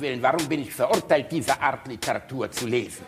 Willen, 0.00 0.22
warum 0.22 0.48
bin 0.48 0.62
ich 0.62 0.72
verurteilt, 0.72 1.30
diese 1.30 1.60
Art 1.60 1.86
Literatur 1.86 2.50
zu 2.50 2.66
lesen? 2.66 3.04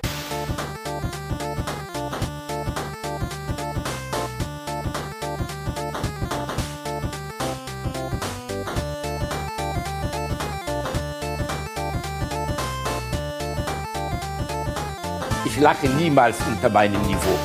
Ich 15.46 15.60
lache 15.60 15.88
niemals 15.88 16.36
unter 16.46 16.68
meinem 16.68 17.00
Niveau. 17.06 17.38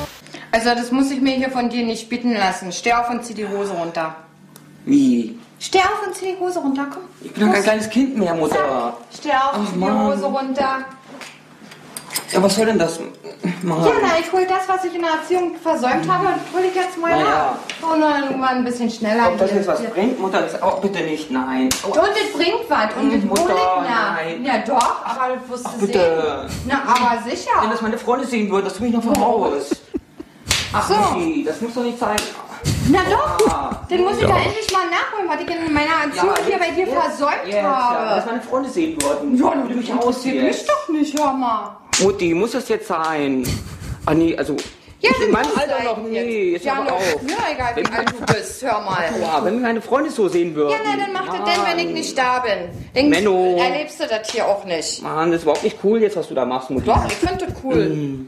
Also 0.52 0.70
das 0.70 0.90
muss 0.92 1.10
ich 1.10 1.20
mir 1.20 1.36
hier 1.36 1.50
von 1.50 1.70
dir 1.70 1.86
nicht 1.86 2.08
bitten 2.08 2.32
lassen. 2.34 2.72
Steh 2.72 2.92
auf 2.92 3.08
und 3.08 3.24
zieh 3.24 3.34
die 3.34 3.46
Hose 3.46 3.72
runter. 3.72 4.16
Wie? 4.84 5.38
Steh 5.60 5.80
auf 5.80 6.06
und 6.06 6.14
zieh 6.14 6.32
die 6.34 6.38
Hose 6.38 6.60
runter, 6.60 6.86
komm. 6.92 7.02
Ich 7.20 7.32
bin 7.32 7.46
doch 7.46 7.52
kein 7.52 7.62
kleines 7.62 7.90
Kind 7.90 8.16
mehr, 8.16 8.34
Mutter. 8.34 8.54
Zack. 8.54 8.94
Steh 9.20 9.30
auf, 9.30 9.52
Ach, 9.54 9.58
zieh 9.66 9.72
die 9.72 9.78
Mann. 9.78 10.06
Hose 10.06 10.24
runter. 10.26 10.78
Ja, 12.32 12.42
was 12.42 12.54
soll 12.54 12.66
denn 12.66 12.78
das? 12.78 13.00
Mann. 13.62 13.84
Ja, 13.84 13.92
na, 14.02 14.08
ich 14.20 14.30
hol 14.32 14.46
das, 14.46 14.68
was 14.68 14.84
ich 14.84 14.94
in 14.94 15.00
der 15.02 15.12
Erziehung 15.12 15.56
versäumt 15.56 16.06
habe, 16.10 16.28
hol 16.52 16.60
ich 16.68 16.74
jetzt 16.74 16.96
mal 16.98 17.10
Na 17.12 17.18
ja. 17.18 17.24
nach. 17.24 17.90
Oh 17.90 17.96
nein, 17.96 18.38
mal 18.38 18.56
ein 18.56 18.64
bisschen 18.64 18.90
schneller. 18.90 19.28
Ob 19.28 19.38
das 19.38 19.50
jetzt 19.52 19.66
was 19.66 19.82
bringt, 19.82 20.20
Mutter, 20.20 20.42
das 20.42 20.60
auch 20.62 20.80
bitte 20.80 21.02
nicht. 21.02 21.30
Nein. 21.30 21.68
Oh, 21.84 21.88
Und 21.88 21.98
es 22.10 22.32
bringt 22.32 22.68
was. 22.68 22.94
Und 23.00 23.10
Hm, 23.12 23.18
es 23.18 23.24
Mutter, 23.24 23.54
ich 23.54 23.88
nach. 23.88 24.14
nein. 24.16 24.44
Ja 24.44 24.58
doch, 24.58 25.04
aber 25.04 25.36
das 25.36 25.48
wirst 25.48 25.66
du 25.74 25.86
bitte. 25.86 26.46
sehen. 26.48 26.62
Na, 26.66 26.82
aber 26.86 27.22
sicher. 27.28 27.50
Wenn 27.62 27.70
das 27.70 27.80
meine 27.82 27.98
Freunde 27.98 28.26
sehen 28.26 28.50
würden, 28.50 28.64
das 28.66 28.74
tue 28.74 28.88
ich 28.88 28.92
noch 28.92 29.02
vom 29.02 29.18
Haus. 29.24 29.70
Ach, 30.72 30.88
So. 30.88 30.94
Mutti, 30.94 31.44
das 31.44 31.60
muss 31.60 31.74
doch 31.74 31.82
nicht 31.82 31.98
sein. 31.98 32.16
Na 32.90 33.00
doch, 33.10 33.46
Ja. 33.46 33.86
den 33.90 34.02
muss 34.02 34.14
ich 34.18 34.26
da 34.26 34.36
endlich 34.36 34.72
mal 34.72 34.86
nachholen, 34.90 35.28
was 35.28 35.40
ich 35.42 35.48
in 35.68 35.72
meiner 35.72 36.04
Erziehung 36.04 36.34
hier 36.46 36.58
bei 36.58 36.70
dir 36.70 36.86
versäumt 36.86 37.32
jetzt, 37.44 37.54
Ja, 37.56 37.62
wenn 37.62 37.98
habe. 38.00 38.16
das 38.16 38.26
meine 38.26 38.42
Freunde 38.42 38.70
sehen 38.70 39.02
würden. 39.02 39.36
Ja, 39.36 39.50
du 39.54 39.74
mich 39.74 39.92
aussiehst. 39.92 40.42
mich 40.42 40.66
doch 40.66 40.88
nicht, 40.88 41.18
hör 41.18 41.32
mal. 41.32 41.76
Mutti, 42.02 42.32
muss 42.34 42.52
das 42.52 42.68
jetzt 42.68 42.88
sein? 42.88 43.46
Ah, 44.06 44.14
nee, 44.14 44.36
also. 44.36 44.56
Ja, 45.00 45.10
ich 45.16 45.26
in 45.26 45.30
meinem 45.30 45.50
Alter 45.56 45.84
noch 45.84 45.98
nee, 45.98 46.52
jetzt 46.52 46.64
ja, 46.64 46.72
aber 46.74 46.84
noch- 46.86 46.92
auch. 46.92 47.00
Ja, 47.28 47.36
egal, 47.54 47.76
wie 47.76 47.96
alt 47.96 48.10
du 48.10 48.34
bist, 48.34 48.62
hör 48.62 48.80
mal. 48.80 49.04
Ja, 49.20 49.44
wenn 49.44 49.60
meine 49.62 49.80
Freunde 49.80 50.10
so 50.10 50.26
sehen 50.28 50.56
würden. 50.56 50.72
Ja, 50.72 50.78
na, 50.84 50.96
dann 50.96 51.12
mach 51.12 51.26
das 51.38 51.54
denn, 51.54 51.64
wenn 51.66 51.78
ich 51.86 51.92
nicht 51.94 52.18
da 52.18 52.40
bin. 52.40 52.70
Denk, 52.96 53.08
Menno. 53.10 53.58
erlebst 53.58 54.00
du 54.00 54.06
das 54.08 54.28
hier 54.32 54.44
auch 54.46 54.64
nicht. 54.64 55.00
Mann, 55.02 55.30
das 55.30 55.38
ist 55.38 55.42
überhaupt 55.44 55.62
nicht 55.62 55.76
cool 55.84 56.00
jetzt, 56.02 56.16
was 56.16 56.26
du 56.28 56.34
da 56.34 56.44
machst, 56.44 56.70
Mutti. 56.70 56.86
Doch, 56.86 57.06
ich 57.06 57.12
finde 57.12 57.46
das 57.46 57.54
cool. 57.62 58.26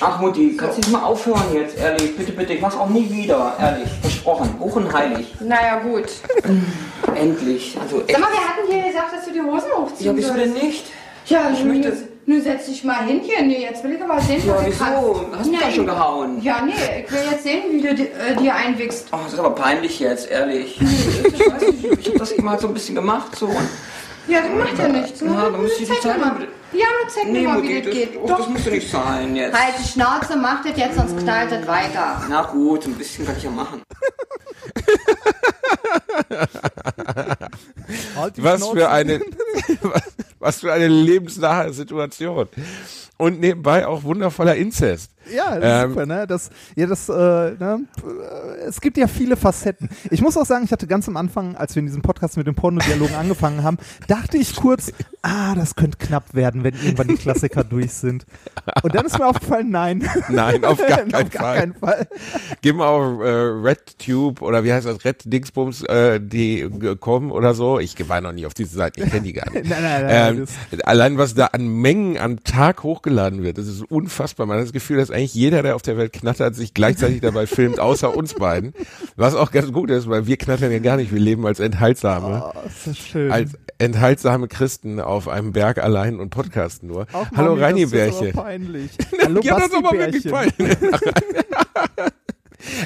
Ach 0.00 0.20
Mutti, 0.20 0.56
kannst 0.56 0.78
du 0.78 0.80
jetzt 0.82 0.90
mal 0.92 1.02
aufhören 1.02 1.42
jetzt, 1.52 1.76
ehrlich? 1.78 2.16
Bitte, 2.16 2.32
bitte, 2.32 2.52
ich 2.52 2.60
mach's 2.60 2.76
auch 2.76 2.88
nie 2.88 3.10
wieder, 3.10 3.54
ehrlich. 3.60 3.88
Versprochen, 4.00 4.54
hoch 4.60 4.76
und 4.76 4.92
heilig. 4.92 5.34
Naja, 5.40 5.80
gut. 5.80 6.06
Endlich. 7.14 7.76
Also 7.80 8.02
Sag 8.08 8.20
mal, 8.20 8.28
wir 8.30 8.38
hatten 8.38 8.70
dir 8.70 8.88
gesagt, 8.88 9.12
dass 9.14 9.24
du 9.24 9.32
die 9.32 9.40
Hosen 9.40 9.68
Ja, 9.70 9.76
hochziehen 9.78 10.16
wieso 10.16 10.34
denn 10.34 10.52
nicht? 10.52 10.84
Ja, 11.26 11.50
Ich 11.52 11.64
möchte- 11.64 12.08
nun 12.26 12.42
setz 12.42 12.66
dich 12.66 12.84
mal 12.84 13.04
hin 13.06 13.20
hier. 13.24 13.42
Nee, 13.42 13.62
jetzt 13.62 13.82
will 13.82 13.92
ich 13.92 14.02
aber 14.02 14.20
sehen, 14.20 14.42
Ja, 14.46 14.56
was 14.56 14.66
wieso? 14.66 14.84
kann. 14.84 14.94
Hast 15.38 15.46
du 15.48 15.52
Na, 15.52 15.58
doch 15.60 15.70
schon 15.74 15.86
gehauen. 15.86 16.42
Ja, 16.42 16.60
nee, 16.64 16.72
ich 17.06 17.10
will 17.10 17.20
jetzt 17.30 17.42
sehen, 17.42 17.62
wie 17.70 17.80
du 17.80 17.88
äh, 17.88 18.36
dir 18.38 18.54
einwichst. 18.54 19.06
Oh, 19.12 19.16
das 19.24 19.32
ist 19.32 19.38
aber 19.38 19.54
peinlich 19.54 19.98
jetzt, 19.98 20.30
ehrlich. 20.30 20.78
ich 20.80 21.40
weiß 21.50 21.62
nicht, 21.72 21.84
ich 22.00 22.08
hab 22.10 22.16
das 22.18 22.32
eben 22.32 22.48
halt 22.50 22.60
so 22.60 22.68
ein 22.68 22.74
bisschen 22.74 22.94
gemacht, 22.94 23.34
so. 23.34 23.48
Ja, 24.28 24.40
das 24.42 24.50
macht 24.52 24.78
ja 24.78 24.88
nichts. 24.88 25.22
Ne? 25.22 25.32
Ja, 25.32 25.48
dann 25.48 25.62
müsste 25.62 25.82
ich 25.84 25.88
die 25.90 26.00
Zeit 26.00 26.20
mal. 26.20 26.36
Ja, 26.72 26.84
nur 27.00 27.08
zeig 27.08 27.24
mir 27.26 27.32
Nee, 27.32 27.46
mal, 27.46 27.54
Mutti, 27.56 27.68
wie 27.68 27.74
das 27.76 27.84
das, 27.86 27.94
geht. 27.94 28.14
Doch. 28.16 28.38
das 28.38 28.48
müsste 28.48 28.70
nicht 28.70 28.90
sein 28.90 29.36
jetzt. 29.36 29.58
Halt 29.58 29.74
die 29.82 29.88
Schnauze, 29.88 30.36
mach 30.36 30.62
das 30.64 30.76
jetzt, 30.76 30.96
sonst 30.96 31.16
knallt 31.18 31.50
das 31.50 31.66
weiter. 31.66 32.22
Na 32.28 32.42
gut, 32.42 32.86
ein 32.86 32.94
bisschen 32.94 33.24
kann 33.26 33.36
ich 33.36 33.42
ja 33.44 33.50
machen. 33.50 33.82
Halt 38.16 38.36
die 38.36 38.42
Was 38.42 38.60
Schnauze. 38.60 38.76
für 38.76 38.90
eine, 38.90 39.20
was, 40.38 40.60
für 40.60 40.72
eine 40.72 40.88
lebensnahe 40.88 41.72
Situation. 41.72 42.48
Und 43.20 43.40
nebenbei 43.40 43.84
auch 43.84 44.04
wundervoller 44.04 44.54
Inzest. 44.54 45.10
Ja, 45.34 45.58
das 45.58 45.64
Ähm, 45.84 45.90
ist 45.90 45.94
super, 45.94 46.06
ne? 46.06 46.26
Das, 46.28 46.50
ja, 46.76 46.86
das, 46.86 47.08
äh, 47.08 47.12
ne? 47.12 47.80
es 48.64 48.80
gibt 48.80 48.96
ja 48.96 49.08
viele 49.08 49.36
Facetten. 49.36 49.88
Ich 50.12 50.22
muss 50.22 50.36
auch 50.36 50.46
sagen, 50.46 50.64
ich 50.64 50.70
hatte 50.70 50.86
ganz 50.86 51.08
am 51.08 51.16
Anfang, 51.16 51.56
als 51.56 51.74
wir 51.74 51.80
in 51.80 51.86
diesem 51.86 52.02
Podcast 52.02 52.36
mit 52.36 52.46
den 52.46 52.54
Pornodialogen 52.54 53.14
angefangen 53.18 53.64
haben, 53.64 53.76
dachte 54.06 54.36
ich 54.38 54.54
kurz, 54.54 54.92
ah, 55.22 55.56
das 55.56 55.74
könnte 55.74 55.98
knapp 55.98 56.32
werden, 56.32 56.57
wenn 56.64 56.74
irgendwann 56.74 57.08
die 57.08 57.16
Klassiker 57.16 57.64
durch 57.68 57.92
sind. 57.92 58.26
Und 58.82 58.94
dann 58.94 59.06
ist 59.06 59.18
mir 59.18 59.26
aufgefallen, 59.26 59.70
nein. 59.70 60.08
Nein, 60.28 60.64
auf 60.64 60.78
gar 60.78 60.88
keinen 60.98 61.14
auf 61.14 61.30
gar 61.30 61.42
Fall. 61.42 61.58
keinen 61.58 61.74
Fall. 61.74 62.08
Geh 62.62 62.72
mal 62.72 62.86
auf 62.86 63.20
äh, 63.20 63.28
RedTube 63.28 64.42
oder 64.42 64.64
wie 64.64 64.72
heißt 64.72 64.86
das, 64.86 65.04
Red 65.04 65.22
Dingsbums, 65.24 65.82
äh, 65.84 66.20
die 66.20 66.68
kommen 67.00 67.30
oder 67.30 67.54
so. 67.54 67.78
Ich 67.78 67.96
war 68.08 68.20
noch 68.20 68.32
nie 68.32 68.46
auf 68.46 68.54
diese 68.54 68.74
Seite, 68.74 69.02
ich 69.02 69.10
kenne 69.10 69.22
die 69.22 69.32
gar 69.32 69.50
nicht. 69.50 69.68
Nein, 69.68 69.82
nein, 69.82 70.06
nein, 70.06 70.36
ähm, 70.38 70.80
allein 70.84 71.18
was 71.18 71.34
da 71.34 71.46
an 71.46 71.66
Mengen 71.66 72.18
am 72.18 72.42
Tag 72.44 72.82
hochgeladen 72.82 73.42
wird, 73.42 73.58
das 73.58 73.66
ist 73.66 73.82
unfassbar. 73.82 74.46
Man 74.46 74.58
hat 74.58 74.64
das 74.64 74.72
Gefühl, 74.72 74.98
dass 74.98 75.10
eigentlich 75.10 75.34
jeder, 75.34 75.62
der 75.62 75.76
auf 75.76 75.82
der 75.82 75.96
Welt 75.96 76.12
knattert, 76.12 76.54
sich 76.54 76.74
gleichzeitig 76.74 77.20
dabei 77.20 77.46
filmt, 77.46 77.80
außer 77.80 78.16
uns 78.16 78.34
beiden. 78.34 78.72
Was 79.16 79.34
auch 79.34 79.50
ganz 79.50 79.72
gut 79.72 79.90
ist, 79.90 80.08
weil 80.08 80.26
wir 80.26 80.36
knattern 80.36 80.72
ja 80.72 80.78
gar 80.78 80.96
nicht, 80.96 81.12
wir 81.12 81.20
leben 81.20 81.46
als 81.46 81.60
enthaltsame. 81.60 82.52
Oh. 82.54 83.30
Als 83.30 83.52
enthaltsame 83.78 84.48
Christen 84.48 85.00
auf 85.00 85.28
einem 85.28 85.52
Berg 85.52 85.78
allein 85.78 86.18
und 86.18 86.30
podcasten 86.48 86.88
nur. 86.88 87.06
Auch 87.12 87.26
Hallo 87.36 87.50
Mami, 87.50 87.62
Reini 87.62 87.80
das 87.82 87.92
ist 87.92 88.20
Bärchen. 88.20 88.32
peinlich. 88.32 88.90
Hallo 89.22 89.40
ja, 89.42 89.56
das 89.56 89.66
ist 89.66 89.74
aber 89.74 89.92
wirklich 89.92 90.24
Bärchen. 90.24 90.52
peinlich. 90.56 90.78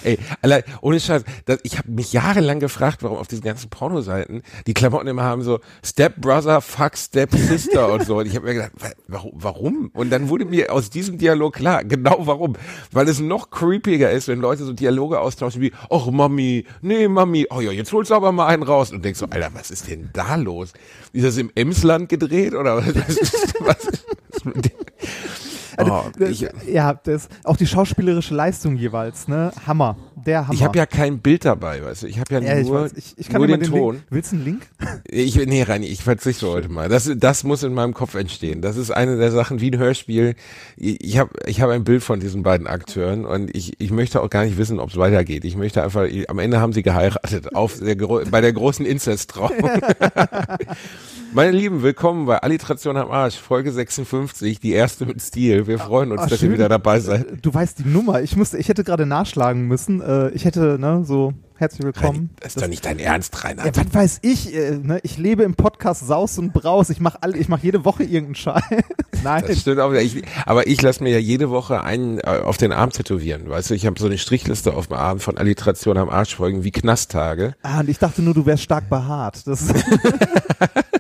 Ey, 0.05 0.19
allein, 0.41 0.63
ohne 0.81 0.99
Scheiß, 1.01 1.23
das, 1.45 1.59
ich 1.63 1.79
habe 1.79 1.91
mich 1.91 2.13
jahrelang 2.13 2.61
gefragt, 2.61 3.03
warum 3.03 3.19
auf 3.19 3.29
diesen 3.29 3.43
ganzen 3.45 3.71
Pornoseiten 3.71 4.43
die 4.67 4.75
Klamotten 4.75 5.07
immer 5.07 5.23
haben 5.23 5.43
so 5.43 5.61
Step 5.85 6.17
Brother, 6.21 6.61
Fuck 6.61 6.97
Step 6.97 7.33
Sister 7.35 7.93
und 7.93 8.05
so. 8.07 8.19
Und 8.19 8.27
ich 8.27 8.35
habe 8.37 8.47
mir 8.47 8.55
gedacht, 8.55 8.73
wa- 9.07 9.25
warum? 9.33 9.91
Und 9.95 10.11
dann 10.11 10.29
wurde 10.29 10.45
mir 10.45 10.73
aus 10.73 10.91
diesem 10.91 11.19
Dialog 11.19 11.55
klar, 11.55 11.85
genau 11.85 12.17
warum. 12.21 12.55
Weil 12.91 13.09
es 13.09 13.21
noch 13.21 13.51
creepiger 13.51 14.11
ist, 14.11 14.29
wenn 14.29 14.41
Leute 14.41 14.65
so 14.65 14.73
Dialoge 14.73 15.21
austauschen 15.21 15.61
wie, 15.63 15.73
ach 15.91 16.07
Mami, 16.11 16.67
nee 16.81 17.09
Mami, 17.09 17.47
oh 17.51 17.61
ja, 17.61 17.71
jetzt 17.73 17.93
holst 17.93 18.11
du 18.11 18.15
aber 18.15 18.33
mal 18.33 18.47
einen 18.47 18.63
raus. 18.63 18.91
Und 18.93 19.05
denkst 19.05 19.21
so, 19.21 19.27
Alter, 19.31 19.51
was 19.55 19.71
ist 19.71 19.89
denn 19.89 20.11
da 20.13 20.35
los? 20.37 20.73
Ist 21.13 21.25
das 21.25 21.37
im 21.37 21.51
Emsland 21.55 22.09
gedreht 22.09 22.55
oder 22.55 22.77
was? 22.79 22.87
was, 22.95 23.17
ist, 23.17 23.55
was 23.61 23.85
ist 24.31 24.45
mit 24.45 24.65
dem? 24.65 24.73
Oh, 25.79 26.03
Das- 26.19 26.31
ich, 26.31 26.49
ja, 26.67 26.95
das, 26.95 27.29
auch 27.45 27.57
die 27.57 27.67
schauspielerische 27.67 28.35
Leistung 28.35 28.77
jeweils, 28.77 29.29
ne? 29.29 29.53
Hammer. 29.67 29.97
Der 30.25 30.43
Hammer. 30.47 30.55
Ich 30.55 30.63
habe 30.63 30.79
ja 30.79 30.87
kein 30.87 31.19
Bild 31.19 31.45
dabei, 31.45 31.83
weißt 31.85 32.05
du. 32.05 32.07
Ich 32.07 32.19
habe 32.21 32.33
ja, 32.35 32.41
ja, 32.41 32.59
ich, 32.59 32.69
nur, 32.69 32.83
weiß, 32.83 32.93
ich, 32.95 33.15
ich 33.17 33.29
kann 33.29 33.41
nur 33.41 33.49
den, 33.49 33.61
den 33.61 33.71
Ton. 33.71 33.95
Link. 33.95 34.07
Willst 34.11 34.33
du 34.33 34.37
einen 34.37 34.45
Link? 34.45 34.63
Ich, 35.09 35.35
nee, 35.35 35.63
Reini, 35.63 35.87
ich 35.87 36.05
verzichte 36.05 36.47
heute 36.49 36.69
mal. 36.69 36.89
Das, 36.89 37.11
das 37.17 37.43
muss 37.43 37.63
in 37.65 37.75
meinem 37.75 37.93
Kopf 37.93 38.15
entstehen. 38.15 38.63
Das 38.63 38.77
ist 38.77 38.91
eine 38.93 39.17
der 39.17 39.33
Sachen 39.33 39.61
wie 39.61 39.71
ein 39.73 39.79
Hörspiel. 39.79 40.37
Ich 40.77 41.19
habe 41.19 41.31
ich 41.47 41.61
hab 41.61 41.71
ein 41.71 41.83
Bild 41.85 42.05
von 42.05 42.21
diesen 42.21 42.43
beiden 42.45 42.67
Akteuren 42.69 43.25
und 43.25 43.55
ich, 43.55 43.81
ich 43.81 43.91
möchte 43.91 44.23
auch 44.23 44.31
gar 44.31 44.45
nicht 44.45 44.59
wissen, 44.59 44.79
ob 44.79 44.91
es 44.91 44.97
weitergeht. 44.97 45.45
Ich 45.45 45.57
möchte 45.57 45.83
einfach, 45.83 46.07
am 46.29 46.39
Ende 46.39 46.61
haben 46.61 46.73
sie 46.73 46.83
geheiratet 46.83 47.57
auf 47.57 47.79
der, 47.81 47.97
bei 47.97 48.41
der 48.41 48.53
großen 48.53 48.87
Inzesttrauung. 48.87 49.53
Meine 51.35 51.53
Lieben, 51.53 51.83
willkommen 51.83 52.27
bei 52.27 52.39
Alliteration 52.39 52.97
am 52.99 53.11
Arsch, 53.11 53.37
Folge 53.39 53.73
56, 53.73 54.61
die 54.61 54.73
erste 54.73 55.07
mit 55.07 55.23
Stil. 55.23 55.67
Wir 55.73 55.79
freuen 55.79 56.13
uns, 56.13 56.21
Ah, 56.21 56.27
dass 56.27 56.39
schön. 56.41 56.51
ihr 56.51 56.55
wieder 56.57 56.69
dabei 56.69 57.01
seid. 57.01 57.27
Du 57.41 57.53
weißt 57.55 57.79
die 57.79 57.89
Nummer. 57.89 58.21
Ich 58.21 58.37
musste, 58.37 58.59
ich 58.59 58.69
hätte 58.69 58.85
gerade 58.85 59.07
nachschlagen 59.07 59.67
müssen. 59.67 60.03
Äh, 60.03 60.29
ich 60.31 60.45
hätte, 60.45 60.77
ne, 60.79 61.03
so, 61.07 61.33
herzlich 61.57 61.83
willkommen. 61.83 62.29
Das 62.41 62.55
ist 62.57 62.63
doch 62.63 62.69
nicht 62.69 62.85
dein 62.85 62.99
Ernst, 62.99 63.43
Rainer. 63.43 63.65
Ja, 63.65 63.73
was 63.75 63.95
weiß 63.95 64.19
ich, 64.21 64.55
äh, 64.55 64.73
ne? 64.73 65.01
Ich 65.03 65.17
lebe 65.17 65.45
im 65.45 65.55
Podcast 65.55 66.07
Saus 66.07 66.37
und 66.39 66.53
Braus. 66.53 66.91
Ich 66.91 67.01
mache 67.01 67.23
all, 67.23 67.35
ich 67.37 67.49
mache 67.49 67.63
jede 67.63 67.87
Woche 67.87 68.03
irgendeinen 68.03 68.35
Scheiß. 68.35 68.63
Nein. 69.25 69.45
Das 69.47 69.61
stimmt 69.61 69.81
auch. 69.81 69.93
Ich, 69.95 70.23
aber 70.45 70.67
ich 70.67 70.83
lasse 70.83 71.03
mir 71.03 71.11
ja 71.11 71.19
jede 71.19 71.49
Woche 71.49 71.83
einen 71.83 72.19
äh, 72.19 72.41
auf 72.45 72.59
den 72.59 72.71
Arm 72.73 72.91
tätowieren. 72.91 73.49
Weißt 73.49 73.71
du, 73.71 73.75
ich 73.75 73.87
habe 73.87 73.99
so 73.99 74.05
eine 74.07 74.19
Strichliste 74.19 74.75
auf 74.75 74.89
dem 74.89 74.97
Arm 74.99 75.21
von 75.21 75.39
Alliteration 75.39 75.97
am 75.97 76.11
Arsch 76.11 76.35
folgen 76.37 76.65
wie 76.65 76.71
Knasttage. 76.71 77.55
Ah, 77.63 77.81
und 77.81 77.89
ich 77.89 77.99
dachte 77.99 78.21
nur, 78.21 78.35
du 78.35 78.45
wärst 78.45 78.65
stark 78.65 78.91
behaart. 78.91 79.47
Das 79.47 79.69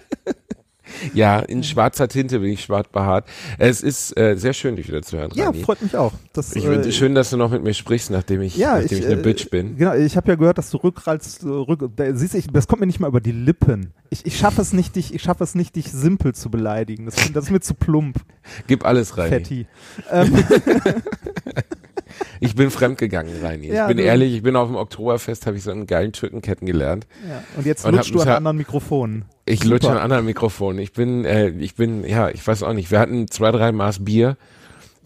Ja, 1.14 1.40
in 1.40 1.62
schwarzer 1.62 2.08
Tinte 2.08 2.40
bin 2.40 2.50
ich 2.50 2.62
schwarz 2.64 2.88
behaart. 2.88 3.26
Es 3.58 3.82
ist 3.82 4.16
äh, 4.16 4.36
sehr 4.36 4.52
schön, 4.52 4.76
dich 4.76 4.88
wieder 4.88 5.02
zu 5.02 5.18
hören, 5.18 5.30
ja, 5.34 5.46
Rani. 5.46 5.62
freut 5.62 5.82
mich 5.82 5.96
auch. 5.96 6.12
Das, 6.32 6.54
Ich 6.56 6.64
äh, 6.64 6.68
finde 6.68 6.92
schön, 6.92 7.14
dass 7.14 7.30
du 7.30 7.36
noch 7.36 7.50
mit 7.50 7.62
mir 7.62 7.74
sprichst, 7.74 8.10
nachdem 8.10 8.42
ich, 8.42 8.56
ja, 8.56 8.78
nachdem 8.80 8.98
ich, 8.98 9.04
äh, 9.04 9.08
eine 9.08 9.16
Bitch 9.16 9.50
bin. 9.50 9.76
Genau, 9.76 9.94
ich 9.94 10.16
habe 10.16 10.28
ja 10.28 10.34
gehört, 10.36 10.58
dass 10.58 10.70
du 10.70 10.78
rückrallst, 10.78 11.44
äh, 11.44 11.48
rück, 11.48 11.90
da, 11.96 12.14
siehst 12.14 12.34
du, 12.34 12.38
ich, 12.38 12.46
das 12.48 12.66
kommt 12.66 12.80
mir 12.80 12.86
nicht 12.86 13.00
mal 13.00 13.08
über 13.08 13.20
die 13.20 13.32
Lippen. 13.32 13.92
Ich, 14.10 14.26
ich 14.26 14.36
schaffe 14.36 14.60
es 14.62 14.72
nicht, 14.72 14.96
dich, 14.96 15.14
ich 15.14 15.22
schaffe 15.22 15.44
es 15.44 15.54
nicht, 15.54 15.76
dich 15.76 15.90
simpel 15.90 16.34
zu 16.34 16.50
beleidigen. 16.50 17.06
Das, 17.06 17.16
das 17.32 17.44
ist 17.44 17.50
mir 17.50 17.60
zu 17.60 17.74
plump, 17.74 18.16
Gib 18.66 18.84
alles 18.84 19.16
rein. 19.18 19.30
Fetti. 19.30 19.66
Ähm, 20.10 20.32
Ich 22.40 22.54
bin 22.54 22.70
fremdgegangen, 22.70 23.32
Reini. 23.42 23.68
Ja, 23.68 23.82
ich 23.84 23.88
bin 23.88 23.96
du- 23.98 24.02
ehrlich, 24.02 24.34
ich 24.34 24.42
bin 24.42 24.56
auf 24.56 24.68
dem 24.68 24.76
Oktoberfest, 24.76 25.46
habe 25.46 25.56
ich 25.56 25.62
so 25.62 25.70
einen 25.70 25.86
geilen 25.86 26.12
Türken 26.12 26.42
kennengelernt. 26.42 27.06
ja. 27.28 27.42
Und 27.56 27.66
jetzt 27.66 27.84
Und 27.84 27.94
lutschst 27.94 28.14
du 28.14 28.20
an 28.20 28.28
anderen 28.28 28.56
Mikrofonen. 28.56 29.24
Ich 29.46 29.60
Super. 29.60 29.70
lutsche 29.70 29.90
an 29.90 29.98
anderen 29.98 30.24
Mikrofonen. 30.26 30.78
Ich 30.80 30.92
bin, 30.92 31.24
äh, 31.24 31.48
ich 31.50 31.74
bin, 31.74 32.04
ja, 32.04 32.28
ich 32.30 32.46
weiß 32.46 32.62
auch 32.62 32.72
nicht. 32.72 32.90
Wir 32.90 32.98
hatten 33.00 33.28
zwei, 33.28 33.50
drei 33.50 33.72
Maß 33.72 34.04
Bier 34.04 34.36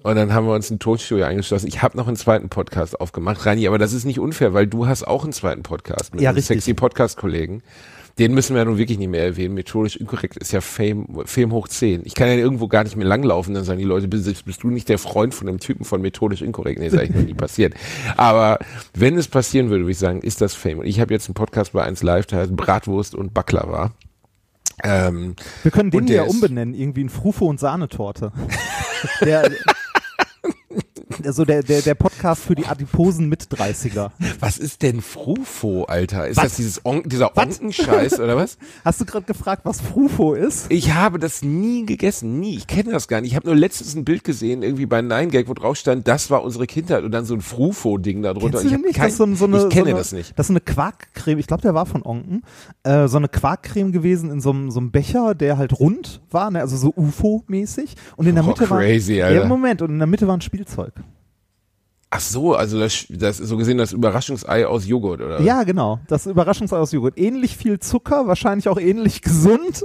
und 0.03 0.17
dann 0.17 0.33
haben 0.33 0.47
wir 0.47 0.55
uns 0.55 0.71
ein 0.71 0.79
Tonstudio 0.79 1.25
eingeschlossen. 1.25 1.67
Ich 1.69 1.83
habe 1.83 1.97
noch 1.97 2.07
einen 2.07 2.17
zweiten 2.17 2.49
Podcast 2.49 3.01
aufgemacht, 3.01 3.45
Rani, 3.47 3.67
aber 3.67 3.79
das 3.79 3.93
ist 3.93 4.05
nicht 4.05 4.19
unfair, 4.21 4.55
weil 4.55 4.67
du 4.67 4.87
hast 4.87 5.05
auch 5.07 5.25
einen 5.25 5.33
zweiten 5.33 5.63
Podcast 5.63 6.15
mit 6.15 6.23
Ja, 6.23 6.31
richtig. 6.31 6.57
sexy 6.59 6.75
Podcast-Kollegen. 6.75 7.63
Den 8.19 8.33
müssen 8.33 8.55
wir 8.55 8.61
ja 8.61 8.65
nun 8.65 8.79
wirklich 8.79 8.99
nicht 8.99 9.11
mehr 9.11 9.23
erwähnen. 9.23 9.55
Methodisch 9.55 9.97
inkorrekt 9.97 10.39
ist 10.39 10.51
ja 10.51 10.63
Fame, 10.63 11.07
Fame 11.27 11.53
hoch 11.53 11.69
10. 11.69 12.03
Ich 12.05 12.15
kann 12.15 12.29
ja 12.29 12.35
irgendwo 12.35 12.67
gar 12.67 12.83
nicht 12.83 12.97
mehr 12.97 13.07
langlaufen, 13.07 13.53
dann 13.53 13.65
sagen 13.65 13.79
die 13.79 13.85
Leute, 13.85 14.09
bist, 14.09 14.45
bist 14.47 14.63
du 14.63 14.71
nicht 14.71 14.89
der 14.89 14.99
Freund 14.99 15.35
von 15.35 15.47
dem 15.47 15.61
Typen 15.61 15.85
von 15.85 16.01
methodisch 16.01 16.41
inkorrekt? 16.41 16.79
Nee, 16.79 16.87
ist 16.87 16.97
eigentlich 16.97 17.15
noch 17.21 17.27
nie 17.27 17.35
passiert. 17.35 17.75
Aber 18.17 18.59
wenn 18.95 19.19
es 19.19 19.29
passieren 19.29 19.69
würde, 19.69 19.85
würde 19.85 19.93
ich 19.93 19.99
sagen, 19.99 20.23
ist 20.23 20.41
das 20.41 20.55
Fame. 20.55 20.79
Und 20.79 20.87
ich 20.87 20.99
habe 20.99 21.13
jetzt 21.13 21.29
einen 21.29 21.35
Podcast 21.35 21.73
bei 21.73 21.83
1 21.83 22.03
Live, 22.03 22.27
der 22.27 22.39
heißt 22.39 22.57
Bratwurst 22.57 23.15
und 23.15 23.35
Baklava. 23.35 23.93
Ähm, 24.83 25.37
Wir 25.63 25.71
können 25.71 25.91
den 25.91 26.07
ja 26.07 26.25
umbenennen, 26.25 26.75
irgendwie 26.75 27.03
in 27.03 27.09
Frufo 27.11 27.47
und 27.47 27.61
Sahnetorte. 27.61 28.33
der, 29.21 29.51
also 31.25 31.45
der, 31.45 31.63
der, 31.63 31.83
der 31.83 31.95
Podcast 31.95 32.43
für 32.43 32.55
die 32.55 32.67
adiposen 32.67 33.29
Mit-30er. 33.29 34.11
was 34.41 34.59
ist 34.59 34.83
denn 34.83 35.01
Frufo, 35.01 35.85
Alter? 35.85 36.27
Ist 36.29 36.43
das 36.43 36.57
dieses 36.57 36.85
On 36.85 37.03
dieser 37.05 37.37
Onkenscheiß 37.37 38.19
oder 38.21 38.37
was? 38.37 38.59
Hast 38.85 39.01
du 39.01 39.05
gerade 39.05 39.25
gefragt, 39.27 39.63
was 39.65 39.81
Frufo 39.81 40.35
ist? 40.35 40.67
Ich 40.71 40.93
habe 40.95 41.19
das 41.19 41.43
nie 41.43 41.87
gegessen, 41.87 42.41
nie. 42.41 42.57
Ich 42.57 42.67
kenne 42.67 42.93
das 42.93 43.09
gar 43.09 43.21
nicht. 43.21 43.31
Ich 43.31 43.37
habe 43.37 43.47
nur 43.47 43.57
letztens 43.57 43.95
ein 43.95 44.05
Bild 44.05 44.25
gesehen, 44.25 44.63
irgendwie 44.63 44.87
bei 44.87 45.01
Nine 45.03 45.29
Gag, 45.29 45.49
wo 45.49 45.55
drauf 45.55 45.77
stand, 45.77 46.09
das 46.09 46.31
war 46.31 46.43
unsere 46.43 46.67
Kindheit 46.67 47.05
und 47.05 47.13
dann 47.13 47.25
so 47.25 47.35
ein 47.35 47.41
Frufo-Ding 47.41 48.23
da 48.23 48.35
drunter. 48.35 48.63
Ich 48.65 48.71
nicht? 48.71 48.95
kein- 48.95 49.11
so, 49.11 49.27
so 49.35 49.45
eine, 49.47 49.59
ich 49.59 49.69
kenne 49.69 49.85
so 49.85 49.91
eine, 49.91 49.99
das 49.99 50.13
nicht. 50.13 50.39
Das 50.39 50.47
ist 50.47 50.51
eine 50.51 50.61
Quarkcreme, 50.61 51.39
ich 51.39 51.47
glaube, 51.47 51.63
der 51.63 51.75
war 51.75 51.87
von 51.87 52.03
Onken. 52.05 52.43
Äh, 52.83 53.09
so 53.09 53.17
eine 53.17 53.29
Quarkcreme 53.29 53.93
gewesen 53.93 54.31
in 54.31 54.41
so 54.41 54.51
einem, 54.51 54.71
so 54.71 54.81
einem 54.81 54.91
Becher, 54.91 55.35
der 55.35 55.57
halt 55.59 55.79
rund 55.79 56.21
war, 56.31 56.51
ne? 56.51 56.61
also 56.61 56.77
so 56.77 56.93
UFO-mäßig. 56.97 57.95
Und 58.17 58.27
in 58.27 58.35
der 58.35 58.45
Oh, 58.45 58.49
Mitte 58.49 58.65
crazy, 58.67 59.19
war. 59.21 59.27
Alter. 59.29 59.43
Ja, 59.43 59.47
Moment, 59.49 59.83
und 59.83 59.91
in 59.91 59.99
der 59.99 60.07
Mitte 60.07 60.27
war 60.27 60.37
ein 60.37 60.41
Spielzeug. 60.41 60.93
Ach 62.11 62.21
so, 62.21 62.55
also 62.55 62.79
das, 62.79 63.07
das 63.09 63.39
so 63.39 63.57
gesehen 63.57 63.79
das 63.79 63.93
Überraschungsei 63.93 64.67
aus 64.67 64.87
Joghurt, 64.87 65.21
oder? 65.21 65.41
Ja, 65.41 65.65
genau. 65.65 65.99
Das 66.07 66.27
Überraschungsei 66.27 66.77
aus 66.79 66.93
Joghurt. 66.93 67.19
Ähnlich 67.19 67.57
viel 67.57 67.81
Zucker, 67.81 68.27
wahrscheinlich 68.27 68.69
auch 68.69 68.79
ähnlich 68.79 69.23
gesund. 69.23 69.85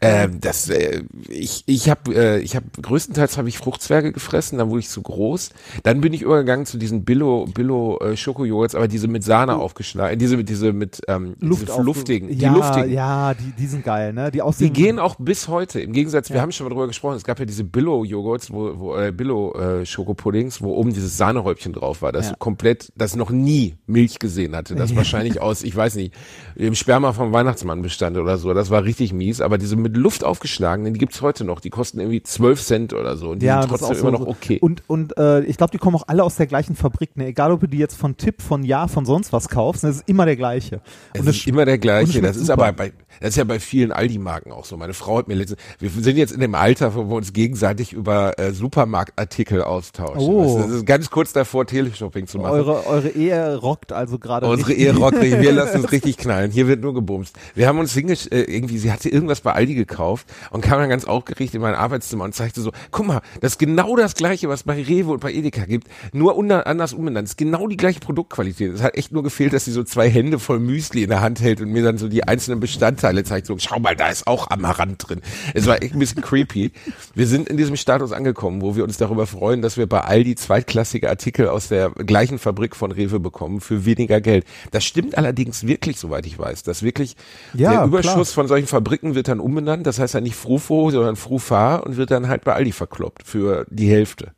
Ähm, 0.00 0.40
das, 0.40 0.68
äh, 0.68 1.02
ich, 1.28 1.64
ich 1.66 1.88
habe, 1.90 2.14
äh, 2.14 2.38
ich 2.40 2.56
habe 2.56 2.66
größtenteils 2.80 3.38
habe 3.38 3.48
ich 3.48 3.58
Fruchtzwerge 3.58 4.12
gefressen, 4.12 4.58
dann 4.58 4.70
wurde 4.70 4.80
ich 4.80 4.88
zu 4.88 5.02
groß. 5.02 5.50
Dann 5.82 6.00
bin 6.00 6.12
ich 6.12 6.22
übergegangen 6.22 6.66
zu 6.66 6.78
diesen 6.78 7.04
Billo, 7.04 7.46
Billo 7.52 7.98
äh, 8.00 8.16
Schokojoghurts, 8.16 8.74
aber 8.74 8.88
diese 8.88 9.08
mit 9.08 9.24
Sahne 9.24 9.56
aufgeschlagen, 9.56 10.18
diese 10.18 10.36
mit 10.36 10.48
diese 10.48 10.72
mit 10.72 11.00
ähm, 11.08 11.34
Luft 11.40 11.68
diese 11.68 11.82
luftigen, 11.82 12.28
die 12.28 12.36
ja, 12.36 12.52
luftigen. 12.54 12.92
Ja, 12.92 13.34
die, 13.34 13.52
die 13.58 13.66
sind 13.66 13.84
geil, 13.84 14.12
ne? 14.12 14.26
Die 14.30 14.32
Die 14.32 14.42
aussehen. 14.42 14.72
gehen 14.72 14.98
auch 14.98 15.16
bis 15.18 15.48
heute. 15.48 15.80
Im 15.80 15.92
Gegensatz, 15.92 16.30
wir 16.30 16.40
haben 16.40 16.52
schon 16.52 16.64
mal 16.66 16.70
drüber 16.70 16.86
gesprochen, 16.86 17.16
es 17.16 17.24
gab 17.24 17.38
ja 17.38 17.44
diese 17.44 17.64
Billo-Joghurts, 17.64 18.52
wo, 18.52 18.78
wo 18.78 18.96
äh, 18.96 19.12
Billo-Schokopuddings, 19.12 20.62
wo 20.62 20.74
oben 20.74 20.92
dieses 20.92 21.16
Sahnehäubchen 21.16 21.72
drauf 21.72 22.02
war, 22.02 22.12
das 22.12 22.30
Ja. 22.30 22.34
komplett, 22.38 22.92
das 22.96 23.16
noch 23.16 23.30
nie 23.30 23.76
Milch 23.86 24.18
gesehen 24.18 24.54
hatte. 24.56 24.74
Das 24.74 24.94
wahrscheinlich 24.94 25.40
aus, 25.40 25.62
ich 25.62 25.74
weiß 25.74 25.96
nicht, 25.96 26.14
dem 26.56 26.74
Sperma 26.74 27.12
vom 27.12 27.32
Weihnachtsmann 27.32 27.82
bestand 27.82 28.16
oder 28.16 28.38
so. 28.38 28.52
Das 28.54 28.70
war 28.70 28.84
richtig 28.84 29.12
mies. 29.12 29.40
Aber 29.40 29.58
diese 29.58 29.76
mit 29.82 29.96
Luft 29.96 30.24
aufgeschlagenen, 30.24 30.94
die 30.94 30.98
gibt's 30.98 31.20
heute 31.20 31.44
noch. 31.44 31.60
Die 31.60 31.70
kosten 31.70 32.00
irgendwie 32.00 32.22
12 32.22 32.62
Cent 32.62 32.92
oder 32.94 33.16
so. 33.16 33.30
Und 33.30 33.40
die 33.40 33.46
ja, 33.46 33.62
sind 33.62 33.70
trotzdem 33.70 33.98
immer 33.98 34.18
so, 34.18 34.24
noch 34.24 34.26
okay. 34.26 34.58
Und, 34.60 34.82
und 34.86 35.16
äh, 35.18 35.40
ich 35.44 35.56
glaube, 35.56 35.72
die 35.72 35.78
kommen 35.78 35.96
auch 35.96 36.04
alle 36.06 36.24
aus 36.24 36.36
der 36.36 36.46
gleichen 36.46 36.76
Fabrik. 36.76 37.16
Ne? 37.16 37.26
Egal, 37.26 37.52
ob 37.52 37.60
du 37.60 37.66
die 37.66 37.78
jetzt 37.78 37.96
von 37.96 38.16
Tipp, 38.16 38.40
von 38.40 38.62
Ja, 38.62 38.88
von 38.88 39.04
sonst 39.04 39.32
was 39.32 39.48
kaufst, 39.48 39.82
ne? 39.82 39.90
das 39.90 39.98
ist 39.98 40.08
immer 40.08 40.24
der 40.24 40.36
gleiche. 40.36 40.80
Es 41.12 41.20
Und 41.20 41.28
ist 41.28 41.46
immer 41.46 41.64
der 41.64 41.78
gleiche. 41.78 42.22
Das 42.22 42.36
ist 42.36 42.46
super. 42.46 42.64
aber 42.64 42.72
bei, 42.72 42.92
das 43.20 43.30
ist 43.30 43.36
ja 43.36 43.44
bei 43.44 43.60
vielen 43.60 43.92
Aldi-Marken 43.92 44.52
auch 44.52 44.64
so. 44.64 44.76
Meine 44.76 44.94
Frau 44.94 45.18
hat 45.18 45.28
mir 45.28 45.34
letztens, 45.34 45.60
wir 45.78 45.90
sind 45.90 46.16
jetzt 46.16 46.32
in 46.32 46.40
dem 46.40 46.54
Alter, 46.54 46.94
wo 46.94 47.08
wir 47.08 47.16
uns 47.16 47.32
gegenseitig 47.32 47.92
über 47.92 48.38
äh, 48.38 48.52
Supermarktartikel 48.52 49.62
austauschen. 49.62 50.18
Oh. 50.18 50.58
Das 50.58 50.70
ist 50.70 50.86
ganz 50.86 51.10
kurz 51.10 51.32
davor, 51.32 51.66
Teleshopping 51.66 52.26
zu 52.26 52.38
machen. 52.38 52.52
Eure, 52.52 52.86
eure 52.86 53.08
Ehe 53.10 53.56
rockt 53.56 53.92
also 53.92 54.18
gerade. 54.18 54.46
Unsere. 54.46 54.72
Ehe 54.72 54.96
rockt, 54.96 55.18
richtig. 55.18 55.40
wir 55.40 55.52
lassen 55.52 55.82
uns 55.82 55.92
richtig 55.92 56.16
knallen. 56.16 56.50
Hier 56.50 56.66
wird 56.66 56.80
nur 56.80 56.94
gebumst. 56.94 57.36
Wir 57.54 57.68
haben 57.68 57.78
uns 57.78 57.92
hingesch 57.92 58.26
äh, 58.30 58.42
irgendwie, 58.42 58.78
sie 58.78 58.90
hatte 58.90 59.08
irgendwas 59.08 59.40
bei 59.40 59.52
Aldi 59.52 59.74
gekauft 59.74 60.26
und 60.50 60.62
kam 60.62 60.80
dann 60.80 60.88
ganz 60.88 61.04
aufgeregt 61.04 61.54
in 61.54 61.60
mein 61.60 61.74
Arbeitszimmer 61.74 62.24
und 62.24 62.34
zeigte 62.34 62.60
so, 62.60 62.72
guck 62.90 63.06
mal, 63.06 63.20
das 63.40 63.52
ist 63.52 63.58
genau 63.58 63.96
das 63.96 64.14
gleiche, 64.14 64.48
was 64.48 64.64
bei 64.64 64.82
Rewe 64.82 65.12
und 65.12 65.20
bei 65.20 65.32
Edeka 65.32 65.64
gibt, 65.64 65.88
nur 66.12 66.36
unter, 66.36 66.66
anders 66.66 66.92
umbenannt. 66.92 67.26
Das 67.26 67.32
ist 67.32 67.38
genau 67.38 67.66
die 67.66 67.76
gleiche 67.76 68.00
Produktqualität. 68.00 68.72
Es 68.72 68.82
hat 68.82 68.96
echt 68.96 69.12
nur 69.12 69.22
gefehlt, 69.22 69.52
dass 69.52 69.64
sie 69.64 69.72
so 69.72 69.84
zwei 69.84 70.10
Hände 70.10 70.38
voll 70.38 70.58
Müsli 70.58 71.02
in 71.02 71.10
der 71.10 71.20
Hand 71.20 71.40
hält 71.40 71.60
und 71.60 71.70
mir 71.70 71.82
dann 71.82 71.98
so 71.98 72.08
die 72.08 72.24
einzelnen 72.24 72.60
Bestandteile 72.60 73.01
zeigt. 73.24 73.46
So, 73.46 73.56
schau 73.58 73.78
mal, 73.78 73.96
da 73.96 74.08
ist 74.08 74.26
auch 74.26 74.50
Amaranth 74.50 75.08
drin. 75.08 75.20
Es 75.54 75.66
war 75.66 75.82
echt 75.82 75.94
ein 75.94 75.98
bisschen 75.98 76.22
creepy. 76.22 76.72
Wir 77.14 77.26
sind 77.26 77.48
in 77.48 77.56
diesem 77.56 77.76
Status 77.76 78.12
angekommen, 78.12 78.62
wo 78.62 78.76
wir 78.76 78.84
uns 78.84 78.96
darüber 78.96 79.26
freuen, 79.26 79.62
dass 79.62 79.76
wir 79.76 79.86
bei 79.88 80.00
Aldi 80.00 80.34
zweitklassige 80.36 81.08
Artikel 81.08 81.48
aus 81.48 81.68
der 81.68 81.90
gleichen 81.90 82.38
Fabrik 82.38 82.76
von 82.76 82.92
Rewe 82.92 83.20
bekommen 83.20 83.60
für 83.60 83.84
weniger 83.84 84.20
Geld. 84.20 84.44
Das 84.70 84.84
stimmt 84.84 85.18
allerdings 85.18 85.66
wirklich, 85.66 85.98
soweit 85.98 86.26
ich 86.26 86.38
weiß, 86.38 86.62
dass 86.62 86.82
wirklich 86.82 87.16
Ja, 87.54 87.72
der 87.72 87.84
Überschuss 87.84 88.12
klar. 88.12 88.24
von 88.26 88.48
solchen 88.48 88.66
Fabriken 88.66 89.14
wird 89.14 89.28
dann 89.28 89.40
umbenannt. 89.40 89.86
Das 89.86 89.98
heißt 89.98 90.14
ja 90.14 90.20
nicht 90.20 90.36
Frufo, 90.36 90.90
sondern 90.90 91.16
Frufa 91.16 91.76
und 91.76 91.96
wird 91.96 92.10
dann 92.10 92.28
halt 92.28 92.44
bei 92.44 92.54
Aldi 92.54 92.72
verkloppt 92.72 93.26
für 93.26 93.66
die 93.70 93.88
Hälfte. 93.90 94.32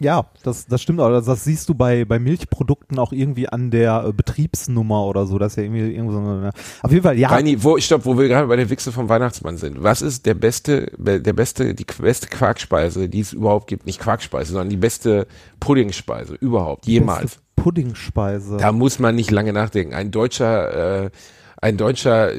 Ja, 0.00 0.26
das, 0.42 0.66
das 0.66 0.80
stimmt, 0.80 1.00
aber 1.00 1.10
das, 1.10 1.26
das 1.26 1.44
siehst 1.44 1.68
du 1.68 1.74
bei, 1.74 2.04
bei 2.04 2.18
Milchprodukten 2.18 2.98
auch 2.98 3.12
irgendwie 3.12 3.48
an 3.48 3.70
der 3.70 4.06
äh, 4.06 4.12
Betriebsnummer 4.12 5.04
oder 5.04 5.26
so. 5.26 5.38
Das 5.38 5.52
ist 5.52 5.56
ja 5.56 5.64
irgendwie, 5.64 5.94
irgendwie 5.94 6.14
so 6.14 6.18
eine, 6.18 6.50
auf 6.82 6.90
jeden 6.90 7.02
Fall, 7.02 7.18
ja. 7.18 7.28
Reini, 7.28 7.62
wo, 7.62 7.78
stopp, 7.78 8.06
wo 8.06 8.18
wir 8.18 8.26
gerade 8.26 8.46
bei 8.46 8.56
der 8.56 8.70
Wichse 8.70 8.90
vom 8.90 9.08
Weihnachtsmann 9.08 9.58
sind. 9.58 9.82
Was 9.82 10.00
ist 10.00 10.24
der 10.24 10.34
beste, 10.34 10.90
der 10.96 11.32
beste, 11.34 11.74
die 11.74 11.84
beste 11.84 12.26
Quarkspeise, 12.26 13.08
die 13.08 13.20
es 13.20 13.32
überhaupt 13.32 13.66
gibt? 13.66 13.84
Nicht 13.84 14.00
Quarkspeise, 14.00 14.52
sondern 14.52 14.70
die 14.70 14.76
beste 14.76 15.26
Puddingspeise 15.60 16.34
überhaupt, 16.34 16.86
jemals. 16.86 17.22
Beste 17.22 17.40
Puddingspeise. 17.56 18.56
Da 18.56 18.72
muss 18.72 18.98
man 18.98 19.14
nicht 19.14 19.30
lange 19.30 19.52
nachdenken. 19.52 19.94
Ein 19.94 20.10
deutscher, 20.10 21.04
äh, 21.04 21.10
ein 21.62 21.76
deutscher 21.76 22.32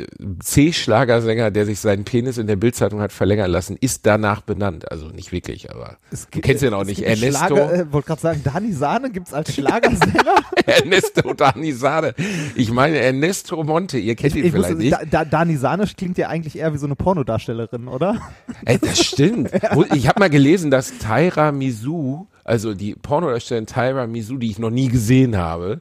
C-Schlagersänger, 0.43 1.49
der 1.49 1.65
sich 1.65 1.79
seinen 1.79 2.03
Penis 2.03 2.37
in 2.37 2.45
der 2.45 2.57
Bildzeitung 2.57 2.99
hat 3.01 3.11
verlängern 3.13 3.49
lassen, 3.49 3.77
ist 3.79 4.05
danach 4.05 4.41
benannt. 4.41 4.91
Also 4.91 5.07
nicht 5.07 5.31
wirklich, 5.31 5.71
aber 5.71 5.97
Es 6.11 6.25
du 6.25 6.31
gibt- 6.31 6.45
kennst 6.45 6.61
ihn 6.63 6.73
auch 6.73 6.81
es 6.81 6.87
nicht. 6.89 6.97
gibt 6.97 7.07
Ernesto, 7.09 7.55
Schlager, 7.55 7.73
äh, 7.73 7.91
wollte 7.93 8.07
gerade 8.07 8.21
sagen, 8.21 8.41
Dani 8.43 8.71
Sahne 8.73 9.09
gibt's 9.11 9.33
als 9.33 9.51
Schlagersänger. 9.55 10.35
Ernesto 10.65 11.33
Danisade. 11.33 12.13
Ich 12.55 12.71
meine 12.71 12.97
Ernesto 12.97 13.63
Monte, 13.63 13.97
ihr 13.97 14.15
kennt 14.15 14.35
ihn 14.35 14.45
ich 14.45 14.51
vielleicht 14.51 14.77
nicht. 14.77 14.91
da, 14.93 14.99
da, 15.09 15.25
Dani 15.25 15.55
Sahne 15.57 15.85
klingt 15.97 16.17
ja 16.17 16.27
eigentlich 16.27 16.57
eher 16.57 16.73
wie 16.73 16.77
so 16.77 16.85
eine 16.85 16.95
Pornodarstellerin, 16.95 17.87
oder? 17.87 18.19
Ey, 18.65 18.77
das 18.77 18.99
stimmt. 19.03 19.51
Ich 19.95 20.07
habe 20.07 20.19
mal 20.19 20.29
gelesen, 20.29 20.69
dass 20.69 20.97
Tyra 20.99 21.51
Misu, 21.51 22.27
also 22.43 22.73
die 22.73 22.93
Pornodarstellerin 22.95 23.67
Tyra 23.67 24.05
Misu, 24.05 24.37
die 24.37 24.49
ich 24.51 24.59
noch 24.59 24.69
nie 24.69 24.89
gesehen 24.89 25.37
habe, 25.37 25.79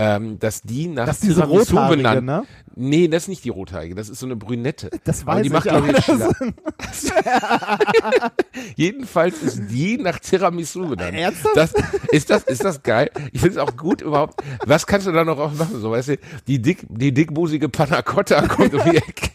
ähm, 0.00 0.38
dass 0.38 0.62
die 0.62 0.86
nach 0.86 1.06
Das 1.06 1.16
ist 1.16 1.24
diese 1.24 1.42
Tiramisu 1.42 1.74
benannt. 1.88 2.24
ne? 2.24 2.44
Nee, 2.76 3.08
das 3.08 3.24
ist 3.24 3.28
nicht 3.28 3.44
die 3.44 3.48
rothaarige, 3.48 3.96
das 3.96 4.08
ist 4.08 4.20
so 4.20 4.26
eine 4.26 4.36
Brünette. 4.36 4.90
Das 5.02 5.22
Aber 5.22 5.32
weiß 5.34 5.42
die 5.42 5.46
ich, 5.48 5.52
macht, 5.52 5.64
glaube 5.64 5.90
ich, 5.90 6.06
Jedenfalls 8.76 9.42
ist 9.42 9.62
die 9.68 9.98
nach 9.98 10.20
Tiramisu 10.20 10.88
benannt. 10.88 11.16
Ernsthaft? 11.16 11.56
Das, 11.56 11.72
ist, 12.12 12.30
das, 12.30 12.44
ist 12.44 12.62
das 12.64 12.82
geil? 12.84 13.10
Ich 13.32 13.40
finde 13.40 13.58
es 13.58 13.62
auch 13.62 13.76
gut 13.76 14.00
überhaupt. 14.00 14.40
Was 14.64 14.86
kannst 14.86 15.08
du 15.08 15.12
da 15.12 15.24
noch 15.24 15.38
auch 15.38 15.52
machen? 15.54 15.80
So, 15.80 15.90
weißt 15.90 16.08
du, 16.10 16.18
die, 16.46 16.62
dick, 16.62 16.86
die 16.88 17.12
dickbusige 17.12 17.68
Panna 17.68 18.02
Cotta 18.02 18.46
kommt 18.46 18.74
um 18.74 18.82
die 18.90 18.96
Ecke. 18.98 19.30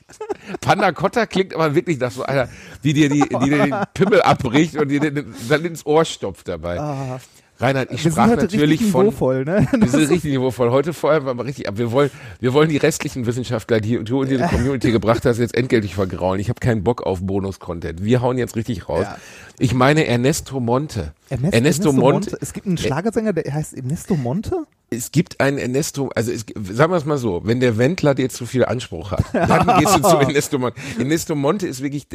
Panna 0.61 0.91
Cotta 0.93 1.25
klingt 1.25 1.53
aber 1.53 1.75
wirklich 1.75 1.99
nach 1.99 2.11
so 2.11 2.23
einer, 2.23 2.47
die 2.83 2.93
dir, 2.93 3.09
die, 3.09 3.21
die 3.27 3.49
dir 3.49 3.63
den 3.65 3.75
Pimmel 3.93 4.21
abbricht 4.21 4.77
und 4.77 4.88
dir 4.89 4.99
den, 4.99 5.33
dann 5.49 5.65
ins 5.65 5.85
Ohr 5.85 6.05
stopft 6.05 6.47
dabei. 6.47 7.19
Reinhard, 7.63 7.91
ich. 7.91 8.03
Wir 8.03 8.12
sprach 8.12 8.27
heute 8.27 8.41
natürlich 8.41 8.70
richtig 8.72 8.91
von, 8.91 9.05
niveauvoll, 9.05 9.46
ne? 9.46 9.67
wir 9.72 9.88
sind 9.88 10.10
richtig 10.10 10.32
niveauvoll. 10.32 10.72
Heute 10.72 10.93
vor 10.93 11.12
allem 11.12 11.25
war 11.25 11.34
mal 11.34 11.43
richtig, 11.43 11.67
aber 11.67 11.77
wir 11.77 11.91
wollen, 11.91 12.12
wir 12.39 12.53
wollen 12.53 12.70
die 12.70 12.77
restlichen 12.77 13.25
Wissenschaftler, 13.25 13.79
die 13.79 14.03
du 14.03 14.24
in 14.24 14.29
diese 14.29 14.46
Community 14.46 14.91
gebracht 14.91 15.25
hast, 15.25 15.39
jetzt 15.39 15.55
endgültig 15.55 15.96
vergrauen. 15.96 16.39
Ich 16.39 16.50
habe 16.50 16.60
keinen 16.60 16.84
Bock 16.84 17.03
auf 17.03 17.22
Bonus-Content. 17.22 18.03
Wir 18.03 18.22
hauen 18.22 18.38
jetzt 18.38 18.55
richtig 18.55 18.89
raus. 18.89 19.05
Ja. 19.05 19.17
Ich 19.60 19.74
meine 19.74 20.05
Ernesto 20.05 20.60
Monte. 20.60 21.13
Ernesto, 21.33 21.57
Ernesto 21.57 21.93
Monte. 21.93 22.37
Es 22.41 22.53
gibt 22.53 22.67
einen 22.67 22.77
Schlagersänger, 22.77 23.33
der 23.33 23.51
heißt 23.51 23.73
Ernesto 23.73 24.15
Monte. 24.15 24.67
Es 24.91 25.11
gibt 25.11 25.39
einen 25.39 25.57
Ernesto, 25.57 26.11
also 26.13 26.31
es, 26.31 26.45
sagen 26.71 26.91
wir 26.91 26.97
es 26.97 27.05
mal 27.05 27.17
so, 27.17 27.41
wenn 27.45 27.59
der 27.59 27.79
Wendler 27.79 28.13
dir 28.13 28.29
zu 28.29 28.45
viel 28.45 28.63
Anspruch 28.63 29.09
hat, 29.09 29.25
dann 29.33 29.79
gehst 29.79 29.95
du 29.95 30.01
zu 30.01 30.17
Ernesto 30.19 30.59
Monte. 30.59 30.79
Ernesto 30.99 31.33
Monte 31.33 31.67
ist 31.67 31.81
wirklich, 31.81 32.05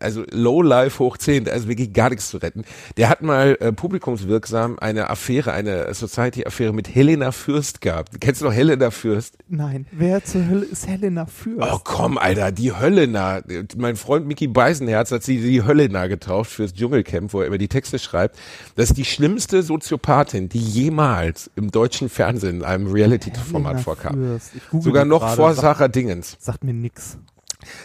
also 0.00 0.24
Low 0.30 0.62
Life 0.62 0.98
hoch 1.00 1.18
10, 1.18 1.44
da 1.44 1.52
ist 1.52 1.68
wirklich 1.68 1.92
gar 1.92 2.08
nichts 2.08 2.30
zu 2.30 2.38
retten. 2.38 2.64
Der 2.96 3.10
hat 3.10 3.20
mal 3.20 3.58
äh, 3.60 3.72
publikumswirksam 3.72 4.78
eine 4.78 5.10
Affäre, 5.10 5.52
eine 5.52 5.92
Society-Affäre 5.92 6.72
mit 6.72 6.94
Helena 6.94 7.30
Fürst 7.30 7.82
gehabt. 7.82 8.18
Kennst 8.20 8.40
du 8.40 8.46
noch 8.46 8.54
Helena 8.54 8.90
Fürst? 8.90 9.36
Nein, 9.48 9.86
wer 9.92 10.24
zur 10.24 10.48
Hölle 10.48 10.64
ist 10.64 10.88
Helena 10.88 11.26
Fürst? 11.26 11.68
Oh 11.70 11.80
komm, 11.84 12.16
Alter, 12.16 12.52
die 12.52 12.72
Höllena. 12.72 13.42
Mein 13.76 13.96
Freund 13.96 14.26
Mickey 14.26 14.46
Beisenherz 14.46 15.12
hat 15.12 15.22
sie 15.22 15.42
die 15.42 15.62
Höllena 15.62 16.06
getauft 16.06 16.52
fürs 16.52 16.72
Dschungelcamp, 16.72 17.34
wo 17.34 17.42
er 17.42 17.48
immer 17.48 17.58
die 17.58 17.68
Texte 17.68 17.98
schreibt. 17.98 18.38
Das 18.76 18.90
ist 18.90 18.96
die 18.98 19.04
schlimmste 19.04 19.62
Soziopathin, 19.62 20.48
die 20.48 20.58
jemals 20.58 21.50
im 21.56 21.70
deutschen 21.70 22.08
Fernsehen 22.08 22.56
in 22.56 22.64
einem 22.64 22.90
Reality-Format 22.92 23.80
vorkam. 23.80 24.40
Sogar 24.72 25.04
noch 25.04 25.20
gerade. 25.20 25.36
vor 25.36 25.54
Sagt- 25.54 25.62
Sarah 25.78 25.88
Dingens. 25.88 26.36
Sagt 26.40 26.64
mir 26.64 26.74
nix. 26.74 27.18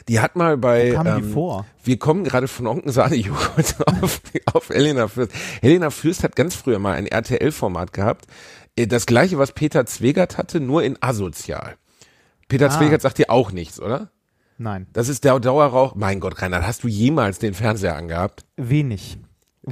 Die 0.10 0.20
hat 0.20 0.36
mal 0.36 0.58
bei. 0.58 0.90
Ähm? 0.90 1.64
Wir 1.84 1.98
kommen 2.00 2.24
gerade 2.26 2.48
von 2.50 2.68
Onken 2.68 2.92
Sahnejoghurt 2.92 3.76
auf, 4.02 4.22
auf 4.54 4.70
Helena 4.70 5.08
Fürst. 5.08 5.32
Helena 5.62 5.90
Fürst 5.90 6.24
hat 6.24 6.36
ganz 6.36 6.56
früher 6.56 6.80
mal 6.80 6.96
ein 6.96 7.06
RTL-Format 7.08 7.94
gehabt. 7.94 8.26
Äh, 8.76 8.88
Das 8.88 9.06
gleiche, 9.06 9.38
was 9.38 9.54
Peter 9.54 9.86
Zwegert 9.86 10.38
hatte, 10.38 10.60
nur 10.60 10.84
in 10.84 10.98
asozial. 11.02 11.76
Peter 12.50 12.66
Ah. 12.68 12.78
Zwegert 12.78 13.02
sagt 13.02 13.20
dir 13.20 13.30
auch 13.30 13.52
nichts, 13.54 13.80
oder? 13.80 14.10
Nein, 14.58 14.88
Das 14.92 15.08
ist 15.08 15.24
der 15.24 15.40
Dauerrauch. 15.40 15.96
Mein 15.96 16.20
Gott, 16.20 16.42
Reinhard, 16.42 16.68
hast 16.68 16.84
du 16.84 16.90
jemals 16.90 17.40
den 17.40 17.54
Fernseher 17.54 17.96
angehabt? 17.96 18.44
wenig. 18.58 19.18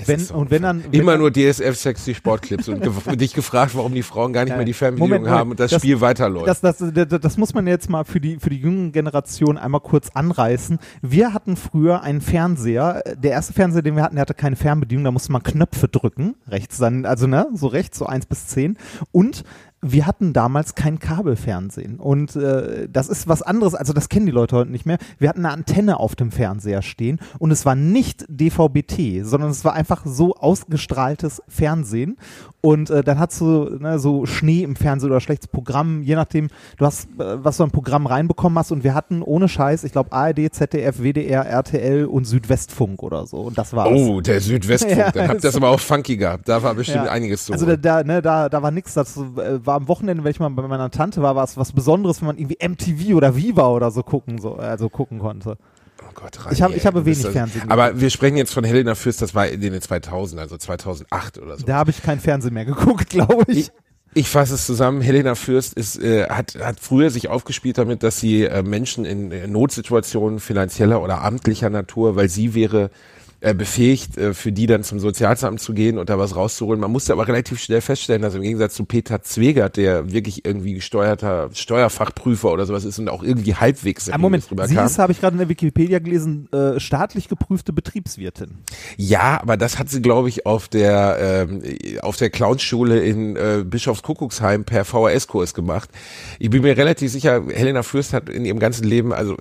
Wenn, 0.06 0.20
so 0.20 0.34
und 0.36 0.52
wenn 0.52 0.62
dann. 0.62 0.84
wenn 0.84 0.94
Immer 1.02 1.14
dann, 1.14 1.22
nur 1.22 1.32
DSF 1.32 1.76
sexy 1.76 2.14
Sportclips 2.14 2.68
und 2.70 2.82
dich 3.20 3.34
gefragt, 3.34 3.76
warum 3.76 3.94
die 3.94 4.04
Frauen 4.04 4.34
gar 4.34 4.44
nicht 4.46 4.56
mehr 4.56 4.66
die 4.66 4.74
Fernbedienung 4.74 5.22
Moment, 5.22 5.30
haben 5.34 5.52
und 5.52 5.60
das, 5.60 5.72
Das- 5.72 5.82
Spiel 5.82 6.02
weiterläuft. 6.02 6.48
Das, 6.48 6.62
das, 6.62 6.78
das, 6.94 7.08
das 7.22 7.38
muss 7.38 7.54
man 7.54 7.68
jetzt 7.68 7.90
mal 7.90 8.04
für 8.04 8.20
die, 8.20 8.38
für 8.40 8.50
die 8.50 8.58
jungen 8.58 8.92
Generation 8.92 9.58
einmal 9.58 9.82
kurz 9.82 10.10
anreißen. 10.14 10.80
Wir 11.02 11.34
hatten 11.34 11.56
früher 11.56 12.02
einen 12.02 12.22
Fernseher. 12.22 13.04
Der 13.18 13.32
erste 13.32 13.54
Fernseher, 13.54 13.82
den 13.82 13.96
wir 13.96 14.04
hatten, 14.04 14.16
der 14.16 14.22
hatte 14.22 14.34
keine 14.34 14.56
Fernbedienung. 14.56 15.06
Da 15.06 15.12
musste 15.12 15.32
man 15.32 15.44
Knöpfe 15.44 15.88
drücken. 15.88 16.36
Rechts 16.48 16.78
dann, 16.78 17.06
also 17.06 17.28
ne, 17.28 17.48
so 17.54 17.68
rechts, 17.68 17.98
so 17.98 18.06
eins 18.06 18.26
bis 18.26 18.48
zehn. 18.48 18.78
Und 19.12 19.44
wir 19.82 20.08
hatten 20.08 20.34
damals 20.34 20.74
kein 20.76 20.98
Kabelfernsehen. 21.00 22.00
Und 22.00 22.36
äh, 22.36 22.88
das 22.92 23.10
ist 23.10 23.28
was 23.28 23.42
anderes. 23.44 23.76
Also 23.76 23.94
das 23.94 24.10
kennen 24.10 24.26
die 24.26 24.32
Leute 24.32 24.56
heute 24.56 24.72
nicht 24.72 24.86
mehr. 24.86 24.98
Wir 25.20 25.30
hatten 25.30 25.46
eine 25.46 25.54
Antenne 25.54 26.00
auf 26.00 26.16
dem 26.16 26.32
Fernseher 26.32 26.82
stehen. 26.82 27.20
Und 27.38 27.52
es 27.52 27.66
war 27.66 27.76
nicht 27.76 28.26
DVB-T, 28.28 29.22
sondern 29.24 29.52
es 29.52 29.64
war 29.66 29.74
einfach 29.74 30.02
so 30.06 30.36
ausgestrahltes 30.36 31.44
Fernsehen. 31.48 32.18
Und 32.62 32.90
äh, 32.90 33.04
dann 33.04 33.20
hast 33.20 33.40
du 33.40 33.78
ne, 33.80 34.00
so 34.00 34.26
Schnee 34.26 34.64
im 34.64 34.76
Fernsehen 34.76 35.12
oder 35.12 35.22
schlechtes 35.22 35.48
Programm, 35.48 36.02
je 36.02 36.16
nachdem, 36.16 36.50
du 36.78 36.86
hast, 36.86 37.08
äh, 37.20 37.44
was 37.44 37.58
du 37.58 37.64
ein 37.64 37.72
Programm 37.72 38.08
reinbekommen 38.08 38.58
hast. 38.58 38.72
Und 38.72 38.84
wir 38.84 38.96
hatten 38.96 39.22
ohne 39.22 39.48
Scheiß, 39.48 39.84
ich 39.84 39.92
glaube, 39.92 40.12
ARD, 40.12 40.52
ZDF, 40.52 41.00
WDR, 41.02 41.46
RTL 41.46 42.06
und 42.06 42.26
Südwestfunk 42.26 43.04
oder 43.04 43.28
so. 43.28 43.42
Und 43.42 43.58
das 43.58 43.74
war's. 43.74 43.90
oh, 43.94 44.22
der 44.22 44.42
Südwestfunk. 44.42 44.98
Ja, 44.98 45.12
Dann 45.14 45.30
habt 45.30 45.40
ihr 45.44 45.50
das 45.50 45.56
aber 45.56 45.70
auch 45.70 45.80
funky 45.80 46.18
gehabt. 46.18 46.50
Da 46.50 46.62
war 46.64 46.74
bestimmt 46.74 47.06
Ja. 47.06 47.12
einiges 47.12 47.46
zu. 47.46 47.54
Also 47.54 47.66
da, 47.68 47.78
da, 47.78 48.04
ne, 48.04 48.22
da, 48.24 48.50
da 48.50 48.62
war 48.64 48.72
nichts. 48.72 48.96
Das 48.96 49.16
äh, 49.18 49.60
war 49.68 49.76
am 49.76 49.88
Wochenende, 49.88 50.24
wenn 50.24 50.32
ich 50.32 50.40
mal 50.40 50.50
bei 50.50 50.68
meiner 50.68 50.90
Tante 50.90 51.22
war, 51.22 51.36
war 51.36 51.44
es 51.44 51.58
was 51.58 51.72
Besonderes, 51.74 52.22
wenn 52.22 52.28
man 52.28 52.38
irgendwie 52.38 52.58
MTV 52.68 53.16
oder 53.16 53.36
Viva 53.36 53.68
oder 53.70 53.92
so 53.92 54.02
gucken, 54.02 54.40
so, 54.40 54.56
also 54.56 54.90
gucken 54.90 55.20
konnte. 55.20 55.58
oh 56.02 56.12
Gott, 56.16 56.40
Ich 56.52 56.62
habe- 56.62 56.72
Reini, 56.72 56.78
ich 56.80 56.86
habe 56.88 57.06
wenig 57.06 57.22
das- 57.22 57.32
Fernsehen 57.34 57.70
Aber 57.70 58.00
wir 58.00 58.10
sprechen 58.10 58.38
jetzt 58.38 58.54
von 58.54 58.64
Helena 58.64 58.96
Fürst, 58.96 59.22
das 59.22 59.36
war 59.36 59.48
in 59.48 59.62
den 59.62 59.80
2000, 59.80 60.40
also 60.42 60.58
2008 60.58 61.38
oder 61.38 61.58
so. 61.58 61.66
Da 61.66 61.76
habe 61.76 61.92
ich 61.92 62.02
kein 62.02 62.20
Fernsehen 62.20 62.54
mehr 62.56 62.66
geguckt, 62.66 63.10
glaube 63.12 63.44
ich. 63.52 63.58
Ich, 63.60 63.72
ich 64.14 64.30
fasse 64.30 64.56
es 64.56 64.66
zusammen. 64.66 65.02
Helena 65.02 65.36
Fürst 65.36 65.74
ist, 65.76 66.02
äh, 66.02 66.28
hat, 66.30 66.56
hat 66.56 66.80
früher 66.80 67.10
sich 67.12 67.28
aufgespielt 67.28 67.78
damit, 67.78 68.02
dass 68.04 68.20
sie 68.20 68.46
äh, 68.46 68.64
Menschen 68.64 69.06
in 69.06 69.32
äh, 69.32 69.46
Notsituationen 69.48 70.40
finanzieller 70.40 71.02
oder 71.04 71.24
amtlicher 71.24 71.70
Natur, 71.70 72.16
weil 72.16 72.30
sie 72.30 72.56
wäre 72.56 72.90
äh, 73.40 73.54
befähigt, 73.54 74.18
äh, 74.18 74.34
für 74.34 74.52
die 74.52 74.66
dann 74.66 74.84
zum 74.84 75.00
Sozialzamt 75.00 75.60
zu 75.60 75.74
gehen 75.74 76.00
und 76.00 76.10
da 76.10 76.18
was 76.18 76.36
rauszuholen. 76.36 76.80
Man 76.82 76.92
musste 76.92 77.14
aber 77.14 77.28
relativ 77.28 77.60
schnell 77.60 77.82
feststellen, 77.82 78.22
dass 78.22 78.34
im 78.34 78.42
Gegensatz 78.42 78.74
zu 78.74 78.86
Peter 78.86 79.22
Zwegert, 79.22 79.78
der 79.78 80.12
wirklich 80.12 80.44
irgendwie 80.46 80.74
gesteuerter 80.74 81.50
Steuerfachprüfer 81.54 82.52
oder 82.52 82.66
sowas 82.66 82.84
ist 82.84 82.98
und 82.98 83.10
auch 83.10 83.22
irgendwie 83.22 83.54
halbwegs 83.56 84.10
Ah, 84.10 84.18
Moment, 84.18 84.44
seriös 84.44 84.68
sie 84.70 84.74
rüberkam. 84.74 84.86
ist, 84.88 85.00
habe 85.00 85.12
ich 85.12 85.20
gerade 85.22 85.36
in 85.36 85.40
der 85.40 85.50
Wikipedia 85.50 86.00
gelesen, 86.00 86.52
äh, 86.52 86.80
staatlich 86.80 87.28
geprüfte 87.30 87.74
Betriebswirtin. 87.74 88.58
Ja, 88.98 89.40
aber 89.42 89.56
das 89.58 89.78
hat 89.78 89.90
sie, 89.90 90.02
glaube 90.02 90.30
ich, 90.30 90.46
auf 90.46 90.68
der 90.68 91.48
ähm, 91.50 91.62
auf 92.02 92.18
der 92.18 92.30
Clownschule 92.32 93.00
in 93.02 93.36
äh, 93.36 93.64
Bischofskuckucksheim 93.66 94.64
per 94.64 94.84
VHS-Kurs 94.84 95.54
gemacht. 95.54 95.90
Ich 96.40 96.50
bin 96.50 96.64
mir 96.64 96.76
relativ 96.76 97.12
sicher, 97.12 97.44
Helena 97.54 97.84
Fürst 97.84 98.14
hat 98.14 98.30
in 98.30 98.46
ihrem 98.46 98.60
ganzen 98.60 98.84
Leben, 98.84 99.14
also 99.14 99.38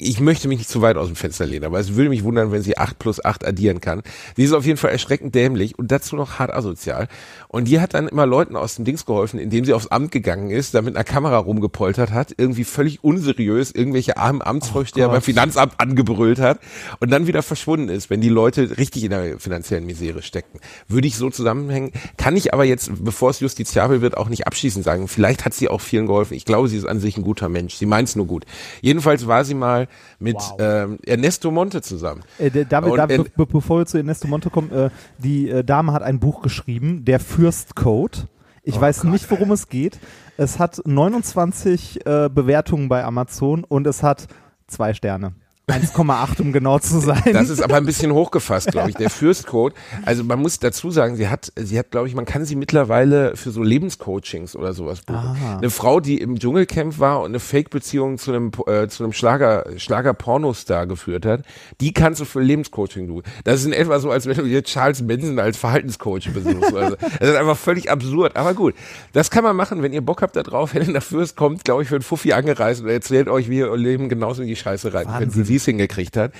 ich 0.00 0.20
möchte 0.20 0.48
mich 0.48 0.58
nicht 0.58 0.70
zu 0.70 0.82
weit 0.82 0.96
aus 0.96 1.06
dem 1.06 1.16
Fenster 1.16 1.46
lehnen, 1.46 1.64
aber 1.64 1.78
es 1.78 1.94
würde 1.94 2.10
mich 2.10 2.24
wundern, 2.24 2.52
wenn 2.52 2.62
sie 2.62 2.78
8 2.78 2.98
plus 2.98 3.24
8 3.24 3.46
addieren 3.46 3.80
kann. 3.80 4.02
Sie 4.36 4.44
ist 4.44 4.52
auf 4.52 4.66
jeden 4.66 4.78
Fall 4.78 4.90
erschreckend 4.90 5.34
dämlich 5.34 5.78
und 5.78 5.90
dazu 5.92 6.16
noch 6.16 6.38
hart 6.38 6.52
asozial. 6.52 7.08
Und 7.48 7.68
die 7.68 7.80
hat 7.80 7.94
dann 7.94 8.08
immer 8.08 8.26
Leuten 8.26 8.56
aus 8.56 8.76
dem 8.76 8.84
Dings 8.84 9.04
geholfen, 9.04 9.38
indem 9.38 9.64
sie 9.64 9.72
aufs 9.72 9.88
Amt 9.88 10.12
gegangen 10.12 10.50
ist, 10.50 10.74
da 10.74 10.82
mit 10.82 10.96
einer 10.96 11.04
Kamera 11.04 11.38
rumgepoltert 11.38 12.10
hat, 12.12 12.34
irgendwie 12.36 12.64
völlig 12.64 13.04
unseriös 13.04 13.70
irgendwelche 13.72 14.16
armen 14.16 14.42
Amtsvorsteher 14.42 15.06
Gott. 15.06 15.14
beim 15.14 15.22
Finanzamt 15.22 15.74
angebrüllt 15.78 16.38
hat 16.38 16.60
und 17.00 17.10
dann 17.10 17.26
wieder 17.26 17.42
verschwunden 17.42 17.88
ist, 17.88 18.10
wenn 18.10 18.20
die 18.20 18.28
Leute 18.28 18.78
richtig 18.78 19.04
in 19.04 19.10
der 19.10 19.38
finanziellen 19.38 19.86
Misere 19.86 20.22
stecken. 20.22 20.60
Würde 20.88 21.06
ich 21.06 21.16
so 21.16 21.30
zusammenhängen, 21.30 21.92
kann 22.16 22.36
ich 22.36 22.54
aber 22.54 22.64
jetzt, 22.64 22.90
bevor 23.04 23.30
es 23.30 23.40
justiziabel 23.40 24.00
wird, 24.00 24.16
auch 24.16 24.28
nicht 24.28 24.46
abschließend 24.46 24.84
sagen. 24.84 25.08
Vielleicht 25.08 25.44
hat 25.44 25.54
sie 25.54 25.68
auch 25.68 25.80
vielen 25.80 26.06
geholfen. 26.06 26.34
Ich 26.34 26.44
glaube, 26.44 26.68
sie 26.68 26.76
ist 26.76 26.86
an 26.86 27.00
sich 27.00 27.16
ein 27.16 27.22
guter 27.22 27.48
Mensch. 27.48 27.74
Sie 27.74 27.86
meint 27.86 28.08
es 28.08 28.16
nur 28.16 28.26
gut. 28.26 28.44
Jedenfalls 28.80 29.26
war 29.26 29.44
sie 29.44 29.54
mal 29.54 29.88
mit 30.18 30.36
Wow. 30.36 30.56
ähm, 30.58 30.98
Ernesto 31.04 31.50
Monte 31.50 31.82
zusammen. 31.82 32.22
Äh, 32.38 32.50
David, 32.64 33.10
in- 33.10 33.24
be 33.36 33.46
bevor 33.46 33.78
wir 33.78 33.86
zu 33.86 33.96
Ernesto 33.98 34.28
Monte 34.28 34.50
kommen, 34.50 34.70
äh, 34.72 34.90
die 35.18 35.48
äh, 35.50 35.64
Dame 35.64 35.92
hat 35.92 36.02
ein 36.02 36.20
Buch 36.20 36.42
geschrieben, 36.42 37.04
der 37.04 37.20
Fürstcode. 37.20 38.26
Ich 38.62 38.76
Oh 38.76 38.80
weiß 38.80 39.04
nicht, 39.04 39.30
worum 39.30 39.52
es 39.52 39.68
geht. 39.68 39.98
Es 40.36 40.58
hat 40.58 40.80
29 40.84 42.04
äh, 42.06 42.28
Bewertungen 42.32 42.88
bei 42.88 43.04
Amazon 43.04 43.64
und 43.64 43.86
es 43.86 44.02
hat 44.02 44.26
zwei 44.66 44.94
Sterne. 44.94 45.32
1,8 45.70 46.40
um 46.40 46.52
genau 46.52 46.78
zu 46.78 47.00
sein. 47.00 47.22
Das 47.32 47.48
ist 47.48 47.62
aber 47.62 47.76
ein 47.76 47.86
bisschen 47.86 48.12
hochgefasst, 48.12 48.72
glaube 48.72 48.90
ich. 48.90 48.96
Der 48.96 49.10
Fürstcode. 49.10 49.74
Also 50.04 50.24
man 50.24 50.40
muss 50.40 50.58
dazu 50.58 50.90
sagen, 50.90 51.16
sie 51.16 51.28
hat, 51.28 51.52
sie 51.56 51.78
hat, 51.78 51.90
glaube 51.90 52.08
ich, 52.08 52.14
man 52.14 52.24
kann 52.24 52.44
sie 52.44 52.56
mittlerweile 52.56 53.36
für 53.36 53.50
so 53.50 53.62
Lebenscoachings 53.62 54.56
oder 54.56 54.72
sowas 54.72 55.02
buchen. 55.02 55.36
Ah. 55.42 55.58
Eine 55.58 55.70
Frau, 55.70 56.00
die 56.00 56.18
im 56.18 56.38
Dschungelcamp 56.38 56.98
war 56.98 57.20
und 57.20 57.30
eine 57.30 57.40
Fake-Beziehung 57.40 58.18
zu 58.18 58.32
einem, 58.32 58.50
äh, 58.66 58.88
zu 58.88 59.04
einem 59.04 59.12
Schlager, 59.12 59.66
Schlager-Pornostar 59.76 60.86
geführt 60.86 61.26
hat, 61.26 61.42
die 61.80 61.92
kannst 61.92 62.20
du 62.20 62.24
für 62.24 62.40
Lebenscoaching 62.40 63.08
buchen. 63.08 63.22
Das 63.44 63.60
ist 63.60 63.66
in 63.66 63.72
etwa 63.72 63.98
so, 64.00 64.10
als 64.10 64.26
wenn 64.26 64.36
du 64.36 64.44
dir 64.44 64.62
Charles 64.62 65.02
Manson 65.02 65.38
als 65.38 65.56
Verhaltenscoach 65.56 66.32
besuchst. 66.32 66.74
Also, 66.74 66.96
das 66.96 67.28
ist 67.28 67.36
einfach 67.36 67.56
völlig 67.56 67.90
absurd. 67.90 68.36
Aber 68.36 68.54
gut, 68.54 68.74
das 69.12 69.30
kann 69.30 69.44
man 69.44 69.56
machen, 69.56 69.82
wenn 69.82 69.92
ihr 69.92 70.02
Bock 70.02 70.22
habt 70.22 70.36
da 70.36 70.42
drauf. 70.42 70.74
Helena 70.74 71.00
Fürst 71.00 71.36
kommt, 71.36 71.64
glaube 71.64 71.82
ich, 71.82 71.88
für 71.88 71.96
einen 71.96 72.02
Fuffi 72.02 72.32
angereist 72.32 72.82
und 72.82 72.88
erzählt 72.88 73.28
euch, 73.28 73.48
wie 73.48 73.58
ihr 73.58 73.76
Leben 73.76 74.08
genauso 74.08 74.42
in 74.42 74.48
die 74.48 74.56
Scheiße 74.56 74.92
rein 74.92 75.06
könnt, 75.06 75.36
wie 75.36 75.44
sie 75.44 75.58
es 75.60 75.64
hingekriegt 75.66 76.16
hat. 76.16 76.32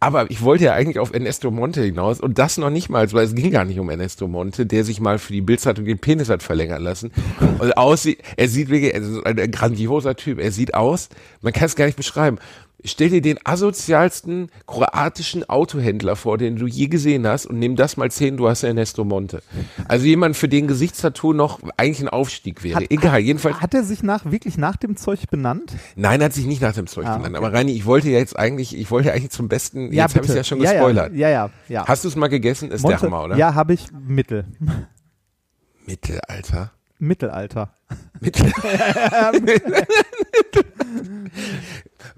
Aber 0.00 0.30
ich 0.30 0.42
wollte 0.42 0.64
ja 0.64 0.74
eigentlich 0.74 1.00
auf 1.00 1.12
Ernesto 1.12 1.50
Monte 1.50 1.82
hinaus 1.82 2.20
und 2.20 2.38
das 2.38 2.56
noch 2.56 2.70
nicht 2.70 2.88
mal, 2.88 3.10
weil 3.12 3.24
es 3.24 3.34
ging 3.34 3.50
gar 3.50 3.64
nicht 3.64 3.80
um 3.80 3.90
Ernesto 3.90 4.28
Monte, 4.28 4.64
der 4.64 4.84
sich 4.84 5.00
mal 5.00 5.18
für 5.18 5.32
die 5.32 5.40
Bildzeitung 5.40 5.84
den 5.84 5.98
Penis 5.98 6.28
hat 6.28 6.42
verlängern 6.42 6.82
lassen. 6.82 7.10
Und 7.58 7.76
aussieht, 7.76 8.22
er 8.36 8.48
sieht 8.48 8.68
wirklich, 8.68 8.94
er 8.94 9.00
ist 9.00 9.26
ein 9.26 9.50
grandioser 9.50 10.14
Typ. 10.14 10.38
Er 10.38 10.52
sieht 10.52 10.74
aus, 10.74 11.08
man 11.40 11.52
kann 11.52 11.66
es 11.66 11.74
gar 11.74 11.86
nicht 11.86 11.96
beschreiben. 11.96 12.38
Stell 12.84 13.10
dir 13.10 13.20
den 13.20 13.40
asozialsten 13.44 14.50
kroatischen 14.66 15.48
Autohändler 15.48 16.14
vor, 16.14 16.38
den 16.38 16.54
du 16.54 16.68
je 16.68 16.86
gesehen 16.86 17.26
hast 17.26 17.46
und 17.46 17.58
nimm 17.58 17.74
das 17.74 17.96
mal 17.96 18.08
zehn, 18.08 18.36
du 18.36 18.48
hast 18.48 18.62
Ernesto 18.62 19.04
Monte. 19.04 19.42
Also 19.88 20.06
jemand, 20.06 20.36
für 20.36 20.48
den 20.48 20.68
Gesichtstattoo 20.68 21.32
noch 21.32 21.58
eigentlich 21.76 22.00
ein 22.02 22.08
Aufstieg 22.08 22.62
wäre. 22.62 22.88
Egal, 22.88 23.18
jedenfalls. 23.18 23.60
Hat 23.60 23.74
er 23.74 23.82
sich 23.82 24.04
nach, 24.04 24.30
wirklich 24.30 24.58
nach 24.58 24.76
dem 24.76 24.96
Zeug 24.96 25.28
benannt? 25.28 25.72
Nein, 25.96 26.22
hat 26.22 26.32
sich 26.32 26.46
nicht 26.46 26.62
nach 26.62 26.72
dem 26.72 26.86
Zeug 26.86 27.06
Ah, 27.06 27.16
genannt. 27.16 27.34
okay. 27.36 27.44
Aber 27.44 27.52
Reini, 27.56 27.72
ich 27.72 27.84
wollte 27.84 28.10
ja 28.10 28.18
jetzt 28.18 28.38
eigentlich, 28.38 28.76
ich 28.76 28.90
wollte 28.92 29.08
ja 29.08 29.14
eigentlich 29.14 29.30
zum 29.30 29.48
besten, 29.48 29.92
jetzt 29.92 30.14
habe 30.14 30.24
ich 30.24 30.32
ja 30.32 30.44
schon 30.44 30.60
gespoilert. 30.60 31.12
Ja, 31.14 31.28
ja, 31.28 31.46
ja. 31.46 31.50
ja. 31.68 31.88
Hast 31.88 32.04
du 32.04 32.08
es 32.08 32.14
mal 32.14 32.28
gegessen? 32.28 32.70
Ist 32.70 32.86
der 32.86 33.00
Hammer, 33.02 33.24
oder? 33.24 33.36
Ja, 33.36 33.54
habe 33.54 33.74
ich 33.74 33.86
Mittel. 33.92 34.44
Mittelalter. 35.84 36.70
Mittelalter. 37.00 37.74
Mittel. 38.20 38.52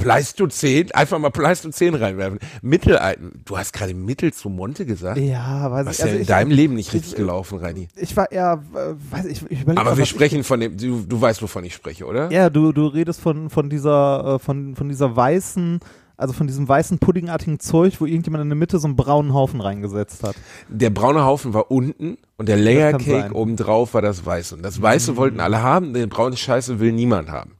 Pleistozän, 0.00 0.90
einfach 0.92 1.18
mal 1.18 1.30
Pleistozän 1.30 1.94
reinwerfen. 1.94 2.38
Mittelalter. 2.62 3.20
Du 3.44 3.56
hast 3.58 3.72
gerade 3.72 3.94
Mittel 3.94 4.32
zu 4.32 4.48
Monte 4.48 4.86
gesagt? 4.86 5.18
Ja, 5.18 5.70
weiß 5.70 5.86
Was 5.86 5.98
ich. 5.98 5.98
ist 6.00 6.06
denn 6.08 6.14
in 6.16 6.20
ich, 6.22 6.26
deinem 6.28 6.50
Leben 6.50 6.74
nicht 6.74 6.92
richtig 6.92 7.14
gelaufen, 7.16 7.58
Reini? 7.58 7.88
ich 7.96 8.16
war 8.16 8.30
eher, 8.32 8.62
weiß 9.10 9.26
ich, 9.26 9.42
ich 9.50 9.62
überlege 9.62 9.80
Aber 9.80 9.90
grad, 9.90 9.96
wir 9.98 10.02
was 10.02 10.08
ich- 10.08 10.08
sprechen 10.08 10.44
von 10.44 10.60
dem, 10.60 10.76
du, 10.76 11.02
du 11.02 11.20
weißt, 11.20 11.42
wovon 11.42 11.64
ich 11.64 11.74
spreche, 11.74 12.06
oder? 12.06 12.30
Ja, 12.32 12.50
du, 12.50 12.72
du 12.72 12.86
redest 12.86 13.20
von, 13.20 13.50
von 13.50 13.70
dieser, 13.70 14.36
äh, 14.36 14.38
von, 14.38 14.74
von 14.76 14.88
dieser 14.88 15.14
weißen, 15.14 15.80
also 16.16 16.32
von 16.34 16.46
diesem 16.46 16.68
weißen 16.68 16.98
puddingartigen 16.98 17.60
Zeug, 17.60 18.00
wo 18.00 18.06
irgendjemand 18.06 18.42
in 18.42 18.48
der 18.50 18.56
Mitte 18.56 18.78
so 18.78 18.86
einen 18.86 18.96
braunen 18.96 19.32
Haufen 19.32 19.60
reingesetzt 19.60 20.22
hat. 20.22 20.34
Der 20.68 20.90
braune 20.90 21.24
Haufen 21.24 21.54
war 21.54 21.70
unten 21.70 22.18
und 22.36 22.48
der 22.48 22.56
Layer 22.58 22.92
Cake 22.98 23.34
obendrauf 23.34 23.94
war 23.94 24.02
das 24.02 24.26
Weiße. 24.26 24.54
Und 24.56 24.62
das 24.62 24.80
Weiße 24.82 25.16
wollten 25.16 25.40
alle 25.40 25.62
haben, 25.62 25.94
den 25.94 26.08
braunen 26.10 26.36
Scheiße 26.36 26.78
will 26.78 26.92
niemand 26.92 27.30
haben. 27.30 27.52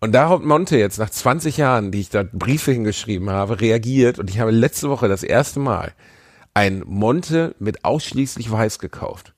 Und 0.00 0.12
da 0.12 0.28
hat 0.28 0.44
Monte 0.44 0.76
jetzt 0.76 0.98
nach 0.98 1.10
20 1.10 1.56
Jahren, 1.56 1.90
die 1.90 2.00
ich 2.00 2.10
da 2.10 2.22
Briefe 2.22 2.72
hingeschrieben 2.72 3.30
habe, 3.30 3.60
reagiert 3.60 4.18
und 4.18 4.28
ich 4.28 4.40
habe 4.40 4.50
letzte 4.50 4.90
Woche 4.90 5.08
das 5.08 5.22
erste 5.22 5.60
Mal 5.60 5.92
ein 6.52 6.82
Monte 6.86 7.54
mit 7.58 7.84
ausschließlich 7.84 8.50
Weiß 8.50 8.78
gekauft. 8.78 9.34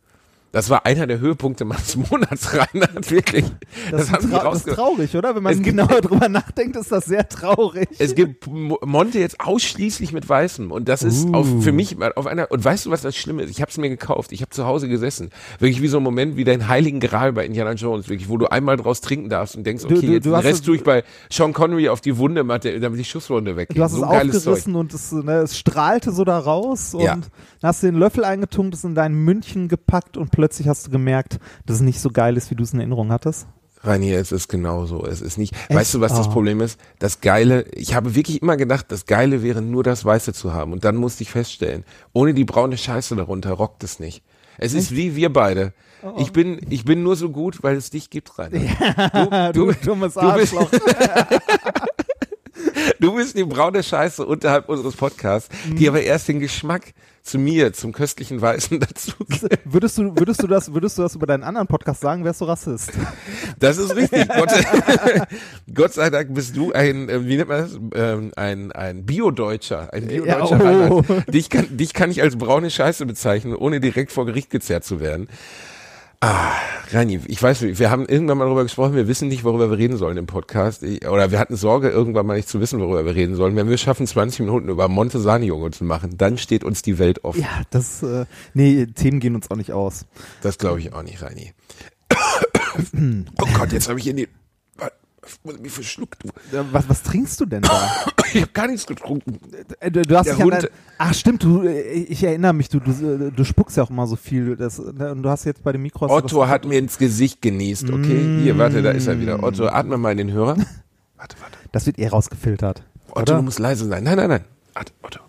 Das 0.51 0.71
war 0.71 0.87
einer 0.87 1.07
der 1.07 1.21
Höhepunkte 1.21 1.67
meines 1.67 1.95
Monats, 2.11 2.55
Reinhard, 2.57 3.11
wirklich. 3.11 3.45
Das, 3.91 4.05
ist, 4.11 4.23
die 4.23 4.31
trau 4.31 4.51
das 4.51 4.67
ist 4.67 4.75
traurig, 4.75 5.15
oder? 5.15 5.35
Wenn 5.37 5.43
man 5.43 5.53
Es 5.53 5.59
gibt- 5.63 5.77
genauer 5.77 6.01
drüber 6.01 6.29
nachdenkt, 6.31 6.75
ist 6.77 6.91
das 6.91 7.05
sehr 7.05 7.29
traurig. 7.29 7.89
Es 7.99 8.15
gibt 8.15 8.47
Mo- 8.47 8.79
Monte 8.85 9.19
jetzt 9.19 9.41
ausschließlich 9.41 10.13
mit 10.13 10.27
Weißem 10.27 10.73
und 10.73 10.89
das 10.89 11.03
ist 11.03 11.27
Uh. 11.29 11.35
auf, 11.35 11.47
für 11.63 11.73
mich 11.73 11.97
auf 12.17 12.27
einer 12.27 12.51
und 12.51 12.65
weißt 12.65 12.87
du 12.87 12.91
was 12.91 13.03
das 13.03 13.15
Schlimme 13.15 13.43
ist? 13.43 13.51
Ich 13.51 13.61
habe 13.61 13.71
es 13.71 13.77
mir 13.77 13.91
gekauft, 13.91 14.33
ich 14.33 14.41
habe 14.41 14.51
zu 14.51 14.65
Hause 14.65 14.89
gesessen, 14.89 15.31
wirklich 15.59 15.83
wie 15.83 15.89
so 15.89 15.99
ein 15.99 16.03
Moment 16.03 16.37
wie 16.37 16.45
dein 16.45 16.67
Heiligen 16.69 17.01
Gral 17.01 17.33
bei 17.35 17.45
Indiana 17.45 17.73
Jones, 17.73 18.09
wirklich, 18.09 18.29
wo 18.31 18.39
du 18.39 18.47
einmal 18.47 18.77
draus 18.79 19.01
trinken 19.03 19.29
darfst 19.29 19.55
und 19.55 19.65
denkst, 19.67 19.85
Du- 19.85 19.97
okay, 19.97 20.07
du- 20.07 20.13
jetzt 20.15 20.25
du 20.25 20.31
den 20.31 20.41
Rest 20.41 20.61
es- 20.61 20.63
tue 20.63 20.77
ich 20.77 20.83
bei 20.83 21.05
Sean 21.31 21.53
Connery 21.53 21.91
auf 21.91 22.01
die 22.01 22.17
Wunde, 22.17 22.43
damit 22.45 22.99
die 22.99 23.05
Schusswunde 23.05 23.57
weggeht. 23.57 23.77
Du 23.77 23.83
hast 23.83 23.93
so 23.93 24.03
es 24.03 24.09
geiles 24.11 24.33
Zeug. 24.45 24.53
aufgerissen 24.53 24.75
und 24.77 24.95
es, 24.95 25.13
ne, 25.13 25.33
es 25.41 25.59
strahlte 25.59 26.11
so 26.13 26.25
da 26.25 26.39
raus 26.39 26.95
und 26.95 27.03
Ja. 27.03 27.15
dann 27.17 27.25
hast 27.63 27.83
du 27.83 27.89
den 27.89 27.97
Löffel 27.97 28.25
eingetunkt, 28.25 28.75
es 28.75 28.85
in 28.85 28.95
dein 28.95 29.13
München 29.13 29.69
gepackt 29.69 30.17
und 30.17 30.31
plötzlich 30.39 30.69
hast 30.69 30.87
du 30.87 30.91
gemerkt, 30.93 31.41
dass 31.67 31.77
es 31.77 31.83
nicht 31.83 31.99
so 32.01 32.11
geil 32.11 32.37
ist, 32.37 32.49
wie 32.53 32.55
du 32.55 32.63
es 32.63 32.73
in 32.73 32.79
Erinnerung 32.79 33.11
hattest. 33.11 33.49
Reini, 33.83 34.13
es 34.13 34.31
ist 34.31 34.47
genauso. 34.47 35.05
Es 35.05 35.21
ist 35.21 35.37
nicht. 35.37 35.53
Weißt 35.69 35.95
du, 35.95 36.01
was 36.01 36.13
das 36.15 36.29
Oh. 36.29 36.31
Problem 36.31 36.61
ist? 36.61 36.79
Das 37.01 37.21
Geile, 37.21 37.65
ich 37.75 37.95
habe 37.97 38.15
wirklich 38.15 38.41
immer 38.41 38.57
gedacht, 38.57 38.87
das 38.91 39.05
Geile 39.07 39.43
wäre 39.43 39.63
nur 39.63 39.83
das 39.83 40.05
Weiße 40.05 40.33
zu 40.33 40.53
haben. 40.53 40.73
Und 40.73 40.85
dann 40.85 40.95
musste 40.95 41.25
ich 41.25 41.31
feststellen, 41.33 41.85
ohne 42.13 42.35
die 42.35 42.45
braune 42.45 42.77
Scheiße 42.77 43.17
darunter 43.17 43.51
rockt 43.53 43.83
es 43.83 43.99
nicht. 43.99 44.23
Es 44.59 44.75
ist 44.75 44.95
wie 44.95 45.17
wir 45.17 45.33
beide. 45.33 45.73
Oh. 46.05 46.15
Ich 46.19 46.31
bin, 46.33 46.61
ich 46.71 46.85
bin 46.85 47.03
nur 47.03 47.17
so 47.17 47.31
gut, 47.31 47.65
weil 47.65 47.77
es 47.77 47.91
dich 47.91 48.11
gibt, 48.11 48.39
Reini. 48.39 48.69
du, 49.53 49.73
dummes 49.85 50.15
du 50.15 50.33
bist- 50.35 50.55
Arschloch. 50.55 50.71
Du 50.71 50.79
bist 50.85 50.97
die 53.01 53.45
braune 53.45 53.83
Scheiße 53.83 54.25
unterhalb 54.25 54.69
unseres 54.69 54.97
Podcasts, 54.97 55.49
Mhm. 55.67 55.77
die 55.77 55.89
aber 55.89 56.03
erst 56.03 56.29
den 56.29 56.41
Geschmack 56.41 56.93
zu 57.23 57.39
mir, 57.39 57.73
zum 57.75 57.93
köstlichen 57.93 58.41
Weißen 58.41 58.81
dazu 58.81 59.13
würdest 59.65 59.99
du, 59.99 60.17
würdest 60.17 60.43
du 60.43 60.47
das, 60.47 60.73
würdest 60.73 60.97
du 60.97 61.03
das 61.03 61.15
über 61.15 61.27
deinen 61.27 61.43
anderen 61.43 61.67
Podcast 61.67 62.01
sagen, 62.01 62.25
wärst 62.25 62.41
du 62.41 62.47
Rassist? 62.47 62.91
Das 63.59 63.77
ist 63.77 63.95
richtig. 63.95 64.27
Gott, 64.35 64.51
Gott 65.75 65.93
sei 65.93 66.09
Dank 66.11 66.33
bist 66.35 66.57
du 66.57 66.73
ein, 66.73 67.09
äh, 67.09 67.27
wie 67.27 67.37
nennt 67.37 67.49
man 67.49 67.61
das? 67.61 67.79
Ähm, 67.95 68.33
ein, 68.37 68.73
ein 68.73 69.05
Bio-Deutscher. 69.05 69.93
Ein 69.93 70.07
Bio-Deutscher 70.07 70.73
Ja, 70.73 70.91
oh. 70.91 71.03
Dich, 71.31 71.51
kann, 71.51 71.77
dich 71.77 71.93
kann 71.93 72.11
ich 72.11 72.23
als 72.23 72.37
braune 72.37 72.71
Scheiße 72.71 73.05
bezeichnen, 73.05 73.55
ohne 73.55 73.81
direkt 73.81 74.11
vor 74.13 74.25
Gericht 74.25 74.49
gezerrt 74.51 74.85
zu 74.85 75.01
werden. 75.01 75.29
Ah, 76.21 76.53
Rani, 76.91 77.21
ich 77.27 77.41
weiß, 77.41 77.63
wir 77.63 77.91
haben 77.91 78.07
irgendwann 78.07 78.39
mal 78.39 78.47
darüber 78.47 78.65
gesprochen, 78.65 78.97
wir 78.97 79.07
wissen 79.07 79.29
nicht, 79.29 79.45
worüber 79.45 79.71
wir 79.71 79.79
reden 79.79 79.97
sollen 79.97 80.17
im 80.17 80.27
Podcast. 80.27 80.83
Ich, 80.83 81.07
oder 81.07 81.31
wir 81.31 81.39
hatten 81.39 81.55
Sorge, 81.55 81.91
irgendwann 81.91 82.27
mal 82.27 82.37
nicht 82.37 82.49
zu 82.49 82.61
wissen, 82.61 82.81
worüber 82.81 83.05
wir 83.05 83.15
reden 83.15 83.37
sollen. 83.37 83.55
Wenn 83.55 83.69
wir 83.69 83.77
es 83.77 83.81
schaffen, 83.81 84.07
20 84.07 84.41
Minuten 84.41 84.69
über 84.69 84.89
Montesani-Junge 84.89 85.71
zu 85.71 85.85
machen, 85.85 86.17
dann 86.19 86.37
steht 86.37 86.65
uns 86.65 86.83
die 86.83 86.99
Welt 86.99 87.25
offen. 87.25 87.43
Ja, 87.43 87.63
das, 87.71 88.03
äh, 88.03 88.27
nee, 88.53 88.87
Themen 88.87 89.21
gehen 89.21 89.37
uns 89.37 89.49
auch 89.51 89.57
nicht 89.57 89.73
aus. 89.73 90.07
Das 90.43 90.59
glaube 90.59 90.81
ich 90.81 90.93
auch 90.93 91.03
nicht, 91.03 91.23
Reini. 91.23 91.53
oh 93.41 93.49
Gott, 93.55 93.73
jetzt 93.73 93.89
habe 93.89 94.01
ich 94.01 94.09
in 94.09 94.17
die... 94.17 94.29
Muss 95.45 95.59
mich 95.59 95.73
verschluckt. 95.73 96.23
du. 96.23 96.31
Was, 96.73 96.89
was 96.89 97.03
trinkst 97.03 97.41
du 97.41 97.47
denn 97.47 97.63
da? 97.63 97.91
Ich 98.35 98.43
habe 98.43 98.53
gar 98.53 98.67
nichts 98.67 98.87
getrunken. 98.87 99.39
Äh, 99.81 99.91
Du, 99.91 100.03
du 100.03 100.15
hast 100.19 100.27
dich 100.27 100.35
an 100.35 100.43
Hund- 100.43 100.53
dein, 100.63 100.69
ach 100.99 101.15
stimmt, 101.15 101.43
du, 101.43 101.63
äh, 101.63 101.81
ich 101.93 102.23
erinnere 102.23 102.53
mich, 102.53 102.69
du, 102.69 102.79
du, 102.79 103.33
du 103.35 103.45
spuckst 103.45 103.79
ja 103.79 103.83
auch 103.85 103.89
immer 103.89 104.07
so 104.07 104.17
viel. 104.17 104.55
Das, 104.55 104.79
ne, 104.79 105.13
und 105.13 105.23
du 105.23 105.31
hast 105.31 105.45
jetzt 105.47 105.63
bei 105.65 105.73
dem 105.73 105.81
Mikro. 105.81 106.11
Otto 106.11 106.47
hat 106.47 106.67
mir 106.67 106.79
ins 106.79 106.99
Gesicht 106.99 107.41
genießt, 107.41 107.89
okay? 107.91 108.41
Hier, 108.43 108.59
warte, 108.59 108.83
da 108.83 108.91
ist 108.91 109.07
er 109.07 109.19
wieder. 109.19 109.43
Otto, 109.43 109.67
atme 109.69 109.97
mal 109.97 110.11
in 110.13 110.19
den 110.19 110.33
Hörer. 110.33 110.57
Warte, 111.17 111.37
warte. 111.41 111.59
Das 111.73 111.87
wird 111.87 111.99
eh 111.99 112.07
rausgefiltert. 112.09 112.83
Otto, 113.11 113.21
oder? 113.23 113.35
du 113.37 113.43
musst 113.43 113.59
leise 113.59 113.87
sein. 113.87 114.05
Nein, 114.05 114.17
nein, 114.19 114.29
nein. 114.29 114.45
Warte, 114.75 114.93
Otto. 115.03 115.21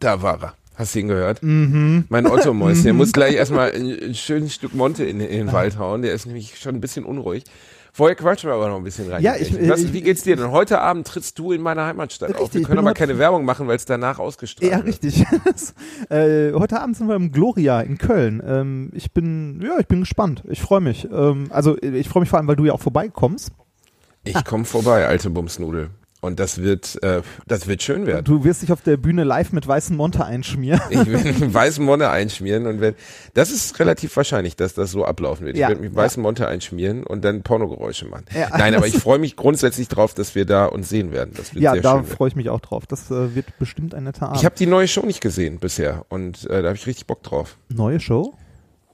Da 0.00 0.20
war 0.20 0.42
er. 0.42 0.54
Hast 0.78 0.94
du 0.94 1.00
ihn 1.00 1.08
gehört? 1.08 1.42
Mhm. 1.42 2.04
Mein 2.08 2.26
Otto-Mäuschen, 2.26 2.84
der 2.84 2.92
muss 2.94 3.12
gleich 3.12 3.34
erstmal 3.34 3.72
ein, 3.72 3.98
ein 4.00 4.14
schönes 4.14 4.54
Stück 4.54 4.74
Monte 4.74 5.04
in, 5.04 5.20
in 5.20 5.28
den 5.46 5.52
Wald 5.52 5.76
hauen. 5.76 6.02
Der 6.02 6.12
ist 6.14 6.26
nämlich 6.26 6.56
schon 6.58 6.76
ein 6.76 6.80
bisschen 6.80 7.04
unruhig. 7.04 7.42
Vorher 7.92 8.14
quatschen 8.14 8.48
wir 8.48 8.54
aber 8.54 8.68
noch 8.68 8.76
ein 8.76 8.84
bisschen 8.84 9.10
rein. 9.10 9.20
Ja, 9.20 9.34
ich- 9.34 9.52
Was, 9.68 9.92
wie 9.92 10.02
geht's 10.02 10.22
dir 10.22 10.36
denn? 10.36 10.52
Heute 10.52 10.80
Abend 10.80 11.04
trittst 11.08 11.36
du 11.38 11.50
in 11.50 11.62
meiner 11.62 11.84
Heimatstadt 11.84 12.30
auf. 12.36 12.42
Richtig, 12.42 12.54
Wir 12.54 12.60
ich 12.60 12.66
können 12.68 12.78
aber 12.78 12.94
keine 12.94 13.18
Werbung 13.18 13.44
machen, 13.44 13.66
weil 13.66 13.74
es 13.74 13.86
danach 13.86 14.20
ausgestrahlt 14.20 14.70
Ja, 14.70 14.76
wird. 14.78 14.86
richtig. 14.86 15.24
Das, 15.44 15.74
äh, 16.10 16.52
heute 16.52 16.80
Abend 16.80 16.96
sind 16.96 17.08
wir 17.08 17.16
im 17.16 17.32
Gloria 17.32 17.80
in 17.80 17.98
Köln. 17.98 18.40
Ähm, 18.46 18.90
ich 18.94 19.10
bin, 19.12 19.60
ja, 19.62 19.80
ich 19.80 19.88
bin 19.88 20.00
gespannt. 20.00 20.44
Ich 20.48 20.60
freue 20.62 20.80
mich. 20.80 21.08
Ähm, 21.10 21.48
also 21.50 21.76
ich 21.82 22.08
freue 22.08 22.20
mich 22.20 22.30
vor 22.30 22.38
allem, 22.38 22.46
weil 22.46 22.54
du 22.56 22.66
ja 22.66 22.72
auch 22.72 22.80
vorbeikommst. 22.80 23.50
Ich 24.22 24.44
komme 24.44 24.64
vorbei, 24.64 25.06
alte 25.08 25.30
Bumsnudel. 25.30 25.90
Und 26.20 26.40
das 26.40 26.60
wird, 26.60 27.00
äh, 27.04 27.22
das 27.46 27.68
wird 27.68 27.80
schön 27.82 28.06
werden. 28.06 28.24
Du 28.24 28.42
wirst 28.42 28.62
dich 28.62 28.72
auf 28.72 28.82
der 28.82 28.96
Bühne 28.96 29.22
live 29.22 29.52
mit 29.52 29.68
weißen 29.68 29.96
Monte 29.96 30.24
einschmieren. 30.24 30.80
Ich 30.90 31.06
werde 31.06 31.54
weißen 31.54 31.84
Monte 31.84 32.10
einschmieren 32.10 32.66
und 32.66 32.80
wenn 32.80 32.94
das 33.34 33.52
ist 33.52 33.78
relativ 33.78 34.16
wahrscheinlich, 34.16 34.56
dass 34.56 34.74
das 34.74 34.90
so 34.90 35.04
ablaufen 35.04 35.46
wird. 35.46 35.56
Ja, 35.56 35.66
ich 35.66 35.68
werde 35.70 35.82
mich 35.82 35.92
ja. 35.92 35.96
weißen 35.96 36.20
Monte 36.20 36.48
einschmieren 36.48 37.04
und 37.04 37.24
dann 37.24 37.42
Pornogeräusche 37.42 38.06
machen. 38.06 38.24
Ja. 38.34 38.48
Nein, 38.56 38.74
aber 38.74 38.86
ich 38.88 38.98
freue 38.98 39.18
mich 39.18 39.36
grundsätzlich 39.36 39.86
drauf, 39.86 40.12
dass 40.12 40.34
wir 40.34 40.44
da 40.44 40.66
uns 40.66 40.88
sehen 40.88 41.12
werden. 41.12 41.34
Das 41.36 41.54
wird 41.54 41.62
Ja, 41.62 41.72
sehr 41.72 41.82
da 41.82 42.02
freue 42.02 42.28
ich 42.28 42.36
mich 42.36 42.50
auch 42.50 42.60
drauf. 42.60 42.86
Das 42.86 43.10
äh, 43.12 43.36
wird 43.36 43.56
bestimmt 43.58 43.94
ein 43.94 44.04
netter 44.04 44.26
Abend. 44.26 44.38
Ich 44.38 44.44
habe 44.44 44.56
die 44.56 44.66
neue 44.66 44.88
Show 44.88 45.06
nicht 45.06 45.20
gesehen 45.20 45.58
bisher 45.60 46.04
und 46.08 46.44
äh, 46.50 46.62
da 46.62 46.68
habe 46.68 46.76
ich 46.76 46.86
richtig 46.86 47.06
Bock 47.06 47.22
drauf. 47.22 47.58
Neue 47.68 48.00
Show? 48.00 48.34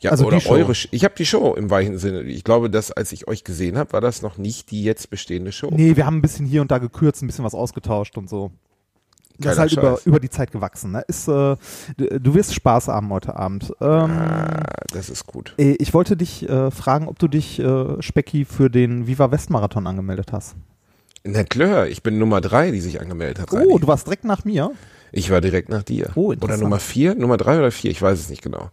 Ja, 0.05 0.11
Also 0.11 0.27
oder 0.27 0.39
eure. 0.49 0.73
Ich 0.91 1.05
habe 1.05 1.15
die 1.17 1.25
Show 1.27 1.55
im 1.55 1.71
weichen 1.71 1.99
Sinne. 1.99 2.23
Ich 2.23 2.45
glaube, 2.45 2.69
dass 2.71 2.93
als 2.93 3.11
ich 3.13 3.27
euch 3.27 3.43
gesehen 3.43 3.79
habe, 3.79 3.93
war 3.95 4.01
das 4.01 4.21
noch 4.23 4.37
nicht 4.39 4.71
die 4.71 4.85
jetzt 4.85 5.09
bestehende 5.11 5.51
Show. 5.51 5.71
Nee, 5.73 5.97
wir 5.97 6.05
haben 6.07 6.19
ein 6.19 6.23
bisschen 6.23 6.45
hier 6.47 6.61
und 6.61 6.71
da 6.71 6.79
gekürzt, 6.79 7.23
ein 7.23 7.27
bisschen 7.27 7.45
was 7.45 7.55
ausgetauscht 7.55 8.19
und 8.19 8.29
so. 8.29 8.51
Das 9.39 9.55
ist 9.55 9.59
halt 9.59 9.73
über, 9.73 9.97
Scheiß. 9.97 10.07
über 10.07 10.21
die 10.21 10.31
Zeit 10.31 10.53
gewachsen. 10.53 10.93
Ne? 10.93 11.05
Ist, 11.09 11.27
äh, 11.27 11.57
du, 11.97 12.35
wirst 12.35 12.55
Spaß 12.55 12.89
haben 12.89 13.09
heute 13.11 13.35
Abend. 13.35 13.73
Ähm, 13.81 13.89
Ah, 13.89 14.63
das 14.93 15.09
ist 15.11 15.27
gut. 15.27 15.55
äh, 15.59 15.73
ich 15.81 15.93
wollte 15.93 16.17
dich 16.17 16.49
äh, 16.49 16.71
fragen, 16.71 17.09
ob 17.09 17.19
du 17.19 17.27
dich, 17.27 17.59
äh, 17.59 18.01
Specki, 18.01 18.45
für 18.45 18.71
den 18.71 19.07
Viva 19.09 19.31
West 19.33 19.51
Marathon 19.51 19.87
angemeldet 19.89 20.33
hast. 20.33 20.55
Na 21.25 21.43
klar, 21.43 21.89
ich 21.89 22.03
bin 22.03 22.19
Nummer 22.19 22.43
drei, 22.43 22.71
die 22.71 22.81
sich 22.81 23.01
angemeldet 23.01 23.41
hat. 23.41 23.53
Oh, 23.53 23.57
Reini. 23.57 23.81
du 23.81 23.87
warst 23.87 24.07
direkt 24.07 24.25
nach 24.25 24.45
mir. 24.45 24.71
Ich 25.11 25.31
war 25.31 25.41
direkt 25.41 25.69
nach 25.69 25.83
dir. 25.83 26.11
Oh, 26.15 26.27
oder 26.27 26.35
interessant. 26.35 26.63
Nummer 26.63 26.79
vier, 26.79 27.15
Nummer 27.15 27.37
drei 27.39 27.59
oder 27.59 27.71
vier, 27.73 27.91
ich 27.91 28.03
weiß 28.03 28.19
es 28.21 28.29
nicht 28.29 28.43
genau. 28.43 28.71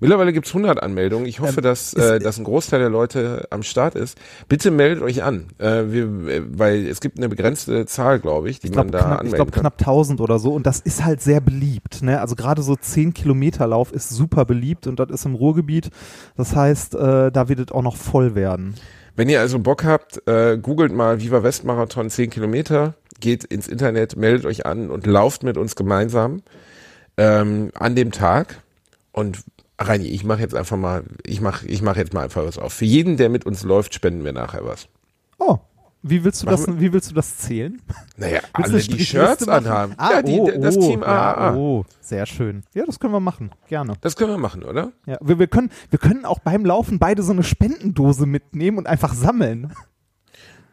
Mittlerweile 0.00 0.32
gibt's 0.32 0.50
100 0.50 0.82
Anmeldungen. 0.82 1.26
Ich 1.26 1.40
hoffe, 1.40 1.58
Ähm, 1.58 1.62
dass, 1.62 1.92
äh, 1.94 2.18
dass 2.18 2.38
ein 2.38 2.44
Großteil 2.44 2.80
der 2.80 2.88
Leute 2.88 3.46
am 3.50 3.62
Start 3.62 3.94
ist. 3.94 4.18
Bitte 4.48 4.70
meldet 4.70 5.02
euch 5.02 5.22
an, 5.22 5.48
äh, 5.58 5.84
wir, 5.88 6.04
äh, 6.28 6.42
weil 6.48 6.86
es 6.88 7.00
gibt 7.00 7.18
eine 7.18 7.28
begrenzte 7.28 7.84
Zahl, 7.86 8.18
glaube 8.18 8.48
ich, 8.50 8.60
die 8.60 8.68
Ich 8.68 8.74
man 8.74 8.90
glaube 8.90 8.92
da 8.92 8.98
knapp, 8.98 9.12
ich 9.12 9.20
anmelden 9.20 9.36
glaub, 9.36 9.52
kann. 9.52 9.60
knapp 9.62 9.78
1000 9.78 10.20
oder 10.20 10.38
so. 10.38 10.52
Und 10.54 10.66
das 10.66 10.80
ist 10.80 11.04
halt 11.04 11.20
sehr 11.20 11.40
beliebt. 11.40 12.02
Ne? 12.02 12.20
Also 12.20 12.34
gerade 12.34 12.62
so 12.62 12.74
10 12.76 13.12
Kilometer 13.14 13.66
Lauf 13.66 13.92
ist 13.92 14.08
super 14.08 14.44
beliebt 14.46 14.86
und 14.86 14.98
das 14.98 15.10
ist 15.10 15.26
im 15.26 15.34
Ruhrgebiet. 15.34 15.90
Das 16.36 16.56
heißt, 16.56 16.94
äh, 16.94 17.30
da 17.30 17.48
wird 17.48 17.58
es 17.60 17.70
auch 17.70 17.82
noch 17.82 17.96
voll 17.96 18.34
werden. 18.34 18.74
Wenn 19.16 19.28
ihr 19.28 19.40
also 19.40 19.58
Bock 19.58 19.84
habt, 19.84 20.26
äh, 20.26 20.56
googelt 20.56 20.92
mal 20.92 21.20
Viva 21.20 21.42
West 21.42 21.64
Marathon 21.64 22.08
10 22.08 22.30
Kilometer, 22.30 22.94
geht 23.20 23.44
ins 23.44 23.68
Internet, 23.68 24.16
meldet 24.16 24.46
euch 24.46 24.64
an 24.64 24.88
und 24.88 25.06
lauft 25.06 25.42
mit 25.42 25.58
uns 25.58 25.76
gemeinsam 25.76 26.40
ähm, 27.18 27.70
an 27.74 27.94
dem 27.94 28.12
Tag. 28.12 28.62
Und 29.12 29.42
Reini, 29.80 30.06
ich 30.06 30.24
mache 30.24 30.40
jetzt 30.40 30.54
einfach 30.54 30.76
mal, 30.76 31.04
ich 31.24 31.40
mache 31.40 31.66
ich 31.66 31.82
mach 31.82 31.96
jetzt 31.96 32.12
mal 32.12 32.22
einfach 32.22 32.44
was 32.44 32.58
auf. 32.58 32.72
Für 32.72 32.84
jeden, 32.84 33.16
der 33.16 33.28
mit 33.28 33.46
uns 33.46 33.62
läuft, 33.62 33.94
spenden 33.94 34.24
wir 34.24 34.32
nachher 34.32 34.64
was. 34.64 34.88
Oh, 35.38 35.58
wie 36.02 36.24
willst 36.24 36.42
du 36.42 36.46
Machen 36.46 36.66
das, 36.66 36.80
wie 36.80 36.92
willst 36.92 37.10
du 37.10 37.14
das 37.14 37.36
zählen? 37.38 37.80
Naja, 38.16 38.40
Willst 38.56 38.88
alle, 38.88 38.98
die 38.98 39.04
Shirts 39.04 39.46
anhaben. 39.48 39.94
Ah, 39.98 40.12
ja, 40.12 40.22
die, 40.22 40.38
oh, 40.38 40.50
das 40.58 40.76
oh, 40.76 40.80
Team 40.80 41.02
AAA. 41.02 41.50
Ja, 41.50 41.54
oh, 41.54 41.84
sehr 42.00 42.24
schön. 42.24 42.62
Ja, 42.74 42.86
das 42.86 42.98
können 42.98 43.12
wir 43.12 43.20
machen. 43.20 43.50
Gerne. 43.68 43.94
Das 44.00 44.16
können 44.16 44.30
wir 44.30 44.38
machen, 44.38 44.62
oder? 44.62 44.92
Ja, 45.06 45.18
wir, 45.20 45.38
wir, 45.38 45.46
können, 45.46 45.70
wir 45.90 45.98
können 45.98 46.24
auch 46.24 46.38
beim 46.38 46.64
Laufen 46.64 46.98
beide 46.98 47.22
so 47.22 47.32
eine 47.32 47.42
Spendendose 47.42 48.24
mitnehmen 48.24 48.78
und 48.78 48.86
einfach 48.86 49.12
sammeln. 49.12 49.72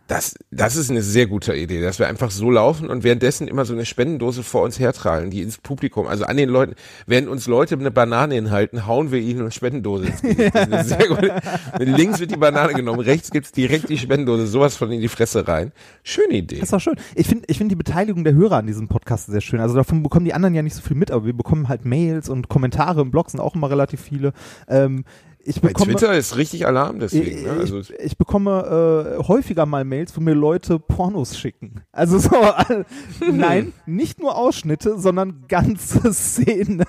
Das, 0.08 0.36
das 0.52 0.78
ist 0.78 0.90
eine 0.90 1.02
sehr 1.02 1.28
gute 1.28 1.54
Idee, 1.54 1.82
dass 1.82 2.00
wir 2.00 2.08
einfach 2.08 2.32
so 2.32 2.50
laufen 2.50 2.90
und 2.90 3.04
währenddessen 3.04 3.48
immer 3.48 3.66
so 3.66 3.74
eine 3.74 3.86
Spendendose 3.86 4.42
vor 4.42 4.64
uns 4.64 4.80
hertragen, 4.80 5.32
die 5.32 5.42
ins 5.42 5.58
Publikum, 5.58 6.08
also 6.08 6.24
an 6.24 6.38
den 6.38 6.48
Leuten, 6.48 6.76
während 7.06 7.28
uns 7.28 7.46
Leute 7.46 7.76
eine 7.76 7.92
Banane 7.92 8.36
hinhalten, 8.36 8.88
hauen 8.88 9.12
wir 9.12 9.20
ihnen 9.20 9.42
eine 9.42 9.52
Spendendose 9.52 10.06
ins 10.06 10.22
Gesicht. 10.22 10.56
Das 10.56 10.68
ist 10.68 10.74
eine 10.74 10.84
sehr 10.86 11.08
gute, 11.10 11.36
links 11.80 12.20
wird 12.20 12.32
die 12.32 12.38
Banane 12.38 12.74
genommen, 12.74 13.02
rechts 13.02 13.32
gibt's 13.32 13.52
direkt 13.52 13.90
die 13.90 13.98
Spendendose, 13.98 14.48
sowas 14.48 14.78
von 14.78 14.92
in 14.94 15.02
die 15.02 15.10
Fresse 15.10 15.46
rein. 15.46 15.74
Schöne 16.04 16.36
Idee. 16.36 16.56
Das 16.56 16.64
ist 16.64 16.74
doch 16.74 16.80
schön. 16.80 16.96
Ich 17.16 17.28
finde 17.28 17.46
ich 17.48 17.58
find 17.58 17.70
die 17.70 17.76
Beteiligung 17.76 18.24
der 18.24 18.34
Hörer 18.34 18.58
an 18.58 18.68
diesem 18.68 18.88
Podcast 18.88 19.28
sehr 19.28 19.42
schön. 19.42 19.60
Also 19.60 19.76
davon 19.76 20.04
bekommen 20.04 20.26
die 20.26 20.34
anderen 20.34 20.56
ja 20.56 20.62
nicht 20.62 20.76
so 20.76 20.82
viel 20.82 20.96
mit, 20.96 21.12
aber 21.12 21.26
wir 21.26 21.36
bekommen 21.36 21.68
halt 21.68 21.84
Mails 21.84 22.30
und 22.30 22.48
Kommentare 22.48 23.02
im 23.02 23.12
Blog 23.12 23.30
sind 23.30 23.42
auch 23.42 23.56
immer 23.56 23.70
relativ 23.70 24.00
viele. 24.00 24.32
Ähm, 24.70 25.04
ich 25.48 25.62
Bei 25.62 25.70
bekomme, 25.70 25.94
Twitter 25.94 26.14
ist 26.14 26.36
richtig 26.36 26.68
Alarm 26.68 27.00
deswegen. 27.00 27.44
Ne? 27.44 27.52
Also, 27.52 27.80
ich, 27.80 27.92
ich 27.92 28.18
bekomme 28.18 29.16
äh, 29.18 29.24
häufiger 29.24 29.66
mal 29.66 29.86
Mails, 29.86 30.16
wo 30.18 30.22
mir 30.22 30.34
Leute 30.34 30.78
Pornos 30.78 31.38
schicken. 31.38 31.82
Also 31.94 32.20
so, 32.20 32.36
äh, 32.36 32.84
nein, 33.32 33.72
nicht 33.86 34.20
nur 34.20 34.36
Ausschnitte, 34.36 35.00
sondern 35.00 35.46
ganze 35.48 36.12
Szenen. 36.14 36.84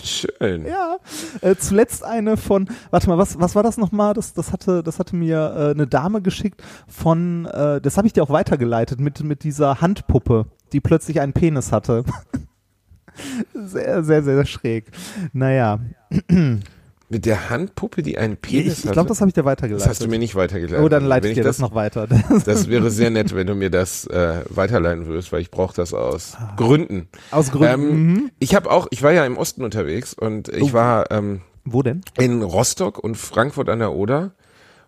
schön. 0.00 0.64
Ja, 0.64 0.98
äh, 1.40 1.56
zuletzt 1.56 2.04
eine 2.04 2.36
von, 2.36 2.68
warte 2.90 3.08
mal, 3.08 3.18
was, 3.18 3.40
was 3.40 3.56
war 3.56 3.64
das 3.64 3.78
nochmal? 3.78 4.14
Das, 4.14 4.32
das, 4.32 4.52
hatte, 4.52 4.84
das 4.84 5.00
hatte 5.00 5.16
mir 5.16 5.54
äh, 5.56 5.70
eine 5.72 5.88
Dame 5.88 6.22
geschickt 6.22 6.62
von, 6.86 7.46
äh, 7.46 7.80
das 7.80 7.96
habe 7.96 8.06
ich 8.06 8.12
dir 8.12 8.22
auch 8.22 8.30
weitergeleitet, 8.30 9.00
mit, 9.00 9.24
mit 9.24 9.42
dieser 9.42 9.80
Handpuppe, 9.80 10.46
die 10.72 10.80
plötzlich 10.80 11.20
einen 11.20 11.32
Penis 11.32 11.72
hatte. 11.72 12.04
sehr, 13.54 14.04
sehr, 14.04 14.22
sehr 14.22 14.46
schräg. 14.46 14.92
Naja, 15.32 15.80
Mit 17.08 17.24
der 17.24 17.50
Handpuppe, 17.50 18.02
die 18.02 18.18
einen 18.18 18.36
Penis 18.36 18.80
ich, 18.80 18.84
ich 18.86 18.90
glaube, 18.90 19.08
das 19.08 19.20
habe 19.20 19.28
ich 19.28 19.34
dir 19.34 19.42
das 19.42 19.46
weitergeleitet. 19.46 19.88
hast 19.88 20.02
du 20.02 20.08
mir 20.08 20.18
nicht 20.18 20.34
weitergeleitet. 20.34 20.84
oh, 20.84 20.88
dann 20.88 21.04
leite 21.04 21.24
Wenn 21.24 21.30
ich 21.32 21.36
dir 21.38 21.44
das, 21.44 21.60
noch 21.60 21.74
weiter. 21.74 22.08
Das 22.44 22.68
wäre 22.68 22.90
sehr 22.90 23.10
nett, 23.10 23.34
wenn 23.34 23.46
du 23.46 23.54
mir 23.54 23.70
das 23.70 24.06
äh, 24.08 24.42
weiterleiten 24.48 25.06
würdest, 25.06 25.30
weil 25.32 25.40
ich 25.40 25.50
brauche 25.52 25.74
das 25.76 25.94
aus 25.94 26.36
Gründen. 26.56 27.08
Aus 27.30 27.52
Gründen. 27.52 27.74
Ähm, 27.74 28.12
mhm. 28.12 28.30
Ich 28.40 28.54
habe 28.56 28.70
auch, 28.70 28.88
ich 28.90 29.02
war 29.04 29.12
ja 29.12 29.24
im 29.24 29.36
Osten 29.36 29.62
unterwegs 29.62 30.14
und 30.14 30.48
ich 30.48 30.70
Oh. 30.70 30.72
war 30.72 31.10
ähm, 31.12 31.42
Wo 31.64 31.82
denn? 31.82 32.00
in 32.18 32.42
Rostock 32.42 32.98
und 32.98 33.16
Frankfurt 33.16 33.68
an 33.68 33.78
der 33.78 33.92
Oder 33.92 34.32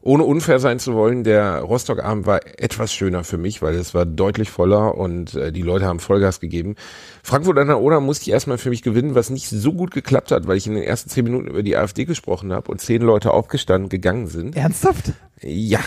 ohne 0.00 0.22
unfair 0.22 0.58
sein 0.61 0.78
zu 0.78 0.94
wollen, 0.94 1.24
der 1.24 1.61
Rostock-Abend 1.61 2.26
war 2.26 2.40
etwas 2.58 2.92
schöner 2.92 3.24
für 3.24 3.38
mich, 3.38 3.62
weil 3.62 3.74
es 3.74 3.94
war 3.94 4.06
deutlich 4.06 4.50
voller 4.50 4.96
und 4.96 5.34
äh, 5.34 5.52
die 5.52 5.62
Leute 5.62 5.87
haben 5.87 6.00
Vollgas 6.00 6.40
gegeben. 6.40 6.76
Frankfurt 7.22 7.58
an 7.58 7.66
der 7.66 7.80
Oder 7.80 8.00
musste 8.00 8.24
ich 8.24 8.30
erstmal 8.30 8.58
für 8.58 8.70
mich 8.70 8.82
gewinnen, 8.82 9.14
was 9.14 9.30
nicht 9.30 9.48
so 9.48 9.72
gut 9.72 9.90
geklappt 9.90 10.30
hat, 10.30 10.46
weil 10.46 10.56
ich 10.56 10.66
in 10.66 10.74
den 10.74 10.84
ersten 10.84 11.11
zehn 11.11 11.24
Minuten 11.24 11.48
über 11.48 11.62
die 11.62 11.76
AfD 11.76 12.04
gesprochen 12.04 12.52
habe 12.52 12.70
und 12.70 12.80
zehn 12.80 13.02
Leute 13.02 13.32
aufgestanden 13.32 13.88
gegangen 13.88 14.28
sind. 14.28 14.56
Ernsthaft? 14.56 15.12
Ja. 15.40 15.80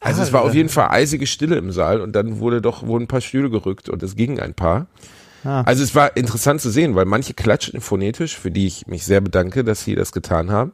Also 0.00 0.22
es 0.22 0.32
war 0.32 0.42
auf 0.42 0.54
jeden 0.54 0.68
Fall 0.68 0.88
eisige 0.90 1.26
Stille 1.26 1.56
im 1.56 1.72
Saal 1.72 2.00
und 2.00 2.12
dann 2.12 2.38
wurde 2.38 2.60
doch 2.60 2.86
wurden 2.86 3.04
ein 3.04 3.08
paar 3.08 3.22
Stühle 3.22 3.50
gerückt 3.50 3.88
und 3.88 4.02
es 4.02 4.16
gingen 4.16 4.38
ein 4.38 4.54
paar. 4.54 4.86
Ah. 5.44 5.62
Also 5.62 5.82
es 5.82 5.94
war 5.94 6.16
interessant 6.16 6.60
zu 6.60 6.70
sehen, 6.70 6.94
weil 6.94 7.04
manche 7.04 7.34
klatschen 7.34 7.80
phonetisch, 7.80 8.36
für 8.36 8.50
die 8.50 8.66
ich 8.66 8.86
mich 8.86 9.04
sehr 9.04 9.20
bedanke, 9.20 9.64
dass 9.64 9.84
sie 9.84 9.94
das 9.94 10.12
getan 10.12 10.50
haben. 10.50 10.72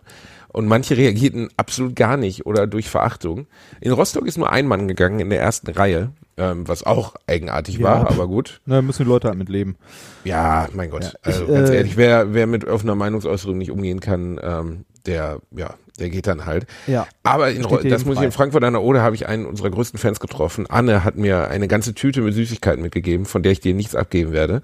Und 0.52 0.66
manche 0.66 0.96
reagierten 0.96 1.48
absolut 1.56 1.94
gar 1.96 2.16
nicht 2.16 2.44
oder 2.46 2.66
durch 2.66 2.88
Verachtung. 2.88 3.46
In 3.80 3.92
Rostock 3.92 4.26
ist 4.26 4.36
nur 4.38 4.50
ein 4.50 4.66
Mann 4.66 4.88
gegangen 4.88 5.20
in 5.20 5.30
der 5.30 5.40
ersten 5.40 5.70
Reihe, 5.70 6.10
ähm, 6.36 6.66
was 6.66 6.82
auch 6.82 7.14
eigenartig 7.26 7.76
Ja. 7.78 7.84
war, 7.84 8.10
aber 8.10 8.26
gut. 8.26 8.60
Na, 8.66 8.82
müssen 8.82 9.04
die 9.04 9.08
Leute 9.08 9.28
halt 9.28 9.38
mit 9.38 9.48
leben. 9.48 9.76
Ja, 10.24 10.68
mein 10.74 10.90
Gott. 10.90 11.04
Ja, 11.04 11.10
also 11.22 11.44
ich, 11.44 11.50
ganz 11.50 11.70
äh, 11.70 11.76
ehrlich, 11.76 11.96
wer, 11.96 12.34
wer 12.34 12.46
mit 12.46 12.64
offener 12.64 12.94
Meinungsäußerung 12.96 13.58
nicht 13.58 13.70
umgehen 13.70 14.00
kann, 14.00 14.40
ähm, 14.42 14.84
der, 15.06 15.38
ja, 15.52 15.74
der 15.98 16.10
geht 16.10 16.26
dann 16.26 16.46
halt. 16.46 16.66
Ja. 16.86 17.06
Aber 17.22 17.50
in, 17.50 17.62
das 17.88 18.04
muss 18.04 18.14
ich 18.14 18.18
frei. 18.18 18.24
in 18.24 18.32
Frankfurt 18.32 18.64
an 18.64 18.72
der 18.72 18.82
Oder 18.82 19.02
habe 19.02 19.14
ich 19.14 19.28
einen 19.28 19.46
unserer 19.46 19.70
größten 19.70 19.98
Fans 20.00 20.18
getroffen. 20.18 20.66
Anne 20.68 21.04
hat 21.04 21.16
mir 21.16 21.48
eine 21.48 21.68
ganze 21.68 21.94
Tüte 21.94 22.22
mit 22.22 22.34
Süßigkeiten 22.34 22.82
mitgegeben, 22.82 23.24
von 23.26 23.42
der 23.42 23.52
ich 23.52 23.60
dir 23.60 23.74
nichts 23.74 23.94
abgeben 23.94 24.32
werde. 24.32 24.62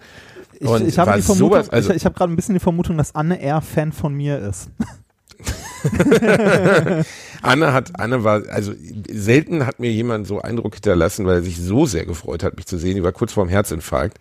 Ich, 0.59 0.66
Und 0.66 0.88
ich 0.88 0.99
habe 0.99 1.12
also- 1.12 1.44
ich, 1.44 1.96
ich 1.96 2.05
habe 2.05 2.14
gerade 2.14 2.33
ein 2.33 2.37
bisschen 2.37 2.55
die 2.55 2.61
Vermutung, 2.61 2.96
dass 2.96 3.14
Anne 3.14 3.40
eher 3.40 3.61
Fan 3.61 3.92
von 3.92 4.14
mir 4.14 4.38
ist. 4.38 4.70
Anne 7.42 7.72
hat, 7.72 7.99
Anne 7.99 8.25
war, 8.25 8.42
also 8.49 8.72
selten 9.11 9.66
hat 9.66 9.81
mir 9.81 9.90
jemand 9.90 10.27
so 10.27 10.40
Eindruck 10.40 10.75
hinterlassen, 10.75 11.27
weil 11.27 11.37
er 11.37 11.42
sich 11.42 11.59
so 11.61 11.87
sehr 11.87 12.07
gefreut 12.07 12.42
hat, 12.42 12.57
mich 12.57 12.66
zu 12.66 12.79
sehen. 12.79 12.96
Die 12.96 13.03
war 13.03 13.12
kurz 13.12 13.33
vorm 13.33 13.49
Herzinfarkt. 13.49 14.18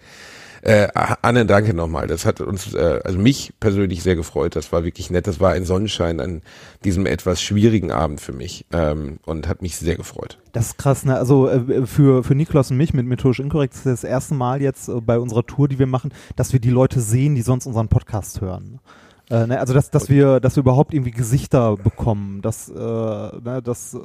Äh, 0.66 0.88
Anne, 1.22 1.46
danke 1.46 1.76
nochmal. 1.76 2.08
Das 2.08 2.26
hat 2.26 2.42
uns, 2.42 2.74
äh, 2.74 3.00
also 3.04 3.20
mich 3.20 3.54
persönlich 3.60 4.02
sehr 4.02 4.16
gefreut. 4.16 4.56
Das 4.56 4.72
war 4.72 4.84
wirklich 4.84 5.12
nett. 5.12 5.28
Das 5.28 5.40
war 5.40 5.52
ein 5.52 5.64
Sonnenschein 5.64 6.20
an 6.20 6.42
diesem 6.84 7.06
etwas 7.06 7.40
schwierigen 7.40 7.92
Abend 7.92 8.20
für 8.20 8.34
mich 8.34 8.66
ähm, 8.74 9.20
und 9.28 9.48
hat 9.48 9.62
mich 9.62 9.78
sehr 9.78 9.96
gefreut. 9.96 10.40
Das 10.54 10.70
ist 10.70 10.78
krass, 10.80 11.06
ne? 11.06 11.18
Also 11.18 11.48
äh, 11.48 11.86
für, 11.86 12.24
für 12.24 12.34
Niklas 12.34 12.72
und 12.72 12.78
mich 12.78 12.96
mit 12.96 13.06
methodisch 13.06 13.42
inkorrekt 13.42 13.76
ist 13.76 13.86
das 13.86 14.04
erste 14.04 14.34
Mal 14.34 14.60
jetzt 14.60 14.88
äh, 14.88 15.00
bei 15.02 15.20
unserer 15.20 15.46
Tour, 15.46 15.68
die 15.68 15.78
wir 15.78 15.86
machen, 15.86 16.12
dass 16.36 16.52
wir 16.52 16.60
die 16.60 16.72
Leute 16.72 17.00
sehen, 17.00 17.36
die 17.36 17.44
sonst 17.44 17.68
unseren 17.68 17.88
Podcast 17.88 18.42
hören. 18.42 18.80
Äh, 19.30 19.48
ne? 19.48 19.60
Also 19.60 19.74
dass, 19.74 19.90
dass 19.90 20.08
wir, 20.10 20.40
dass 20.40 20.56
wir 20.56 20.62
überhaupt 20.62 20.94
irgendwie 20.94 21.12
Gesichter 21.12 21.76
bekommen, 21.78 22.42
dass, 22.42 22.70
äh, 22.70 22.74
ne, 22.76 23.62
dass, 23.64 23.94
äh, 23.96 24.00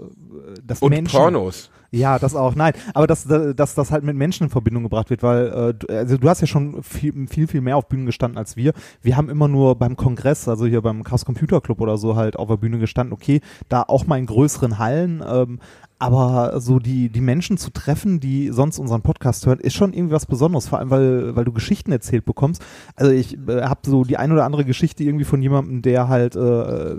dass 0.64 0.80
Und 0.80 0.90
Menschen. 0.90 1.18
Pornos. 1.18 1.70
Ja, 1.92 2.18
das 2.20 2.36
auch. 2.36 2.54
Nein, 2.54 2.72
aber 2.94 3.08
dass, 3.08 3.24
dass 3.26 3.74
das 3.74 3.90
halt 3.90 4.04
mit 4.04 4.14
Menschen 4.16 4.44
in 4.44 4.50
Verbindung 4.50 4.84
gebracht 4.84 5.10
wird, 5.10 5.22
weil 5.24 5.46
äh, 5.48 5.74
du- 5.74 5.88
also 5.88 6.16
du 6.18 6.28
hast 6.28 6.40
ja 6.40 6.46
schon 6.46 6.82
viel, 6.84 7.26
viel, 7.26 7.48
viel 7.48 7.60
mehr 7.60 7.76
auf 7.76 7.88
Bühnen 7.88 8.06
gestanden 8.06 8.38
als 8.38 8.56
wir. 8.56 8.72
Wir 9.02 9.16
haben 9.16 9.28
immer 9.28 9.48
nur 9.48 9.74
beim 9.74 9.96
Kongress, 9.96 10.46
also 10.48 10.66
hier 10.66 10.82
beim 10.82 11.02
Chaos 11.02 11.24
Computer 11.24 11.60
Club 11.60 11.80
oder 11.80 11.98
so 11.98 12.14
halt 12.14 12.36
auf 12.36 12.48
der 12.48 12.58
Bühne 12.58 12.78
gestanden. 12.78 13.12
Okay, 13.12 13.40
da 13.68 13.82
auch 13.82 14.06
mal 14.06 14.18
in 14.18 14.26
größeren 14.26 14.78
Hallen. 14.78 15.22
Ähm, 15.28 15.58
aber 16.00 16.60
so 16.60 16.78
die, 16.78 17.10
die 17.10 17.20
Menschen 17.20 17.58
zu 17.58 17.70
treffen, 17.70 18.20
die 18.20 18.48
sonst 18.48 18.78
unseren 18.78 19.02
Podcast 19.02 19.46
hören, 19.46 19.60
ist 19.60 19.74
schon 19.74 19.92
irgendwie 19.92 20.14
was 20.14 20.24
Besonderes, 20.24 20.66
vor 20.66 20.78
allem 20.78 20.90
weil, 20.90 21.36
weil 21.36 21.44
du 21.44 21.52
Geschichten 21.52 21.92
erzählt 21.92 22.24
bekommst. 22.24 22.62
Also 22.96 23.12
ich 23.12 23.36
äh, 23.46 23.62
habe 23.62 23.80
so 23.84 24.04
die 24.04 24.16
ein 24.16 24.32
oder 24.32 24.44
andere 24.44 24.64
Geschichte 24.64 25.04
irgendwie 25.04 25.26
von 25.26 25.42
jemandem, 25.42 25.82
der 25.82 26.08
halt 26.08 26.36
äh, 26.36 26.94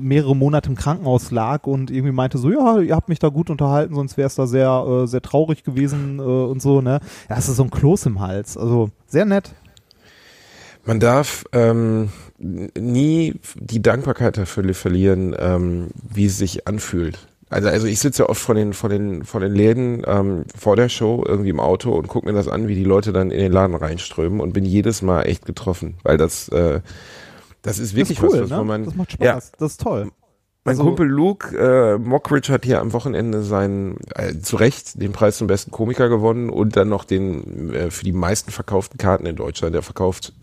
mehrere 0.00 0.34
Monate 0.34 0.70
im 0.70 0.76
Krankenhaus 0.76 1.30
lag 1.30 1.66
und 1.66 1.90
irgendwie 1.90 2.12
meinte 2.12 2.38
so, 2.38 2.50
ja, 2.50 2.78
ihr 2.78 2.96
habt 2.96 3.10
mich 3.10 3.18
da 3.18 3.28
gut 3.28 3.50
unterhalten, 3.50 3.94
sonst 3.94 4.16
wäre 4.16 4.28
es 4.28 4.34
da 4.34 4.46
sehr, 4.46 5.02
äh, 5.04 5.06
sehr 5.06 5.20
traurig 5.20 5.62
gewesen 5.62 6.18
äh, 6.18 6.22
und 6.22 6.62
so, 6.62 6.80
ne? 6.80 7.00
Ja, 7.28 7.36
es 7.36 7.48
ist 7.48 7.56
so 7.56 7.64
ein 7.64 7.70
Kloß 7.70 8.06
im 8.06 8.20
Hals. 8.20 8.56
Also 8.56 8.90
sehr 9.06 9.26
nett. 9.26 9.54
Man 10.86 11.00
darf 11.00 11.44
ähm, 11.52 12.08
nie 12.38 13.34
die 13.56 13.82
Dankbarkeit 13.82 14.38
dafür 14.38 14.72
verlieren, 14.72 15.36
ähm, 15.38 15.88
wie 16.02 16.24
es 16.24 16.38
sich 16.38 16.66
anfühlt. 16.66 17.18
Also, 17.50 17.68
also 17.68 17.86
ich 17.86 17.98
sitze 18.00 18.22
ja 18.24 18.28
oft 18.28 18.40
vor 18.40 18.54
den, 18.54 18.72
vor 18.74 18.90
den, 18.90 19.24
vor 19.24 19.40
den 19.40 19.54
Läden 19.54 20.02
ähm, 20.06 20.44
vor 20.56 20.76
der 20.76 20.88
Show 20.88 21.24
irgendwie 21.26 21.48
im 21.50 21.60
Auto 21.60 21.92
und 21.92 22.06
gucke 22.08 22.26
mir 22.26 22.34
das 22.34 22.46
an, 22.48 22.68
wie 22.68 22.74
die 22.74 22.84
Leute 22.84 23.12
dann 23.12 23.30
in 23.30 23.38
den 23.40 23.52
Laden 23.52 23.74
reinströmen 23.74 24.40
und 24.40 24.52
bin 24.52 24.64
jedes 24.66 25.00
Mal 25.02 25.22
echt 25.22 25.46
getroffen, 25.46 25.96
weil 26.02 26.18
das, 26.18 26.48
äh, 26.50 26.80
das 27.62 27.78
ist 27.78 27.94
wirklich 27.94 28.18
das 28.18 28.26
ist 28.28 28.34
cool, 28.34 28.42
was, 28.42 28.50
was 28.50 28.58
ne? 28.58 28.64
man, 28.64 28.84
das 28.84 28.94
macht 28.94 29.12
Spaß. 29.12 29.24
ja, 29.26 29.34
Das 29.58 29.72
ist 29.72 29.80
toll. 29.80 30.10
mein 30.64 30.72
Also- 30.72 30.84
Kumpel 30.84 31.06
Luke 31.08 31.56
äh, 31.56 31.96
Mockridge 31.98 32.52
hat 32.52 32.66
hier 32.66 32.80
am 32.80 32.92
Wochenende 32.92 33.42
seinen, 33.42 33.96
äh, 34.14 34.34
zu 34.40 34.56
Recht, 34.56 35.00
den 35.00 35.12
Preis 35.12 35.38
zum 35.38 35.46
besten 35.46 35.70
Komiker 35.70 36.10
gewonnen 36.10 36.50
und 36.50 36.76
dann 36.76 36.90
noch 36.90 37.04
den 37.04 37.72
äh, 37.72 37.90
für 37.90 38.04
die 38.04 38.12
meisten 38.12 38.50
verkauften 38.50 38.98
Karten 38.98 39.24
in 39.24 39.36
Deutschland. 39.36 39.74
Der 39.74 39.82
verkauft 39.82 40.34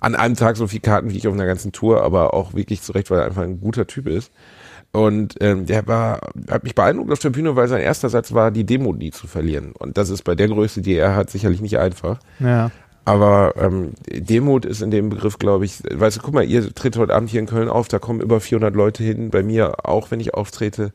an 0.00 0.14
einem 0.14 0.36
Tag 0.36 0.56
so 0.56 0.66
viele 0.66 0.80
Karten 0.80 1.10
wie 1.10 1.18
ich 1.18 1.28
auf 1.28 1.34
einer 1.34 1.46
ganzen 1.46 1.72
Tour, 1.72 2.02
aber 2.02 2.32
auch 2.32 2.54
wirklich 2.54 2.80
zu 2.80 2.92
Recht, 2.92 3.10
weil 3.10 3.18
er 3.18 3.26
einfach 3.26 3.42
ein 3.42 3.60
guter 3.60 3.86
Typ 3.86 4.06
ist. 4.06 4.30
Und 4.92 5.34
ähm, 5.40 5.66
der 5.66 5.86
war, 5.86 6.30
hat 6.50 6.64
mich 6.64 6.74
beeindruckt 6.74 7.12
auf 7.12 7.18
der 7.18 7.30
Bühne, 7.30 7.54
weil 7.54 7.68
sein 7.68 7.82
erster 7.82 8.08
Satz 8.08 8.32
war, 8.32 8.50
die 8.50 8.64
Demo 8.64 8.92
nie 8.92 9.10
zu 9.10 9.26
verlieren. 9.26 9.72
Und 9.72 9.98
das 9.98 10.08
ist 10.08 10.22
bei 10.22 10.34
der 10.34 10.48
Größe, 10.48 10.80
die 10.80 10.94
er 10.94 11.14
hat, 11.14 11.28
sicherlich 11.30 11.60
nicht 11.60 11.78
einfach. 11.78 12.18
Ja. 12.38 12.70
Aber 13.04 13.54
ähm, 13.56 13.92
Demut 14.08 14.64
ist 14.64 14.82
in 14.82 14.90
dem 14.90 15.10
Begriff, 15.10 15.38
glaube 15.38 15.64
ich, 15.64 15.80
weißt 15.88 16.16
du, 16.16 16.20
guck 16.22 16.34
mal, 16.34 16.44
ihr 16.44 16.74
tretet 16.74 17.00
heute 17.00 17.14
Abend 17.14 17.30
hier 17.30 17.38
in 17.38 17.46
Köln 17.46 17.68
auf, 17.68 17.86
da 17.86 18.00
kommen 18.00 18.20
über 18.20 18.40
400 18.40 18.74
Leute 18.74 19.04
hin, 19.04 19.30
bei 19.30 19.44
mir 19.44 19.86
auch, 19.86 20.10
wenn 20.10 20.18
ich 20.18 20.34
auftrete. 20.34 20.92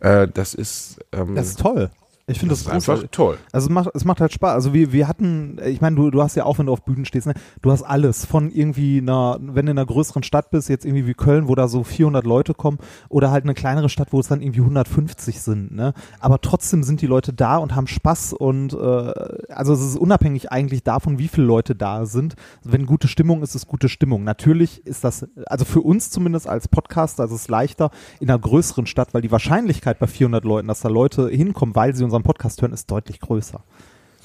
Äh, 0.00 0.26
das 0.32 0.54
ist, 0.54 0.98
ähm, 1.12 1.36
Das 1.36 1.48
ist 1.48 1.60
toll. 1.60 1.90
Ich 2.28 2.38
finde 2.38 2.52
das, 2.52 2.60
ist 2.60 2.68
einfach 2.68 3.02
toll. 3.10 3.38
Also 3.52 3.68
es 3.68 3.72
macht, 3.72 3.88
es 3.94 4.04
macht 4.04 4.20
halt 4.20 4.32
Spaß. 4.32 4.52
Also 4.52 4.74
wir, 4.74 4.92
wir 4.92 5.08
hatten, 5.08 5.58
ich 5.64 5.80
meine, 5.80 5.96
du, 5.96 6.10
du 6.10 6.22
hast 6.22 6.34
ja 6.34 6.44
auch, 6.44 6.58
wenn 6.58 6.66
du 6.66 6.72
auf 6.72 6.84
Bühnen 6.84 7.06
stehst, 7.06 7.26
ne, 7.26 7.32
du 7.62 7.72
hast 7.72 7.82
alles 7.82 8.26
von 8.26 8.50
irgendwie 8.50 8.98
einer, 8.98 9.38
wenn 9.40 9.64
du 9.64 9.72
in 9.72 9.78
einer 9.78 9.86
größeren 9.86 10.22
Stadt 10.22 10.50
bist, 10.50 10.68
jetzt 10.68 10.84
irgendwie 10.84 11.06
wie 11.06 11.14
Köln, 11.14 11.48
wo 11.48 11.54
da 11.54 11.68
so 11.68 11.82
400 11.84 12.26
Leute 12.26 12.52
kommen, 12.52 12.78
oder 13.08 13.30
halt 13.30 13.44
eine 13.44 13.54
kleinere 13.54 13.88
Stadt, 13.88 14.12
wo 14.12 14.20
es 14.20 14.28
dann 14.28 14.42
irgendwie 14.42 14.60
150 14.60 15.40
sind, 15.40 15.74
ne. 15.74 15.94
Aber 16.20 16.40
trotzdem 16.40 16.82
sind 16.82 17.00
die 17.00 17.06
Leute 17.06 17.32
da 17.32 17.56
und 17.56 17.74
haben 17.74 17.86
Spaß 17.86 18.34
und, 18.34 18.74
äh, 18.74 18.76
also 18.76 19.72
es 19.72 19.80
ist 19.80 19.96
unabhängig 19.96 20.52
eigentlich 20.52 20.82
davon, 20.82 21.18
wie 21.18 21.28
viele 21.28 21.46
Leute 21.46 21.74
da 21.74 22.04
sind. 22.04 22.34
Wenn 22.62 22.84
gute 22.84 23.08
Stimmung 23.08 23.42
ist, 23.42 23.54
ist 23.54 23.68
gute 23.68 23.88
Stimmung. 23.88 24.24
Natürlich 24.24 24.86
ist 24.86 25.02
das, 25.02 25.26
also 25.46 25.64
für 25.64 25.80
uns 25.80 26.10
zumindest 26.10 26.46
als 26.46 26.68
Podcaster 26.68 27.24
ist 27.24 27.32
es 27.32 27.48
leichter 27.48 27.90
in 28.20 28.28
einer 28.28 28.38
größeren 28.38 28.86
Stadt, 28.86 29.14
weil 29.14 29.22
die 29.22 29.32
Wahrscheinlichkeit 29.32 29.98
bei 29.98 30.06
400 30.06 30.44
Leuten, 30.44 30.68
dass 30.68 30.80
da 30.80 30.88
Leute 30.88 31.28
hinkommen, 31.28 31.74
weil 31.74 31.94
sie 31.94 32.04
unseren 32.04 32.17
Podcast 32.22 32.60
hören, 32.62 32.72
ist 32.72 32.90
deutlich 32.90 33.20
größer. 33.20 33.62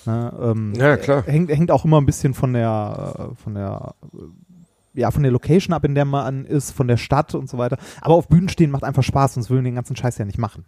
Ne, 0.06 0.34
ähm, 0.41 0.73
Ja, 0.75 0.97
klar. 0.97 1.23
Hängt, 1.25 1.49
hängt 1.49 1.71
auch 1.71 1.86
immer 1.86 1.99
ein 2.01 2.06
bisschen 2.06 2.34
von 2.34 2.53
der, 2.53 3.32
äh, 3.32 3.36
von 3.41 3.53
der, 3.56 3.95
äh, 4.13 4.99
ja, 4.99 5.12
von 5.12 5.23
der 5.23 5.32
Location 5.32 5.73
ab, 5.73 5.86
in 5.86 5.95
der 5.95 6.06
man 6.06 6.45
ist, 6.45 6.71
von 6.71 6.88
der 6.88 6.97
Stadt 6.97 7.34
und 7.36 7.49
so 7.49 7.58
weiter. 7.58 7.77
Aber 8.01 8.15
auf 8.15 8.27
Bühnen 8.27 8.49
stehen 8.49 8.69
macht 8.71 8.84
einfach 8.84 9.03
Spaß, 9.03 9.36
sonst 9.36 9.49
würden 9.49 9.63
wir 9.63 9.71
den 9.71 9.75
ganzen 9.75 9.95
Scheiß 9.95 10.17
ja 10.17 10.25
nicht 10.25 10.38
machen. 10.38 10.65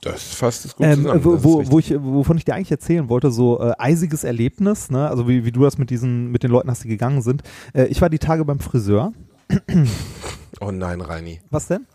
Das 0.00 0.22
fasst 0.34 0.64
es 0.64 0.76
gut 0.76 0.86
Ähm, 0.86 1.02
zusammen. 1.02 1.24
wo, 1.24 1.42
wo, 1.42 1.70
wo 1.72 1.78
ich, 1.80 1.92
wovon 2.00 2.36
ich 2.36 2.44
dir 2.44 2.54
eigentlich 2.54 2.70
erzählen 2.70 3.08
wollte, 3.08 3.32
so 3.32 3.60
äh, 3.60 3.72
eisiges 3.78 4.22
Erlebnis, 4.22 4.90
ne? 4.90 5.08
also 5.08 5.26
wie, 5.28 5.44
wie 5.44 5.50
du 5.50 5.62
das 5.64 5.76
mit 5.76 5.90
diesen, 5.90 6.30
mit 6.30 6.44
den 6.44 6.52
Leuten 6.52 6.70
hast, 6.70 6.84
die 6.84 6.88
gegangen 6.88 7.20
sind. 7.20 7.42
Äh, 7.74 7.86
ich 7.86 8.00
war 8.00 8.08
die 8.08 8.20
Tage 8.20 8.44
beim 8.44 8.60
Friseur. 8.60 9.12
oh 10.60 10.70
nein, 10.70 11.00
Reini. 11.00 11.40
Was 11.50 11.66
denn? 11.66 11.86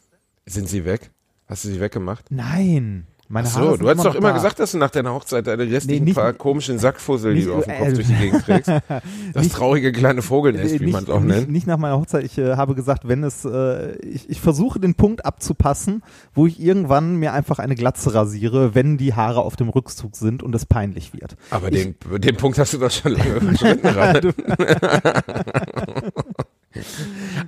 Sind 0.46 0.68
sie 0.68 0.84
weg? 0.84 1.12
Hast 1.48 1.64
du 1.64 1.70
sie 1.70 1.80
weggemacht? 1.80 2.26
Nein. 2.30 3.08
Meine 3.30 3.48
Ach 3.48 3.56
Haare 3.56 3.66
so, 3.66 3.72
sind 3.72 3.84
du 3.84 3.90
hast 3.90 4.04
doch 4.06 4.16
immer 4.16 4.28
da. 4.30 4.34
gesagt, 4.36 4.60
dass 4.60 4.74
du 4.74 4.78
nach 4.78 4.92
deiner 4.92 5.14
Hochzeit 5.14 5.48
deine 5.48 5.64
restlichen 5.64 6.04
Nee, 6.04 6.10
nicht- 6.12 6.16
paar 6.16 6.34
komischen 6.34 6.78
Sackfussel, 6.78 7.34
die 7.34 7.46
du 7.46 7.56
auf 7.56 7.64
dem 7.66 7.78
Kopf 7.78 7.88
äh, 7.88 7.94
durch 7.94 8.08
die 8.08 8.16
Gegend 8.16 8.44
trägst. 8.46 8.70
Das 9.34 9.44
nicht- 9.44 9.56
traurige 9.56 9.92
kleine 9.92 10.22
Vogelnest, 10.22 10.80
wie 10.80 10.92
man 10.92 11.04
es 11.06 11.10
auch 11.10 11.22
nennt. 11.22 11.50
Nicht 11.50 11.66
nach 11.66 11.78
meiner 11.78 11.98
Hochzeit. 11.98 12.26
Ich 12.26 12.38
äh, 12.38 12.56
habe 12.58 12.76
gesagt, 12.76 13.08
wenn 13.08 13.24
es, 13.24 13.46
äh, 13.46 13.94
ich, 14.00 14.30
ich 14.30 14.42
versuche 14.42 14.80
den 14.80 14.94
Punkt 14.96 15.26
abzupassen, 15.26 16.04
wo 16.36 16.46
ich 16.48 16.60
irgendwann 16.62 17.16
mir 17.16 17.34
einfach 17.34 17.60
eine 17.60 17.76
Glatze 17.76 18.14
rasiere, 18.14 18.76
wenn 18.76 18.98
die 18.98 19.14
Haare 19.16 19.42
auf 19.42 19.56
dem 19.56 19.70
Rückzug 19.70 20.16
sind 20.16 20.44
und 20.44 20.54
es 20.54 20.66
peinlich 20.66 21.14
wird. 21.14 21.36
Aber 21.50 21.72
den, 21.72 21.96
den 22.18 22.36
Punkt 22.38 22.60
hast 22.60 22.74
du 22.74 22.78
doch 22.78 22.92
schon 22.92 23.14
lange 23.14 23.36
überschritten. 23.38 24.34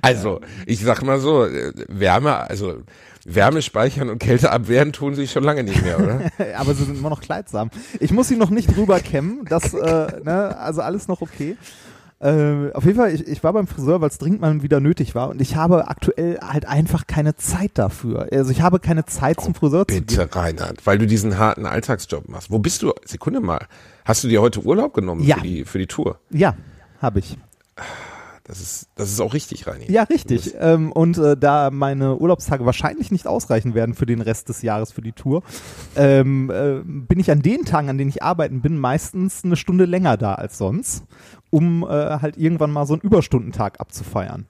Also, 0.02 0.40
ich 0.66 0.80
sag 0.80 1.02
mal 1.02 1.18
so, 1.20 1.44
äh, 1.44 1.72
Wärme, 1.88 2.36
also 2.48 2.76
Wärme 3.28 3.60
speichern 3.62 4.08
und 4.08 4.18
Kälte 4.18 4.50
abwehren 4.52 4.92
tun 4.92 5.14
sie 5.14 5.26
schon 5.26 5.42
lange 5.44 5.64
nicht 5.64 5.82
mehr, 5.82 5.98
oder? 5.98 6.20
Aber 6.58 6.74
sie 6.74 6.84
sind 6.84 6.96
immer 6.98 7.10
noch 7.10 7.20
kleidsam. 7.20 7.70
Ich 8.00 8.12
muss 8.12 8.28
sie 8.28 8.36
noch 8.36 8.50
nicht 8.50 8.76
drüber 8.76 9.00
kämmen, 9.00 9.44
das, 9.48 9.74
äh, 9.74 10.20
ne, 10.22 10.56
also 10.58 10.80
alles 10.82 11.08
noch 11.08 11.20
okay. 11.22 11.56
Äh, 12.18 12.72
auf 12.72 12.84
jeden 12.86 12.96
Fall, 12.96 13.12
ich, 13.14 13.26
ich 13.28 13.44
war 13.44 13.52
beim 13.52 13.66
Friseur, 13.66 14.00
weil 14.00 14.08
es 14.08 14.16
dringend 14.16 14.40
mal 14.40 14.62
wieder 14.62 14.80
nötig 14.80 15.14
war 15.14 15.28
und 15.28 15.40
ich 15.42 15.54
habe 15.54 15.88
aktuell 15.88 16.38
halt 16.40 16.64
einfach 16.66 17.06
keine 17.06 17.36
Zeit 17.36 17.72
dafür. 17.74 18.28
Also 18.32 18.50
ich 18.52 18.62
habe 18.62 18.78
keine 18.78 19.04
Zeit 19.04 19.38
zum 19.40 19.54
Friseur 19.54 19.86
zu 19.86 19.94
gehen. 19.94 20.06
Bitte, 20.06 20.34
Reinhard, 20.34 20.86
weil 20.86 20.96
du 20.96 21.06
diesen 21.06 21.36
harten 21.36 21.66
Alltagsjob 21.66 22.26
machst. 22.28 22.50
Wo 22.50 22.58
bist 22.58 22.82
du? 22.82 22.94
Sekunde 23.04 23.40
mal. 23.40 23.66
Hast 24.06 24.24
du 24.24 24.28
dir 24.28 24.40
heute 24.40 24.60
Urlaub 24.62 24.94
genommen 24.94 25.24
Ja. 25.24 25.36
für, 25.36 25.42
die, 25.42 25.64
für 25.66 25.78
die 25.78 25.86
Tour? 25.88 26.18
Ja, 26.30 26.54
habe 27.02 27.18
ich. 27.18 27.36
Das 28.46 28.60
ist, 28.60 28.88
das 28.94 29.10
ist 29.10 29.20
auch 29.20 29.34
richtig, 29.34 29.66
Reini. 29.66 29.90
Ja, 29.90 30.04
richtig. 30.04 30.54
Ähm, 30.58 30.92
und 30.92 31.18
äh, 31.18 31.36
da 31.36 31.70
meine 31.72 32.16
Urlaubstage 32.16 32.64
wahrscheinlich 32.64 33.10
nicht 33.10 33.26
ausreichen 33.26 33.74
werden 33.74 33.94
für 33.94 34.06
den 34.06 34.20
Rest 34.20 34.48
des 34.48 34.62
Jahres 34.62 34.92
für 34.92 35.02
die 35.02 35.12
Tour, 35.12 35.42
ähm, 35.96 36.50
äh, 36.50 36.80
bin 36.84 37.18
ich 37.18 37.30
an 37.32 37.42
den 37.42 37.64
Tagen, 37.64 37.88
an 37.88 37.98
denen 37.98 38.10
ich 38.10 38.22
arbeiten 38.22 38.60
bin, 38.60 38.78
meistens 38.78 39.44
eine 39.44 39.56
Stunde 39.56 39.84
länger 39.84 40.16
da 40.16 40.34
als 40.34 40.58
sonst, 40.58 41.04
um 41.50 41.82
äh, 41.82 41.86
halt 41.88 42.36
irgendwann 42.36 42.70
mal 42.70 42.86
so 42.86 42.94
einen 42.94 43.02
Überstundentag 43.02 43.80
abzufeiern. 43.80 44.46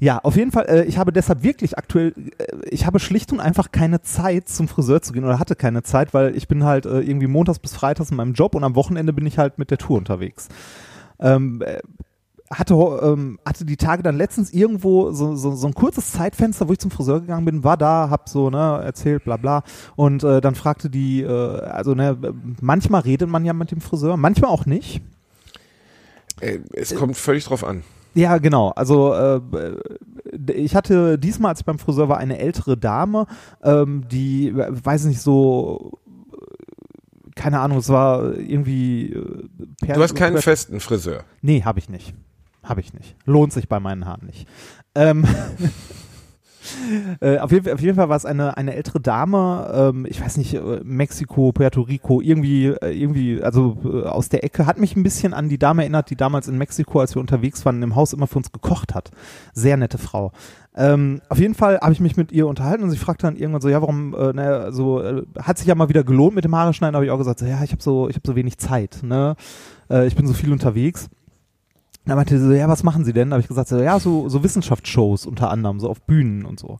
Ja, 0.00 0.18
auf 0.18 0.34
jeden 0.34 0.50
Fall, 0.50 0.64
äh, 0.66 0.84
ich 0.86 0.98
habe 0.98 1.12
deshalb 1.12 1.44
wirklich 1.44 1.78
aktuell, 1.78 2.14
äh, 2.38 2.56
ich 2.68 2.86
habe 2.86 2.98
schlicht 2.98 3.32
und 3.32 3.38
einfach 3.38 3.70
keine 3.70 4.00
Zeit 4.00 4.48
zum 4.48 4.66
Friseur 4.66 5.02
zu 5.02 5.12
gehen 5.12 5.24
oder 5.24 5.38
hatte 5.38 5.54
keine 5.54 5.84
Zeit, 5.84 6.14
weil 6.14 6.34
ich 6.34 6.48
bin 6.48 6.64
halt 6.64 6.84
äh, 6.84 7.00
irgendwie 7.00 7.28
montags 7.28 7.60
bis 7.60 7.74
freitags 7.74 8.10
in 8.10 8.16
meinem 8.16 8.32
Job 8.32 8.56
und 8.56 8.64
am 8.64 8.74
Wochenende 8.74 9.12
bin 9.12 9.26
ich 9.26 9.38
halt 9.38 9.58
mit 9.58 9.70
der 9.70 9.78
Tour 9.78 9.98
unterwegs. 9.98 10.48
Ähm, 11.20 11.62
äh, 11.62 11.80
hatte, 12.52 12.74
ähm, 12.74 13.38
hatte 13.46 13.64
die 13.64 13.76
Tage 13.76 14.02
dann 14.02 14.16
letztens 14.16 14.52
irgendwo 14.52 15.12
so, 15.12 15.36
so, 15.36 15.52
so 15.54 15.66
ein 15.68 15.74
kurzes 15.74 16.10
Zeitfenster, 16.10 16.68
wo 16.68 16.72
ich 16.72 16.80
zum 16.80 16.90
Friseur 16.90 17.20
gegangen 17.20 17.44
bin, 17.44 17.62
war 17.62 17.76
da, 17.76 18.08
hab 18.10 18.28
so, 18.28 18.50
ne, 18.50 18.80
erzählt, 18.84 19.22
bla 19.24 19.36
bla. 19.36 19.62
Und 19.94 20.24
äh, 20.24 20.40
dann 20.40 20.56
fragte 20.56 20.90
die, 20.90 21.22
äh, 21.22 21.28
also 21.60 21.94
ne, 21.94 22.16
manchmal 22.60 23.02
redet 23.02 23.28
man 23.28 23.44
ja 23.44 23.52
mit 23.52 23.70
dem 23.70 23.80
Friseur, 23.80 24.16
manchmal 24.16 24.50
auch 24.50 24.66
nicht. 24.66 25.00
Äh, 26.40 26.58
Es 26.72 26.94
kommt 26.94 27.16
völlig 27.16 27.44
drauf 27.44 27.62
an. 27.64 27.82
Ja, 28.14 28.38
genau. 28.38 28.70
Also 28.70 29.14
äh, 29.14 29.40
ich 30.54 30.74
hatte 30.74 31.18
diesmal, 31.20 31.50
als 31.50 31.60
ich 31.60 31.66
beim 31.66 31.78
Friseur 31.78 32.08
war, 32.08 32.18
eine 32.18 32.38
ältere 32.40 32.76
Dame, 32.76 33.26
ähm, 33.62 34.08
die, 34.10 34.48
äh, 34.48 34.66
weiß 34.84 35.04
nicht, 35.04 35.20
so 35.20 36.00
äh, 36.32 37.30
keine 37.36 37.60
Ahnung, 37.60 37.78
es 37.78 37.88
war 37.88 38.34
irgendwie 38.34 39.12
äh, 39.12 39.46
per- 39.86 39.94
Du 39.94 40.02
hast 40.02 40.16
keinen 40.16 40.38
festen 40.38 40.80
Friseur. 40.80 41.22
Nee, 41.42 41.62
habe 41.62 41.78
ich 41.78 41.88
nicht. 41.88 42.12
Habe 42.70 42.80
ich 42.80 42.94
nicht. 42.94 43.16
Lohnt 43.26 43.52
sich 43.52 43.68
bei 43.68 43.80
meinen 43.80 44.06
Haaren 44.06 44.24
nicht. 44.26 44.46
Ähm, 44.94 45.24
äh, 47.20 47.38
auf, 47.38 47.50
jeden, 47.50 47.64
Fall- 47.64 47.74
auf 47.74 47.80
jeden 47.80 47.96
Fall 47.96 48.08
war 48.08 48.16
es 48.16 48.24
eine, 48.24 48.56
eine 48.56 48.74
ältere 48.74 49.00
Dame, 49.00 49.70
ähm, 49.74 50.06
ich 50.08 50.20
weiß 50.20 50.36
nicht, 50.36 50.54
äh, 50.54 50.80
Mexiko, 50.84 51.50
Puerto 51.52 51.80
Rico, 51.80 52.20
irgendwie, 52.20 52.66
äh, 52.66 52.90
irgendwie, 52.92 53.42
also 53.42 53.76
äh, 53.84 54.06
aus 54.06 54.28
der 54.28 54.44
Ecke, 54.44 54.66
hat 54.66 54.78
mich 54.78 54.94
ein 54.94 55.02
bisschen 55.02 55.34
an 55.34 55.48
die 55.48 55.58
Dame 55.58 55.82
erinnert, 55.82 56.10
die 56.10 56.16
damals 56.16 56.46
in 56.46 56.58
Mexiko, 56.58 57.00
als 57.00 57.14
wir 57.16 57.20
unterwegs 57.20 57.64
waren, 57.64 57.82
im 57.82 57.96
Haus 57.96 58.12
immer 58.12 58.28
für 58.28 58.36
uns 58.38 58.52
gekocht 58.52 58.94
hat. 58.94 59.10
Sehr 59.52 59.76
nette 59.76 59.98
Frau. 59.98 60.30
Ähm, 60.76 61.20
auf 61.28 61.40
jeden 61.40 61.54
Fall 61.54 61.80
habe 61.80 61.92
ich 61.92 61.98
mich 62.00 62.16
mit 62.16 62.30
ihr 62.30 62.46
unterhalten 62.46 62.84
und 62.84 62.90
sie 62.92 62.98
fragte 62.98 63.26
dann 63.26 63.34
irgendwann 63.36 63.62
so, 63.62 63.68
ja, 63.68 63.80
warum, 63.80 64.14
äh, 64.14 64.32
naja, 64.32 64.70
so, 64.70 65.02
äh, 65.02 65.22
hat 65.40 65.58
sich 65.58 65.66
ja 65.66 65.74
mal 65.74 65.88
wieder 65.88 66.04
gelohnt 66.04 66.36
mit 66.36 66.44
dem 66.44 66.54
Haare 66.54 66.72
schneiden, 66.72 66.94
habe 66.94 67.04
ich 67.04 67.10
auch 67.10 67.18
gesagt, 67.18 67.40
so, 67.40 67.46
ja, 67.46 67.60
ich 67.64 67.72
habe 67.72 67.82
so, 67.82 68.08
ich 68.08 68.14
habe 68.14 68.26
so 68.26 68.36
wenig 68.36 68.58
Zeit, 68.58 69.00
ne, 69.02 69.34
äh, 69.90 70.06
ich 70.06 70.14
bin 70.14 70.28
so 70.28 70.34
viel 70.34 70.52
unterwegs. 70.52 71.08
Dann 72.06 72.16
meinte 72.16 72.38
sie 72.38 72.46
so, 72.46 72.52
ja, 72.52 72.68
was 72.68 72.82
machen 72.82 73.04
Sie 73.04 73.12
denn? 73.12 73.30
Da 73.30 73.34
habe 73.34 73.42
ich 73.42 73.48
gesagt, 73.48 73.68
so, 73.68 73.78
ja, 73.78 73.98
so, 74.00 74.28
so 74.28 74.42
Wissenschaftsshows 74.42 75.26
unter 75.26 75.50
anderem, 75.50 75.80
so 75.80 75.88
auf 75.88 76.00
Bühnen 76.02 76.44
und 76.44 76.58
so. 76.58 76.78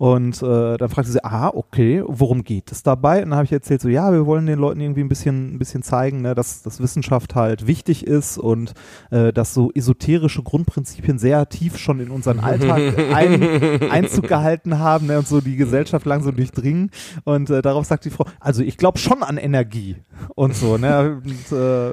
Und 0.00 0.42
äh, 0.42 0.78
dann 0.78 0.88
fragte 0.88 1.12
sie, 1.12 1.22
ah, 1.22 1.48
okay, 1.52 2.02
worum 2.06 2.42
geht 2.42 2.72
es 2.72 2.82
dabei? 2.82 3.18
Und 3.22 3.28
dann 3.28 3.34
habe 3.36 3.44
ich 3.44 3.52
erzählt, 3.52 3.82
so, 3.82 3.90
ja, 3.90 4.10
wir 4.14 4.24
wollen 4.24 4.46
den 4.46 4.58
Leuten 4.58 4.80
irgendwie 4.80 5.02
ein 5.02 5.10
bisschen, 5.10 5.52
ein 5.54 5.58
bisschen 5.58 5.82
zeigen, 5.82 6.22
ne, 6.22 6.34
dass, 6.34 6.62
dass 6.62 6.80
Wissenschaft 6.80 7.34
halt 7.34 7.66
wichtig 7.66 8.06
ist 8.06 8.38
und 8.38 8.72
äh, 9.10 9.30
dass 9.30 9.52
so 9.52 9.70
esoterische 9.74 10.42
Grundprinzipien 10.42 11.18
sehr 11.18 11.46
tief 11.50 11.76
schon 11.76 12.00
in 12.00 12.08
unseren 12.10 12.40
Alltag 12.40 12.80
ein, 13.14 13.90
Einzug 13.90 14.26
gehalten 14.26 14.78
haben 14.78 15.06
ne, 15.06 15.18
und 15.18 15.28
so 15.28 15.42
die 15.42 15.56
Gesellschaft 15.56 16.06
langsam 16.06 16.34
durchdringen. 16.34 16.90
Und 17.24 17.50
äh, 17.50 17.60
darauf 17.60 17.84
sagt 17.84 18.06
die 18.06 18.10
Frau, 18.10 18.24
also 18.40 18.62
ich 18.62 18.78
glaube 18.78 18.96
schon 18.98 19.22
an 19.22 19.36
Energie 19.36 19.96
und 20.34 20.54
so. 20.56 20.78
Ne? 20.78 21.20
Und, 21.22 21.58
äh, 21.58 21.92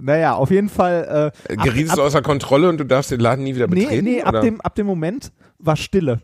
naja, 0.00 0.36
auf 0.36 0.50
jeden 0.50 0.70
Fall. 0.70 1.32
Äh, 1.50 1.56
ab- 1.58 1.66
du 1.74 2.02
außer 2.02 2.22
Kontrolle 2.22 2.70
und 2.70 2.78
du 2.78 2.86
darfst 2.86 3.10
den 3.10 3.20
Laden 3.20 3.44
nie 3.44 3.54
wieder 3.54 3.66
Nee, 3.66 3.82
betreten? 3.82 4.04
nee, 4.06 4.22
ab 4.22 4.30
oder? 4.30 4.40
dem, 4.40 4.58
ab 4.62 4.74
dem 4.74 4.86
Moment 4.86 5.32
war 5.62 5.76
Stille. 5.76 6.20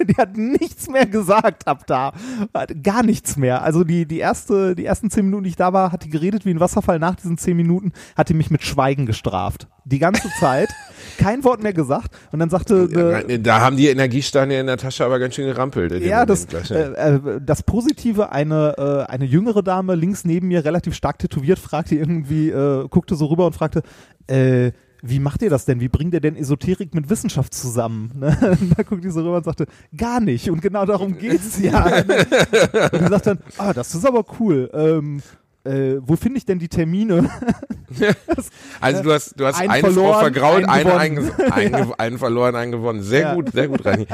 die 0.08 0.16
hat 0.16 0.36
nichts 0.36 0.88
mehr 0.88 1.06
gesagt 1.06 1.66
ab 1.66 1.86
da. 1.86 2.12
Gar 2.82 3.02
nichts 3.02 3.36
mehr. 3.36 3.62
Also 3.62 3.84
die, 3.84 4.06
die, 4.06 4.18
erste, 4.18 4.74
die 4.74 4.84
ersten 4.84 5.10
zehn 5.10 5.24
Minuten, 5.24 5.44
die 5.44 5.50
ich 5.50 5.56
da 5.56 5.72
war, 5.72 5.92
hat 5.92 6.04
die 6.04 6.10
geredet 6.10 6.44
wie 6.44 6.50
ein 6.50 6.60
Wasserfall. 6.60 6.98
Nach 6.98 7.14
diesen 7.14 7.38
zehn 7.38 7.56
Minuten 7.56 7.92
hat 8.16 8.28
die 8.28 8.34
mich 8.34 8.50
mit 8.50 8.62
Schweigen 8.62 9.06
gestraft. 9.06 9.68
Die 9.84 9.98
ganze 9.98 10.28
Zeit. 10.40 10.68
Kein 11.18 11.44
Wort 11.44 11.62
mehr 11.62 11.72
gesagt. 11.72 12.16
Und 12.32 12.38
dann 12.38 12.50
sagte. 12.50 12.88
Ja, 12.90 13.18
äh, 13.20 13.38
da 13.38 13.60
haben 13.60 13.76
die 13.76 13.88
Energiesteine 13.88 14.60
in 14.60 14.66
der 14.66 14.76
Tasche 14.76 15.04
aber 15.04 15.18
ganz 15.18 15.34
schön 15.34 15.46
gerampelt. 15.46 15.92
ja, 16.02 16.24
das, 16.24 16.46
gleich, 16.46 16.70
äh, 16.70 16.92
äh, 16.92 17.40
das 17.44 17.62
Positive, 17.62 18.32
eine, 18.32 18.74
äh, 19.08 19.10
eine 19.10 19.24
jüngere 19.24 19.62
Dame 19.62 19.94
links 19.94 20.24
neben 20.24 20.48
mir, 20.48 20.64
relativ 20.64 20.94
stark 20.94 21.18
tätowiert, 21.18 21.58
fragte 21.58 21.94
irgendwie, 21.94 22.50
äh, 22.50 22.86
guckte 22.88 23.16
so 23.16 23.26
rüber 23.26 23.46
und 23.46 23.54
fragte, 23.54 23.82
äh, 24.26 24.72
wie 25.02 25.18
macht 25.18 25.42
ihr 25.42 25.50
das 25.50 25.64
denn? 25.64 25.80
Wie 25.80 25.88
bringt 25.88 26.14
ihr 26.14 26.20
denn 26.20 26.36
Esoterik 26.36 26.94
mit 26.94 27.10
Wissenschaft 27.10 27.54
zusammen? 27.54 28.10
Ne? 28.20 28.36
Da 28.76 28.82
guckte 28.82 29.00
die 29.06 29.10
so 29.10 29.20
rüber 29.20 29.36
und 29.38 29.44
sagte, 29.44 29.66
gar 29.96 30.20
nicht. 30.20 30.50
Und 30.50 30.60
genau 30.60 30.84
darum 30.84 31.16
geht's 31.18 31.58
ja. 31.60 31.84
und 32.92 33.00
die 33.00 33.08
sagt 33.08 33.26
dann, 33.26 33.38
ah, 33.58 33.72
das 33.72 33.94
ist 33.94 34.04
aber 34.06 34.24
cool. 34.38 34.70
Ähm, 34.74 35.22
äh, 35.64 35.96
wo 36.00 36.16
finde 36.16 36.38
ich 36.38 36.44
denn 36.46 36.58
die 36.58 36.68
Termine? 36.68 37.30
Also 38.80 39.02
du 39.02 39.12
hast, 39.12 39.38
du 39.38 39.44
hast 39.44 39.58
Einen 39.60 39.70
eine 39.70 39.82
Frau 39.82 39.90
verloren, 39.92 40.20
vergrault, 40.20 40.64
einen 40.68 40.86
eine 40.90 41.14
gewonnen. 41.16 41.42
einge 41.42 41.52
einge 41.76 41.98
einen 41.98 42.18
verloren, 42.18 42.54
einen 42.54 42.70
gewonnen. 42.72 43.02
Sehr 43.02 43.20
Ja. 43.22 43.34
gut, 43.34 43.50
sehr 43.52 43.66
gut, 43.68 43.84
Reini. 43.84 44.06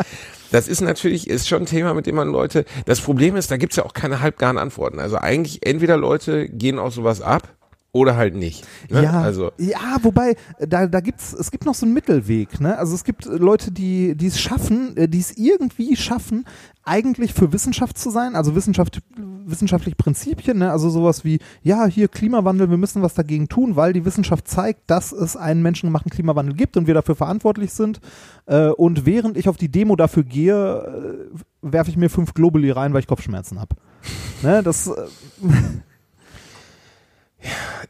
Das 0.50 0.66
ist 0.66 0.80
natürlich, 0.80 1.28
ist 1.28 1.46
schon 1.46 1.62
ein 1.62 1.66
Thema, 1.66 1.92
mit 1.92 2.06
dem 2.06 2.16
man 2.16 2.28
Leute, 2.28 2.64
das 2.86 3.00
Problem 3.02 3.36
ist, 3.36 3.50
da 3.50 3.58
gibt's 3.58 3.76
ja 3.76 3.84
auch 3.84 3.92
keine 3.92 4.20
halbgaren 4.22 4.56
Antworten. 4.58 4.98
Also 4.98 5.18
eigentlich 5.18 5.64
entweder 5.66 5.98
Leute 5.98 6.48
gehen 6.48 6.78
auf 6.78 6.94
sowas 6.94 7.20
ab 7.20 7.55
oder 7.96 8.16
halt 8.16 8.34
nicht. 8.34 8.66
Ne? 8.90 9.02
Ja, 9.02 9.22
Also 9.22 9.50
ja, 9.58 9.96
wobei, 10.02 10.36
da, 10.58 10.86
da 10.86 11.00
gibt's, 11.00 11.32
es 11.32 11.50
gibt 11.50 11.64
noch 11.64 11.74
so 11.74 11.86
einen 11.86 11.94
Mittelweg, 11.94 12.60
ne? 12.60 12.78
Also 12.78 12.94
es 12.94 13.04
gibt 13.04 13.26
äh, 13.26 13.30
Leute, 13.30 13.72
die, 13.72 14.14
die 14.14 14.26
es 14.26 14.38
schaffen, 14.38 14.96
äh, 14.96 15.08
die 15.08 15.20
es 15.20 15.36
irgendwie 15.36 15.96
schaffen, 15.96 16.44
eigentlich 16.84 17.34
für 17.34 17.52
Wissenschaft 17.52 17.98
zu 17.98 18.10
sein, 18.10 18.36
also 18.36 18.54
Wissenschaft, 18.54 19.00
wissenschaftliche 19.16 19.96
Prinzipien, 19.96 20.58
ne? 20.58 20.70
Also 20.70 20.90
sowas 20.90 21.24
wie, 21.24 21.40
ja, 21.62 21.86
hier 21.86 22.08
Klimawandel, 22.08 22.70
wir 22.70 22.76
müssen 22.76 23.02
was 23.02 23.14
dagegen 23.14 23.48
tun, 23.48 23.74
weil 23.74 23.92
die 23.92 24.04
Wissenschaft 24.04 24.46
zeigt, 24.46 24.88
dass 24.90 25.12
es 25.12 25.36
einen 25.36 25.62
menschengemachten 25.62 26.10
Klimawandel 26.10 26.54
gibt 26.54 26.76
und 26.76 26.86
wir 26.86 26.94
dafür 26.94 27.16
verantwortlich 27.16 27.72
sind. 27.72 28.00
Äh, 28.46 28.68
und 28.68 29.06
während 29.06 29.36
ich 29.36 29.48
auf 29.48 29.56
die 29.56 29.70
Demo 29.70 29.96
dafür 29.96 30.22
gehe, 30.22 31.30
werfe 31.62 31.90
ich 31.90 31.96
mir 31.96 32.10
fünf 32.10 32.34
Globuli 32.34 32.70
rein, 32.70 32.92
weil 32.92 33.00
ich 33.00 33.06
Kopfschmerzen 33.06 33.60
habe. 33.60 33.74
ne? 34.42 34.62
Das, 34.62 34.90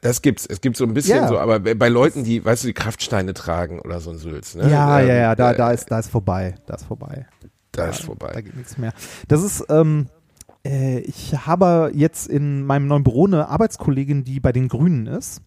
das 0.00 0.22
gibt's. 0.22 0.46
Es 0.46 0.60
gibt 0.60 0.76
so 0.76 0.84
ein 0.84 0.94
bisschen 0.94 1.16
Ja. 1.18 1.28
so, 1.28 1.38
aber 1.38 1.58
bei 1.60 1.88
Leuten, 1.88 2.24
die, 2.24 2.44
weißt 2.44 2.64
du, 2.64 2.68
die 2.68 2.74
Kraftsteine 2.74 3.34
tragen 3.34 3.80
oder 3.80 4.00
so 4.00 4.10
ein 4.10 4.18
Sülz, 4.18 4.54
ne? 4.54 4.70
ja, 4.70 5.00
Ähm, 5.00 5.08
ja, 5.08 5.14
ja, 5.14 5.34
da, 5.34 5.52
äh, 5.52 5.56
da 5.56 5.70
ist, 5.72 5.90
da 5.90 5.98
ist 5.98 6.10
vorbei, 6.10 6.54
da 6.66 6.74
ist 6.74 6.84
vorbei. 6.84 7.26
da 7.72 7.86
ist 7.88 8.00
Da 8.00 8.04
vorbei. 8.04 8.40
geht 8.42 8.56
nichts 8.56 8.78
mehr. 8.78 8.92
Das 9.28 9.42
ist, 9.42 9.64
ähm, 9.68 10.06
äh, 10.66 11.00
ich 11.00 11.34
habe 11.46 11.90
jetzt 11.94 12.26
in 12.28 12.64
meinem 12.64 12.86
neuen 12.86 13.04
Büro 13.04 13.26
eine 13.26 13.48
Arbeitskollegin, 13.48 14.24
die 14.24 14.40
bei 14.40 14.52
den 14.52 14.68
Grünen 14.68 15.06
ist. 15.06 15.42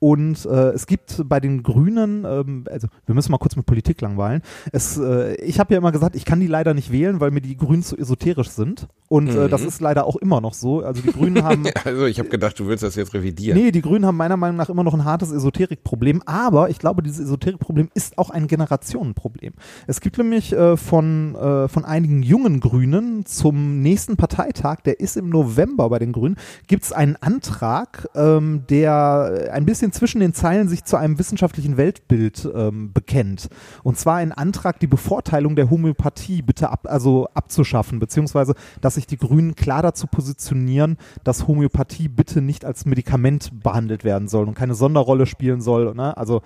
Und 0.00 0.46
äh, 0.46 0.70
es 0.70 0.86
gibt 0.86 1.22
bei 1.28 1.40
den 1.40 1.62
Grünen, 1.62 2.24
ähm, 2.24 2.64
also 2.70 2.86
wir 3.06 3.14
müssen 3.14 3.32
mal 3.32 3.38
kurz 3.38 3.56
mit 3.56 3.66
Politik 3.66 4.00
langweilen. 4.00 4.42
Es, 4.72 4.96
äh, 4.96 5.34
ich 5.42 5.58
habe 5.58 5.74
ja 5.74 5.78
immer 5.78 5.90
gesagt, 5.92 6.14
ich 6.14 6.24
kann 6.24 6.38
die 6.38 6.46
leider 6.46 6.72
nicht 6.74 6.92
wählen, 6.92 7.20
weil 7.20 7.30
mir 7.32 7.40
die 7.40 7.56
Grünen 7.56 7.82
zu 7.82 7.96
esoterisch 7.98 8.50
sind. 8.50 8.86
Und 9.08 9.28
äh, 9.28 9.46
Mhm. 9.46 9.48
das 9.50 9.62
ist 9.62 9.80
leider 9.80 10.06
auch 10.06 10.16
immer 10.16 10.40
noch 10.40 10.54
so. 10.54 10.82
Also 10.84 11.02
die 11.02 11.10
Grünen 11.12 11.42
haben 11.42 11.64
Also 11.84 12.04
ich 12.06 12.18
habe 12.18 12.28
gedacht, 12.28 12.58
du 12.60 12.66
würdest 12.66 12.82
das 12.84 12.94
jetzt 12.94 13.14
revidieren. 13.14 13.58
Nee, 13.58 13.70
die 13.72 13.80
Grünen 13.82 14.04
haben 14.06 14.16
meiner 14.16 14.36
Meinung 14.36 14.56
nach 14.56 14.68
immer 14.68 14.84
noch 14.84 14.94
ein 14.94 15.04
hartes 15.04 15.32
Esoterikproblem, 15.32 16.22
aber 16.26 16.70
ich 16.70 16.78
glaube, 16.78 17.02
dieses 17.02 17.20
Esoterikproblem 17.20 17.88
ist 17.94 18.18
auch 18.18 18.30
ein 18.30 18.46
Generationenproblem. 18.46 19.54
Es 19.86 20.00
gibt 20.00 20.18
nämlich 20.18 20.52
äh, 20.52 20.76
von, 20.76 21.34
äh, 21.34 21.68
von 21.68 21.84
einigen 21.84 22.22
jungen 22.22 22.60
Grünen 22.60 23.24
zum 23.26 23.80
nächsten 23.82 24.16
Parteitag, 24.16 24.82
der 24.84 25.00
ist 25.00 25.16
im 25.16 25.28
November 25.30 25.88
bei 25.88 25.98
den 25.98 26.12
Grünen, 26.12 26.36
gibt 26.66 26.84
es 26.84 26.92
einen 26.92 27.16
Antrag, 27.16 28.08
ähm, 28.14 28.64
der 28.68 29.48
ein 29.52 29.64
bisschen 29.64 29.87
zwischen 29.92 30.20
den 30.20 30.34
Zeilen 30.34 30.68
sich 30.68 30.84
zu 30.84 30.96
einem 30.96 31.18
wissenschaftlichen 31.18 31.76
Weltbild 31.76 32.48
ähm, 32.54 32.92
bekennt. 32.92 33.48
Und 33.82 33.98
zwar 33.98 34.16
ein 34.16 34.32
Antrag, 34.32 34.80
die 34.80 34.86
Bevorteilung 34.86 35.56
der 35.56 35.70
Homöopathie 35.70 36.42
bitte 36.42 36.70
ab, 36.70 36.86
also 36.88 37.28
abzuschaffen, 37.34 37.98
beziehungsweise 37.98 38.54
dass 38.80 38.94
sich 38.94 39.06
die 39.06 39.18
Grünen 39.18 39.54
klar 39.54 39.82
dazu 39.82 40.06
positionieren, 40.06 40.96
dass 41.24 41.46
Homöopathie 41.46 42.08
bitte 42.08 42.40
nicht 42.40 42.64
als 42.64 42.86
Medikament 42.86 43.62
behandelt 43.62 44.04
werden 44.04 44.28
soll 44.28 44.46
und 44.46 44.54
keine 44.54 44.74
Sonderrolle 44.74 45.26
spielen 45.26 45.60
soll. 45.60 45.94
Ne? 45.94 46.16
Also 46.16 46.42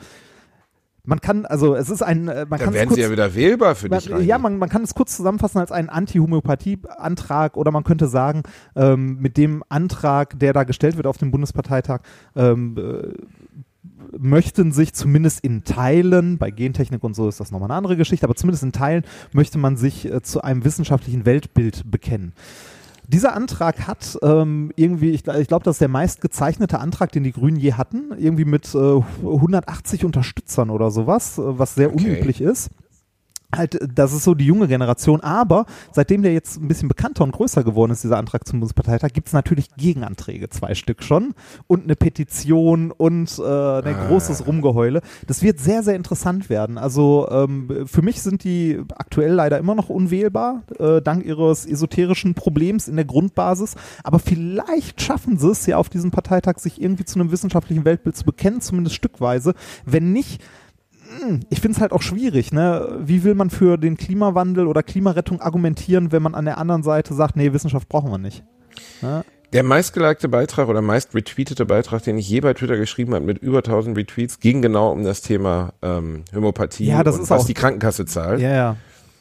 man 1.05 1.21
kann, 1.21 1.47
also 1.47 1.75
es 1.75 1.91
ist 1.91 2.03
ein, 2.03 2.29
äh, 2.29 2.47
man 2.49 2.51
Dann 2.51 2.59
kann 2.59 2.69
es 2.69 2.75
werden 2.75 2.88
kurz, 2.88 2.97
sie 2.97 3.03
ja 3.03 3.11
wieder 3.11 3.35
wählbar 3.35 3.75
für 3.75 3.88
dich, 3.88 4.09
man, 4.09 4.19
Reini. 4.19 4.29
ja, 4.29 4.38
man, 4.38 4.57
man 4.59 4.69
kann 4.69 4.83
es 4.83 4.95
kurz 4.95 5.17
zusammenfassen 5.17 5.59
als 5.59 5.73
einen 5.73 5.88
Anti-Homöopathie-Antrag 5.88 7.57
oder 7.57 7.73
man 7.73 7.83
könnte 7.83 8.07
sagen, 8.07 8.43
ähm, 8.77 9.19
mit 9.19 9.37
dem 9.37 9.65
Antrag, 9.69 10.38
der 10.38 10.53
da 10.53 10.65
gestellt 10.65 10.97
wird 10.97 11.07
auf 11.07 11.19
dem 11.19 11.33
Bundesparteitag, 11.33 12.03
ähm, 12.37 12.77
äh, 12.79 13.15
möchten 14.17 14.71
sich 14.73 14.93
zumindest 14.95 15.41
in 15.41 15.65
Teilen, 15.65 16.38
bei 16.38 16.51
Gentechnik 16.51 17.03
und 17.03 17.15
so 17.15 17.29
ist 17.29 17.41
das 17.41 17.51
nochmal 17.51 17.71
eine 17.71 17.79
andere 17.79 17.97
Geschichte, 17.97 18.25
aber 18.25 18.37
zumindest 18.37 18.62
in 18.62 18.73
Teilen 18.73 19.05
möchte 19.33 19.59
man 19.59 19.77
sich 19.77 20.05
äh, 20.05 20.23
zu 20.23 20.43
einem 20.43 20.65
wissenschaftlichen 20.65 21.27
Weltbild 21.27 21.91
bekennen. 21.91 22.33
Dieser 23.12 23.35
Antrag 23.35 23.87
hat 23.87 24.18
ähm, 24.22 24.72
irgendwie, 24.75 25.11
ich, 25.11 25.27
ich 25.27 25.48
glaube, 25.48 25.64
das 25.64 25.75
ist 25.75 25.81
der 25.81 25.88
meist 25.88 26.22
gezeichnete 26.22 26.79
Antrag, 26.79 27.12
den 27.12 27.25
die 27.25 27.33
Grünen 27.33 27.59
je 27.59 27.75
hatten, 27.75 28.11
irgendwie 28.16 28.46
mit 28.46 28.75
äh, 28.75 28.79
180 29.22 30.07
Unterstützern 30.07 30.70
oder 30.70 30.90
sowas, 30.90 31.37
äh, 31.37 31.42
was 31.59 31.75
sehr 31.75 31.92
Okay. 31.92 32.07
unüblich 32.07 32.40
ist. 32.40 32.70
Halt, 33.55 33.79
das 33.95 34.12
ist 34.12 34.25
so 34.25 34.35
die 34.35 34.47
junge 34.47 34.67
Generation, 34.67 35.21
aber 35.21 35.67
seitdem 35.93 36.23
der 36.23 36.33
jetzt 36.33 36.61
ein 36.61 36.69
bisschen 36.69 36.88
bekannter 36.88 37.23
und 37.25 37.33
größer 37.33 37.62
geworden 37.65 37.93
ist, 37.93 38.03
dieser 38.03 38.17
Antrag 38.17 38.47
zum 38.47 38.61
Bundesparteitag, 38.61 39.12
gibt 39.12 39.27
es 39.29 39.35
natürlich 39.35 39.69
Gegenanträge, 39.77 40.49
zwei 40.49 40.75
Stück 40.75 41.03
schon, 41.03 41.35
und 41.67 41.85
eine 41.85 41.95
Petition 41.97 42.91
und 42.91 43.38
äh, 43.38 43.43
ein 43.43 43.95
Ah. 43.95 44.07
großes 44.09 44.47
Rumgeheule. 44.47 45.03
Das 45.27 45.43
wird 45.43 45.61
sehr, 45.61 45.83
sehr 45.83 45.97
interessant 45.97 46.49
werden. 46.49 46.79
Also 46.79 47.29
ähm, 47.31 47.87
für 47.87 48.01
mich 48.01 48.23
sind 48.23 48.45
die 48.45 48.81
aktuell 48.95 49.33
leider 49.33 49.59
immer 49.59 49.75
noch 49.75 49.91
unwählbar, 49.91 50.62
äh, 50.79 51.03
dank 51.03 51.25
ihres 51.25 51.67
esoterischen 51.67 52.35
Problems 52.35 52.88
in 52.88 52.97
der 52.97 53.05
Grundbasis. 53.05 53.75
Aber 54.03 54.19
vielleicht 54.19 55.03
schaffen 55.03 55.37
sie 55.38 55.51
es 55.51 55.67
ja 55.67 55.77
auf 55.77 55.91
diesem 55.91 56.11
Parteitag, 56.11 56.59
sich 56.59 56.81
irgendwie 56.81 57.05
zu 57.05 57.21
einem 57.21 57.31
wissenschaftlichen 57.31 57.85
Weltbild 57.85 58.17
zu 58.17 58.25
bekennen, 58.25 58.61
zumindest 58.62 58.97
stückweise. 58.97 59.55
Wenn 59.85 60.12
nicht, 60.12 60.43
ich 61.50 61.61
finde 61.61 61.76
es 61.76 61.80
halt 61.80 61.92
auch 61.92 62.02
schwierig, 62.02 62.52
ne? 62.52 62.98
Wie 63.04 63.24
will 63.24 63.35
man 63.35 63.50
für 63.50 63.76
den 63.78 63.96
Klimawandel 63.96 64.66
oder 64.66 64.82
Klimarettung 64.82 65.40
argumentieren, 65.40 66.12
wenn 66.12 66.22
man 66.22 66.35
an 66.35 66.44
der 66.44 66.58
anderen 66.58 66.82
Seite 66.82 67.14
sagt, 67.14 67.37
nee, 67.37 67.52
Wissenschaft 67.52 67.88
brauchen 67.88 68.11
wir 68.11 68.18
nicht. 68.18 68.42
Ne? 69.02 69.24
Der 69.52 69.62
meistgelikte 69.62 70.28
Beitrag 70.30 70.68
oder 70.68 70.80
meist 70.80 71.14
retweetete 71.14 71.66
Beitrag, 71.66 72.02
den 72.04 72.16
ich 72.16 72.28
je 72.28 72.40
bei 72.40 72.54
Twitter 72.54 72.76
geschrieben 72.78 73.14
habe, 73.14 73.24
mit 73.26 73.38
über 73.38 73.58
1000 73.58 73.96
Retweets, 73.98 74.40
ging 74.40 74.62
genau 74.62 74.90
um 74.92 75.04
das 75.04 75.20
Thema 75.20 75.74
ähm, 75.82 76.24
Homöopathie 76.35 76.87
Ja, 76.87 77.04
das 77.04 77.16
und 77.16 77.22
ist 77.24 77.30
was 77.30 77.42
auch- 77.42 77.46
die 77.46 77.52
Krankenkasse 77.54 78.06
zahlt. 78.06 78.40
Ja, 78.40 78.50
ja. 78.54 78.76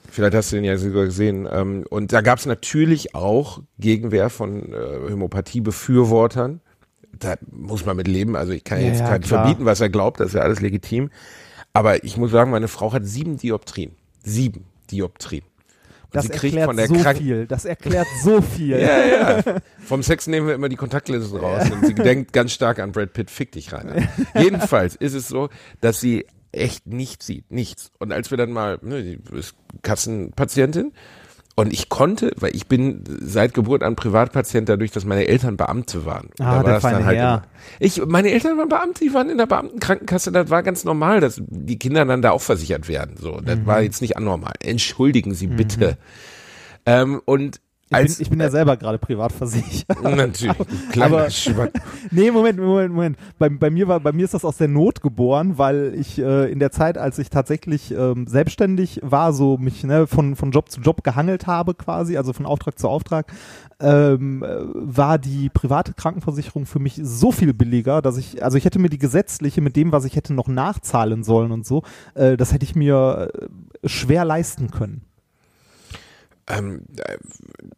Vielleicht 0.09 0.33
hast 0.35 0.51
du 0.51 0.57
den 0.57 0.65
ja 0.65 0.77
sogar 0.77 1.05
gesehen. 1.05 1.47
Ähm, 1.51 1.85
und 1.89 2.11
da 2.13 2.21
gab 2.21 2.39
es 2.39 2.45
natürlich 2.45 3.13
auch 3.15 3.61
Gegenwehr 3.79 4.29
von 4.29 4.71
äh, 4.73 5.11
Homöopathie-Befürwortern. 5.11 6.61
Da 7.19 7.35
muss 7.51 7.85
man 7.85 7.97
mit 7.97 8.07
leben. 8.07 8.35
Also 8.35 8.51
ich 8.53 8.63
kann 8.63 8.79
Ja, 8.81 8.87
jetzt 8.87 8.99
ja, 9.01 9.07
keinen 9.09 9.23
verbieten, 9.23 9.65
was 9.65 9.79
er 9.81 9.89
glaubt. 9.89 10.19
Das 10.19 10.27
ist 10.27 10.33
ja 10.33 10.41
alles 10.41 10.61
legitim. 10.61 11.09
Aber 11.73 12.03
ich 12.03 12.17
muss 12.17 12.31
sagen, 12.31 12.51
meine 12.51 12.67
Frau 12.67 12.91
hat 12.93 13.05
sieben 13.05 13.38
Dioptrien. 13.38 13.95
Sieben 14.23 14.65
Dioptrien. 14.91 15.43
Und 15.43 16.15
Das 16.15 16.25
sie 16.25 16.29
kriegt 16.31 16.55
erklärt 16.55 16.65
von 16.67 16.77
der 16.77 16.88
so 16.88 16.95
Krank 16.95 17.17
viel. 17.17 17.47
Das 17.47 17.63
erklärt 17.65 18.07
so 18.23 18.41
viel. 18.41 18.77
ja, 18.79 19.05
ja. 19.05 19.41
Vom 19.86 20.03
Sex 20.03 20.27
nehmen 20.27 20.47
wir 20.47 20.55
immer 20.55 20.67
die 20.67 20.75
Kontaktlinsen 20.75 21.38
raus 21.38 21.71
und 21.71 21.86
sie 21.86 21.95
denkt 21.95 22.34
ganz 22.34 22.51
stark 22.51 22.79
an 22.79 22.91
Brad 22.91 23.13
Pitt, 23.13 23.31
fick 23.31 23.53
dich 23.53 23.71
rein. 23.71 24.10
Jedenfalls 24.36 24.95
ist 24.95 25.13
es 25.13 25.29
so, 25.29 25.49
dass 25.79 26.01
sie 26.01 26.25
echt 26.51 26.86
nichts 26.88 27.25
sieht, 27.25 27.49
nichts. 27.49 27.91
Und 27.97 28.12
als 28.12 28.29
wir 28.29 28.38
dann 28.38 28.51
mal, 28.51 28.77
ne, 28.81 29.03
die 29.03 29.38
ist 29.38 29.55
Kassenpatientin 29.84 30.91
und 31.62 31.74
ich 31.74 31.89
konnte, 31.89 32.32
weil 32.38 32.56
ich 32.56 32.67
bin 32.67 33.04
seit 33.21 33.54
Geburt 33.54 33.84
an 33.84 33.95
Privatpatient 33.95 34.67
dadurch, 34.69 34.91
dass 34.91 35.06
meine 35.06 35.28
Eltern 35.28 35.58
Beamte 35.58 36.06
waren. 36.06 36.28
Und 36.28 36.41
Ah, 36.41 36.52
da 36.52 36.58
war 36.58 36.63
der 36.63 36.74
das 36.74 36.84
dann 36.84 36.91
feine 36.93 37.06
halt 37.06 37.17
Herr. 37.17 37.34
immer- 37.34 37.43
Ich, 37.80 38.06
meine 38.06 38.32
Eltern 38.32 38.58
waren 38.58 38.69
Beamte, 38.69 39.04
die 39.04 39.13
waren 39.13 39.30
in 39.30 39.38
der 39.38 39.45
Beamtenkrankenkasse, 39.47 40.32
das 40.32 40.50
war 40.50 40.63
ganz 40.63 40.84
normal, 40.84 41.19
dass 41.19 41.41
die 41.47 41.80
Kinder 41.80 42.06
dann 42.06 42.21
da 42.21 42.32
auch 42.32 42.41
versichert 42.41 42.88
werden. 42.88 43.15
So, 43.19 43.39
das 43.41 43.60
Mhm. 43.60 43.65
war 43.65 43.82
jetzt 43.82 44.02
nicht 44.02 44.17
anormal. 44.17 44.54
Entschuldigen 44.60 45.34
Sie 45.34 45.47
bitte. 45.47 45.97
Ähm, 46.86 47.21
und 47.26 47.60
Ich 47.91 47.97
als 47.97 48.15
bin, 48.15 48.21
ich 48.23 48.30
bin 48.30 48.39
ja 48.39 48.49
selber 48.49 48.77
gerade 48.77 48.97
privat 48.97 49.34
versichert. 49.34 50.01
Natürlich, 50.04 50.56
kleiner 50.91 51.17
Aber-. 51.17 51.69
Nee, 52.12 52.32
Moment, 52.32 52.58
Moment, 52.58 52.93
Moment. 52.93 53.17
Bei, 53.38 53.49
bei, 53.49 53.69
mir 53.69 53.89
war, 53.89 53.99
bei 53.99 54.13
mir 54.13 54.23
ist 54.23 54.34
das 54.34 54.45
aus 54.45 54.56
der 54.56 54.69
Not 54.69 55.01
geboren, 55.01 55.58
weil 55.58 55.93
ich 55.95 56.17
äh, 56.17 56.49
in 56.49 56.60
der 56.60 56.71
Zeit, 56.71 56.97
als 56.97 57.19
ich 57.19 57.30
tatsächlich 57.30 57.91
ähm, 57.91 58.27
selbstständig 58.27 59.01
war, 59.04 59.34
so 59.34 59.58
mich 59.58 59.84
ne, 59.84 60.08
von, 60.08 60.38
von 60.38 60.51
Job 60.51 60.71
zu 60.71 60.80
Job 60.80 61.04
gehangelt 61.04 61.47
habe 61.47 61.73
quasi, 61.73 62.15
also 62.15 62.32
von 62.32 62.45
Auftrag 62.45 62.80
zu 62.80 62.88
Auftrag, 62.88 63.30
ähm, 63.82 64.41
äh, 64.41 64.47
war 64.73 65.19
die 65.19 65.49
private 65.49 65.93
Krankenversicherung 65.93 66.65
für 66.65 66.80
mich 66.80 66.97
so 67.04 67.34
viel 67.34 67.54
billiger, 67.54 68.01
dass 68.01 68.15
ich, 68.15 68.41
also 68.41 68.58
ich 68.58 68.63
hätte 68.63 68.80
mir 68.80 68.89
die 68.89 68.99
gesetzliche 68.99 69.60
mit 69.60 69.75
dem, 69.75 69.91
was 69.91 70.06
ich 70.06 70.15
hätte 70.15 70.34
noch 70.34 70.47
nachzahlen 70.47 71.25
sollen 71.25 71.51
und 71.51 71.65
so, 71.65 71.84
äh, 72.13 72.38
das 72.38 72.54
hätte 72.54 72.63
ich 72.63 72.73
mir 72.73 73.32
äh, 73.34 73.89
schwer 73.89 74.23
leisten 74.23 74.71
können. 74.71 75.01
Ähm, 76.57 76.81
äh, 76.97 77.17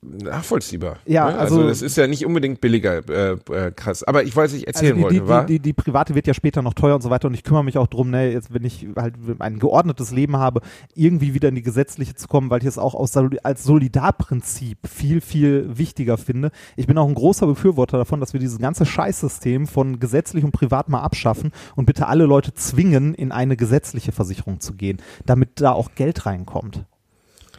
nachvollziehbar. 0.01 0.97
Ja, 1.05 1.29
ne? 1.29 1.37
also, 1.37 1.55
also- 1.57 1.67
das 1.67 1.81
ist 1.81 1.97
ja 1.97 2.07
nicht 2.07 2.25
unbedingt 2.25 2.61
billiger, 2.61 3.07
äh, 3.09 3.37
äh, 3.51 3.71
krass. 3.71 4.03
Aber 4.03 4.23
ich 4.23 4.35
weiß, 4.35 4.53
ich 4.53 4.67
erzählen 4.67 4.97
Also 4.97 5.09
die, 5.09 5.15
wollte, 5.19 5.27
war 5.27 5.45
die, 5.45 5.53
die, 5.53 5.59
die, 5.59 5.69
die 5.69 5.73
private 5.73 6.15
wird 6.15 6.27
ja 6.27 6.33
später 6.33 6.61
noch 6.61 6.73
teuer 6.73 6.95
und 6.95 7.01
so 7.01 7.09
weiter 7.09 7.27
und 7.27 7.33
ich 7.33 7.43
kümmere 7.43 7.63
mich 7.63 7.77
auch 7.77 7.87
drum, 7.87 8.09
ne, 8.09 8.31
jetzt 8.31 8.53
wenn 8.53 8.63
ich 8.63 8.87
halt 8.95 9.15
ein 9.39 9.59
geordnetes 9.59 10.11
Leben 10.11 10.37
habe, 10.37 10.61
irgendwie 10.95 11.33
wieder 11.33 11.49
in 11.49 11.55
die 11.55 11.61
gesetzliche 11.61 12.15
zu 12.15 12.27
kommen, 12.27 12.49
weil 12.49 12.61
ich 12.61 12.67
es 12.67 12.77
auch 12.77 12.95
aus, 12.95 13.15
als 13.15 13.63
Solidarprinzip 13.63 14.77
viel, 14.87 15.21
viel 15.21 15.77
wichtiger 15.77 16.17
finde. 16.17 16.51
Ich 16.75 16.87
bin 16.87 16.97
auch 16.97 17.07
ein 17.07 17.15
großer 17.15 17.47
Befürworter 17.47 17.97
davon, 17.97 18.19
dass 18.19 18.33
wir 18.33 18.39
dieses 18.39 18.59
ganze 18.59 18.85
Scheißsystem 18.85 19.67
von 19.67 19.99
gesetzlich 19.99 20.43
und 20.43 20.51
privat 20.51 20.89
mal 20.89 21.01
abschaffen 21.01 21.51
und 21.75 21.85
bitte 21.85 22.07
alle 22.07 22.25
Leute 22.25 22.53
zwingen, 22.53 23.13
in 23.13 23.31
eine 23.31 23.55
gesetzliche 23.57 24.11
Versicherung 24.11 24.59
zu 24.59 24.73
gehen, 24.73 25.01
damit 25.25 25.61
da 25.61 25.71
auch 25.71 25.95
Geld 25.95 26.25
reinkommt. 26.25 26.85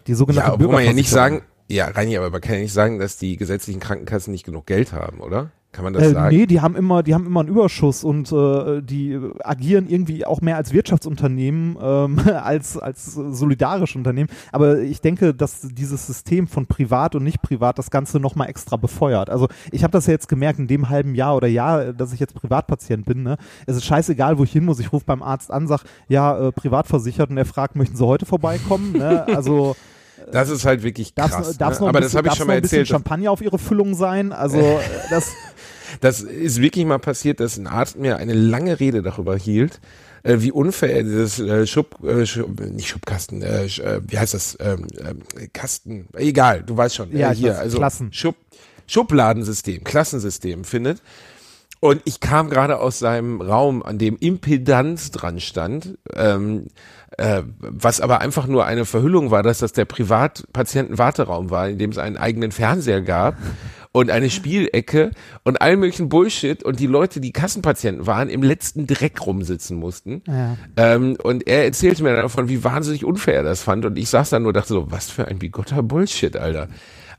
Die 0.07 0.14
sogenannte 0.14 0.49
ja, 0.49 0.55
obwohl 0.55 0.69
man 0.69 0.85
ja 0.85 0.93
nicht 0.93 1.11
sagen, 1.11 1.43
ja, 1.69 1.87
Reini, 1.87 2.17
aber 2.17 2.31
man 2.31 2.40
kann 2.40 2.55
ja 2.55 2.61
nicht 2.61 2.75
sagen, 2.75 2.99
dass 2.99 3.17
die 3.17 3.37
gesetzlichen 3.37 3.81
Krankenkassen 3.81 4.33
nicht 4.33 4.45
genug 4.45 4.67
Geld 4.67 4.93
haben, 4.93 5.21
oder? 5.21 5.51
Kann 5.73 5.83
man 5.83 5.93
das 5.93 6.05
Äh, 6.05 6.11
sagen? 6.12 6.37
nee, 6.37 6.47
die 6.47 6.61
haben 6.61 6.77
immer, 6.77 7.03
die 7.03 7.14
haben 7.14 7.27
immer 7.27 7.40
einen 7.40 7.49
Überschuss 7.49 8.05
und 8.05 8.31
äh, 8.31 8.81
die 8.81 9.19
agieren 9.43 9.88
irgendwie 9.88 10.25
auch 10.25 10.40
mehr 10.40 10.55
als 10.57 10.73
Wirtschaftsunternehmen 10.73 11.77
ähm, 11.83 12.19
als 12.45 12.79
als 12.79 13.14
solidarische 13.14 13.99
Unternehmen. 13.99 14.29
Aber 14.53 14.79
ich 14.79 15.01
denke, 15.01 15.35
dass 15.35 15.62
dieses 15.62 16.07
System 16.07 16.47
von 16.47 16.67
privat 16.67 17.17
und 17.17 17.25
nicht 17.25 17.43
privat 17.43 17.77
das 17.79 17.90
Ganze 17.90 18.21
noch 18.21 18.37
mal 18.37 18.45
extra 18.47 18.77
befeuert. 18.77 19.31
Also 19.31 19.49
ich 19.73 19.83
habe 19.83 19.90
das 19.90 20.07
ja 20.07 20.12
jetzt 20.12 20.29
gemerkt 20.29 20.61
in 20.61 20.69
dem 20.69 20.90
halben 20.90 21.17
Jahr 21.17 21.35
oder 21.35 21.49
Jahr, 21.49 21.93
dass 21.93 22.12
ich 22.12 22.21
jetzt 22.21 22.35
Privatpatient 22.35 23.05
bin. 23.05 23.25
Ne? 23.25 23.37
Es 23.67 23.75
ist 23.77 23.85
scheißegal, 23.85 24.38
wo 24.38 24.45
ich 24.45 24.53
hin 24.53 24.64
muss. 24.64 24.79
Ich 24.79 24.93
rufe 24.93 25.07
beim 25.07 25.23
Arzt 25.25 25.51
an, 25.51 25.67
sag 25.67 25.83
ja 26.09 26.38
äh, 26.38 26.53
privat 26.53 26.87
versichert 26.87 27.31
und 27.31 27.37
er 27.38 27.47
fragt, 27.47 27.75
möchten 27.75 27.97
Sie 27.97 28.07
heute 28.07 28.27
vorbeikommen? 28.27 28.93
ne? 28.93 29.27
Also 29.27 29.75
Das 30.33 30.51
ist 30.51 30.65
halt 30.65 30.83
wirklich 30.83 31.15
krass. 31.15 31.57
darf's 31.59 31.81
ne? 31.81 31.87
noch 31.87 31.89
ein 31.89 31.89
Aber 31.89 32.01
das 32.01 32.15
habe 32.15 32.27
ich 32.27 32.31
darf's 32.31 32.39
schon 32.39 32.47
mal 32.47 32.55
erzählt. 32.55 32.89
Champagner 32.89 33.31
auf 33.31 33.41
Ihre 33.41 33.59
Füllung 33.59 33.95
sein. 33.95 34.33
Also 34.33 34.59
äh, 34.59 34.79
das 35.11 35.33
Das 36.01 36.21
ist 36.21 36.61
wirklich 36.61 36.85
mal 36.85 36.99
passiert, 36.99 37.41
dass 37.41 37.57
ein 37.57 37.67
Arzt 37.67 37.97
mir 37.97 38.17
eine 38.17 38.35
lange 38.35 38.81
Rede 38.81 39.03
darüber 39.03 39.37
hielt, 39.37 39.81
äh, 40.23 40.37
wie 40.39 40.53
unfair 40.53 41.03
dieses 41.03 41.39
äh, 41.39 41.67
Schub, 41.67 42.03
äh, 42.05 42.27
Schub, 42.27 42.61
nicht 42.61 42.89
Schubkasten, 42.89 43.43
äh, 43.43 43.67
äh, 43.67 44.01
wie 44.07 44.19
heißt 44.19 44.35
das, 44.35 44.57
ähm, 44.61 44.87
ähm, 44.99 45.23
Kasten, 45.53 46.09
egal, 46.15 46.63
du 46.63 46.77
weißt 46.77 46.95
schon, 46.95 47.17
Ja, 47.17 47.33
äh, 47.33 47.35
hier, 47.35 47.53
weiß, 47.53 47.59
also 47.59 47.79
Klassen. 47.79 48.13
Schub, 48.13 48.37
Schubladensystem, 48.87 49.85
Klassensystem 49.85 50.65
findet. 50.65 51.01
Und 51.81 52.01
ich 52.07 52.21
kam 52.21 52.49
gerade 52.49 52.79
aus 52.79 52.99
seinem 52.99 53.43
Raum, 53.43 53.83
an 53.83 53.99
dem 53.99 54.17
Impedanz 54.17 55.11
dran 55.11 55.39
stand, 55.39 55.99
ähm, 56.15 56.69
äh, 57.18 57.42
was 57.59 58.00
aber 58.00 58.20
einfach 58.20 58.46
nur 58.46 58.66
eine 58.66 58.85
Verhüllung 58.85 59.31
war, 59.31 59.42
dass 59.42 59.59
das 59.59 59.72
der 59.72 59.85
Privatpatientenwarteraum 59.85 61.50
war, 61.50 61.68
in 61.68 61.79
dem 61.79 61.90
es 61.90 61.98
einen 61.98 62.16
eigenen 62.16 62.53
Fernseher 62.53 63.03
gab 63.03 63.37
und 63.92 64.11
eine 64.11 64.29
Spielecke 64.29 65.12
und 65.44 65.62
all 65.62 65.77
möglichen 65.77 66.09
Bullshit 66.09 66.64
und 66.64 66.81
die 66.81 66.87
Leute, 66.87 67.20
die 67.20 67.33
Kassenpatienten 67.33 68.07
waren, 68.07 68.29
im 68.29 68.42
letzten 68.42 68.87
Dreck 68.87 69.24
rumsitzen 69.24 69.77
mussten. 69.77 70.22
Ja. 70.27 70.57
Ähm, 70.77 71.16
und 71.22 71.46
er 71.46 71.64
erzählte 71.64 72.03
mir 72.03 72.16
davon, 72.16 72.48
wie 72.48 72.64
wahnsinnig 72.64 73.05
unfair 73.05 73.37
er 73.37 73.42
das 73.44 73.62
fand 73.62 73.85
und 73.85 73.96
ich 73.96 74.09
saß 74.09 74.31
dann 74.31 74.42
nur 74.42 74.48
und 74.48 74.57
dachte 74.57 74.74
so, 74.74 74.90
was 74.90 75.11
für 75.11 75.29
ein 75.29 75.38
bigotter 75.38 75.83
Bullshit, 75.83 76.37
Alter. 76.37 76.68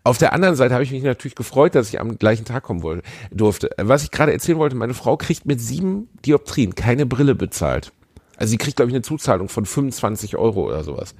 Auf 0.03 0.19
der 0.19 0.33
anderen 0.33 0.55
Seite 0.55 0.73
habe 0.73 0.83
ich 0.83 0.91
mich 0.91 1.01
natürlich 1.01 1.35
gefreut, 1.35 1.73
dass 1.73 1.89
ich 1.89 1.99
am 1.99 2.19
gleichen 2.19 2.45
Tag 2.45 2.63
kommen 2.63 2.83
wollte, 2.83 3.01
durfte. 3.31 3.71
Was 3.77 4.03
ich 4.03 4.11
gerade 4.11 4.33
erzählen 4.33 4.59
wollte, 4.59 4.75
meine 4.75 4.93
Frau 4.93 5.17
kriegt 5.17 5.47
mit 5.47 5.59
sieben 5.59 6.09
Dioptrien 6.25 6.75
keine 6.75 7.07
Brille 7.07 7.33
bezahlt. 7.33 7.91
Also 8.37 8.51
sie 8.51 8.57
kriegt, 8.57 8.75
glaube 8.77 8.89
ich, 8.89 8.95
eine 8.95 9.01
Zuzahlung 9.03 9.49
von 9.49 9.65
25 9.65 10.37
Euro 10.37 10.65
oder 10.67 10.83
sowas. 10.83 11.15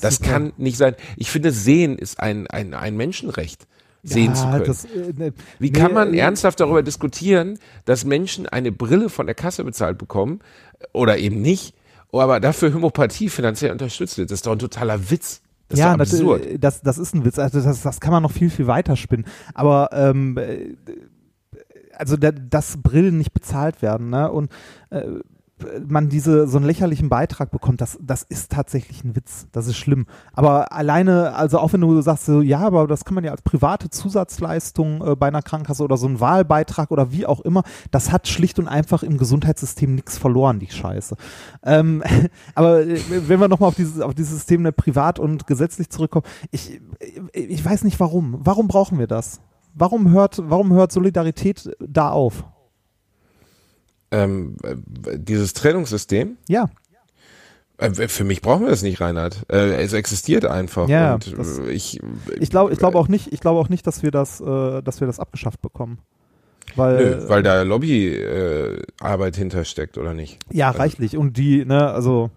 Das 0.00 0.16
Super. 0.16 0.30
kann 0.30 0.52
nicht 0.56 0.76
sein. 0.76 0.94
Ich 1.16 1.30
finde, 1.30 1.52
sehen 1.52 1.96
ist 1.98 2.20
ein, 2.20 2.46
ein, 2.46 2.74
ein 2.74 2.96
Menschenrecht, 2.96 3.66
sehen 4.02 4.34
zu 4.34 4.44
können. 4.44 4.64
Das, 4.64 4.84
äh, 4.84 5.12
ne, 5.16 5.32
Wie 5.58 5.72
kann 5.72 5.92
man 5.92 6.14
äh, 6.14 6.18
ernsthaft 6.18 6.60
darüber 6.60 6.82
diskutieren, 6.82 7.58
dass 7.84 8.04
Menschen 8.04 8.46
eine 8.46 8.72
Brille 8.72 9.08
von 9.08 9.26
der 9.26 9.34
Kasse 9.34 9.64
bezahlt 9.64 9.98
bekommen 9.98 10.40
oder 10.92 11.18
eben 11.18 11.40
nicht, 11.40 11.74
aber 12.12 12.40
dafür 12.40 12.72
Homöopathie 12.72 13.28
finanziell 13.28 13.72
unterstützt 13.72 14.18
wird? 14.18 14.30
Das 14.30 14.38
ist 14.38 14.46
doch 14.46 14.52
ein 14.52 14.58
totaler 14.58 15.10
Witz. 15.10 15.42
Das 15.68 15.80
ja, 15.80 15.86
ist 15.86 15.92
doch 15.92 15.98
das, 15.98 16.12
absurd. 16.14 16.46
äh, 16.46 16.58
das, 16.58 16.82
das 16.82 16.98
ist 16.98 17.14
ein 17.14 17.24
Witz. 17.24 17.38
Also 17.38 17.60
das, 17.60 17.82
das 17.82 18.00
kann 18.00 18.12
man 18.12 18.22
noch 18.22 18.32
viel, 18.32 18.50
viel 18.50 18.66
weiter 18.66 18.96
spinnen. 18.96 19.26
Aber 19.54 19.90
ähm, 19.92 20.36
äh, 20.38 20.74
also 21.92 22.16
da, 22.16 22.30
dass 22.30 22.76
Brillen 22.82 23.18
nicht 23.18 23.32
bezahlt 23.32 23.82
werden, 23.82 24.10
ne? 24.10 24.30
Und 24.30 24.52
äh, 24.90 25.02
man 25.86 26.10
diese 26.10 26.46
so 26.46 26.58
einen 26.58 26.66
lächerlichen 26.66 27.08
Beitrag 27.08 27.50
bekommt, 27.50 27.80
das, 27.80 27.98
das 28.02 28.22
ist 28.22 28.52
tatsächlich 28.52 29.04
ein 29.04 29.16
Witz. 29.16 29.46
Das 29.52 29.66
ist 29.66 29.76
schlimm. 29.76 30.06
Aber 30.34 30.72
alleine, 30.72 31.34
also 31.34 31.58
auch 31.58 31.72
wenn 31.72 31.80
du 31.80 32.00
sagst, 32.02 32.26
so, 32.26 32.42
ja, 32.42 32.60
aber 32.60 32.86
das 32.86 33.04
kann 33.04 33.14
man 33.14 33.24
ja 33.24 33.30
als 33.30 33.40
private 33.40 33.88
Zusatzleistung 33.88 35.06
äh, 35.06 35.16
bei 35.16 35.28
einer 35.28 35.40
Krankenkasse 35.40 35.82
oder 35.82 35.96
so 35.96 36.06
ein 36.08 36.20
Wahlbeitrag 36.20 36.90
oder 36.90 37.10
wie 37.10 37.24
auch 37.24 37.40
immer, 37.40 37.62
das 37.90 38.12
hat 38.12 38.28
schlicht 38.28 38.58
und 38.58 38.68
einfach 38.68 39.02
im 39.02 39.16
Gesundheitssystem 39.16 39.94
nichts 39.94 40.18
verloren, 40.18 40.58
die 40.58 40.70
Scheiße. 40.70 41.16
Ähm, 41.62 42.02
aber 42.54 42.80
äh, 42.82 43.00
wenn 43.26 43.40
wir 43.40 43.48
nochmal 43.48 43.68
auf 43.68 43.76
dieses, 43.76 44.00
auf 44.00 44.14
dieses 44.14 44.34
System 44.34 44.62
der 44.62 44.72
privat 44.72 45.18
und 45.18 45.46
gesetzlich 45.46 45.88
zurückkommen, 45.88 46.26
ich, 46.50 46.80
ich 47.32 47.64
weiß 47.64 47.84
nicht 47.84 47.98
warum. 47.98 48.40
Warum 48.40 48.68
brauchen 48.68 48.98
wir 48.98 49.06
das? 49.06 49.40
Warum 49.74 50.10
hört, 50.10 50.42
warum 50.44 50.72
hört 50.72 50.92
Solidarität 50.92 51.70
da 51.80 52.10
auf? 52.10 52.44
Ähm, 54.10 54.56
äh, 54.62 54.76
dieses 55.18 55.52
Trennungssystem, 55.52 56.36
Ja, 56.48 56.70
äh, 57.78 57.90
für 58.08 58.24
mich 58.24 58.40
brauchen 58.40 58.62
wir 58.62 58.70
das 58.70 58.82
nicht, 58.82 59.00
Reinhard. 59.00 59.44
Äh, 59.50 59.82
es 59.82 59.92
existiert 59.92 60.44
einfach. 60.44 60.88
Ja, 60.88 61.18
das- 61.18 61.58
ich, 61.58 62.00
ich 62.38 62.50
glaube, 62.50 62.72
ich 62.72 62.78
glaube 62.78 62.98
auch 62.98 63.08
nicht, 63.08 63.32
ich 63.32 63.40
glaube 63.40 63.58
auch 63.60 63.68
nicht, 63.68 63.86
dass 63.86 64.02
wir 64.02 64.10
das, 64.10 64.38
dass 64.38 65.00
wir 65.00 65.06
das 65.06 65.18
abgeschafft 65.20 65.60
bekommen. 65.60 65.98
Weil, 66.74 66.96
Nö, 66.96 67.28
weil 67.28 67.42
da 67.42 67.62
Lobbyarbeit 67.62 69.36
äh, 69.36 69.38
hintersteckt, 69.38 69.98
oder 69.98 70.14
nicht? 70.14 70.38
ja, 70.52 70.70
reichlich. 70.70 71.16
Und 71.16 71.36
die, 71.36 71.64
ne, 71.64 71.90
also, 71.90 72.30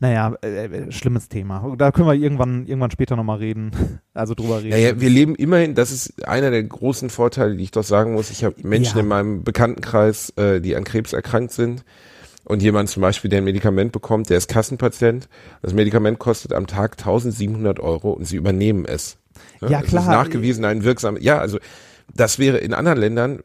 naja, 0.00 0.34
äh, 0.42 0.64
äh, 0.66 0.92
schlimmes 0.92 1.28
Thema. 1.28 1.74
Da 1.78 1.92
können 1.92 2.08
wir 2.08 2.14
irgendwann, 2.14 2.66
irgendwann 2.66 2.90
später 2.90 3.16
nochmal 3.16 3.38
reden. 3.38 3.70
Also 4.16 4.34
drüber 4.34 4.58
reden. 4.58 4.70
Ja, 4.70 4.76
ja, 4.78 5.00
wir 5.00 5.10
leben 5.10 5.34
immerhin, 5.34 5.74
das 5.74 5.90
ist 5.90 6.24
einer 6.28 6.52
der 6.52 6.62
großen 6.62 7.10
Vorteile, 7.10 7.56
die 7.56 7.64
ich 7.64 7.72
doch 7.72 7.82
sagen 7.82 8.12
muss. 8.12 8.30
Ich 8.30 8.44
habe 8.44 8.54
Menschen 8.62 8.98
Ja. 8.98 9.02
in 9.02 9.08
meinem 9.08 9.42
Bekanntenkreis, 9.42 10.30
äh, 10.36 10.60
die 10.60 10.76
an 10.76 10.84
Krebs 10.84 11.12
erkrankt 11.12 11.50
sind. 11.52 11.84
Und 12.44 12.62
jemand 12.62 12.90
zum 12.90 13.00
Beispiel, 13.00 13.28
der 13.28 13.38
ein 13.40 13.44
Medikament 13.44 13.90
bekommt, 13.90 14.30
der 14.30 14.36
ist 14.38 14.48
Kassenpatient. 14.48 15.28
Das 15.62 15.72
Medikament 15.72 16.20
kostet 16.20 16.52
am 16.52 16.68
Tag 16.68 16.92
1700 16.96 17.80
Euro 17.80 18.12
und 18.12 18.24
sie 18.24 18.36
übernehmen 18.36 18.84
es. 18.84 19.16
Ja, 19.68 19.80
Es 19.80 19.88
klar. 19.88 20.02
ist 20.02 20.08
nachgewiesen 20.08 20.64
ein 20.64 20.84
wirksames, 20.84 21.24
ja, 21.24 21.38
also 21.38 21.58
das 22.12 22.38
wäre 22.38 22.58
in 22.58 22.74
anderen 22.74 22.98
Ländern, 22.98 23.40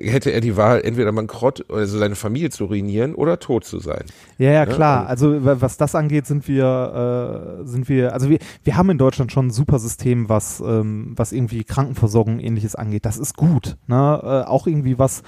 hätte 0.00 0.30
er 0.30 0.40
die 0.40 0.56
Wahl, 0.56 0.80
entweder 0.84 1.12
bankrott, 1.12 1.64
also 1.70 1.98
seine 1.98 2.14
Familie 2.14 2.50
zu 2.50 2.66
ruinieren 2.66 3.14
oder 3.14 3.38
tot 3.40 3.64
zu 3.64 3.78
sein. 3.78 4.04
Ja, 4.38 4.46
ja, 4.46 4.52
Ja, 4.52 4.66
klar. 4.66 5.00
und- 5.02 5.06
Also 5.08 5.44
wa- 5.44 5.56
was 5.60 5.76
das 5.76 5.94
angeht, 5.94 6.26
sind 6.26 6.46
wir, 6.48 7.60
äh, 7.62 7.66
sind 7.66 7.88
wir, 7.88 8.12
also 8.12 8.28
wir, 8.30 8.38
wir 8.64 8.76
haben 8.76 8.90
in 8.90 8.98
Deutschland 8.98 9.32
schon 9.32 9.46
ein 9.46 9.50
super 9.50 9.78
System, 9.78 10.28
was, 10.28 10.60
ähm, 10.64 11.14
was 11.16 11.32
irgendwie 11.32 11.64
Krankenversorgung 11.64 12.34
und 12.34 12.40
ähnliches 12.40 12.74
angeht. 12.74 13.04
Das 13.06 13.18
ist 13.18 13.36
gut. 13.36 13.76
Ne? 13.86 14.20
Äh, 14.22 14.48
auch 14.48 14.66
irgendwie 14.66 14.98
was 14.98 15.22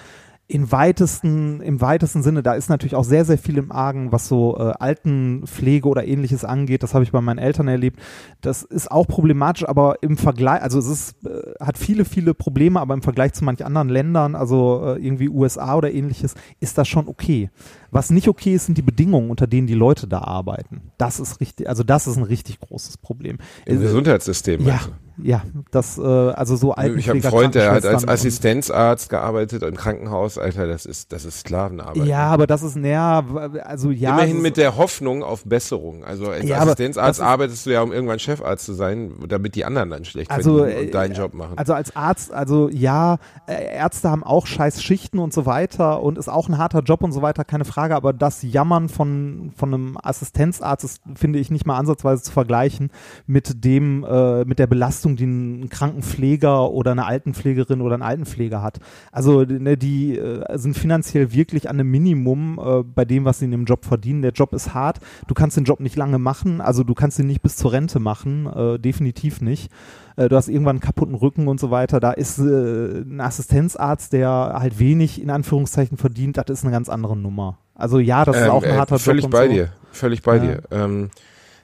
in 0.47 0.71
weitesten, 0.71 1.63
im 1.63 1.81
weitesten 1.81 2.23
Sinne, 2.23 2.43
da 2.43 2.53
ist 2.53 2.69
natürlich 2.69 2.95
auch 2.95 3.05
sehr, 3.05 3.25
sehr 3.25 3.39
viel 3.39 3.57
im 3.57 3.73
Argen, 3.73 4.13
was 4.13 4.29
so 4.29 4.59
äh, 4.59 4.75
Altenpflege 4.79 5.89
oder 5.89 6.07
ähnliches 6.07 6.45
angeht. 6.45 6.83
Das 6.83 6.93
habe 6.93 7.03
ich 7.03 7.13
bei 7.13 7.23
meinen 7.23 7.39
Eltern 7.39 7.67
erlebt. 7.67 7.99
Das 8.43 8.63
ist 8.63 8.91
auch 8.91 9.07
problematisch, 9.07 9.67
aber 9.67 10.03
im 10.03 10.19
Vergleich, 10.19 10.61
also 10.61 10.79
es 10.79 10.87
ist, 10.87 11.27
äh, 11.27 11.55
hat 11.61 11.79
viele, 11.79 12.05
viele 12.05 12.35
Probleme, 12.35 12.79
aber 12.79 12.93
im 12.93 13.01
Vergleich 13.01 13.33
zu 13.33 13.43
manch 13.43 13.65
anderen 13.65 13.89
Ländern, 13.89 14.35
also 14.35 14.83
äh, 14.85 15.07
irgendwie 15.07 15.31
USA 15.31 15.77
oder 15.77 15.91
ähnliches, 15.91 16.35
ist 16.61 16.77
das 16.77 16.89
schon 16.89 17.09
okay. 17.09 17.49
Was 17.95 18.11
nicht 18.11 18.27
okay 18.29 18.55
ist, 18.55 18.67
sind 18.67 18.77
die 18.77 18.83
Bedingungen, 18.83 19.31
unter 19.31 19.47
denen 19.47 19.67
die 19.69 19.75
Leute 19.75 20.09
da 20.09 20.19
arbeiten. 20.19 20.91
Das 20.99 21.21
ist 21.21 21.41
richtig, 21.41 21.69
also 21.69 21.85
das 21.85 22.07
ist 22.09 22.17
ein 22.17 22.25
richtig 22.25 22.59
großes 22.59 22.99
Problem. 22.99 23.39
Im 23.67 23.79
Äh, 23.79 23.81
Gesundheitssystem. 23.81 24.61
ja, 24.67 24.81
du? 25.17 25.23
ja, 25.23 25.43
das, 25.71 25.97
äh, 25.97 26.03
also 26.03 26.57
so 26.57 26.73
Ich 26.73 27.09
habe 27.09 27.13
einen 27.13 27.23
Freund, 27.23 27.55
der 27.55 27.71
hat 27.71 27.87
als 27.87 28.07
Assistenzarzt 28.07 29.11
gearbeitet 29.11 29.63
im 29.63 29.77
Krankenhaus. 29.77 30.39
Alter, 30.39 30.67
das 30.67 30.87
ist, 30.87 31.13
das 31.13 31.25
ist 31.25 31.41
Sklavenarbeit. 31.41 32.05
Ja, 32.05 32.27
aber 32.27 32.49
das 32.49 32.65
ist, 32.65 32.75
naja, 32.77 33.25
also 33.63 33.91
ja. 33.93 34.15
Immerhin 34.15 34.43
mit 34.43 34.57
der 34.57 34.77
Hoffnung 34.77 35.23
auf 35.23 35.45
Besserung. 35.45 36.05
Also 36.05 36.31
als 36.31 36.45
Ja, 36.45 36.59
Assistenzarzt 36.59 37.21
arbeitest 37.21 37.65
du 37.67 37.71
ja, 37.71 37.83
um 37.83 37.93
irgendwann 37.93 38.19
Chefarzt 38.19 38.65
zu 38.67 38.73
sein, 38.75 39.13
damit 39.29 39.55
die 39.55 39.65
anderen 39.65 39.91
dann 39.91 40.05
schlecht 40.05 40.33
Also, 40.33 40.59
verdienen 40.59 40.79
äh, 40.79 40.85
und 40.87 40.95
deinen 40.95 41.15
Job 41.15 41.33
machen. 41.35 41.57
Also 41.59 41.75
als 41.75 41.95
Arzt, 41.95 42.33
also 42.33 42.69
ja, 42.71 43.19
Ärzte 43.47 44.11
haben 44.11 44.25
auch 44.25 44.47
scheiß 44.49 44.83
Schichten 44.83 45.21
und 45.21 45.33
so 45.33 45.47
weiter 45.47 46.03
und 46.03 46.19
ist 46.19 46.29
auch 46.29 46.49
ein 46.49 46.59
harter 46.59 46.81
Job 46.81 47.03
und 47.05 47.13
so 47.13 47.23
weiter, 47.23 47.45
keine 47.45 47.65
Frage, 47.65 47.84
aber 47.93 48.13
das 48.13 48.43
Jammern 48.43 48.89
von, 48.89 49.53
von 49.57 49.75
einem 49.75 49.99
Assistenzarzt 50.03 50.85
ist, 50.85 51.03
finde 51.15 51.39
ich, 51.39 51.51
nicht 51.51 51.67
mal 51.67 51.79
ansatzweise 51.79 52.23
zu 52.23 52.33
vergleichen 52.33 52.91
mit 53.27 53.65
dem, 53.65 54.05
äh, 54.05 54.45
mit 54.45 54.59
der 54.59 54.67
Belastung, 54.67 55.17
die 55.17 55.27
ein 55.27 55.69
Krankenpfleger 55.69 56.71
oder 56.71 56.93
eine 56.93 57.07
Altenpflegerin 57.07 57.81
oder 57.81 57.97
ein 57.97 58.03
Altenpfleger 58.03 58.63
hat. 58.63 58.81
Also 59.13 59.43
ne, 59.43 59.77
die 59.77 60.19
äh, 60.19 60.59
sind 60.59 60.77
finanziell 60.77 61.33
wirklich 61.33 61.69
an 61.69 61.81
einem 61.81 61.91
Minimum 61.91 62.59
äh, 62.59 62.83
bei 62.83 63.05
dem, 63.05 63.25
was 63.25 63.39
sie 63.39 63.47
in 63.47 63.51
dem 63.51 63.65
Job 63.65 63.85
verdienen. 63.85 64.23
Der 64.23 64.33
Job 64.33 64.53
ist 64.53 64.75
hart, 64.75 65.01
du 65.27 65.35
kannst 65.35 65.57
den 65.57 65.65
Job 65.65 65.81
nicht 65.81 65.97
lange 65.97 66.19
machen, 66.19 66.61
also 66.61 66.85
du 66.85 66.95
kannst 66.95 67.19
ihn 67.19 67.27
nicht 67.27 67.43
bis 67.43 67.57
zur 67.57 67.73
Rente 67.73 68.01
machen, 68.01 68.47
äh, 68.47 68.79
definitiv 68.79 69.41
nicht 69.41 69.71
äh, 70.17 70.29
du 70.29 70.37
hast 70.37 70.49
irgendwann 70.49 70.77
einen 70.77 70.81
kaputten 70.81 71.15
Rücken 71.15 71.49
und 71.49 71.61
so 71.61 71.71
weiter. 71.71 72.01
Da 72.01 72.13
ist 72.13 72.39
äh, 72.39 73.01
ein 73.01 73.21
Assistenzarzt, 73.21 74.13
der 74.13 74.29
halt 74.31 74.79
wenig 74.79 75.21
in 75.21 75.31
Anführungszeichen 75.31 75.97
verdient, 75.97 76.37
das 76.37 76.47
ist 76.49 76.65
eine 76.65 76.73
ganz 76.73 76.89
andere 76.89 77.17
Nummer. 77.17 77.59
Also 77.75 77.99
ja, 77.99 78.25
das 78.25 78.37
ist 78.37 78.43
Ähm, 78.43 78.51
auch 78.51 78.63
ein 78.63 78.71
äh, 78.71 78.77
harter 78.77 78.99
Völlig 78.99 79.25
Job 79.25 79.33
bei 79.33 79.47
so. 79.49 79.53
dir, 79.53 79.73
völlig 79.93 80.23
bei 80.23 80.37
Ja. 80.37 80.43
dir. 80.43 80.63
Ähm, 80.71 81.11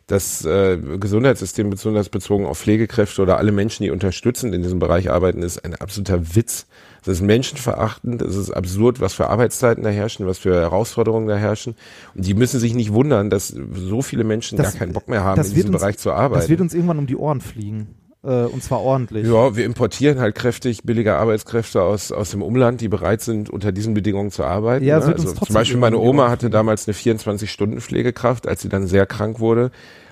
das 0.06 0.44
äh, 0.44 0.76
Gesundheitssystem 0.98 1.70
besonders 1.70 2.08
bezogen 2.08 2.44
auf 2.44 2.58
Pflegekräfte 2.58 3.22
oder 3.22 3.38
alle 3.38 3.52
Menschen, 3.52 3.84
die 3.84 3.90
unterstützend 3.92 4.52
in 4.56 4.60
diesem 4.62 4.80
Bereich 4.80 5.08
arbeiten, 5.08 5.40
ist 5.44 5.64
ein 5.64 5.76
absoluter 5.76 6.34
Witz. 6.34 6.66
Das 7.04 7.14
ist 7.18 7.22
menschenverachtend, 7.22 8.20
es 8.20 8.34
ist 8.34 8.50
absurd, 8.50 9.00
was 9.00 9.14
für 9.14 9.28
Arbeitszeiten 9.28 9.84
da 9.84 9.90
herrschen, 9.90 10.26
was 10.26 10.38
für 10.38 10.52
Herausforderungen 10.52 11.28
da 11.28 11.36
herrschen. 11.36 11.76
Und 12.16 12.26
die 12.26 12.34
müssen 12.34 12.58
sich 12.58 12.74
nicht 12.74 12.92
wundern, 12.92 13.30
dass 13.30 13.48
so 13.48 14.02
viele 14.02 14.24
Menschen 14.24 14.58
Das- 14.58 14.72
gar 14.72 14.80
keinen 14.80 14.92
Bock 14.94 15.06
mehr 15.08 15.22
haben, 15.22 15.40
in 15.40 15.54
diesem 15.54 15.70
uns- 15.72 15.80
Bereich 15.80 15.96
zu 15.98 16.10
arbeiten. 16.12 16.40
Das 16.40 16.48
wird 16.50 16.60
uns 16.60 16.74
irgendwann 16.74 16.98
um 16.98 17.06
die 17.06 17.16
Ohren 17.16 17.40
fliegen. 17.40 17.94
Äh, 18.22 18.44
und 18.44 18.62
zwar 18.62 18.80
ordentlich. 18.80 19.26
Ja, 19.26 19.56
wir 19.56 19.64
importieren 19.64 20.20
halt 20.20 20.34
kräftig 20.34 20.82
billige 20.82 21.16
Arbeitskräfte 21.16 21.82
aus, 21.82 22.12
aus 22.12 22.30
dem 22.30 22.42
Umland, 22.42 22.80
die 22.80 22.88
bereit 22.88 23.22
sind, 23.22 23.48
unter 23.48 23.72
diesen 23.72 23.94
Bedingungen 23.94 24.30
zu 24.30 24.44
arbeiten. 24.44 24.84
Ja, 24.84 24.98
ne? 24.98 25.06
also 25.06 25.22
trotzdem 25.22 25.46
zum 25.46 25.54
Beispiel 25.54 25.78
meine 25.78 25.98
Oma 25.98 26.28
hatte 26.28 26.50
damals 26.50 26.86
eine 26.86 26.94
24-Stunden-Pflegekraft, 26.94 28.46
als 28.46 28.62
sie 28.62 28.68
dann 28.68 28.86
sehr 28.86 29.06
krank 29.06 29.40
wurde. 29.40 29.70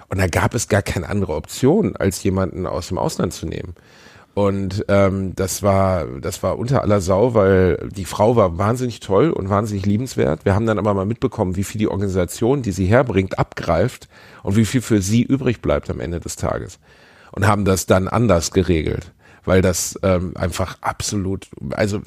Und 0.09 0.19
da 0.19 0.27
gab 0.27 0.55
es 0.55 0.69
gar 0.69 0.81
keine 0.81 1.09
andere 1.09 1.35
Option, 1.35 1.97
als 1.97 2.23
jemanden 2.23 2.67
aus 2.67 2.89
dem 2.89 2.97
Ausland 2.97 3.35
zu 3.35 3.47
nehmen. 3.47 3.75
Und 4.33 4.85
ähm, 4.87 5.35
das 5.35 5.65
war 5.65 6.07
das 6.21 6.45
war 6.45 6.59
unter 6.59 6.83
aller 6.83 7.01
Sau, 7.01 7.35
weil 7.35 7.89
die 7.95 8.05
Frau 8.05 8.37
war 8.37 8.57
wahnsinnig 8.57 9.01
toll 9.01 9.31
und 9.31 9.51
wahnsinnig 9.51 9.85
liebenswert. 9.85 10.45
Wir 10.45 10.55
haben 10.55 10.65
dann 10.65 10.79
aber 10.79 10.95
mal 10.95 11.07
mitbekommen, 11.07 11.57
wie 11.57 11.65
viel 11.65 11.81
die 11.81 11.89
Organisation, 11.89 12.63
die 12.63 12.71
sie 12.71 12.87
herbringt, 12.87 13.39
abgreift 13.39 14.09
und 14.45 14.55
wie 14.55 14.65
viel 14.65 14.81
für 14.81 15.03
sie 15.03 15.25
übrig 15.25 15.61
bleibt 15.61 15.91
am 15.91 15.99
Ende 15.99 16.21
des 16.21 16.37
Tages. 16.37 16.79
Und 17.33 17.47
haben 17.47 17.65
das 17.65 17.87
dann 17.87 18.09
anders 18.09 18.51
geregelt, 18.51 19.13
weil 19.45 19.63
das 19.63 19.99
ähm, 20.03 20.33
einfach 20.37 20.79
absolut, 20.81 21.49
also 21.71 22.01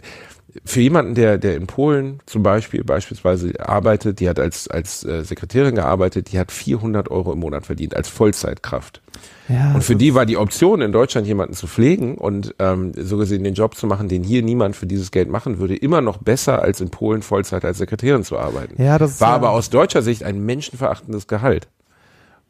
für 0.65 0.82
jemanden, 0.82 1.15
der, 1.15 1.38
der 1.38 1.55
in 1.55 1.67
Polen 1.67 2.19
zum 2.26 2.43
Beispiel 2.43 2.84
beispielsweise 2.84 3.53
arbeitet, 3.59 4.19
die 4.19 4.28
hat 4.28 4.39
als, 4.39 4.67
als 4.67 5.03
äh, 5.03 5.24
Sekretärin 5.24 5.76
gearbeitet, 5.76 6.32
die 6.32 6.39
hat 6.39 6.51
400 6.51 7.09
Euro 7.09 7.34
im 7.34 7.39
Monat 7.39 7.65
verdient 7.65 7.95
als 7.95 8.09
Vollzeitkraft. 8.09 9.01
Ja, 9.47 9.74
Und 9.74 9.84
für 9.84 9.95
die 9.95 10.13
war 10.13 10.26
die 10.26 10.38
Option, 10.38 10.82
in 10.82 10.91
Deutschland 10.91 11.28
jemanden 11.28 11.53
zu 11.53 11.67
pflegen 11.67 12.15
und 12.15 12.55
ähm, 12.59 12.91
so 12.95 13.17
gesehen 13.17 13.43
den 13.43 13.53
Job 13.53 13.76
zu 13.76 13.88
machen, 13.88 14.07
den 14.07 14.24
hier 14.24 14.43
niemand 14.43 14.76
für 14.76 14.88
dieses 14.88 15.11
Geld 15.11 15.30
machen 15.30 15.59
würde, 15.59 15.76
immer 15.76 16.01
noch 16.01 16.17
besser 16.17 16.61
als 16.61 16.82
in 16.82 16.89
Polen 16.89 17.22
Vollzeit 17.22 17.65
als 17.65 17.78
Sekretärin 17.78 18.24
zu 18.24 18.38
arbeiten. 18.38 18.82
Ja, 18.82 18.97
das 18.97 19.22
war 19.22 19.34
aber 19.34 19.51
aus 19.51 19.69
deutscher 19.69 20.01
Sicht 20.01 20.24
ein 20.24 20.45
menschenverachtendes 20.45 21.28
Gehalt. 21.28 21.67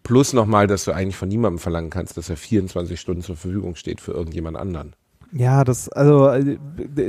Plus 0.03 0.33
nochmal, 0.33 0.67
dass 0.67 0.85
du 0.85 0.91
eigentlich 0.91 1.15
von 1.15 1.29
niemandem 1.29 1.59
verlangen 1.59 1.89
kannst, 1.89 2.17
dass 2.17 2.29
er 2.29 2.37
24 2.37 2.99
Stunden 2.99 3.21
zur 3.21 3.35
Verfügung 3.35 3.75
steht 3.75 4.01
für 4.01 4.11
irgendjemand 4.11 4.57
anderen. 4.57 4.95
Ja, 5.33 5.63
das, 5.63 5.87
also 5.87 6.27
äh, 6.27 6.57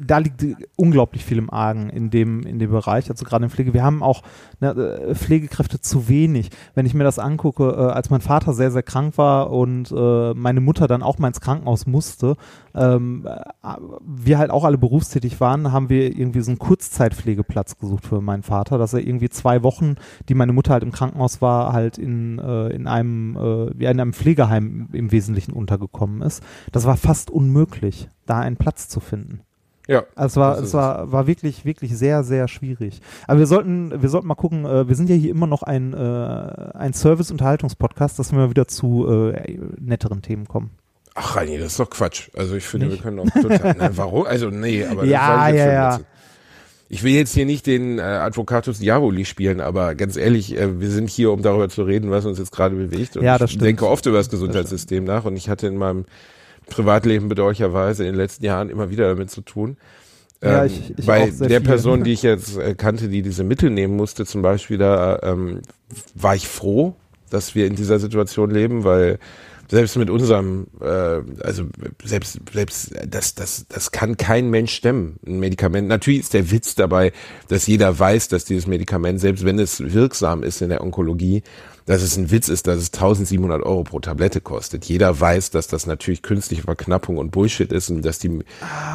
da 0.01 0.19
liegt 0.19 0.47
unglaublich 0.77 1.25
viel 1.25 1.39
im 1.39 1.51
Argen 1.51 1.91
in 1.91 2.11
dem, 2.11 2.43
in 2.47 2.61
dem 2.61 2.71
Bereich, 2.71 3.11
also 3.11 3.25
gerade 3.25 3.45
in 3.45 3.51
Pflege. 3.51 3.75
Wir 3.75 3.83
haben 3.83 4.01
auch 4.01 4.23
ne, 4.61 4.71
äh, 4.71 5.15
Pflegekräfte 5.17 5.81
zu 5.81 6.09
wenig. 6.09 6.51
Wenn 6.77 6.87
ich 6.87 6.95
mir 6.95 7.03
das 7.03 7.19
angucke, 7.19 7.65
äh, 7.71 7.93
als 7.93 8.11
mein 8.11 8.21
Vater 8.21 8.53
sehr, 8.53 8.71
sehr 8.71 8.85
krank 8.85 9.19
war 9.19 9.51
und 9.51 9.93
meine 9.93 10.61
Mutter 10.61 10.87
dann 10.87 11.03
auch 11.03 11.19
mal 11.19 11.29
ins 11.29 11.41
Krankenhaus 11.41 11.87
musste, 11.87 12.37
ähm, 12.75 13.27
äh, 13.27 13.77
wir 14.01 14.39
halt 14.39 14.51
auch 14.51 14.65
alle 14.65 14.79
berufstätig 14.79 15.41
waren, 15.41 15.73
haben 15.73 15.89
wir 15.89 16.17
irgendwie 16.17 16.41
so 16.41 16.51
einen 16.51 16.59
Kurzzeitpflegeplatz 16.59 17.79
gesucht 17.79 18.07
für 18.07 18.21
meinen 18.21 18.43
Vater, 18.43 18.79
dass 18.79 18.95
er 18.95 19.01
irgendwie 19.01 19.29
zwei 19.29 19.63
Wochen, 19.63 19.97
die 20.29 20.35
meine 20.35 20.53
Mutter 20.53 20.73
halt 20.73 20.83
im 20.83 20.93
Krankenhaus 20.93 21.43
war, 21.43 21.73
halt 21.73 21.99
in, 21.99 22.39
in 22.39 22.87
einem, 22.87 23.37
ja, 23.79 23.91
in 23.91 24.01
einem 24.01 24.13
Pflegeheim 24.13 24.89
im 24.93 25.13
Wesentlichen 25.13 25.53
untergekommen 25.53 26.23
ist. 26.23 26.43
Das 26.71 26.87
war 26.87 26.97
fast 26.97 27.31
unmöglich, 27.31 28.09
da 28.27 28.41
einen 28.41 28.57
Platz 28.57 28.89
zu 28.89 29.01
finden. 29.01 29.41
Ja. 29.89 30.05
Also 30.15 30.35
es 30.35 30.37
war, 30.37 30.57
Das 30.57 30.65
es 30.69 30.75
war, 30.75 31.13
war 31.13 31.27
wirklich, 31.27 31.65
wirklich 31.65 31.97
sehr, 31.97 32.23
sehr 32.23 32.47
schwierig. 32.47 33.01
Aber 33.27 33.41
wir 33.41 33.47
sollten, 33.47 34.01
wir 34.01 34.09
sollten 34.09 34.29
mal 34.29 34.37
gucken, 34.37 34.65
äh, 34.65 34.87
wir 34.89 34.95
sind 34.95 35.11
ja 35.11 35.17
hier 35.17 35.31
immer 35.31 35.49
noch 35.49 35.63
ein, 35.65 35.93
äh, 35.93 35.97
ein 35.97 36.93
Service-Unterhaltungspodcast, 36.93 38.19
dass 38.19 38.31
wir 38.33 38.39
mal 38.39 38.51
wieder 38.51 38.69
zu 38.69 39.09
äh, 39.09 39.59
netteren 39.81 40.23
Themen 40.23 40.47
kommen. 40.47 40.71
Ach, 41.15 41.37
Reini, 41.37 41.59
das 41.59 41.73
ist 41.73 41.81
doch 41.81 41.91
Quatsch. 41.91 42.31
Also 42.37 42.55
ich 42.55 42.65
finde, 42.65 42.87
Nicht? 42.87 42.99
wir 42.99 43.03
können 43.03 43.19
auch 43.19 43.31
total, 43.43 43.75
ne, 43.75 43.91
warum? 43.97 44.25
Also 44.25 44.49
nee, 44.51 44.85
aber 44.87 45.03
das 45.03 45.11
Ja, 45.11 45.49
jetzt 45.49 45.59
ja, 45.59 45.73
ja. 45.73 46.01
Ich 46.89 47.03
will 47.03 47.13
jetzt 47.13 47.35
hier 47.35 47.47
nicht 47.47 47.67
den 47.67 47.99
äh, 47.99 48.03
Advocatus 48.03 48.79
Diaboli 48.79 49.25
spielen, 49.25 49.61
aber 49.61 49.95
ganz 49.95 50.17
ehrlich, 50.17 50.57
äh, 50.57 50.81
wir 50.81 50.91
sind 50.91 51.11
hier, 51.11 51.33
um 51.33 51.43
darüber 51.43 51.69
zu 51.69 51.83
reden, 51.83 52.11
was 52.11 52.25
uns 52.25 52.39
jetzt 52.39 52.53
gerade 52.53 52.77
bewegt. 52.77 53.17
Und 53.17 53.25
Ja, 53.25 53.37
das 53.37 53.51
ich 53.51 53.55
stimmt. 53.55 53.67
denke 53.67 53.87
oft 53.89 54.07
über 54.07 54.19
das 54.19 54.31
Gesundheitssystem 54.31 55.05
nach 55.05 55.25
und 55.25 55.37
ich 55.37 55.49
hatte 55.51 55.67
in 55.67 55.77
meinem 55.77 56.05
Privatleben 56.69 57.29
bedauerlicherweise 57.29 58.05
in 58.05 58.11
den 58.13 58.17
letzten 58.17 58.45
Jahren 58.45 58.69
immer 58.71 58.91
wieder 58.91 59.09
damit 59.09 59.31
zu 59.31 59.41
tun. 59.43 59.77
Ja, 60.43 60.65
Ähm, 60.65 60.67
ich- 60.73 60.99
ich 60.99 61.07
bei 61.07 61.31
der 61.31 61.49
viel. 61.49 61.61
Person, 61.61 62.05
die 62.05 62.13
ich 62.15 62.23
jetzt 62.23 62.57
äh, 62.57 62.75
kannte, 62.75 63.09
die 63.09 63.23
diese 63.23 63.45
Mittel 63.45 63.71
nehmen 63.71 63.97
musste, 63.97 64.25
zum 64.27 64.43
Beispiel, 64.43 64.79
da 64.79 65.19
ähm, 65.23 65.61
war 66.15 66.35
ich 66.35 66.49
froh, 66.49 66.95
dass 67.31 67.55
wir 67.55 67.67
in 67.67 67.77
dieser 67.77 67.99
Situation 67.99 68.51
leben, 68.51 68.85
weil 68.85 69.19
Selbst 69.71 69.97
mit 69.97 70.11
unserem, 70.11 70.67
äh, 70.83 71.21
also 71.43 71.65
selbst, 72.05 72.39
selbst 72.53 72.91
das, 73.09 73.35
das, 73.35 73.65
das 73.69 73.91
kann 73.91 74.19
kein 74.19 74.51
Mensch 74.51 74.75
stemmen, 74.75 75.17
ein 75.27 75.39
Medikament. 75.41 75.89
Natürlich 75.89 76.21
ist 76.21 76.35
der 76.35 76.51
Witz 76.51 76.75
dabei, 76.75 77.13
dass 77.49 77.67
jeder 77.69 77.99
weiß, 77.99 78.29
dass 78.29 78.45
dieses 78.45 78.67
Medikament, 78.67 79.19
selbst 79.21 79.47
wenn 79.47 79.59
es 79.59 79.81
wirksam 79.95 80.43
ist 80.43 80.61
in 80.61 80.69
der 80.69 80.83
Onkologie, 80.83 81.43
dass 81.87 82.03
es 82.03 82.17
ein 82.17 82.31
Witz 82.31 82.49
ist, 82.49 82.67
dass 82.67 82.79
es 82.79 82.93
1700 82.93 83.63
Euro 83.63 83.85
pro 83.85 84.01
Tablette 84.01 84.41
kostet. 84.41 84.85
Jeder 84.85 85.19
weiß, 85.19 85.51
dass 85.51 85.67
das 85.67 85.87
natürlich 85.87 86.23
künstliche 86.23 86.63
Verknappung 86.63 87.19
und 87.19 87.31
Bullshit 87.31 87.73
ist 87.73 87.91
und 87.91 88.03
dass 88.05 88.19
die, 88.19 88.41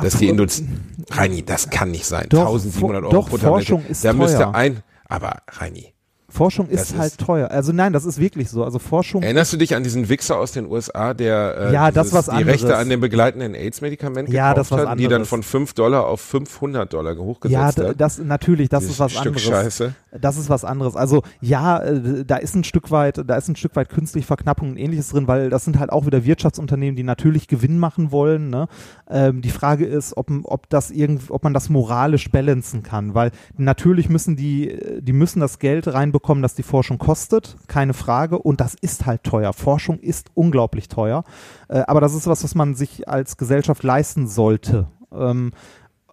dass 0.01 0.17
die 0.17 0.27
Industrie, 0.27 0.67
Reini, 1.11 1.43
das 1.43 1.69
kann 1.69 1.91
nicht 1.91 2.05
sein. 2.05 2.27
Doch, 2.29 2.47
1700 2.47 3.03
Euro 3.03 3.11
doch, 3.11 3.29
pro 3.29 3.38
Tablette. 3.38 3.71
Forschung 3.71 3.85
ist 3.85 4.03
da 4.03 4.11
teuer. 4.11 4.19
müsste 4.19 4.53
ein, 4.53 4.83
aber 5.07 5.41
Reini, 5.49 5.93
Forschung 6.38 6.67
ist 6.69 6.97
halt 6.97 7.11
ist- 7.13 7.19
teuer. 7.19 7.51
Also 7.51 7.71
nein, 7.73 7.93
das 7.93 8.05
ist 8.05 8.19
wirklich 8.19 8.49
so. 8.49 8.63
Also 8.63 8.79
Forschung 8.79 9.23
Erinnerst 9.23 9.53
du 9.53 9.57
dich 9.57 9.75
an 9.75 9.83
diesen 9.83 10.07
Wichser 10.09 10.38
aus 10.38 10.51
den 10.51 10.67
USA, 10.67 11.13
der 11.13 11.69
äh, 11.69 11.73
Ja, 11.73 11.93
was 11.95 12.09
die 12.25 12.31
anderes. 12.31 12.47
Rechte 12.53 12.77
an 12.77 12.89
dem 12.89 12.99
begleitenden 13.01 13.55
AIDS-Medikament 13.55 14.29
Ja, 14.29 14.53
gekauft 14.53 14.71
hat, 14.71 14.99
die 14.99 15.03
dann 15.03 15.13
anderes. 15.13 15.29
von 15.29 15.43
5 15.43 15.73
Dollar 15.73 16.05
auf 16.07 16.21
500 16.21 16.93
Dollar 16.93 17.13
Ja, 17.13 17.19
hochgesetzt 17.19 17.77
d- 17.79 17.88
hat? 17.89 17.99
das 18.01 18.19
natürlich, 18.19 18.69
das 18.69 18.81
Dieses 18.81 18.95
ist 18.95 18.99
was 18.99 19.11
Stück 19.13 19.25
anderes. 19.27 19.43
Scheiße. 19.43 19.93
Das 20.19 20.38
ist 20.38 20.49
was 20.49 20.63
anderes. 20.63 20.95
Also 20.95 21.23
ja, 21.41 21.79
äh, 21.79 22.23
da 22.25 22.38
ist 22.38 22.55
ein 22.55 22.63
Stück 22.63 22.91
weit, 22.91 23.21
da 23.27 23.35
ist 23.35 23.47
ein 23.47 23.55
Stück 23.55 23.75
weit 23.75 23.89
künstliche 23.89 24.25
Verknappung 24.27 24.69
und 24.71 24.77
ähnliches 24.77 25.09
drin, 25.09 25.27
weil 25.27 25.49
das 25.49 25.65
sind 25.65 25.79
halt 25.79 25.91
auch 25.91 26.05
wieder 26.05 26.23
Wirtschaftsunternehmen, 26.25 26.95
die 26.95 27.03
natürlich 27.03 27.47
Gewinn 27.47 27.79
machen 27.79 28.11
wollen. 28.11 28.49
Ne? 28.49 28.67
Ähm, 29.09 29.41
die 29.41 29.49
Frage 29.49 29.85
ist, 29.85 30.15
ob, 30.17 30.29
ob 30.43 30.69
das 30.69 30.91
irgend, 30.91 31.29
ob 31.29 31.43
man 31.43 31.53
das 31.53 31.69
moralisch 31.69 32.29
balancen 32.31 32.83
kann, 32.83 33.13
weil 33.15 33.31
natürlich 33.57 34.09
müssen 34.09 34.35
die, 34.35 34.69
äh, 34.71 35.01
die 35.01 35.13
müssen 35.13 35.39
das 35.39 35.59
Geld 35.59 35.88
reinbekommen, 35.88 36.26
das 36.41 36.55
die 36.55 36.63
Forschung 36.63 36.97
kostet, 36.97 37.57
keine 37.67 37.93
Frage. 37.93 38.38
Und 38.39 38.61
das 38.61 38.75
ist 38.75 39.05
halt 39.05 39.23
teuer. 39.23 39.53
Forschung 39.53 39.99
ist 39.99 40.32
unglaublich 40.34 40.89
teuer. 40.89 41.23
Äh, 41.67 41.80
aber 41.88 42.01
das 42.01 42.13
ist 42.13 42.28
was, 42.28 42.43
was 42.43 42.55
man 42.55 42.75
sich 42.75 43.07
als 43.07 43.38
Gesellschaft 43.38 43.84
leisten 43.84 44.28
sollte. 44.28 44.88
Ähm, 45.11 45.51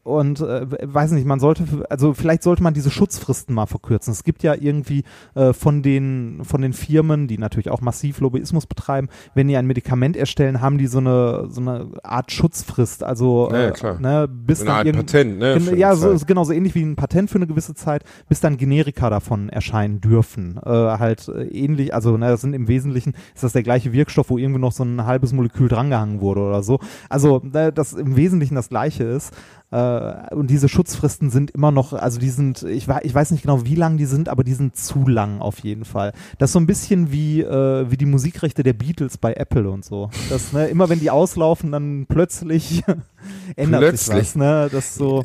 und 0.04 0.40
äh, 0.40 0.66
weiß 0.82 1.12
nicht, 1.12 1.26
man 1.26 1.40
sollte, 1.40 1.64
also 1.88 2.12
vielleicht 2.14 2.42
sollte 2.42 2.62
man 2.62 2.74
diese 2.74 2.90
Schutzfristen 2.90 3.54
mal 3.54 3.66
verkürzen. 3.66 4.12
Es 4.12 4.22
gibt 4.22 4.42
ja 4.42 4.54
irgendwie 4.54 5.02
äh, 5.34 5.52
von 5.52 5.82
den 5.82 6.42
von 6.44 6.60
den 6.60 6.74
Firmen, 6.74 7.26
die 7.26 7.38
natürlich 7.38 7.70
auch 7.70 7.80
massiv 7.80 8.20
Lobbyismus 8.20 8.66
betreiben, 8.66 9.08
wenn 9.34 9.48
die 9.48 9.56
ein 9.56 9.66
Medikament 9.66 10.16
erstellen, 10.16 10.60
haben 10.60 10.78
die 10.78 10.86
so 10.86 10.98
eine 10.98 11.46
so 11.48 11.60
eine 11.60 11.88
Art 12.02 12.30
Schutzfrist, 12.30 13.02
also 13.02 13.48
Ja, 13.50 13.68
äh, 13.68 13.98
ne, 13.98 14.28
bis 14.28 14.60
Eine 14.60 14.68
dann 14.68 14.86
Art 14.86 14.96
Patent, 14.96 15.38
ne? 15.38 15.58
Gen- 15.58 15.78
ja, 15.78 15.88
eine 15.92 15.96
so, 15.96 16.26
genau 16.26 16.44
so 16.44 16.52
ähnlich 16.52 16.74
wie 16.74 16.82
ein 16.82 16.96
Patent 16.96 17.30
für 17.30 17.36
eine 17.36 17.46
gewisse 17.46 17.74
Zeit, 17.74 18.04
bis 18.28 18.40
dann 18.40 18.58
Generika 18.58 19.08
davon 19.08 19.48
erscheinen 19.48 20.02
dürfen. 20.02 20.58
Äh, 20.64 20.68
halt 20.68 21.28
äh, 21.28 21.44
ähnlich, 21.44 21.94
also 21.94 22.18
ne, 22.18 22.28
das 22.28 22.42
sind 22.42 22.52
im 22.52 22.68
Wesentlichen 22.68 23.14
ist 23.34 23.42
das 23.42 23.52
der 23.54 23.62
gleiche 23.62 23.92
Wirkstoff, 23.94 24.28
wo 24.28 24.36
irgendwie 24.36 24.60
noch 24.60 24.72
so 24.72 24.84
ein 24.84 25.06
halbes 25.06 25.32
Molekül 25.32 25.68
drangehangen 25.68 26.20
wurde 26.20 26.42
oder 26.42 26.62
so. 26.62 26.78
Also 27.08 27.40
ne, 27.42 27.72
das 27.72 27.94
im 27.94 28.16
Wesentlichen 28.16 28.54
das 28.54 28.68
gleiche 28.68 29.04
ist. 29.04 29.32
Äh, 29.74 30.32
und 30.36 30.50
diese 30.50 30.68
Schutzfristen 30.68 31.30
sind 31.30 31.50
immer 31.50 31.72
noch, 31.72 31.94
also 31.94 32.20
die 32.20 32.30
sind, 32.30 32.62
ich, 32.62 32.86
ich 33.02 33.14
weiß 33.14 33.32
nicht 33.32 33.42
genau, 33.42 33.64
wie 33.64 33.74
lang 33.74 33.96
die 33.96 34.06
sind, 34.06 34.28
aber 34.28 34.44
die 34.44 34.54
sind 34.54 34.76
zu 34.76 35.08
lang 35.08 35.40
auf 35.40 35.58
jeden 35.58 35.84
Fall. 35.84 36.12
Das 36.38 36.50
ist 36.50 36.52
so 36.52 36.60
ein 36.60 36.66
bisschen 36.66 37.10
wie, 37.10 37.40
äh, 37.40 37.90
wie 37.90 37.96
die 37.96 38.06
Musikrechte 38.06 38.62
der 38.62 38.74
Beatles 38.74 39.18
bei 39.18 39.32
Apple 39.32 39.68
und 39.68 39.84
so. 39.84 40.10
Das, 40.30 40.52
ne, 40.52 40.68
immer 40.68 40.88
wenn 40.90 41.00
die 41.00 41.10
auslaufen, 41.10 41.72
dann 41.72 42.06
plötzlich 42.08 42.84
ändert 43.56 43.98
sich 43.98 44.10
Plötzlich. 44.10 44.16
was. 44.16 44.36
Ne? 44.36 44.68
Das 44.70 44.94
so. 44.94 45.24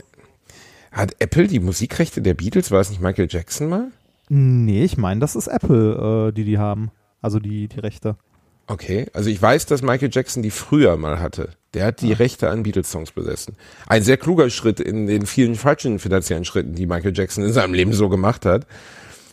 Hat 0.92 1.16
Apple 1.20 1.48
die 1.48 1.60
Musikrechte 1.60 2.24
der 2.24 2.34
Beatles, 2.34 2.72
war 2.72 2.80
es 2.80 2.90
nicht 2.90 3.02
Michael 3.02 3.28
Jackson 3.30 3.70
mal? 3.70 3.92
Nee, 4.30 4.84
ich 4.84 4.98
meine, 4.98 5.20
das 5.20 5.36
ist 5.36 5.46
Apple, 5.46 6.30
äh, 6.30 6.32
die 6.34 6.46
die 6.46 6.58
haben. 6.58 6.90
Also 7.22 7.40
die, 7.40 7.68
die 7.68 7.80
Rechte. 7.80 8.16
Okay, 8.66 9.06
also 9.14 9.30
ich 9.30 9.40
weiß, 9.40 9.68
dass 9.68 9.84
Michael 9.84 10.10
Jackson 10.12 10.42
die 10.42 10.52
früher 10.52 10.98
mal 10.98 11.20
hatte. 11.20 11.50
Der 11.74 11.86
hat 11.86 12.02
die 12.02 12.14
Rechte 12.14 12.50
an 12.50 12.64
Beatles-Songs 12.64 13.12
besessen. 13.12 13.56
Ein 13.88 14.02
sehr 14.02 14.18
kluger 14.18 14.50
Schritt 14.50 14.80
in 14.80 15.06
den 15.06 15.26
vielen 15.26 15.56
falschen 15.56 16.00
finanziellen 16.00 16.46
Schritten, 16.46 16.74
die 16.74 16.88
Michael 16.88 17.16
Jackson 17.16 17.44
in 17.44 17.54
seinem 17.54 17.74
Leben 17.74 17.94
so 17.94 18.10
gemacht 18.10 18.46
hat, 18.46 18.66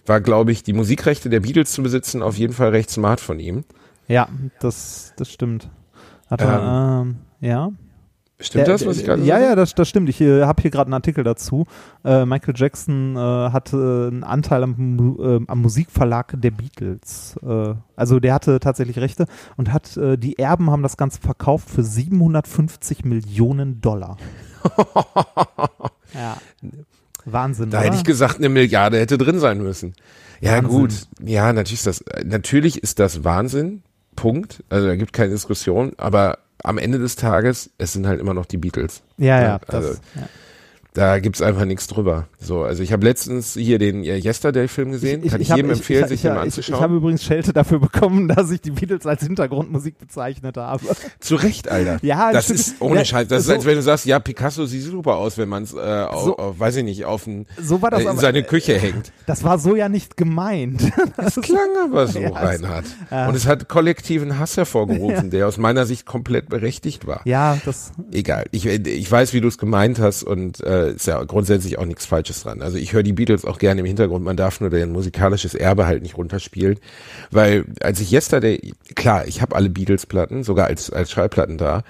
war, 0.05 0.21
glaube 0.21 0.53
ich, 0.53 0.63
die 0.63 0.75
Musikrechte 0.75 1.31
der 1.31 1.41
Beatles 1.41 1.73
zu 1.73 1.83
besitzen, 1.83 2.23
auf 2.23 2.37
jeden 2.37 2.53
Fall 2.53 2.71
recht 2.71 2.91
smart 2.91 3.21
von 3.21 3.41
ihm. 3.41 3.65
Ja, 4.07 4.29
das, 4.61 5.15
das 5.17 5.31
stimmt. 5.31 5.69
Hat 6.29 6.41
er, 6.43 7.03
ähm, 7.03 7.17
ja. 7.41 7.73
Stimmt 8.39 8.67
Der- 8.67 8.75
das, 8.75 8.85
was 8.87 8.99
ich 8.99 9.05
gerade 9.05 9.23
Ja, 9.23 9.41
ja, 9.41 9.55
das, 9.55 9.75
das 9.75 9.89
stimmt. 9.89 10.11
Ich 10.11 10.21
äh, 10.21 10.43
habe 10.43 10.61
hier 10.61 10.71
gerade 10.71 10.89
einen 10.89 10.95
Artikel 10.95 11.25
dazu. 11.25 11.67
Äh, 12.05 12.27
Michael 12.27 12.53
Jackson 12.55 13.17
äh, 13.17 13.19
hatte 13.19 14.11
einen 14.13 14.25
Anteil 14.25 14.63
am, 14.63 15.17
äh, 15.19 15.41
am 15.51 15.63
Musikverlag 15.63 16.35
der 16.37 16.51
Beatles. 16.51 17.37
Äh, 17.43 17.75
also 17.97 18.21
der 18.21 18.35
hatte 18.35 18.61
tatsächlich 18.61 18.99
Rechte 18.99 19.27
und 19.57 19.73
hat 19.73 19.97
äh, 19.97 20.19
die 20.19 20.39
Erben 20.39 20.71
haben 20.71 20.83
das 20.83 20.99
Ganze 20.99 21.21
verkauft 21.21 21.71
für 21.71 21.83
750 21.83 23.07
Millionen 23.07 23.81
Dollar. 23.81 24.19
ja. 26.13 26.37
Wahnsinn. 27.25 27.71
Da 27.71 27.79
oder? 27.79 27.87
hätte 27.87 27.97
ich 27.97 28.05
gesagt, 28.05 28.37
eine 28.37 28.51
Milliarde 28.51 28.99
hätte 28.99 29.17
drin 29.17 29.39
sein 29.39 29.63
müssen. 29.63 29.95
Ja, 30.41 30.53
Wahnsinn. 30.63 30.71
gut. 30.71 31.09
Ja, 31.25 31.53
natürlich 31.55 31.79
ist 31.79 31.87
das, 31.87 32.05
natürlich 32.25 32.83
ist 32.83 32.99
das 32.99 33.25
Wahnsinn. 33.25 33.83
Punkt. 34.15 34.63
Also 34.69 34.87
da 34.87 34.97
gibt 34.97 35.13
keine 35.13 35.31
Diskussion. 35.31 35.93
Aber 35.97 36.39
am 36.67 36.79
Ende 36.79 36.99
des 36.99 37.17
Tages, 37.17 37.71
es 37.79 37.93
sind 37.93 38.07
halt 38.07 38.21
immer 38.21 38.35
noch 38.35 38.47
die 38.47 38.57
Beatles. 38.57 39.03
ja, 39.19 39.41
ja, 39.41 39.43
Ja, 39.43 39.59
das, 39.67 39.75
also- 39.75 40.01
ja. 40.15 40.29
Da 40.97 41.19
gibt's 41.19 41.43
einfach 41.43 41.67
nichts 41.67 41.87
drüber. 41.89 42.27
So, 42.41 42.63
also 42.63 42.83
ich 42.83 42.91
habe 42.91 43.05
letztens 43.05 43.53
hier 43.53 43.79
den 43.79 44.03
äh, 44.03 44.17
Yesterday-Film 44.17 44.93
gesehen. 44.93 45.29
Kann 45.29 45.41
ich, 45.43 45.51
hab- 45.51 45.59
jedem 45.59 45.71
empfehlen, 45.73 46.05
ich, 46.05 46.09
sich 46.09 46.15
ich, 46.17 46.23
den 46.23 46.35
mal 46.35 46.39
ich, 46.39 46.47
ich, 46.49 46.57
anzuschauen. 46.57 46.79
ich 46.79 46.83
habe 46.83 46.95
übrigens 46.97 47.23
Schelte 47.23 47.53
dafür 47.53 47.81
bekommen, 47.81 48.29
dass 48.35 48.51
ich 48.51 48.63
die 48.63 48.71
Beatles 48.71 49.05
als 49.07 49.23
Hintergrundmusik 49.23 49.99
bezeichnet 49.99 50.57
habe. 50.57 50.83
Zu 51.21 51.37
Recht, 51.37 51.69
Alter. 51.71 51.99
Ja, 52.03 52.33
das 52.33 52.45
stimmt. 52.45 52.61
ist 52.61 52.75
ohne 52.81 52.97
Ja, 53.01 53.05
Scheiß. 53.05 53.29
Das 53.29 53.45
so- 53.45 53.51
ist, 53.53 53.57
als 53.59 53.67
wenn 53.67 53.75
du 53.77 53.83
sagst, 53.83 54.07
ja, 54.07 54.19
Picasso 54.21 54.65
sieht 54.65 54.85
super 54.85 55.17
aus, 55.17 55.37
wenn 55.37 55.51
man 55.51 55.65
es, 55.65 55.75
äh, 55.75 56.07
So- 56.25 56.37
auf, 56.39 56.59
weiß 56.59 56.77
ich 56.77 56.85
nicht, 56.85 57.05
auf 57.05 57.27
ein, 57.27 57.47
So 57.63 57.83
war 57.83 57.91
das 57.91 58.01
äh, 58.01 58.03
in 58.05 58.09
aber- 58.09 58.21
seine 58.21 58.43
Küche 58.43 58.79
hängt. 58.79 59.13
Das 59.27 59.45
war 59.45 59.59
so 59.59 59.77
ja 59.77 59.89
nicht 59.91 60.17
gemeint. 60.17 60.83
Das 61.19 61.35
klang 61.37 61.69
aber 61.85 62.07
so, 62.09 62.21
Ja, 62.21 62.31
Reinhard. 62.31 62.85
Und 63.11 63.35
es 63.35 63.47
hat 63.47 63.69
kollektiven 63.69 64.39
Hass 64.39 64.57
hervorgerufen, 64.57 65.31
der 65.31 65.47
aus 65.49 65.57
meiner 65.59 65.85
Sicht 65.87 66.07
komplett 66.07 66.49
berechtigt 66.49 67.07
war. 67.07 67.21
ja, 67.25 67.59
das, 67.65 67.93
Egal. 68.13 68.47
Ich, 68.51 68.65
ich 68.67 69.11
weiß, 69.11 69.33
wie 69.33 69.41
du 69.41 69.49
es 69.49 69.59
gemeint 69.59 69.99
hast 69.99 70.23
und 70.23 70.61
äh, 70.63 70.86
ist 70.89 71.07
ja 71.07 71.23
grundsätzlich 71.25 71.79
auch 71.79 71.85
nichts 71.85 72.07
Falsches 72.07 72.43
dran. 72.43 72.63
Also 72.63 72.79
ich 72.79 72.93
höre 72.93 73.03
die 73.03 73.13
Beatles 73.13 73.45
auch 73.45 73.59
gerne 73.59 73.81
im 73.81 73.87
Hintergrund. 73.87 74.25
Man 74.25 74.37
darf 74.37 74.61
nur 74.61 74.71
deren 74.71 74.93
musikalisches 74.93 75.55
Erbe 75.55 75.87
halt 75.87 76.03
nicht 76.03 76.17
runterspielen. 76.17 76.79
Weil 77.31 77.65
als 77.81 78.01
ich 78.01 78.11
yesterday, 78.11 78.73
klar, 78.95 79.27
ich 79.27 79.43
habe 79.43 79.57
alle 79.57 79.71
Beatles-Platten, 79.71 80.45
sogar 80.45 80.67
als, 80.67 80.91
als 80.91 81.11
Schallplatten 81.11 81.59
da. 81.59 81.83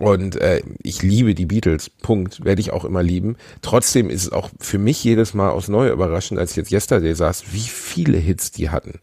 Und 0.00 0.36
äh, 0.36 0.60
ich 0.82 1.02
liebe 1.02 1.34
die 1.34 1.46
Beatles, 1.46 1.88
Punkt, 1.88 2.44
werde 2.44 2.60
ich 2.60 2.72
auch 2.72 2.84
immer 2.84 3.02
lieben. 3.02 3.36
Trotzdem 3.62 4.10
ist 4.10 4.22
es 4.22 4.32
auch 4.32 4.50
für 4.58 4.78
mich 4.78 5.02
jedes 5.04 5.34
Mal 5.34 5.50
aufs 5.50 5.68
Neue 5.68 5.92
überraschend, 5.92 6.40
als 6.40 6.50
ich 6.50 6.56
jetzt 6.56 6.72
yesterday 6.72 7.14
saß, 7.14 7.52
wie 7.52 7.60
viele 7.60 8.18
Hits 8.18 8.50
die 8.50 8.70
hatten. 8.70 9.00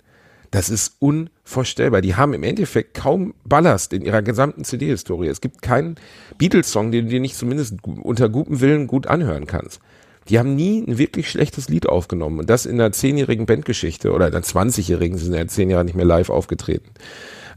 Das 0.51 0.69
ist 0.69 0.97
unvorstellbar. 0.99 2.01
Die 2.01 2.15
haben 2.15 2.33
im 2.33 2.43
Endeffekt 2.43 2.93
kaum 2.93 3.33
Ballast 3.45 3.93
in 3.93 4.03
ihrer 4.03 4.21
gesamten 4.21 4.65
CD-Historie. 4.65 5.29
Es 5.29 5.39
gibt 5.39 5.61
keinen 5.61 5.95
Beatles-Song, 6.37 6.91
den 6.91 7.05
du 7.05 7.11
dir 7.11 7.21
nicht 7.21 7.37
zumindest 7.37 7.75
unter 7.83 8.27
gutem 8.27 8.59
Willen 8.59 8.87
gut 8.87 9.07
anhören 9.07 9.47
kannst. 9.47 9.79
Die 10.27 10.37
haben 10.37 10.55
nie 10.55 10.83
ein 10.85 10.97
wirklich 10.97 11.29
schlechtes 11.29 11.69
Lied 11.69 11.87
aufgenommen. 11.87 12.39
Und 12.39 12.49
das 12.49 12.65
in 12.65 12.79
einer 12.79 12.91
zehnjährigen 12.91 13.45
Bandgeschichte 13.45 14.11
oder 14.11 14.25
einer 14.25 14.43
zwanzigjährigen, 14.43 15.17
sind 15.17 15.33
ja 15.33 15.47
zehn 15.47 15.69
Jahre 15.69 15.85
nicht 15.85 15.95
mehr 15.95 16.05
live 16.05 16.29
aufgetreten. 16.29 16.89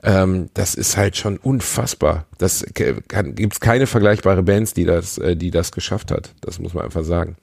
Ähm, 0.04 0.50
das 0.54 0.74
ist 0.74 0.96
halt 0.96 1.16
schon 1.16 1.36
unfassbar. 1.38 2.26
Das 2.38 2.64
kann, 3.08 3.34
gibt's 3.34 3.60
keine 3.60 3.86
vergleichbare 3.86 4.42
Bands, 4.42 4.72
die 4.72 4.84
das, 4.84 5.18
äh, 5.18 5.36
die 5.36 5.50
das 5.50 5.72
geschafft 5.72 6.10
hat. 6.10 6.32
Das 6.40 6.58
muss 6.58 6.74
man 6.74 6.84
einfach 6.84 7.04
sagen. 7.04 7.36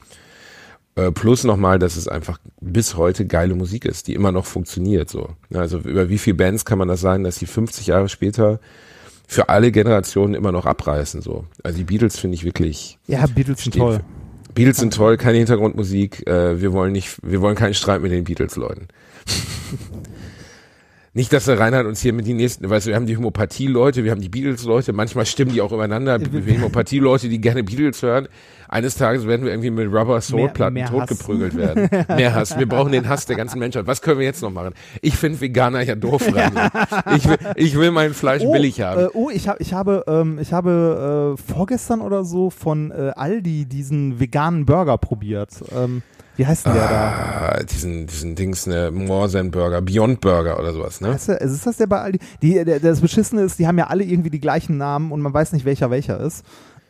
Äh, 0.95 1.11
plus 1.11 1.43
nochmal, 1.45 1.79
dass 1.79 1.95
es 1.95 2.07
einfach 2.07 2.37
bis 2.59 2.97
heute 2.97 3.25
geile 3.25 3.55
Musik 3.55 3.85
ist, 3.85 4.07
die 4.07 4.13
immer 4.13 4.31
noch 4.31 4.45
funktioniert. 4.45 5.09
So, 5.09 5.29
also 5.53 5.77
über 5.79 6.09
wie 6.09 6.17
viele 6.17 6.35
Bands 6.35 6.65
kann 6.65 6.77
man 6.77 6.87
das 6.89 6.99
sagen, 7.01 7.23
dass 7.23 7.37
die 7.37 7.45
50 7.45 7.87
Jahre 7.87 8.09
später 8.09 8.59
für 9.27 9.47
alle 9.47 9.71
Generationen 9.71 10.33
immer 10.33 10.51
noch 10.51 10.65
abreißen. 10.65 11.21
So, 11.21 11.45
also 11.63 11.77
die 11.77 11.85
Beatles 11.85 12.19
finde 12.19 12.35
ich 12.35 12.43
wirklich. 12.43 12.97
ja, 13.07 13.25
Beatles 13.25 13.63
sind 13.63 13.75
toll. 13.75 13.97
für- 13.99 14.53
Beatles 14.53 14.77
sind 14.79 14.93
toll, 14.93 15.15
keine 15.15 15.37
Hintergrundmusik. 15.37 16.27
Äh, 16.27 16.59
wir 16.59 16.73
wollen 16.73 16.91
nicht, 16.91 17.19
wir 17.23 17.39
wollen 17.39 17.55
keinen 17.55 17.73
Streit 17.73 18.01
mit 18.01 18.11
den 18.11 18.25
Beatles-Leuten. 18.25 18.89
Nicht, 21.13 21.33
dass 21.33 21.43
der 21.43 21.59
Reinhard 21.59 21.87
uns 21.87 22.01
hier 22.01 22.13
mit 22.13 22.25
die 22.25 22.33
nächsten, 22.33 22.69
weißt 22.69 22.85
du, 22.85 22.89
wir 22.91 22.95
haben 22.95 23.05
die 23.05 23.17
Homöopathie-Leute, 23.17 24.05
wir 24.05 24.11
haben 24.11 24.21
die 24.21 24.29
Beatles-Leute, 24.29 24.93
manchmal 24.93 25.25
stimmen 25.25 25.51
die 25.51 25.59
auch 25.59 25.73
übereinander, 25.73 26.17
die 26.19 26.55
Homöopathie-Leute, 26.55 27.27
die 27.27 27.41
gerne 27.41 27.65
Beatles 27.65 28.01
hören. 28.01 28.29
Eines 28.69 28.95
Tages 28.95 29.27
werden 29.27 29.43
wir 29.43 29.51
irgendwie 29.51 29.71
mit 29.71 29.91
Rubber 29.91 30.21
Soul-Platten 30.21 30.85
totgeprügelt 30.85 31.57
werden. 31.57 31.89
Mehr 32.15 32.33
Hass. 32.33 32.57
Wir 32.57 32.65
brauchen 32.65 32.93
den 32.93 33.09
Hass 33.09 33.25
der 33.25 33.35
ganzen 33.35 33.59
Menschheit. 33.59 33.87
Was 33.87 34.01
können 34.01 34.19
wir 34.19 34.25
jetzt 34.25 34.41
noch 34.41 34.51
machen? 34.51 34.73
Ich 35.01 35.17
finde 35.17 35.41
Veganer 35.41 35.81
ja 35.81 35.95
doof, 35.95 36.33
Reinhard. 36.33 36.71
Ich 37.17 37.27
will, 37.27 37.37
ich 37.55 37.77
will 37.77 37.91
mein 37.91 38.13
Fleisch 38.13 38.43
billig 38.43 38.79
haben. 38.79 39.01
Äh, 39.01 39.07
oh, 39.13 39.29
ich, 39.29 39.49
hab, 39.49 39.59
ich 39.59 39.73
habe, 39.73 40.05
ähm, 40.07 40.39
ich 40.39 40.53
habe 40.53 41.35
äh, 41.37 41.53
vorgestern 41.53 41.99
oder 41.99 42.23
so 42.23 42.49
von 42.49 42.91
äh, 42.91 43.11
Aldi 43.15 43.65
diesen 43.65 44.21
veganen 44.21 44.65
Burger 44.65 44.97
probiert. 44.97 45.51
Ähm, 45.75 46.03
Wie 46.37 46.47
heißt 46.47 46.65
denn 46.65 46.73
der 46.73 46.87
da? 46.87 47.57
Ah, 47.57 47.63
diesen, 47.63 48.07
diesen 48.07 48.35
Dings, 48.35 48.65
ne, 48.65 48.89
More 48.91 49.29
Than 49.29 49.51
Burger, 49.51 49.81
Beyond 49.81 50.21
Burger 50.21 50.59
oder 50.59 50.73
sowas, 50.73 51.01
ne? 51.01 51.13
Heißt 51.13 51.29
der, 51.29 51.41
ist 51.41 51.65
das 51.67 51.77
der 51.77 51.87
bei 51.87 51.99
Aldi? 51.99 52.19
Die, 52.41 52.63
der, 52.63 52.79
das 52.79 53.01
Beschissene 53.01 53.41
ist, 53.41 53.59
die 53.59 53.67
haben 53.67 53.77
ja 53.77 53.87
alle 53.87 54.03
irgendwie 54.03 54.29
die 54.29 54.39
gleichen 54.39 54.77
Namen 54.77 55.11
und 55.11 55.21
man 55.21 55.33
weiß 55.33 55.51
nicht, 55.53 55.65
welcher 55.65 55.91
welcher 55.91 56.19
ist. 56.19 56.43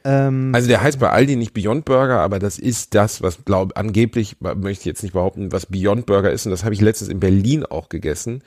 Ähm, 0.04 0.52
Also 0.54 0.68
der 0.68 0.82
heißt 0.82 1.00
bei 1.00 1.10
Aldi 1.10 1.36
nicht 1.36 1.54
Beyond 1.54 1.86
Burger, 1.86 2.20
aber 2.20 2.40
das 2.40 2.60
ist 2.60 2.96
das, 2.96 3.22
was 3.22 3.44
glaub 3.46 3.78
angeblich, 3.78 4.38
möchte 4.40 4.82
ich 4.82 4.86
jetzt 4.86 5.04
nicht 5.04 5.14
behaupten, 5.14 5.52
was 5.52 5.66
Beyond 5.66 6.06
Burger 6.06 6.32
ist. 6.32 6.46
Und 6.46 6.52
das 6.52 6.64
habe 6.64 6.74
ich 6.74 6.82
letztens 6.82 7.10
in 7.10 7.20
Berlin 7.20 7.66
auch 7.66 7.90
gegessen. 7.90 8.42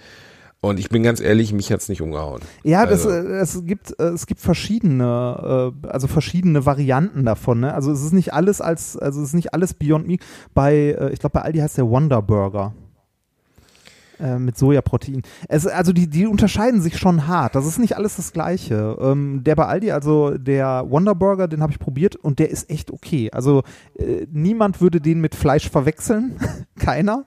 Und 0.64 0.78
ich 0.80 0.88
bin 0.88 1.02
ganz 1.02 1.20
ehrlich, 1.20 1.52
mich 1.52 1.70
hat's 1.70 1.88
nicht 1.88 2.00
umgehauen. 2.02 2.40
Ja, 2.62 2.86
das, 2.86 3.06
Also- 3.06 3.10
äh, 3.28 3.36
es 3.38 3.64
gibt 3.66 3.98
äh, 4.00 4.04
es 4.08 4.26
gibt 4.26 4.40
verschiedene 4.40 5.72
äh, 5.82 5.86
also 5.88 6.06
verschiedene 6.06 6.64
Varianten 6.66 7.24
davon. 7.24 7.60
Ne? 7.60 7.74
Also 7.74 7.92
es 7.92 8.02
ist 8.02 8.12
nicht 8.12 8.32
alles 8.32 8.60
als 8.60 8.96
also 8.96 9.20
es 9.20 9.28
ist 9.28 9.34
nicht 9.34 9.54
alles 9.54 9.74
Beyond 9.74 10.06
Meat. 10.06 10.20
Bei 10.54 10.96
ich 11.12 11.18
glaube 11.18 11.34
bei 11.34 11.42
Aldi 11.42 11.58
heißt 11.58 11.78
der 11.78 11.88
Wonder 11.88 12.22
Burger 12.22 12.72
äh, 14.20 14.38
mit 14.38 14.56
Sojaprotein. 14.56 15.22
Es, 15.48 15.66
also 15.66 15.92
die 15.92 16.08
die 16.08 16.26
unterscheiden 16.26 16.80
sich 16.80 16.98
schon 16.98 17.26
hart. 17.26 17.54
Das 17.54 17.66
ist 17.66 17.78
nicht 17.78 17.96
alles 17.96 18.16
das 18.16 18.32
Gleiche. 18.32 18.96
Ähm, 19.00 19.42
der 19.44 19.56
bei 19.56 19.66
Aldi 19.66 19.90
also 19.90 20.36
der 20.38 20.84
Wonder 20.88 21.14
Burger, 21.14 21.48
den 21.48 21.62
habe 21.62 21.72
ich 21.72 21.78
probiert 21.78 22.16
und 22.16 22.38
der 22.38 22.50
ist 22.50 22.70
echt 22.70 22.90
okay. 22.90 23.30
Also 23.32 23.62
äh, 23.98 24.26
niemand 24.30 24.80
würde 24.80 25.00
den 25.00 25.20
mit 25.20 25.34
Fleisch 25.34 25.68
verwechseln, 25.68 26.36
keiner. 26.78 27.24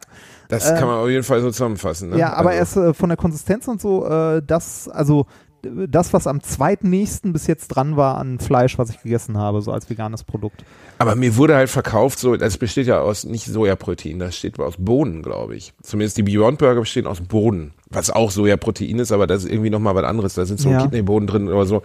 Das 0.49 0.65
kann 0.75 0.87
man 0.87 0.99
auf 0.99 1.09
jeden 1.09 1.23
Fall 1.23 1.41
so 1.41 1.51
zusammenfassen. 1.51 2.09
Ne? 2.09 2.15
Ähm, 2.15 2.19
Ja, 2.21 2.33
aber 2.33 2.49
also, 2.51 2.59
erst 2.59 2.77
äh, 2.77 2.93
von 2.93 3.09
der 3.09 3.17
Konsistenz 3.17 3.67
und 3.67 3.81
so, 3.81 4.05
äh, 4.07 4.41
das, 4.45 4.87
also 4.87 5.25
d- 5.65 5.87
das, 5.89 6.13
was 6.13 6.25
am 6.27 6.41
zweitnächsten 6.41 7.33
bis 7.33 7.47
jetzt 7.47 7.67
dran 7.69 7.97
war 7.97 8.17
an 8.17 8.39
Fleisch, 8.39 8.77
was 8.77 8.89
ich 8.89 9.01
gegessen 9.01 9.37
habe, 9.37 9.61
so 9.61 9.71
als 9.71 9.89
veganes 9.89 10.23
Produkt. 10.23 10.63
Aber 10.99 11.15
mir 11.15 11.35
wurde 11.35 11.55
halt 11.55 11.69
verkauft, 11.69 12.17
so, 12.19 12.35
das 12.37 12.57
besteht 12.57 12.87
ja 12.87 13.01
aus 13.01 13.23
nicht 13.25 13.45
Sojaprotein, 13.45 14.19
das 14.19 14.35
steht 14.37 14.57
aus 14.59 14.75
Bohnen, 14.79 15.21
glaube 15.21 15.55
ich. 15.55 15.73
Zumindest 15.83 16.17
die 16.17 16.23
Beyond 16.23 16.59
Burger 16.59 16.79
bestehen 16.79 17.07
aus 17.07 17.21
Bohnen, 17.21 17.73
was 17.89 18.09
auch 18.09 18.31
Sojaprotein 18.31 18.99
ist, 18.99 19.11
aber 19.11 19.27
das 19.27 19.43
ist 19.43 19.51
irgendwie 19.51 19.69
nochmal 19.69 19.95
was 19.95 20.05
anderes. 20.05 20.33
Da 20.35 20.45
sind 20.45 20.59
so 20.59 20.69
Ja. 20.69 20.81
Kidneybohnen 20.81 21.27
drin 21.27 21.47
oder 21.49 21.65
so. 21.65 21.81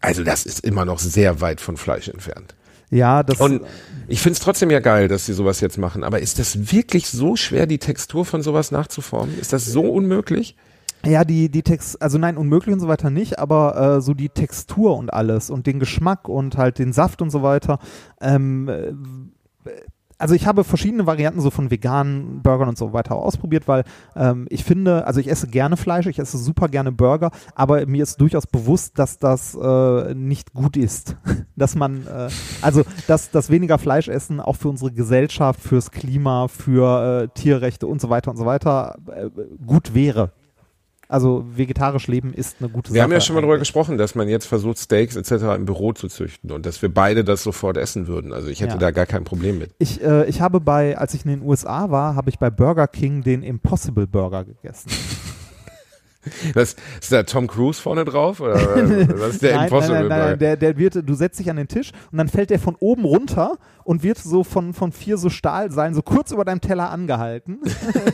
Also 0.00 0.22
das 0.24 0.44
ist 0.44 0.64
immer 0.64 0.84
noch 0.84 0.98
sehr 0.98 1.40
weit 1.40 1.60
von 1.62 1.76
Fleisch 1.78 2.08
entfernt. 2.08 2.54
Ja, 2.90 3.22
das. 3.22 3.40
Und 3.40 3.62
ich 4.06 4.20
find's 4.20 4.40
trotzdem 4.40 4.70
ja 4.70 4.80
geil, 4.80 5.08
dass 5.08 5.26
sie 5.26 5.32
sowas 5.32 5.60
jetzt 5.60 5.78
machen. 5.78 6.04
Aber 6.04 6.20
ist 6.20 6.38
das 6.38 6.72
wirklich 6.72 7.08
so 7.08 7.36
schwer, 7.36 7.66
die 7.66 7.78
Textur 7.78 8.24
von 8.24 8.42
sowas 8.42 8.70
nachzuformen? 8.70 9.38
Ist 9.38 9.52
das 9.52 9.66
so 9.66 9.82
unmöglich? 9.82 10.56
Ja, 11.04 11.24
die, 11.24 11.50
die 11.50 11.62
Text, 11.62 12.00
also 12.00 12.16
nein, 12.18 12.36
unmöglich 12.36 12.72
und 12.72 12.80
so 12.80 12.88
weiter 12.88 13.10
nicht, 13.10 13.38
aber 13.38 13.96
äh, 13.96 14.00
so 14.00 14.14
die 14.14 14.30
Textur 14.30 14.96
und 14.96 15.12
alles 15.12 15.50
und 15.50 15.66
den 15.66 15.78
Geschmack 15.78 16.28
und 16.28 16.56
halt 16.56 16.78
den 16.78 16.92
Saft 16.92 17.20
und 17.20 17.30
so 17.30 17.42
weiter. 17.42 17.78
Ähm, 18.20 18.68
äh, 18.68 18.92
also 20.24 20.34
ich 20.34 20.46
habe 20.46 20.64
verschiedene 20.64 21.06
Varianten 21.06 21.42
so 21.42 21.50
von 21.50 21.70
veganen 21.70 22.40
Burgern 22.40 22.70
und 22.70 22.78
so 22.78 22.94
weiter 22.94 23.14
ausprobiert, 23.14 23.68
weil 23.68 23.84
ähm, 24.16 24.46
ich 24.48 24.64
finde, 24.64 25.06
also 25.06 25.20
ich 25.20 25.28
esse 25.28 25.48
gerne 25.48 25.76
Fleisch, 25.76 26.06
ich 26.06 26.18
esse 26.18 26.38
super 26.38 26.68
gerne 26.68 26.92
Burger, 26.92 27.30
aber 27.54 27.84
mir 27.84 28.02
ist 28.02 28.18
durchaus 28.22 28.46
bewusst, 28.46 28.98
dass 28.98 29.18
das 29.18 29.54
äh, 29.54 30.14
nicht 30.14 30.54
gut 30.54 30.78
ist. 30.78 31.16
dass 31.56 31.74
man, 31.74 32.06
äh, 32.06 32.30
also 32.62 32.84
dass 33.06 33.32
das 33.32 33.50
weniger 33.50 33.76
Fleisch 33.76 34.08
essen 34.08 34.40
auch 34.40 34.56
für 34.56 34.70
unsere 34.70 34.92
Gesellschaft, 34.92 35.60
fürs 35.60 35.90
Klima, 35.90 36.48
für 36.48 37.24
äh, 37.24 37.28
Tierrechte 37.38 37.86
und 37.86 38.00
so 38.00 38.08
weiter 38.08 38.30
und 38.30 38.38
so 38.38 38.46
weiter 38.46 38.96
äh, 39.14 39.28
gut 39.66 39.92
wäre. 39.92 40.32
Also 41.14 41.44
vegetarisch 41.54 42.08
leben 42.08 42.34
ist 42.34 42.56
eine 42.58 42.68
gute 42.68 42.88
Sache. 42.88 42.96
Wir 42.96 43.02
haben 43.04 43.12
ja 43.12 43.20
schon 43.20 43.34
mal 43.36 43.40
darüber 43.42 43.58
gesprochen, 43.58 43.98
dass 43.98 44.16
man 44.16 44.28
jetzt 44.28 44.46
versucht, 44.46 44.78
Steaks 44.78 45.14
etc. 45.14 45.44
im 45.54 45.64
Büro 45.64 45.92
zu 45.92 46.08
züchten 46.08 46.50
und 46.50 46.66
dass 46.66 46.82
wir 46.82 46.92
beide 46.92 47.22
das 47.22 47.44
sofort 47.44 47.76
essen 47.76 48.08
würden. 48.08 48.32
Also 48.32 48.48
ich 48.48 48.60
hätte 48.60 48.72
Ja. 48.72 48.78
da 48.78 48.90
gar 48.90 49.06
kein 49.06 49.22
Problem 49.22 49.58
mit. 49.58 49.70
Ich, 49.78 50.02
äh, 50.02 50.24
ich 50.26 50.40
habe 50.40 50.58
bei, 50.58 50.98
als 50.98 51.14
ich 51.14 51.24
in 51.24 51.30
den 51.30 51.42
USA 51.42 51.88
war, 51.92 52.16
habe 52.16 52.30
ich 52.30 52.40
bei 52.40 52.50
Burger 52.50 52.88
King 52.88 53.22
den 53.22 53.44
Impossible 53.44 54.08
Burger 54.08 54.44
gegessen. 54.44 54.90
Das, 56.54 56.76
ist 57.00 57.12
da 57.12 57.22
Tom 57.22 57.46
Cruise 57.46 57.80
vorne 57.80 58.04
drauf? 58.04 58.40
Oder 58.40 58.54
was 58.54 59.30
ist 59.34 59.42
der 59.42 59.56
nein, 59.56 59.64
Impossible 59.64 59.94
nein, 59.94 60.08
nein, 60.08 60.18
Burger? 60.18 60.30
nein, 60.30 60.38
der, 60.38 60.56
der 60.56 60.76
wird, 60.76 61.08
du 61.08 61.14
setzt 61.14 61.38
dich 61.38 61.50
an 61.50 61.56
den 61.56 61.68
Tisch 61.68 61.92
und 62.12 62.18
dann 62.18 62.28
fällt 62.28 62.50
der 62.50 62.58
von 62.58 62.76
oben 62.80 63.04
runter 63.04 63.58
und 63.84 64.02
wird 64.02 64.18
so 64.18 64.44
von, 64.44 64.74
von 64.74 64.92
vier 64.92 65.16
so 65.18 65.30
Stahlseilen 65.30 65.94
so 65.94 66.02
kurz 66.02 66.32
über 66.32 66.44
deinem 66.44 66.60
Teller 66.60 66.90
angehalten. 66.90 67.60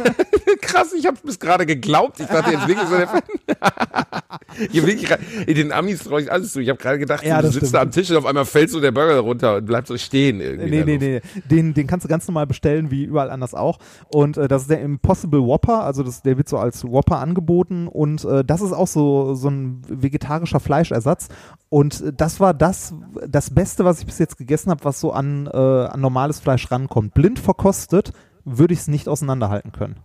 Krass, 0.60 0.92
ich 0.92 1.06
habe 1.06 1.16
bis 1.24 1.38
gerade 1.38 1.66
geglaubt. 1.66 2.20
Ich 2.20 2.26
dachte 2.26 2.50
jetzt 2.52 2.68
wirklich 2.68 2.88
so 2.88 2.96
der 2.96 3.08
Hier 4.70 4.86
wirklich 4.86 5.08
gerade- 5.08 5.22
in 5.46 5.54
den 5.54 5.72
Amis 5.72 6.04
traue 6.04 6.22
ich 6.22 6.30
alles 6.30 6.52
zu. 6.52 6.60
Ich 6.60 6.68
habe 6.68 6.78
gerade 6.78 6.98
gedacht, 6.98 7.24
Ja, 7.24 7.40
du 7.40 7.48
sitzt 7.48 7.58
stimmt. 7.58 7.74
da 7.74 7.80
am 7.82 7.90
Tisch 7.90 8.10
und 8.10 8.16
auf 8.16 8.26
einmal 8.26 8.44
fällt 8.44 8.70
so 8.70 8.80
der 8.80 8.92
Burger 8.92 9.18
runter 9.20 9.56
und 9.56 9.66
bleibt 9.66 9.88
so 9.88 9.96
stehen 9.98 10.40
irgendwie. 10.40 10.70
Nee, 10.70 10.84
nee, 10.84 10.98
nee. 10.98 11.20
Den, 11.50 11.74
den 11.74 11.86
kannst 11.86 12.04
du 12.04 12.08
ganz 12.08 12.26
normal 12.28 12.46
bestellen, 12.46 12.90
wie 12.90 13.04
überall 13.04 13.30
anders 13.30 13.54
auch. 13.54 13.78
Und 14.14 14.36
äh, 14.36 14.48
das 14.48 14.62
ist 14.62 14.70
der 14.70 14.80
Impossible 14.82 15.40
Whopper, 15.42 15.84
also 15.84 16.02
das, 16.02 16.22
der 16.22 16.36
wird 16.36 16.48
so 16.48 16.58
als 16.58 16.84
Whopper 16.84 17.18
angeboten 17.18 17.88
und 17.88 18.24
äh, 18.24 18.44
das 18.44 18.60
ist 18.60 18.72
auch 18.72 18.86
so, 18.86 19.34
so 19.34 19.48
ein 19.48 19.82
vegetarischer 19.88 20.60
Fleischersatz. 20.60 21.28
Und 21.68 22.00
äh, 22.00 22.12
das 22.16 22.40
war 22.40 22.54
das, 22.54 22.94
das 23.28 23.50
Beste, 23.50 23.84
was 23.84 24.00
ich 24.00 24.06
bis 24.06 24.18
jetzt 24.18 24.36
gegessen 24.36 24.70
habe, 24.70 24.84
was 24.84 25.00
so 25.00 25.12
an, 25.12 25.46
äh, 25.46 25.56
an 25.56 26.00
normales 26.00 26.40
Fleisch 26.40 26.70
rankommt. 26.70 27.14
Blind 27.14 27.38
verkostet 27.38 28.12
würde 28.44 28.72
ich 28.74 28.80
es 28.80 28.88
nicht 28.88 29.08
auseinanderhalten 29.08 29.72
können. 29.72 29.96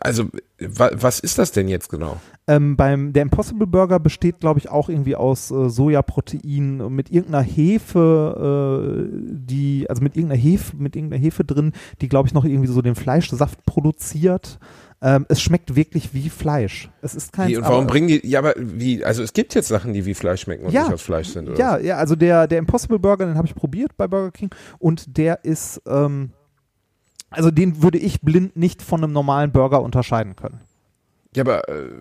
Also, 0.00 0.24
wa 0.58 0.90
was 0.94 1.20
ist 1.20 1.36
das 1.38 1.52
denn 1.52 1.68
jetzt 1.68 1.90
genau? 1.90 2.16
Ähm, 2.46 2.74
beim 2.76 3.12
der 3.12 3.22
Impossible 3.22 3.66
Burger 3.66 4.00
besteht, 4.00 4.40
glaube 4.40 4.58
ich, 4.58 4.70
auch 4.70 4.88
irgendwie 4.88 5.14
aus 5.16 5.50
äh, 5.50 5.68
Sojaprotein 5.68 6.92
mit 6.94 7.10
irgendeiner 7.10 7.42
Hefe, 7.44 9.08
äh, 9.08 9.08
die 9.30 9.86
also 9.88 10.02
mit 10.02 10.16
irgendeiner 10.16 10.40
Hefe, 10.40 10.76
mit 10.76 10.96
irgendeiner 10.96 11.22
Hefe 11.22 11.44
drin, 11.44 11.72
die 12.00 12.08
glaube 12.08 12.28
ich 12.28 12.34
noch 12.34 12.44
irgendwie 12.44 12.68
so 12.68 12.80
den 12.82 12.94
Fleischsaft 12.94 13.64
produziert. 13.66 14.58
Ähm, 15.02 15.26
es 15.28 15.42
schmeckt 15.42 15.76
wirklich 15.76 16.14
wie 16.14 16.30
Fleisch. 16.30 16.88
Es 17.02 17.14
ist 17.14 17.32
kein. 17.34 17.48
Wie, 17.48 17.56
und 17.58 17.64
warum 17.64 17.80
aber- 17.84 17.86
bringen 17.88 18.08
die, 18.08 18.26
ja, 18.26 18.38
aber 18.38 18.54
wie, 18.56 19.04
also 19.04 19.22
es 19.22 19.34
gibt 19.34 19.54
jetzt 19.54 19.68
Sachen, 19.68 19.92
die 19.92 20.06
wie 20.06 20.14
Fleisch 20.14 20.42
schmecken 20.42 20.64
und 20.64 20.72
Ja. 20.72 20.84
nicht 20.84 20.94
aus 20.94 21.02
Fleisch 21.02 21.28
sind, 21.28 21.48
oder? 21.50 21.58
Ja, 21.58 21.78
ja, 21.78 21.96
also 21.98 22.16
der, 22.16 22.46
der 22.46 22.58
Impossible 22.58 22.98
Burger, 22.98 23.26
den 23.26 23.36
habe 23.36 23.46
ich 23.46 23.54
probiert 23.54 23.96
bei 23.98 24.06
Burger 24.08 24.30
King 24.30 24.48
und 24.78 25.18
der 25.18 25.44
ist, 25.44 25.82
ähm, 25.86 26.30
also 27.34 27.50
den 27.50 27.82
würde 27.82 27.98
ich 27.98 28.20
blind 28.20 28.56
nicht 28.56 28.82
von 28.82 29.02
einem 29.02 29.12
normalen 29.12 29.52
Burger 29.52 29.82
unterscheiden 29.82 30.36
können. 30.36 30.60
Ja, 31.36 31.42
aber 31.42 31.68
äh, 31.68 32.00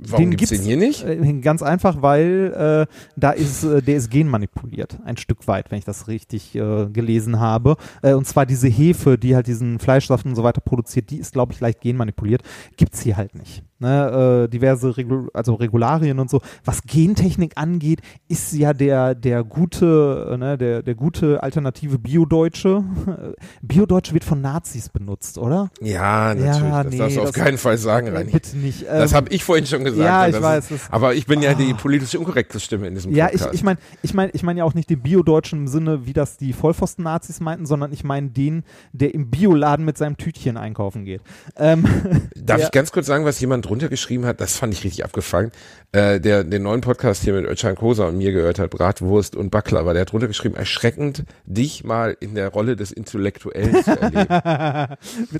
warum 0.00 0.30
gibt's 0.30 0.50
den 0.50 0.62
hier 0.62 0.76
nicht? 0.76 1.04
Äh, 1.04 1.40
ganz 1.40 1.62
einfach, 1.62 2.02
weil 2.02 2.86
äh, 2.88 2.92
da 3.16 3.30
ist, 3.30 3.62
äh, 3.62 3.80
der 3.80 3.96
ist 3.96 4.10
genmanipuliert, 4.10 4.98
ein 5.04 5.16
Stück 5.16 5.46
weit, 5.46 5.70
wenn 5.70 5.78
ich 5.78 5.84
das 5.84 6.08
richtig 6.08 6.54
äh, 6.56 6.86
gelesen 6.86 7.38
habe. 7.38 7.76
Äh, 8.02 8.14
und 8.14 8.26
zwar 8.26 8.44
diese 8.44 8.66
Hefe, 8.66 9.18
die 9.18 9.36
halt 9.36 9.46
diesen 9.46 9.78
Fleischsaft 9.78 10.26
und 10.26 10.34
so 10.34 10.42
weiter 10.42 10.60
produziert, 10.60 11.10
die 11.10 11.18
ist, 11.18 11.32
glaube 11.32 11.52
ich, 11.52 11.60
leicht 11.60 11.80
genmanipuliert. 11.80 12.42
Gibt's 12.76 13.02
hier 13.02 13.16
halt 13.16 13.36
nicht. 13.36 13.62
Ne? 13.78 14.44
Äh, 14.44 14.48
diverse 14.48 14.96
Regul 14.96 15.28
also 15.34 15.54
Regularien 15.54 16.18
und 16.18 16.30
so. 16.30 16.40
Was 16.64 16.82
Gentechnik 16.82 17.52
angeht, 17.56 18.00
ist 18.28 18.52
ja 18.54 18.72
der, 18.72 19.14
der 19.14 19.44
gute, 19.44 20.30
äh, 20.32 20.36
ne, 20.38 20.56
der, 20.56 20.82
der 20.82 20.94
gute 20.94 21.42
alternative 21.42 21.98
Biodeutsche. 21.98 22.84
Biodeutsche 23.62 24.14
wird 24.14 24.24
von 24.24 24.40
Nazis 24.40 24.88
benutzt, 24.88 25.38
oder? 25.38 25.70
Ja, 25.80 26.34
natürlich. 26.34 26.56
Ja, 26.70 26.82
das 26.84 26.92
nee, 26.92 26.98
darfst 26.98 27.16
du 27.16 27.20
auf 27.20 27.30
das- 27.32 27.34
keinen 27.44 27.58
Fall 27.58 27.78
sagen, 27.78 28.08
Reini. 28.08 28.32
Bitte 28.32 28.56
nicht. 28.56 28.86
Das 28.86 29.12
Ähm, 29.12 29.16
habe 29.16 29.28
ich 29.30 29.44
vorhin 29.44 29.66
schon 29.66 29.84
gesagt. 29.84 30.04
ja, 30.04 30.22
und 30.22 30.28
ich 30.28 30.34
das 30.36 30.42
weiß, 30.42 30.70
Ist, 30.70 30.84
das- 30.84 30.92
aber 30.92 31.14
ich 31.14 31.26
bin 31.26 31.42
ja 31.42 31.54
die 31.54 31.72
Ah. 31.72 31.76
politisch 31.76 32.14
unkorrekte 32.14 32.60
Stimme 32.60 32.86
in 32.88 32.94
diesem 32.94 33.12
Ja, 33.14 33.26
Podcast. 33.28 33.48
ich, 33.52 33.60
ich 33.60 33.64
meine 33.64 33.78
ich 34.02 34.14
mein, 34.14 34.30
ich 34.32 34.42
mein 34.42 34.56
ja 34.56 34.64
auch 34.64 34.74
nicht 34.74 34.88
den 34.90 35.00
Bio-Deutschen 35.00 35.60
im 35.60 35.68
Sinne, 35.68 36.06
wie 36.06 36.12
das 36.12 36.36
die 36.36 36.52
Vollpfosten-Nazis 36.52 37.40
meinten, 37.40 37.66
sondern 37.66 37.92
ich 37.92 38.04
meine 38.04 38.28
den, 38.30 38.64
der 38.92 39.12
im 39.14 39.30
Bioladen 39.30 39.84
mit 39.84 39.98
seinem 39.98 40.16
Tütchen 40.16 40.56
einkaufen 40.56 41.04
geht. 41.04 41.20
Ähm, 41.56 41.84
Darf 42.36 42.62
ich 42.62 42.70
ganz 42.70 42.92
kurz 42.92 43.06
sagen, 43.06 43.24
was 43.24 43.40
jemand 43.40 43.65
drunter 43.66 43.88
geschrieben 43.88 44.24
hat? 44.26 44.40
Das 44.40 44.56
fand 44.56 44.72
ich 44.72 44.84
richtig 44.84 45.04
abgefangen. 45.04 45.52
Äh, 45.92 46.20
der 46.20 46.44
den 46.44 46.62
neuen 46.62 46.80
Podcast 46.80 47.22
hier 47.22 47.32
mit 47.32 47.46
Özcan 47.46 47.74
Kosa 47.74 48.06
und 48.06 48.18
mir 48.18 48.32
gehört 48.32 48.58
hat, 48.58 48.70
Bratwurst 48.70 49.36
und 49.36 49.50
Baklava. 49.50 49.92
Der 49.92 50.02
hat 50.02 50.12
drunter 50.12 50.26
geschrieben, 50.26 50.56
erschreckend, 50.56 51.24
dich 51.46 51.84
mal 51.84 52.16
in 52.20 52.34
der 52.34 52.48
Rolle 52.48 52.76
des 52.76 52.92
Intellektuellen 52.92 53.82
zu 53.82 53.98
erleben. 53.98 54.26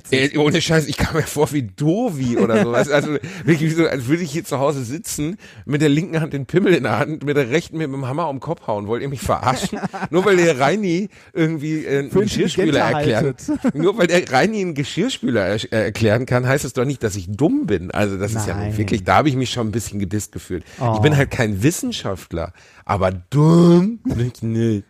Ey, 0.09 0.37
ohne 0.37 0.61
Scheiß, 0.61 0.87
ich 0.87 0.97
kam 0.97 1.15
mir 1.15 1.23
vor 1.23 1.51
wie 1.51 1.63
Dovi 1.63 2.37
oder 2.37 2.63
so. 2.63 2.71
Weißt 2.71 2.89
du, 2.89 2.93
Also 2.93 3.17
wirklich 3.43 3.75
so, 3.75 3.85
als 3.85 4.07
würde 4.07 4.23
ich 4.23 4.31
hier 4.31 4.45
zu 4.45 4.57
Hause 4.57 4.83
sitzen, 4.83 5.37
mit 5.65 5.81
der 5.81 5.89
linken 5.89 6.21
Hand 6.21 6.33
den 6.33 6.45
Pimmel 6.45 6.73
in 6.73 6.83
der 6.83 6.97
Hand, 6.97 7.23
mit 7.23 7.37
der 7.37 7.49
rechten 7.49 7.77
mir 7.77 7.87
mit 7.87 7.97
dem 7.97 8.07
Hammer 8.07 8.29
um 8.29 8.37
den 8.37 8.41
Kopf 8.41 8.65
hauen. 8.67 8.87
Wollt 8.87 9.01
ihr 9.01 9.09
mich 9.09 9.21
verarschen? 9.21 9.79
Nur 10.09 10.25
weil 10.25 10.37
der 10.37 10.59
Reini 10.59 11.09
irgendwie 11.33 11.85
äh, 11.85 11.99
einen 11.99 12.09
Geschirrspüler 12.09 12.93
haltet. 12.93 13.43
Nur 13.73 13.97
weil 13.97 14.07
der 14.07 14.31
Reini 14.31 14.61
einen 14.61 14.73
Geschirrspüler 14.73 15.45
er 15.45 15.55
äh, 15.55 15.85
erklären 15.85 16.25
kann, 16.25 16.47
heißt 16.47 16.65
es 16.65 16.73
doch 16.73 16.85
nicht, 16.85 17.03
dass 17.03 17.15
ich 17.15 17.27
dumm 17.29 17.67
bin. 17.67 17.91
Also 17.91 18.16
das 18.17 18.33
ist 18.33 18.47
ja 18.47 18.55
Nein. 18.55 18.69
nun 18.69 18.77
wirklich, 18.77 19.03
da 19.03 19.15
habe 19.17 19.29
ich 19.29 19.35
mich 19.35 19.49
schon 19.49 19.67
ein 19.67 19.71
bisschen 19.71 19.99
gedisst 19.99 20.31
gefühlt. 20.31 20.63
Oh. 20.79 20.93
Ich 20.95 21.01
bin 21.01 21.15
halt 21.17 21.31
kein 21.31 21.61
Wissenschaftler, 21.63 22.53
aber 22.85 23.11
dumm 23.11 23.99
nicht, 24.03 24.43
nicht. 24.43 24.83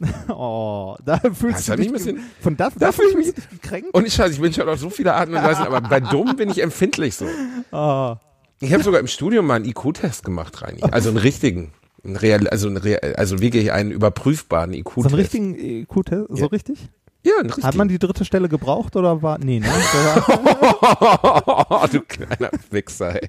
oh, 0.28 0.96
da 1.04 1.18
fühlst 1.18 1.68
Das 1.68 1.76
du 1.76 1.82
dich 1.82 1.92
bisschen- 1.92 2.20
von 2.40 2.56
da, 2.56 2.70
Da 2.78 2.92
fühl 2.92 3.06
ich 3.10 3.16
mich- 3.16 3.34
gekränkt. 3.50 3.92
Und 3.94 4.06
ich 4.06 4.14
scheiße, 4.14 4.34
ich 4.34 4.40
bin 4.40 4.52
schon 4.52 4.68
auf 4.68 4.78
so 4.78 4.90
viele 4.90 5.12
Arten 5.14 5.34
und 5.34 5.42
Weisen, 5.42 5.64
aber 5.66 5.80
bei 5.80 5.98
dumm 6.00 6.36
bin 6.36 6.50
ich 6.50 6.62
empfindlich 6.62 7.14
so. 7.16 7.26
Oh. 7.72 8.14
Ich 8.60 8.72
habe 8.72 8.82
sogar 8.82 8.98
im 9.00 9.06
Studium 9.06 9.46
mal 9.46 9.54
einen 9.54 9.66
IQ-Test 9.66 10.24
gemacht, 10.24 10.62
Reini. 10.62 10.82
Also 10.82 11.10
einen 11.10 11.18
richtigen. 11.18 11.72
Einen 12.04 12.16
real, 12.16 12.48
also, 12.48 12.66
einen 12.68 12.76
real, 12.76 13.14
also 13.16 13.40
wirklich 13.40 13.70
einen 13.72 13.90
überprüfbaren 13.90 14.72
IQ-Test. 14.72 15.02
So 15.02 15.08
einen 15.08 15.14
richtigen 15.14 15.54
IQ-Test, 15.58 16.26
so 16.30 16.36
Ja. 16.36 16.46
richtig? 16.46 16.88
Ja, 17.28 17.42
richtig. 17.44 17.64
Hat 17.64 17.74
man 17.76 17.88
die 17.88 17.98
dritte 17.98 18.24
Stelle 18.24 18.48
gebraucht 18.48 18.96
oder 18.96 19.22
war. 19.22 19.38
Nee, 19.38 19.60
ne? 19.60 19.66
War, 20.68 21.88
du 21.92 22.00
kleiner 22.00 22.50
Wichser, 22.70 23.22
ey. 23.22 23.28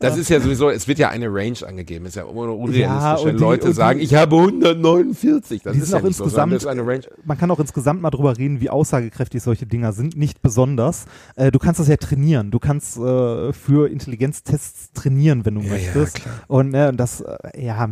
Das 0.00 0.16
ist 0.16 0.28
ja 0.30 0.40
sowieso, 0.40 0.70
es 0.70 0.86
wird 0.86 1.00
ja 1.00 1.08
eine 1.08 1.26
Range 1.26 1.56
angegeben. 1.66 2.04
Es 2.06 2.10
ist 2.12 2.16
ja 2.16 2.24
un- 2.24 2.48
unrealistisch, 2.50 2.82
Ja, 2.86 3.18
wenn 3.24 3.36
die- 3.36 3.42
Leute 3.42 3.66
die- 3.68 3.72
sagen, 3.72 3.98
ich 3.98 4.14
habe 4.14 4.36
149. 4.36 5.62
Das 5.62 5.74
ist 5.76 5.86
sind 5.86 5.92
ja 5.92 5.98
auch 5.98 6.02
nicht 6.06 6.16
so, 6.16 6.22
insgesamt- 6.24 6.52
ist 6.52 6.66
eine 6.66 6.86
Range. 6.86 7.02
man 7.24 7.36
kann 7.36 7.50
auch 7.50 7.58
insgesamt 7.58 8.00
mal 8.00 8.10
drüber 8.10 8.36
reden, 8.38 8.60
wie 8.60 8.70
aussagekräftig 8.70 9.42
solche 9.42 9.66
Dinger 9.66 9.92
sind. 9.92 10.16
Nicht 10.16 10.40
besonders. 10.40 11.06
Äh, 11.34 11.50
du 11.50 11.58
kannst 11.58 11.80
das 11.80 11.88
ja 11.88 11.96
trainieren. 11.96 12.52
Du 12.52 12.60
kannst 12.60 12.96
äh, 12.96 13.52
für 13.52 13.88
Intelligenztests 13.90 14.92
trainieren, 14.92 15.44
wenn 15.44 15.56
du 15.56 15.62
Ja, 15.62 15.66
ja, 15.66 15.72
möchtest. 15.74 16.22
klar. 16.22 16.34
Und 16.46 16.74
äh, 16.74 16.92
das, 16.92 17.20
äh, 17.22 17.36
ja, 17.64 17.90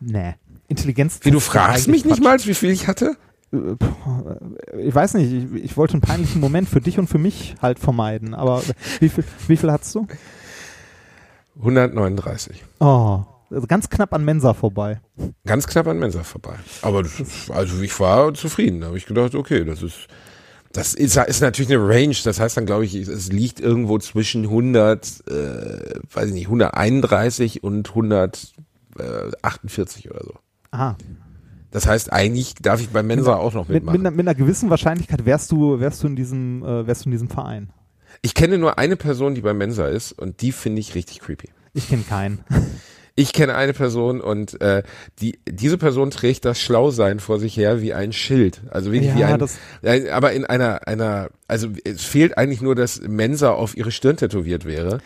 nee. 0.00 0.34
Intelligenztests. 0.68 1.26
Wie, 1.26 1.30
du 1.30 1.40
fragst 1.40 1.88
mich 1.88 2.06
nicht 2.06 2.22
Quatsch. 2.22 2.40
mal, 2.42 2.46
wie 2.46 2.54
viel 2.54 2.70
ich 2.70 2.88
hatte? 2.88 3.18
Ich 4.78 4.94
weiß 4.94 5.14
nicht, 5.14 5.32
ich, 5.32 5.64
ich 5.64 5.76
wollte 5.76 5.94
einen 5.94 6.00
peinlichen 6.00 6.40
Moment 6.40 6.68
für 6.68 6.80
dich 6.80 6.98
und 6.98 7.08
für 7.08 7.18
mich 7.18 7.54
halt 7.60 7.78
vermeiden. 7.78 8.34
Aber 8.34 8.62
wie 9.00 9.08
viel, 9.08 9.24
wie 9.48 9.56
viel 9.56 9.70
hattest 9.70 9.94
du? 9.94 10.06
139. 11.58 12.64
Oh, 12.80 13.22
also 13.50 13.66
ganz 13.66 13.88
knapp 13.88 14.12
an 14.12 14.24
Mensa 14.24 14.54
vorbei. 14.54 15.00
Ganz 15.46 15.66
knapp 15.66 15.86
an 15.86 15.98
Mensa 15.98 16.24
vorbei. 16.24 16.54
Aber 16.82 17.02
das, 17.02 17.50
also 17.50 17.80
ich 17.80 17.98
war 18.00 18.34
zufrieden. 18.34 18.80
Da 18.80 18.88
habe 18.88 18.98
ich 18.98 19.06
gedacht, 19.06 19.34
okay, 19.34 19.64
das 19.64 19.82
ist 19.82 20.08
das 20.74 20.92
ist, 20.92 21.16
ist 21.16 21.40
natürlich 21.40 21.72
eine 21.72 21.88
Range. 21.88 22.14
Das 22.24 22.38
heißt 22.40 22.56
dann, 22.56 22.66
glaube 22.66 22.84
ich, 22.84 22.96
es 22.96 23.30
liegt 23.30 23.60
irgendwo 23.60 23.98
zwischen 23.98 24.42
100, 24.44 25.28
äh, 25.28 26.00
weiß 26.12 26.26
ich 26.28 26.34
nicht, 26.34 26.46
131 26.46 27.62
und 27.62 27.88
148 27.88 30.10
oder 30.10 30.24
so. 30.24 30.34
Aha. 30.72 30.96
Das 31.74 31.88
heißt, 31.88 32.12
eigentlich 32.12 32.54
darf 32.54 32.80
ich 32.80 32.90
bei 32.90 33.02
Mensa 33.02 33.34
auch 33.34 33.52
noch 33.52 33.66
Mit, 33.66 33.82
mit, 33.82 33.82
mitmachen. 33.82 34.00
einer, 34.06 34.10
mit 34.12 34.20
einer 34.28 34.34
gewissen 34.36 34.70
Wahrscheinlichkeit 34.70 35.26
wärst 35.26 35.50
du, 35.50 35.80
wärst 35.80 36.04
du 36.04 36.06
in 36.06 36.14
diesem, 36.14 36.62
äh, 36.62 36.86
wärst 36.86 37.04
du 37.04 37.08
in 37.08 37.10
diesem 37.10 37.28
Verein. 37.28 37.70
Ich 38.22 38.34
kenne 38.34 38.58
nur 38.58 38.78
eine 38.78 38.94
Person, 38.94 39.34
die 39.34 39.40
bei 39.40 39.52
Mensa 39.54 39.88
ist 39.88 40.12
und 40.12 40.40
die 40.40 40.52
finde 40.52 40.78
ich 40.80 40.94
richtig 40.94 41.18
creepy. 41.18 41.48
Ich 41.74 41.88
kenne 41.88 42.02
keinen. 42.08 42.38
Ich 43.16 43.32
kenne 43.32 43.54
eine 43.54 43.72
Person 43.74 44.20
und 44.20 44.60
äh, 44.60 44.82
die 45.20 45.38
diese 45.48 45.78
Person 45.78 46.10
trägt 46.10 46.44
das 46.44 46.60
Schlausein 46.60 47.20
vor 47.20 47.38
sich 47.38 47.56
her 47.56 47.80
wie 47.80 47.94
ein 47.94 48.12
Schild. 48.12 48.62
Also 48.70 48.90
wirklich 48.90 49.12
Ja, 49.12 49.16
wie 49.16 49.24
ein, 49.24 49.38
das- 49.38 49.56
ein, 49.84 50.08
aber 50.08 50.32
in 50.32 50.44
einer 50.44 50.88
einer 50.88 51.28
also 51.46 51.68
es 51.84 52.02
fehlt 52.02 52.36
eigentlich 52.36 52.60
nur, 52.60 52.74
dass 52.74 53.00
Mensa 53.02 53.52
auf 53.52 53.76
ihre 53.76 53.92
Stirn 53.92 54.16
tätowiert 54.16 54.64
wäre. 54.64 54.98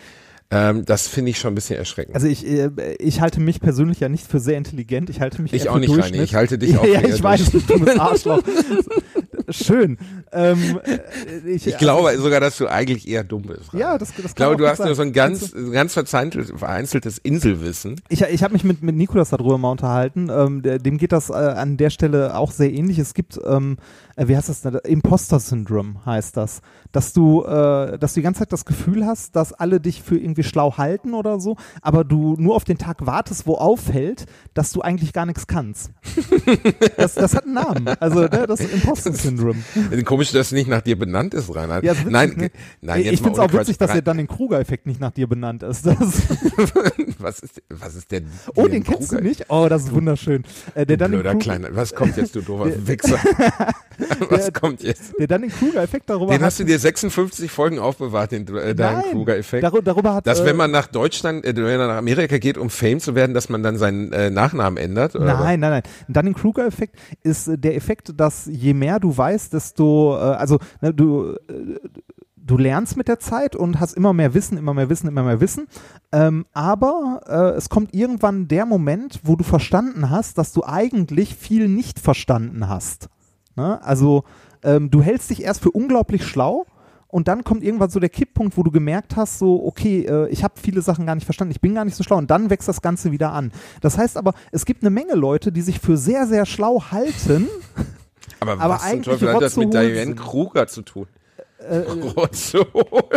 Ähm, 0.50 0.86
das 0.86 1.08
finde 1.08 1.30
ich 1.30 1.38
schon 1.38 1.52
ein 1.52 1.54
bisschen 1.54 1.76
erschreckend. 1.76 2.14
Also 2.14 2.26
ich, 2.26 2.46
äh, 2.46 2.70
ich 2.98 3.20
halte 3.20 3.38
mich 3.38 3.60
persönlich 3.60 4.00
ja 4.00 4.08
nicht 4.08 4.26
für 4.26 4.40
sehr 4.40 4.56
intelligent. 4.56 5.10
Ich 5.10 5.20
halte 5.20 5.42
mich 5.42 5.52
Ich 5.52 5.66
eher 5.66 5.72
auch 5.72 5.74
für 5.74 5.80
nicht, 5.80 5.98
Reini. 5.98 6.18
Ich 6.22 6.34
halte 6.34 6.56
dich 6.56 6.78
auch 6.78 6.86
Ja, 6.86 7.00
für 7.00 7.08
ich 7.08 7.22
weiß, 7.22 7.50
du 7.50 7.60
dummes 7.60 7.98
Arschloch. 7.98 8.42
Schön. 9.50 9.98
Ähm, 10.32 10.80
äh, 10.84 11.48
ich, 11.50 11.66
ich 11.66 11.78
glaube 11.78 12.16
sogar, 12.18 12.40
dass 12.40 12.56
du 12.58 12.66
eigentlich 12.66 13.08
eher 13.08 13.24
dumm 13.24 13.42
bist. 13.42 13.72
Ja, 13.72 13.96
das, 13.98 14.12
das 14.14 14.26
ich 14.26 14.34
glaube, 14.34 14.56
kann 14.56 14.62
du 14.62 14.68
hast 14.68 14.78
gut 14.78 14.86
nur 14.86 14.94
so 14.94 15.02
sein. 15.02 15.08
ein 15.08 15.12
ganz 15.12 15.54
ganz 15.72 15.92
vereinzeltes, 15.94 16.52
vereinzeltes 16.58 17.18
Inselwissen. 17.18 18.00
Ich, 18.08 18.22
ich 18.22 18.42
habe 18.42 18.52
mich 18.54 18.64
mit, 18.64 18.82
mit 18.82 18.96
Nikolas 18.96 19.30
darüber 19.30 19.56
mal 19.58 19.70
unterhalten. 19.70 20.28
Ähm, 20.30 20.62
dem 20.62 20.98
geht 20.98 21.12
das 21.12 21.30
äh, 21.30 21.34
an 21.34 21.76
der 21.76 21.90
Stelle 21.90 22.36
auch 22.36 22.52
sehr 22.52 22.72
ähnlich. 22.72 22.98
Es 22.98 23.14
gibt, 23.14 23.38
ähm, 23.46 23.76
äh, 24.18 24.28
wie 24.28 24.36
heißt 24.36 24.48
das 24.48 24.62
denn? 24.62 24.74
Imposter-Syndrom 24.74 26.04
heißt 26.04 26.36
das. 26.36 26.60
Dass 26.92 27.12
du, 27.12 27.44
äh, 27.44 27.98
dass 27.98 28.14
du 28.14 28.20
die 28.20 28.24
ganze 28.24 28.40
Zeit 28.40 28.52
das 28.52 28.64
Gefühl 28.64 29.06
hast, 29.06 29.36
dass 29.36 29.52
alle 29.52 29.80
dich 29.80 30.02
für 30.02 30.18
irgendwie 30.18 30.42
schlau 30.42 30.76
halten 30.76 31.14
oder 31.14 31.38
so, 31.38 31.56
aber 31.82 32.04
du 32.04 32.34
nur 32.38 32.56
auf 32.56 32.64
den 32.64 32.78
Tag 32.78 33.06
wartest, 33.06 33.46
wo 33.46 33.54
auffällt, 33.54 34.26
dass 34.54 34.72
du 34.72 34.80
eigentlich 34.80 35.12
gar 35.12 35.26
nichts 35.26 35.46
kannst. 35.46 35.90
das, 36.96 37.14
das 37.14 37.34
hat 37.34 37.44
einen 37.44 37.54
Namen. 37.54 37.88
Also 38.00 38.20
ne, 38.20 38.46
das 38.46 38.60
Imposter-Syndrom. 38.72 39.62
Komisch, 40.04 40.32
dass 40.32 40.48
es 40.48 40.52
nicht 40.52 40.68
nach 40.68 40.82
dir 40.82 40.98
benannt 40.98 41.34
ist, 41.34 41.54
Reinhard. 41.54 41.84
Ja, 41.84 41.92
witzig, 41.92 42.10
nein, 42.10 42.34
ne? 42.36 42.50
nein, 42.80 43.02
jetzt 43.02 43.12
ich 43.14 43.22
finde 43.22 43.34
es 43.34 43.38
auch 43.38 43.52
witzig, 43.52 43.78
dass 43.78 43.92
der 43.92 44.02
dann 44.02 44.16
den 44.16 44.26
Kruger-Effekt 44.26 44.86
nicht 44.86 45.00
nach 45.00 45.12
dir 45.12 45.28
benannt 45.28 45.62
ist. 45.62 45.86
Was 47.18 47.40
ist 47.40 47.62
was 47.68 47.94
ist 47.94 48.10
der 48.10 48.22
oh, 48.54 48.66
den 48.66 48.84
kennst 48.84 49.12
du 49.12 49.20
nicht? 49.20 49.46
Oh, 49.48 49.66
das 49.68 49.84
ist 49.84 49.92
wunderschön. 49.92 50.44
Äh, 50.74 50.86
der 50.86 50.96
dann 50.96 51.10
Blöder 51.10 51.34
Kleiner. 51.34 51.74
Was 51.74 51.94
kommt 51.94 52.16
jetzt, 52.16 52.34
du 52.34 52.40
doofer 52.40 52.86
Wichser? 52.86 53.18
Was 54.30 54.44
Der- 54.44 54.52
kommt 54.52 54.82
jetzt? 54.82 55.12
Der 55.18 55.26
dann 55.26 55.42
den 55.42 55.50
Kruger-Effekt 55.50 56.08
darüber 56.08 56.32
Den 56.32 56.40
hat. 56.40 56.46
hast 56.46 56.60
du 56.60 56.64
dir 56.64 56.78
56 56.78 57.50
Folgen 57.50 57.78
aufbewahrt, 57.78 58.32
den, 58.32 58.46
äh, 58.56 58.74
deinen 58.74 59.00
Nein, 59.00 59.10
Kruger-Effekt. 59.10 59.64
Darüber, 59.64 60.14
hat. 60.14 60.26
Dass 60.26 60.40
äh, 60.40 60.44
wenn 60.46 60.56
man 60.56 60.70
nach 60.70 60.86
Deutschland, 60.86 61.44
äh, 61.44 61.54
wenn 61.56 61.78
man 61.78 61.88
nach 61.88 61.96
Amerika 61.98 62.38
geht, 62.38 62.58
um 62.58 62.70
Fame 62.70 63.00
zu 63.00 63.14
werden, 63.14 63.34
dass 63.34 63.48
man 63.48 63.62
dann 63.62 63.76
seinen 63.76 64.12
äh, 64.12 64.30
Nachnamen 64.30 64.76
ändert? 64.76 65.14
Oder 65.16 65.24
Nein, 65.24 65.60
nein, 65.60 65.70
nein. 65.70 65.82
Dann 66.08 66.26
den 66.26 66.34
Kruger-Effekt 66.34 66.96
ist 67.22 67.48
äh, 67.48 67.58
der 67.58 67.74
Effekt, 67.76 68.12
dass 68.18 68.46
je 68.46 68.74
mehr 68.74 69.00
du 69.00 69.16
weißt, 69.16 69.52
desto, 69.52 70.16
äh, 70.16 70.20
also 70.20 70.58
ne, 70.80 70.94
du, 70.94 71.32
äh, 71.48 71.78
du 72.36 72.56
lernst 72.56 72.96
mit 72.96 73.08
der 73.08 73.18
Zeit 73.18 73.56
und 73.56 73.78
hast 73.80 73.94
immer 73.94 74.12
mehr 74.12 74.32
Wissen, 74.32 74.56
immer 74.56 74.72
mehr 74.74 74.88
Wissen, 74.88 75.08
immer 75.08 75.22
mehr 75.22 75.40
Wissen. 75.40 75.66
Ähm, 76.12 76.46
aber 76.54 77.20
äh, 77.26 77.56
es 77.58 77.68
kommt 77.68 77.92
irgendwann 77.94 78.48
der 78.48 78.64
Moment, 78.64 79.20
wo 79.24 79.36
du 79.36 79.44
verstanden 79.44 80.08
hast, 80.10 80.38
dass 80.38 80.52
du 80.52 80.64
eigentlich 80.64 81.34
viel 81.36 81.68
nicht 81.68 81.98
verstanden 81.98 82.68
hast. 82.68 83.08
Ne? 83.58 83.82
Also 83.82 84.22
ähm, 84.62 84.90
du 84.90 85.02
hältst 85.02 85.28
dich 85.30 85.42
erst 85.42 85.60
für 85.60 85.72
unglaublich 85.72 86.24
schlau. 86.24 86.64
Und 87.10 87.26
dann 87.26 87.42
kommt 87.42 87.64
irgendwann 87.64 87.88
so 87.88 88.00
der 88.00 88.10
Kipppunkt, 88.10 88.58
wo 88.58 88.62
du 88.62 88.70
gemerkt 88.70 89.16
hast, 89.16 89.38
so, 89.38 89.64
okay, 89.64 90.04
äh, 90.04 90.28
ich 90.28 90.44
habe 90.44 90.54
viele 90.62 90.82
Sachen 90.82 91.06
gar 91.06 91.14
nicht 91.14 91.24
verstanden, 91.24 91.52
ich 91.52 91.60
bin 91.60 91.74
gar 91.74 91.86
nicht 91.86 91.96
so 91.96 92.04
schlau. 92.04 92.18
Und 92.18 92.30
dann 92.30 92.50
wächst 92.50 92.68
das 92.68 92.82
Ganze 92.82 93.10
wieder 93.10 93.32
an. 93.32 93.50
Das 93.80 93.96
heißt 93.96 94.18
aber, 94.18 94.34
es 94.52 94.66
gibt 94.66 94.82
eine 94.82 94.90
Menge 94.90 95.14
Leute, 95.14 95.50
die 95.50 95.62
sich 95.62 95.80
für 95.80 95.96
sehr, 95.96 96.26
sehr 96.26 96.44
schlau 96.46 96.82
halten. 96.90 97.48
Aber, 98.40 98.52
Aber 98.52 98.74
was 98.74 98.82
zum 98.82 98.90
eigentlich 98.90 99.04
Teufel 99.06 99.34
hat 99.34 99.42
das 99.42 99.56
mit 99.56 99.72
Diane. 99.72 100.14
Kruger 100.14 100.68
zu 100.68 100.82
tun? 100.82 101.06
Äh. 101.58 101.78
Rotzehohl. 101.88 103.10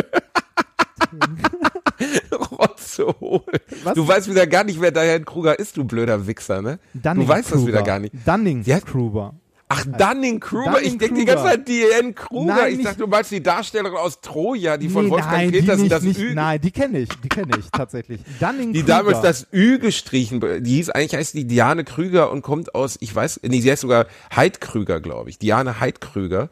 Was? 3.83 3.93
Du 3.93 4.07
weißt 4.07 4.29
wieder 4.29 4.47
gar 4.47 4.63
nicht, 4.63 4.79
wer 4.81 4.91
Diane 4.91 5.23
Kruger 5.23 5.57
ist, 5.59 5.77
du 5.77 5.83
blöder 5.83 6.25
Wichser, 6.25 6.61
ne? 6.61 6.79
du 6.93 7.27
weißt 7.27 7.51
das 7.51 7.65
wieder 7.65 7.83
gar 7.83 7.99
nicht. 7.99 8.15
Dunning? 8.25 8.63
Kruger. 8.85 9.35
Ach, 9.71 9.85
Dunning-Kruger. 9.85 10.81
Ich 10.81 10.97
denke 10.97 11.15
die 11.15 11.25
Dunning-Kruger. 11.25 11.35
ganze 11.35 11.43
Zeit 11.49 11.67
Diane 11.67 12.13
Kruger. 12.13 12.55
Nein, 12.55 12.79
ich 12.79 12.83
dachte, 12.83 12.99
du 12.99 13.07
meinst 13.07 13.31
die 13.31 13.41
Darstellerin 13.43 13.97
aus 13.97 14.19
Troja, 14.21 14.77
die 14.77 14.89
von 14.89 15.05
Nee, 15.05 15.11
Wolfgang 15.11 15.33
nein, 15.33 15.51
Petersen 15.51 15.89
das 15.89 16.03
nicht, 16.03 16.19
Ü 16.19 16.33
Nein, 16.33 16.59
die 16.61 16.71
kenne 16.71 16.99
ich, 16.99 17.09
die 17.23 17.29
kenne 17.29 17.51
ich 17.57 17.69
tatsächlich. 17.71 18.21
Dunning 18.39 18.73
die 18.73 18.83
damals 18.83 19.21
das 19.21 19.47
Ü 19.53 19.79
gestrichen, 19.79 20.41
die 20.63 20.75
hieß 20.75 20.89
eigentlich 20.89 21.15
heißt 21.15 21.33
die 21.33 21.45
Diane 21.45 21.83
Krüger 21.83 22.31
und 22.31 22.41
kommt 22.41 22.75
aus, 22.75 22.97
ich 22.99 23.15
weiß, 23.15 23.41
nee, 23.43 23.61
sie 23.61 23.71
heißt 23.71 23.81
sogar 23.81 24.07
Heid 24.35 24.61
Krüger, 24.61 24.99
glaube 24.99 25.29
ich, 25.29 25.39
Diane 25.39 25.79
Heid 25.79 26.01
Krüger 26.01 26.49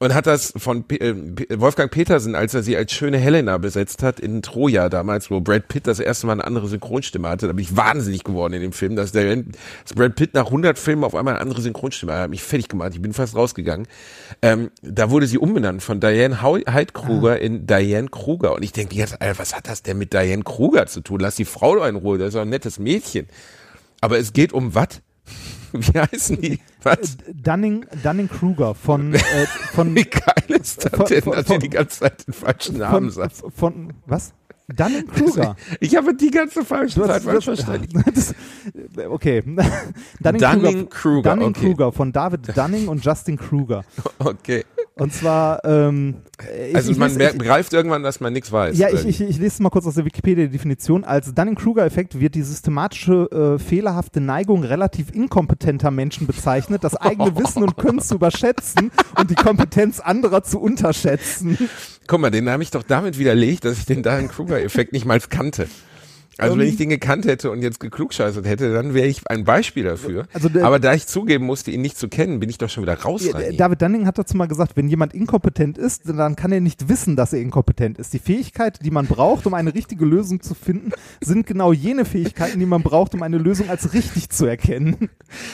und 0.00 0.12
hat 0.12 0.26
das 0.26 0.52
von 0.56 0.84
Pe 0.84 1.00
äh, 1.00 1.60
Wolfgang 1.60 1.90
Petersen, 1.90 2.34
als 2.34 2.52
er 2.52 2.62
sie 2.62 2.76
als 2.76 2.92
schöne 2.92 3.16
Helena 3.16 3.58
besetzt 3.58 4.02
hat 4.02 4.18
in 4.20 4.42
Troja 4.42 4.88
damals, 4.88 5.30
wo 5.30 5.40
Brad 5.40 5.68
Pitt 5.68 5.86
das 5.86 6.00
erste 6.00 6.26
Mal 6.26 6.34
eine 6.34 6.44
andere 6.44 6.68
Synchronstimme 6.68 7.28
hatte, 7.28 7.46
da 7.46 7.52
bin 7.52 7.62
ich 7.62 7.76
wahnsinnig 7.76 8.24
geworden 8.24 8.54
in 8.54 8.60
dem 8.60 8.72
Film, 8.72 8.96
dass, 8.96 9.12
der, 9.12 9.36
dass 9.36 9.94
Brad 9.94 10.16
Pitt 10.16 10.34
nach 10.34 10.46
100 10.46 10.78
Filmen 10.78 11.04
auf 11.04 11.14
einmal 11.14 11.34
eine 11.34 11.40
andere 11.40 11.62
Synchronstimme 11.62 12.12
hat, 12.12 12.20
hat 12.22 12.30
mich 12.30 12.42
fertig 12.42 12.68
gemacht, 12.68 12.90
ich 12.94 13.00
bin 13.00 13.12
fast 13.12 13.36
rausgegangen. 13.36 13.86
Ähm, 14.42 14.70
da 14.82 15.10
wurde 15.10 15.26
sie 15.26 15.38
umbenannt 15.38 15.82
von 15.82 16.00
Diane 16.00 16.42
Hau- 16.42 16.58
Heid 16.66 16.92
Kruger 16.92 17.40
in 17.40 17.66
Diane 17.66 18.08
Kruger 18.08 18.54
und 18.56 18.62
ich 18.64 18.72
denke 18.72 18.94
die 18.94 18.98
ganze 18.98 19.12
Zeit, 19.12 19.22
Alter, 19.22 19.38
was 19.38 19.54
hat 19.54 19.68
das 19.68 19.82
denn 19.82 19.96
mit 19.96 20.12
Diane 20.12 20.42
Kruger 20.42 20.86
zu 20.86 21.00
tun? 21.02 21.20
Lass 21.20 21.36
die 21.36 21.44
Frau 21.44 21.76
doch 21.76 21.86
in 21.86 21.96
Ruhe, 21.96 22.18
das 22.18 22.28
ist 22.28 22.34
doch 22.34 22.42
ein 22.42 22.48
nettes 22.48 22.78
Mädchen. 22.78 23.26
Aber 24.00 24.18
es 24.18 24.32
geht 24.32 24.52
um 24.52 24.74
was? 24.74 25.00
Wie 25.72 25.98
heißen 25.98 26.40
die? 26.40 26.58
Was? 26.84 27.16
Dunning, 27.32 27.86
Dunning 28.02 28.28
Kruger 28.28 28.74
von, 28.74 29.14
äh, 29.14 29.18
von, 29.72 29.94
Wie 29.94 30.04
geil 30.04 30.60
ist 30.60 30.84
das 30.84 30.92
Von- 30.92 31.06
denn, 31.06 31.22
von- 31.22 31.32
dass 31.32 31.46
von- 31.46 31.60
die 31.60 31.70
ganze 31.70 32.00
Zeit 32.00 32.26
den 32.26 32.34
falschen 32.34 32.78
Namen 32.78 33.10
von, 33.10 33.10
sagt? 33.10 33.42
von, 33.56 33.92
was? 34.06 34.32
Dunning 34.68 35.06
Kruger. 35.06 35.56
Ich 35.80 35.94
habe 35.94 36.14
die 36.14 36.30
ganze 36.30 36.64
falsche 36.64 37.00
Du 37.00 37.06
Zeit 37.06 37.22
falsch 37.22 37.44
verstanden. 37.44 38.02
das, 38.14 38.34
okay. 39.08 39.42
Dunning, 39.42 40.40
Dunning 40.40 40.88
Kruger, 40.88 41.30
Dunning 41.34 41.48
okay. 41.50 41.60
Kruger 41.66 41.92
von 41.92 42.12
David 42.12 42.56
Dunning 42.56 42.88
und 42.88 43.04
Justin 43.04 43.36
Kruger. 43.36 43.84
Okay. 44.18 44.64
Und 44.96 45.12
zwar, 45.12 45.64
ähm, 45.64 46.18
ich, 46.68 46.76
Also 46.76 46.92
ich 46.92 46.98
man 46.98 47.10
lese- 47.16 47.36
begreift 47.36 47.72
irgendwann, 47.72 48.04
dass 48.04 48.20
man 48.20 48.32
nichts 48.32 48.52
weiß. 48.52 48.78
Ja, 48.78 48.90
ich, 48.90 49.04
ich, 49.04 49.20
ich 49.20 49.38
lese 49.38 49.60
mal 49.60 49.70
kurz 49.70 49.86
aus 49.86 49.94
der 49.96 50.04
Wikipedia 50.04 50.44
die 50.44 50.52
Definition. 50.52 51.02
Als 51.02 51.34
Dunning-Kruger-Effekt 51.34 52.20
wird 52.20 52.36
die 52.36 52.42
systematische, 52.42 53.56
äh, 53.56 53.58
fehlerhafte 53.58 54.20
Neigung 54.20 54.62
relativ 54.62 55.10
inkompetenter 55.12 55.90
Menschen 55.90 56.28
bezeichnet, 56.28 56.84
das 56.84 56.94
eigene 56.94 57.36
Wissen 57.36 57.64
und 57.64 57.76
Können 57.76 57.98
zu 58.00 58.14
überschätzen 58.14 58.92
und 59.18 59.30
die 59.30 59.34
Kompetenz 59.34 59.98
anderer 59.98 60.44
zu 60.44 60.60
unterschätzen. 60.60 61.58
Guck 62.06 62.20
mal, 62.20 62.30
den 62.30 62.48
habe 62.48 62.62
ich 62.62 62.70
doch 62.70 62.84
damit 62.84 63.18
widerlegt, 63.18 63.64
dass 63.64 63.78
ich 63.78 63.86
den 63.86 64.04
Diane 64.04 64.28
Kruger-Effekt 64.28 64.92
nicht 64.92 65.06
mal 65.06 65.18
kannte. 65.18 65.66
Also 66.38 66.58
wenn 66.58 66.66
ich 66.68 66.76
den 66.76 66.88
gekannt 66.88 67.26
hätte 67.26 67.50
und 67.50 67.62
jetzt 67.62 67.80
geklugscheißert 67.80 68.46
hätte, 68.46 68.72
dann 68.72 68.94
wäre 68.94 69.06
ich 69.06 69.22
ein 69.30 69.44
Beispiel 69.44 69.84
dafür. 69.84 70.26
Also 70.32 70.48
der- 70.48 70.64
Aber 70.64 70.78
da 70.78 70.94
ich 70.94 71.06
zugeben 71.06 71.46
musste, 71.46 71.70
ihn 71.70 71.80
nicht 71.82 71.96
zu 71.98 72.08
kennen, 72.08 72.40
bin 72.40 72.48
ich 72.50 72.58
doch 72.58 72.68
schon 72.68 72.82
wieder 72.82 72.98
raus. 73.00 73.22
Reini. 73.32 73.56
David 73.56 73.82
Dunning 73.82 74.06
hat 74.06 74.18
dazu 74.18 74.36
mal 74.36 74.46
gesagt, 74.46 74.76
wenn 74.76 74.88
jemand 74.88 75.14
inkompetent 75.14 75.78
ist, 75.78 76.08
dann 76.08 76.36
kann 76.36 76.52
er 76.52 76.60
nicht 76.60 76.88
wissen, 76.88 77.16
dass 77.16 77.32
er 77.32 77.40
inkompetent 77.40 77.98
ist. 77.98 78.12
Die 78.12 78.18
Fähigkeit, 78.18 78.78
die 78.84 78.90
man 78.90 79.06
braucht, 79.06 79.46
um 79.46 79.54
eine 79.54 79.74
richtige 79.74 80.04
Lösung 80.04 80.40
zu 80.40 80.54
finden, 80.54 80.90
sind 81.22 81.46
genau 81.46 81.72
jene 81.72 82.04
Fähigkeiten, 82.04 82.58
die 82.58 82.66
man 82.66 82.82
braucht, 82.82 83.14
um 83.14 83.22
eine 83.22 83.38
Lösung 83.38 83.68
als 83.70 83.92
richtig 83.92 84.30
zu 84.30 84.46
erkennen. 84.46 85.08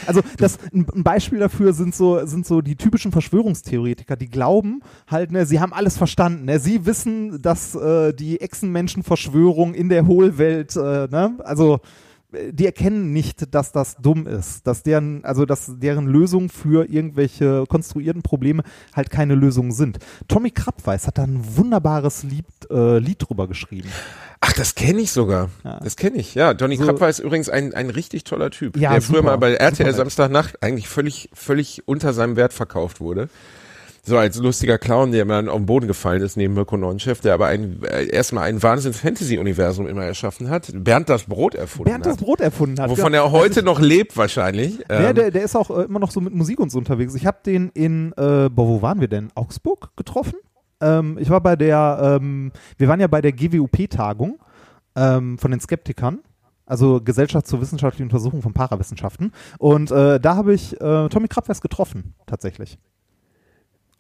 Also 0.07 0.21
das, 0.39 0.59
ein 0.75 0.87
ein 0.95 1.03
Beispiel 1.05 1.39
dafür 1.39 1.73
sind 1.73 1.95
so, 1.95 2.25
sind 2.27 2.47
so 2.47 2.61
die 2.61 2.77
typischen 2.77 3.13
Verschwörungstheoretiker, 3.13 4.17
die 4.17 4.29
glauben 4.29 4.83
halt, 5.07 5.31
ne, 5.33 5.47
sie 5.47 5.61
haben 5.61 5.73
alles 5.73 5.97
verstanden. 5.97 6.45
Ne? 6.47 6.59
Sie 6.59 6.85
wissen, 6.87 7.41
dass 7.43 7.75
äh, 7.75 8.13
die 8.13 8.41
Echsenmenschenverschwörung 8.41 9.75
in 9.75 9.89
der 9.89 10.07
Hohlwelt, 10.07 10.70
äh, 10.77 11.09
ne? 11.11 11.39
also 11.45 11.81
äh, 12.33 12.53
die 12.53 12.67
erkennen 12.67 13.13
nicht, 13.13 13.55
dass 13.55 13.73
das 13.73 13.97
dumm 13.97 14.27
ist, 14.27 14.67
dass 14.67 14.83
deren, 14.83 15.25
also 15.25 15.45
dass 15.47 15.73
deren 15.79 16.07
Lösungen 16.07 16.49
für 16.49 16.89
irgendwelche 16.91 17.65
konstruierten 17.69 18.23
Probleme 18.23 18.63
halt 18.95 19.11
keine 19.11 19.35
Lösungen 19.35 19.73
sind. 19.73 19.99
Tommy 20.29 20.51
Krabweis 20.51 21.07
hat 21.07 21.19
da 21.19 21.25
ein 21.25 21.41
wunderbares 21.57 22.23
Lied, 22.23 22.47
äh, 22.71 22.99
Lied 22.99 23.17
drüber 23.29 23.49
geschrieben. 23.49 23.89
Ach, 24.43 24.53
das 24.55 24.75
kenne 24.75 25.01
ich 25.01 25.13
sogar. 25.13 25.51
Ja. 25.65 25.81
Das 25.81 25.97
kenne 25.97 26.17
ich. 26.17 26.35
Ja, 26.35 26.53
Johnny 26.53 26.77
So- 26.77 26.85
Krabbe 26.85 27.07
ist 27.07 27.19
übrigens 27.19 27.51
ein, 27.51 27.75
ein 27.75 27.91
richtig 27.91 28.25
toller 28.25 28.51
Typ, 28.51 28.77
Ja, 28.79 28.93
der 28.93 29.03
früher 29.03 29.19
super. 29.19 29.31
mal 29.33 29.37
bei 29.37 29.53
RTL. 29.55 29.93
Samstagnacht 29.93 30.63
eigentlich 30.63 30.89
völlig, 30.89 31.29
völlig 31.35 31.87
unter 31.87 32.15
seinem 32.15 32.37
Wert 32.37 32.55
verkauft 32.55 33.01
wurde. 33.01 33.29
So 34.11 34.19
als 34.19 34.37
lustiger 34.39 34.77
Clown, 34.77 35.13
der 35.13 35.25
mal 35.25 35.49
auf 35.49 35.59
den 35.59 35.67
Boden 35.67 35.87
gefallen 35.87 36.21
ist 36.21 36.37
neben 36.37 36.55
Mirko 36.55 36.77
Nonchef, 36.77 37.21
der 37.21 37.33
aber 37.33 37.47
ein, 37.47 37.81
äh, 37.85 38.07
erstmal 38.07 38.49
ein 38.49 38.61
Wahnsinns-Fantasy-Universum 38.61 39.87
immer 39.87 40.03
erschaffen 40.03 40.51
hat. 40.51 40.69
Bernd 40.75 41.09
das 41.09 41.23
Brot 41.23 41.55
erfunden 41.55 41.93
Bernd 41.93 42.07
das 42.07 42.15
hat. 42.15 42.21
Brot 42.21 42.41
erfunden 42.41 42.81
hat. 42.81 42.91
Wovon 42.91 43.15
ja. 43.15 43.23
er 43.23 43.31
heute 43.31 43.63
noch 43.63 43.79
lebt 43.79 44.17
wahrscheinlich. 44.17 44.79
Der, 44.89 45.11
Ähm, 45.11 45.15
der, 45.15 45.31
der 45.31 45.43
ist 45.45 45.55
auch 45.55 45.71
äh, 45.71 45.85
immer 45.85 46.01
noch 46.01 46.11
so 46.11 46.21
mit 46.21 46.35
Musik 46.35 46.59
und 46.59 46.73
so 46.73 46.79
unterwegs. 46.79 47.15
Ich 47.15 47.25
habe 47.25 47.39
den 47.47 47.69
in, 47.69 48.11
äh, 48.17 48.49
boah, 48.49 48.67
wo 48.67 48.83
waren 48.83 49.01
wir 49.01 49.07
denn? 49.07 49.29
Augsburg 49.37 49.93
getroffen? 49.97 50.35
Ähm, 50.81 51.17
ich 51.21 51.31
war 51.31 51.41
bei 51.41 51.55
der, 51.55 52.19
ähm, 52.21 52.51
wir 52.79 52.89
waren 52.89 52.99
ja 52.99 53.07
bei 53.07 53.21
der 53.21 53.31
GWUP-Tagung 53.31 54.41
ähm, 54.97 55.39
von 55.39 55.53
den 55.53 55.61
Skeptikern. 55.61 56.19
Also 56.67 57.01
Gesellschaft 57.01 57.47
zur 57.47 57.61
wissenschaftlichen 57.61 58.11
Untersuchung 58.11 58.43
von 58.43 58.55
Parawissenschaften. 58.55 59.31
Und 59.59 59.93
äh, 59.93 60.19
da 60.19 60.35
habe 60.35 60.53
ich 60.53 60.73
äh, 60.81 61.09
Tommy 61.09 61.29
Krabweis 61.29 61.61
getroffen, 61.61 62.15
tatsächlich. 62.27 62.77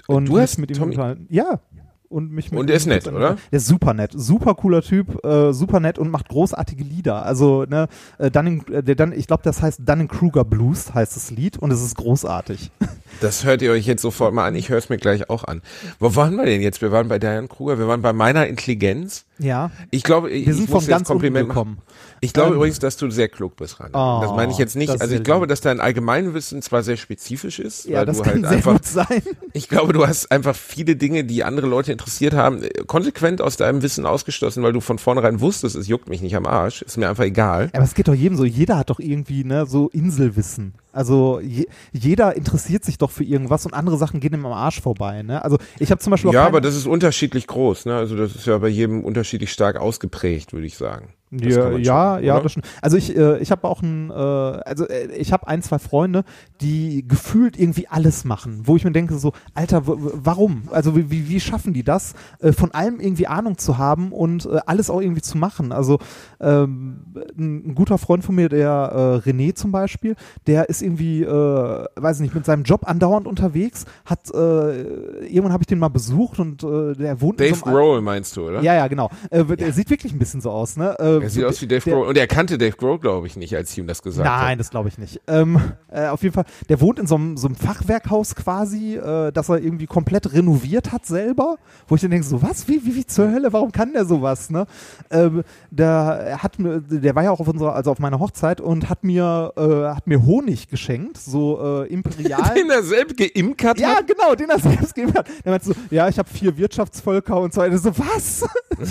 Und 0.06 0.26
Du 0.28 0.32
mich 0.34 0.42
hast 0.42 0.58
mit 0.58 0.70
ihm 0.70 0.76
Tommy- 0.76 0.94
unterhalten. 0.94 1.26
Ja. 1.30 1.60
Und, 2.08 2.32
mich 2.32 2.50
mit 2.50 2.58
Und 2.58 2.66
der 2.66 2.74
ist 2.74 2.86
nett, 2.86 3.06
oder? 3.06 3.36
Der 3.52 3.56
ist 3.58 3.68
super 3.68 3.94
nett, 3.94 4.10
super 4.16 4.56
cooler 4.56 4.82
Typ, 4.82 5.24
äh, 5.24 5.52
super 5.52 5.78
nett 5.78 5.96
und 5.96 6.10
macht 6.10 6.28
großartige 6.28 6.82
Lieder. 6.82 7.24
Also, 7.24 7.66
ne, 7.66 7.86
äh, 8.18 8.32
Dunning, 8.32 8.64
äh, 8.66 8.82
der 8.82 8.96
Dunn, 8.96 9.12
ich 9.12 9.28
glaube, 9.28 9.44
das 9.44 9.62
heißt 9.62 9.88
Dunning-Kruger 9.88 10.44
Blues, 10.44 10.92
heißt 10.92 11.14
das 11.14 11.30
Lied 11.30 11.58
und 11.58 11.70
es 11.70 11.80
ist 11.80 11.94
großartig. 11.96 12.72
Das 13.20 13.44
hört 13.44 13.62
ihr 13.62 13.70
euch 13.72 13.86
jetzt 13.86 14.02
sofort 14.02 14.32
mal 14.34 14.46
an. 14.46 14.54
Ich 14.54 14.68
höre 14.68 14.78
es 14.78 14.88
mir 14.88 14.96
gleich 14.98 15.28
auch 15.30 15.44
an. 15.44 15.62
Wo 15.98 16.16
waren 16.16 16.36
wir 16.36 16.46
denn 16.46 16.60
jetzt? 16.62 16.80
Wir 16.82 16.90
waren 16.92 17.08
bei 17.08 17.18
Diane 17.18 17.48
Kruger, 17.48 17.78
wir 17.78 17.86
waren 17.86 18.02
bei 18.02 18.12
meiner 18.12 18.46
Intelligenz. 18.46 19.24
Ja. 19.38 19.70
Ich 19.90 20.02
glaube, 20.02 20.30
ich 20.30 20.46
Wir 20.46 20.54
sind 20.54 20.64
ich 20.64 20.70
muss 20.70 20.82
jetzt 20.84 20.90
ganz 20.90 21.08
unten 21.10 21.20
Kompliment 21.20 21.48
machen. 21.48 21.56
gekommen. 21.56 21.78
Ich 22.22 22.34
glaube 22.34 22.50
Ähm, 22.50 22.56
übrigens, 22.56 22.78
dass 22.78 22.98
du 22.98 23.10
sehr 23.10 23.28
klug 23.28 23.56
bist, 23.56 23.80
Rainer. 23.80 23.94
Oh, 23.94 24.20
das 24.22 24.32
meine 24.32 24.52
ich 24.52 24.58
jetzt 24.58 24.76
nicht. 24.76 24.90
Also 25.00 25.14
ich 25.14 25.22
glaube, 25.22 25.46
dass 25.46 25.62
dein 25.62 25.80
Allgemeinwissen 25.80 26.60
zwar 26.60 26.82
sehr 26.82 26.98
spezifisch 26.98 27.58
ist, 27.58 27.86
Ja, 27.86 28.00
weil 28.00 28.06
das 28.06 28.18
du 28.18 28.22
kann 28.22 28.32
halt 28.34 28.46
sehr 28.48 28.56
einfach, 28.58 28.72
gut 28.72 28.84
sein. 28.84 29.22
ich 29.54 29.68
glaube, 29.68 29.94
du 29.94 30.06
hast 30.06 30.30
einfach 30.30 30.54
viele 30.54 30.96
Dinge, 30.96 31.24
die 31.24 31.44
andere 31.44 31.66
Leute 31.66 31.92
interessiert 31.92 32.34
haben, 32.34 32.60
konsequent 32.86 33.40
aus 33.40 33.56
deinem 33.56 33.80
Wissen 33.82 34.04
ausgeschlossen, 34.04 34.62
weil 34.62 34.74
du 34.74 34.80
von 34.80 34.98
vornherein 34.98 35.40
wusstest, 35.40 35.76
es 35.76 35.88
juckt 35.88 36.08
mich 36.10 36.20
nicht 36.20 36.36
am 36.36 36.44
Arsch, 36.46 36.82
ist 36.82 36.98
mir 36.98 37.08
einfach 37.08 37.24
egal. 37.24 37.70
Aber 37.72 37.84
es 37.84 37.94
geht 37.94 38.08
doch 38.08 38.14
jedem 38.14 38.36
so. 38.36 38.44
Jeder 38.44 38.76
hat 38.76 38.90
doch 38.90 39.00
irgendwie 39.00 39.44
ne, 39.44 39.64
so 39.64 39.88
Inselwissen. 39.88 40.74
Also 40.92 41.40
je, 41.40 41.66
jeder 41.92 42.36
interessiert 42.36 42.84
sich 42.84 42.98
doch 42.98 43.10
für 43.10 43.24
irgendwas 43.24 43.64
und 43.66 43.74
andere 43.74 43.96
Sachen 43.96 44.20
gehen 44.20 44.34
ihm 44.34 44.46
am 44.46 44.52
Arsch 44.52 44.80
vorbei. 44.80 45.22
Ne? 45.22 45.42
Also 45.44 45.58
ich 45.78 45.90
habe 45.90 46.00
zum 46.00 46.10
Beispiel 46.10 46.30
auch 46.30 46.34
Ja, 46.34 46.46
aber 46.46 46.60
das 46.60 46.76
ist 46.76 46.86
unterschiedlich 46.86 47.46
groß, 47.46 47.86
ne? 47.86 47.96
Also 47.96 48.16
das 48.16 48.34
ist 48.34 48.46
ja 48.46 48.58
bei 48.58 48.68
jedem 48.68 49.04
unterschiedlich 49.04 49.52
stark 49.52 49.76
ausgeprägt, 49.76 50.52
würde 50.52 50.66
ich 50.66 50.76
sagen. 50.76 51.14
Das 51.32 51.54
ja, 51.54 51.70
ja, 51.78 52.14
schon, 52.16 52.24
ja, 52.24 52.40
das 52.40 52.52
schon. 52.52 52.62
Also 52.82 52.96
ich, 52.96 53.16
äh, 53.16 53.38
ich 53.38 53.52
habe 53.52 53.68
auch 53.68 53.82
ein, 53.82 54.10
äh, 54.10 54.14
also 54.14 54.88
äh, 54.88 55.12
ich 55.16 55.32
habe 55.32 55.46
ein, 55.46 55.62
zwei 55.62 55.78
Freunde, 55.78 56.24
die 56.60 57.06
gefühlt 57.06 57.56
irgendwie 57.56 57.86
alles 57.86 58.24
machen, 58.24 58.62
wo 58.64 58.74
ich 58.74 58.84
mir 58.84 58.90
denke 58.90 59.16
so, 59.16 59.32
Alter, 59.54 59.82
warum? 59.84 60.64
Also 60.72 60.96
wie, 60.96 61.28
wie, 61.28 61.38
schaffen 61.38 61.72
die 61.72 61.84
das, 61.84 62.14
äh, 62.40 62.50
von 62.52 62.72
allem 62.72 62.98
irgendwie 62.98 63.28
Ahnung 63.28 63.58
zu 63.58 63.78
haben 63.78 64.10
und 64.10 64.46
äh, 64.46 64.58
alles 64.66 64.90
auch 64.90 65.00
irgendwie 65.00 65.22
zu 65.22 65.38
machen? 65.38 65.70
Also 65.70 65.98
ähm, 66.40 67.04
ein, 67.38 67.68
ein 67.68 67.74
guter 67.76 67.98
Freund 67.98 68.24
von 68.24 68.34
mir, 68.34 68.48
der 68.48 69.22
äh, 69.24 69.28
René 69.28 69.54
zum 69.54 69.70
Beispiel, 69.70 70.16
der 70.48 70.68
ist 70.68 70.82
irgendwie, 70.82 71.22
äh, 71.22 71.84
weiß 71.94 72.18
nicht, 72.20 72.34
mit 72.34 72.44
seinem 72.44 72.64
Job 72.64 72.88
andauernd 72.88 73.28
unterwegs, 73.28 73.84
hat, 74.04 74.30
irgendwann 74.30 75.52
habe 75.52 75.62
ich 75.62 75.66
den 75.66 75.78
mal 75.78 75.88
besucht 75.88 76.38
und 76.38 76.62
der 76.62 77.20
wohnt 77.20 77.40
in 77.40 77.48
Dave 77.48 77.58
so 77.58 77.64
einem 77.66 77.74
Grohl 77.74 78.00
meinst 78.00 78.36
du, 78.36 78.48
oder? 78.48 78.60
ja, 78.62 78.74
ja, 78.74 78.88
genau. 78.88 79.10
Äh, 79.30 79.44
Er 79.58 79.72
sieht 79.72 79.90
wirklich 79.90 80.12
ein 80.12 80.18
bisschen 80.18 80.40
so 80.40 80.50
aus, 80.50 80.76
ne? 80.76 80.96
Äh, 81.20 81.24
Er 81.24 81.30
sieht 81.30 81.44
aus 81.44 81.60
wie 81.62 81.66
Dave 81.66 81.88
Grohl. 81.90 82.06
Und 82.06 82.16
er 82.18 82.26
kannte 82.26 82.58
Dave 82.58 82.76
Grohl, 82.76 82.98
glaube 82.98 83.26
ich, 83.26 83.36
nicht, 83.36 83.54
als 83.56 83.72
ich 83.72 83.78
ihm 83.78 83.86
das 83.86 84.02
gesagt 84.02 84.28
habe. 84.28 84.44
Nein, 84.44 84.58
das 84.58 84.70
glaube 84.70 84.88
ich 84.88 84.98
nicht. 84.98 85.20
Ähm, 85.26 85.60
äh, 85.90 86.06
auf 86.08 86.22
jeden 86.22 86.34
Fall, 86.34 86.44
der 86.68 86.80
wohnt 86.80 86.98
in 86.98 87.06
so 87.06 87.14
einem, 87.16 87.36
so 87.36 87.46
einem 87.46 87.56
Fachwerkhaus 87.56 88.34
quasi, 88.34 88.96
äh, 88.96 89.32
das 89.32 89.48
er 89.48 89.58
irgendwie 89.62 89.86
komplett 89.86 90.32
renoviert 90.32 90.92
hat 90.92 91.06
selber, 91.06 91.56
wo 91.88 91.94
ich 91.94 92.00
dann 92.00 92.10
denke, 92.10 92.26
so 92.26 92.42
was, 92.42 92.68
wie, 92.68 92.84
wie, 92.84 92.94
wie 92.96 93.06
zur 93.06 93.30
Hölle, 93.30 93.52
warum 93.52 93.72
kann 93.72 93.92
der 93.92 94.04
sowas, 94.04 94.50
ne? 94.50 94.66
Ähm, 95.10 95.42
der, 95.70 95.88
er 95.88 96.42
hat 96.42 96.56
der 96.58 97.14
war 97.14 97.22
ja 97.22 97.30
auch 97.30 97.40
auf 97.40 97.48
unserer, 97.48 97.74
also 97.74 97.90
auf 97.90 97.98
meiner 97.98 98.18
Hochzeit 98.18 98.60
und 98.60 98.88
hat 98.88 99.04
mir, 99.04 99.52
äh, 99.56 99.94
hat 99.94 100.06
mir 100.06 100.24
Honig 100.24 100.68
geschenkt, 100.68 101.16
so 101.18 101.82
äh, 101.84 101.88
imperial. 101.92 102.54
Den 102.54 102.70
er 102.70 102.82
selbst 102.82 103.16
geimkert 103.16 103.78
Ja, 103.80 103.96
hat? 103.96 104.06
genau, 104.06 104.34
den 104.34 104.50
er 104.50 104.58
selbst 104.58 104.94
gegeben 104.94 105.14
hat. 105.14 105.28
Der 105.44 105.52
meinte 105.52 105.66
so, 105.66 105.74
ja, 105.90 106.08
ich 106.08 106.18
habe 106.18 106.28
vier 106.28 106.56
Wirtschaftsvölker 106.56 107.40
und 107.40 107.54
so 107.54 107.60
weiter. 107.60 107.78
So, 107.78 107.90
was? 107.96 108.44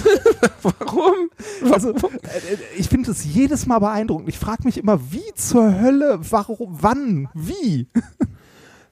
Warum? 0.62 1.30
Also, 1.72 1.94
ich 2.78 2.88
finde 2.90 3.12
es 3.12 3.24
jedes 3.26 3.66
Mal 3.66 3.80
beeindruckend. 3.80 4.30
Ich 4.30 4.38
frage 4.40 4.64
mich 4.64 4.78
immer, 4.78 5.00
wie 5.12 5.34
zur 5.36 5.80
Hölle, 5.80 6.20
warum, 6.30 6.78
wann, 6.82 7.30
wie? 7.34 7.88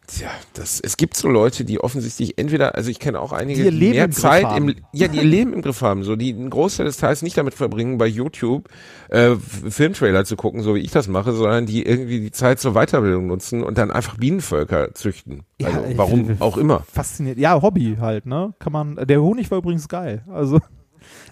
Tja, 0.10 0.30
das, 0.54 0.80
es 0.80 0.96
gibt 0.96 1.18
so 1.18 1.28
Leute, 1.28 1.66
die 1.66 1.82
offensichtlich 1.82 2.38
entweder, 2.38 2.76
also 2.76 2.90
ich 2.90 2.98
kenne 2.98 3.20
auch 3.20 3.34
einige, 3.34 3.60
Die 3.60 3.66
ihr 3.66 3.72
die, 3.72 3.78
Leben 3.78 3.92
mehr 3.96 4.06
im 4.06 4.12
Griff 4.12 4.22
Zeit 4.22 4.46
haben. 4.46 4.70
im, 4.70 4.76
ja, 4.94 5.10
die 5.10 5.18
ihr 5.18 5.24
Leben 5.26 5.52
im 5.52 5.62
Griff 5.62 5.82
haben, 5.82 6.06
so, 6.06 6.16
die 6.16 6.34
einen 6.34 6.50
Großteil 6.50 6.86
des 6.86 6.96
Tages 6.96 7.24
nicht 7.24 7.38
damit 7.38 7.54
verbringen, 7.54 7.98
bei 7.98 8.08
YouTube 8.08 8.70
äh, 9.10 9.36
Filmtrailer 9.36 10.24
zu 10.24 10.38
gucken, 10.38 10.62
so 10.62 10.76
wie 10.76 10.80
ich 10.80 10.92
das 10.92 11.10
mache, 11.10 11.34
sondern 11.34 11.66
die 11.66 11.84
irgendwie 11.86 12.22
die 12.22 12.32
Zeit 12.32 12.62
zur 12.62 12.72
Weiterbildung 12.74 13.28
nutzen 13.28 13.64
und 13.64 13.78
dann 13.78 13.92
einfach 13.92 14.16
Bienenvölker 14.16 14.94
züchten. 14.94 15.44
Ja, 15.60 15.68
Also, 15.68 15.84
ich- 15.90 15.98
warum 15.98 16.38
auch 16.40 16.56
immer. 16.56 16.86
Fasziniert. 16.90 17.38
Ja, 17.38 17.62
Hobby 17.62 17.98
halt, 18.00 18.26
ne? 18.26 18.54
Kann 18.60 18.72
man, 18.72 18.96
der 18.96 19.22
Honig 19.22 19.52
war 19.52 19.58
übrigens 19.58 19.90
geil. 19.90 20.24
Also, 20.30 20.62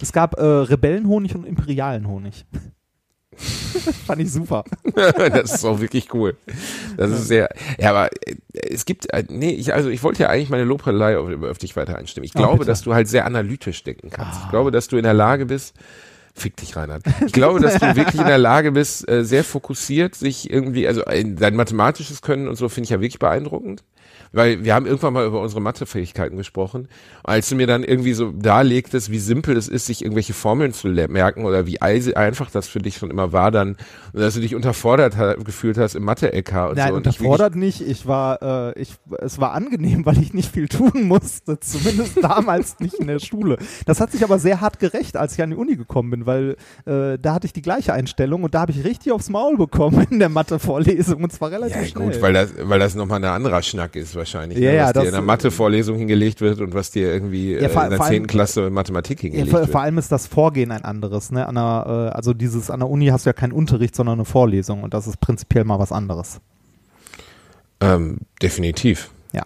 es 0.01 0.11
gab 0.11 0.37
äh, 0.37 0.43
Rebellenhonig 0.43 1.35
und 1.35 1.45
imperialen 1.45 2.07
Honig. 2.07 2.45
Fand 4.05 4.21
ich 4.21 4.31
super. 4.31 4.63
das 4.95 5.55
ist 5.55 5.65
auch 5.65 5.81
wirklich 5.81 6.13
cool. 6.13 6.37
Das 6.95 7.11
ist 7.11 7.27
sehr, 7.27 7.49
ja, 7.77 7.89
aber 7.89 8.09
äh, 8.25 8.35
es 8.53 8.85
gibt, 8.85 9.11
äh, 9.13 9.25
nee, 9.27 9.51
ich, 9.51 9.73
also 9.73 9.89
ich 9.89 10.03
wollte 10.03 10.23
ja 10.23 10.29
eigentlich 10.29 10.49
meine 10.49 10.63
Lobhudelei 10.63 11.17
auf, 11.17 11.29
auf 11.43 11.57
dich 11.57 11.75
weiter 11.75 11.97
einstimmen. 11.97 12.23
Ich 12.25 12.31
Oh, 12.35 12.39
glaube. 12.39 12.63
Ah. 12.63 12.65
dass 12.65 12.81
du 12.81 12.93
halt 12.93 13.09
sehr 13.09 13.25
analytisch 13.25 13.83
denken 13.83 14.09
kannst. 14.09 14.39
Ich 14.43 14.49
glaube, 14.49 14.71
dass 14.71 14.87
du 14.87 14.95
in 14.97 15.03
der 15.03 15.13
Lage 15.13 15.45
bist, 15.45 15.75
fick 16.33 16.55
dich, 16.55 16.75
Reinhard. 16.77 17.03
Ich 17.25 17.33
glaube, 17.33 17.59
dass 17.59 17.77
du 17.79 17.95
wirklich 17.95 18.21
in 18.21 18.27
der 18.27 18.37
Lage 18.37 18.71
bist, 18.71 19.07
äh, 19.09 19.25
sehr 19.25 19.43
fokussiert 19.43 20.15
sich 20.15 20.49
irgendwie, 20.49 20.87
also 20.87 21.01
dein 21.05 21.55
mathematisches 21.55 22.21
Können 22.21 22.47
und 22.47 22.55
so 22.55 22.69
finde 22.69 22.85
ich 22.85 22.89
ja 22.91 23.01
wirklich 23.01 23.19
beeindruckend. 23.19 23.83
Weil 24.35 24.65
wir 24.65 24.75
haben 24.75 24.85
irgendwann 24.85 25.13
mal 25.13 25.25
über 25.25 25.39
unsere 25.39 25.61
Mathefähigkeiten 25.61 26.35
gesprochen. 26.35 26.89
Als 27.23 27.47
du 27.47 27.55
mir 27.55 27.67
dann 27.67 27.83
irgendwie 27.85 28.13
so 28.13 28.31
darlegtest, 28.31 29.09
wie 29.09 29.19
simpel 29.19 29.55
es 29.55 29.69
ist, 29.69 29.85
sich 29.85 30.01
irgendwelche 30.03 30.33
Formeln 30.33 30.73
zu 30.73 30.89
merken 30.89 31.45
oder 31.45 31.65
wie 31.65 31.81
einfach 31.81 32.51
das 32.51 32.67
für 32.67 32.79
dich 32.79 32.97
schon 32.97 33.09
immer 33.11 33.31
war, 33.31 33.49
dann, 33.51 33.77
dass 34.13 34.33
du 34.33 34.41
dich 34.41 34.53
unterfordert 34.53 35.15
gefühlt 35.45 35.77
hast 35.77 35.95
im 35.95 36.03
Mathe-LK 36.03 36.69
und 36.69 36.77
Nein, 36.77 36.89
so. 36.89 36.95
Und 36.95 37.07
ich 37.07 37.19
unterfordert 37.19 37.55
nicht. 37.55 37.81
Ich 37.81 38.07
war, 38.07 38.73
äh, 38.75 38.81
ich, 38.81 38.95
es 39.19 39.39
war 39.39 39.53
angenehm, 39.53 40.05
weil 40.05 40.21
ich 40.21 40.33
nicht 40.33 40.51
viel 40.51 40.67
tun 40.67 41.03
musste. 41.03 41.59
Zumindest 41.59 42.21
damals 42.21 42.79
nicht 42.79 42.95
in 42.95 43.07
der 43.07 43.19
Schule. 43.19 43.57
Das 43.85 44.01
hat 44.01 44.11
sich 44.11 44.23
aber 44.23 44.37
sehr 44.37 44.59
hart 44.59 44.79
gerecht, 44.79 45.15
als 45.15 45.35
ich 45.35 45.41
an 45.41 45.51
die 45.51 45.55
Uni 45.55 45.77
gekommen 45.77 46.09
bin, 46.09 46.25
weil 46.25 46.57
äh, 46.85 47.17
da 47.17 47.35
hatte 47.35 47.47
ich 47.47 47.53
die 47.53 47.61
gleiche 47.61 47.93
Einstellung 47.93 48.43
und 48.43 48.53
da 48.53 48.61
habe 48.61 48.73
ich 48.73 48.83
richtig 48.83 49.13
aufs 49.13 49.29
Maul 49.29 49.55
bekommen 49.57 50.05
in 50.11 50.19
der 50.19 50.29
Mathe-Vorlesung 50.29 51.23
und 51.23 51.31
zwar 51.31 51.51
relativ 51.51 51.77
Ja, 51.77 51.87
schnell. 51.87 52.11
gut, 52.11 52.21
weil 52.21 52.33
das, 52.33 52.53
weil 52.59 52.79
das 52.79 52.95
nochmal 52.95 53.23
ein 53.23 53.25
anderer 53.25 53.61
Schnack 53.61 53.95
ist 53.95 54.15
wahrscheinlich. 54.25 54.57
Ja, 54.59 54.71
ne? 54.71 54.77
ja, 54.77 54.83
was 54.85 54.93
das- 54.93 55.03
dir 55.03 55.07
in 55.09 55.13
der 55.13 55.21
Mathe-Vorlesung 55.21 55.97
hingelegt 55.97 56.41
wird 56.41 56.59
und 56.59 56.73
was 56.73 56.91
dir 56.91 57.11
irgendwie 57.13 57.53
Ja, 57.53 57.59
äh, 57.61 57.69
vor- 57.69 57.83
in 57.83 57.89
der 57.91 57.97
vor 57.97 58.05
allem- 58.07 58.13
10. 58.23 58.27
Klasse 58.27 58.69
Mathematik 58.69 59.19
Ja, 59.19 59.29
hingelegt 59.29 59.49
vor, 59.51 59.59
wird. 59.61 59.71
vor 59.71 59.81
allem 59.81 59.97
ist 59.97 60.11
das 60.11 60.27
Vorgehen 60.27 60.71
ein 60.71 60.83
anderes. 60.83 61.31
Ne? 61.31 61.47
An 61.47 61.55
der, 61.55 62.09
äh, 62.13 62.15
also 62.15 62.33
dieses 62.33 62.69
an 62.71 62.79
der 62.79 62.89
Uni 62.89 63.07
hast 63.07 63.25
du 63.25 63.29
ja 63.29 63.33
keinen 63.33 63.53
Unterricht, 63.53 63.95
sondern 63.95 64.15
eine 64.15 64.25
Vorlesung 64.25 64.83
und 64.83 64.93
das 64.93 65.07
ist 65.07 65.19
prinzipiell 65.19 65.63
mal 65.63 65.79
was 65.79 65.91
anderes. 65.91 66.39
Ähm, 67.81 68.19
definitiv. 68.41 69.11
Ja. 69.33 69.43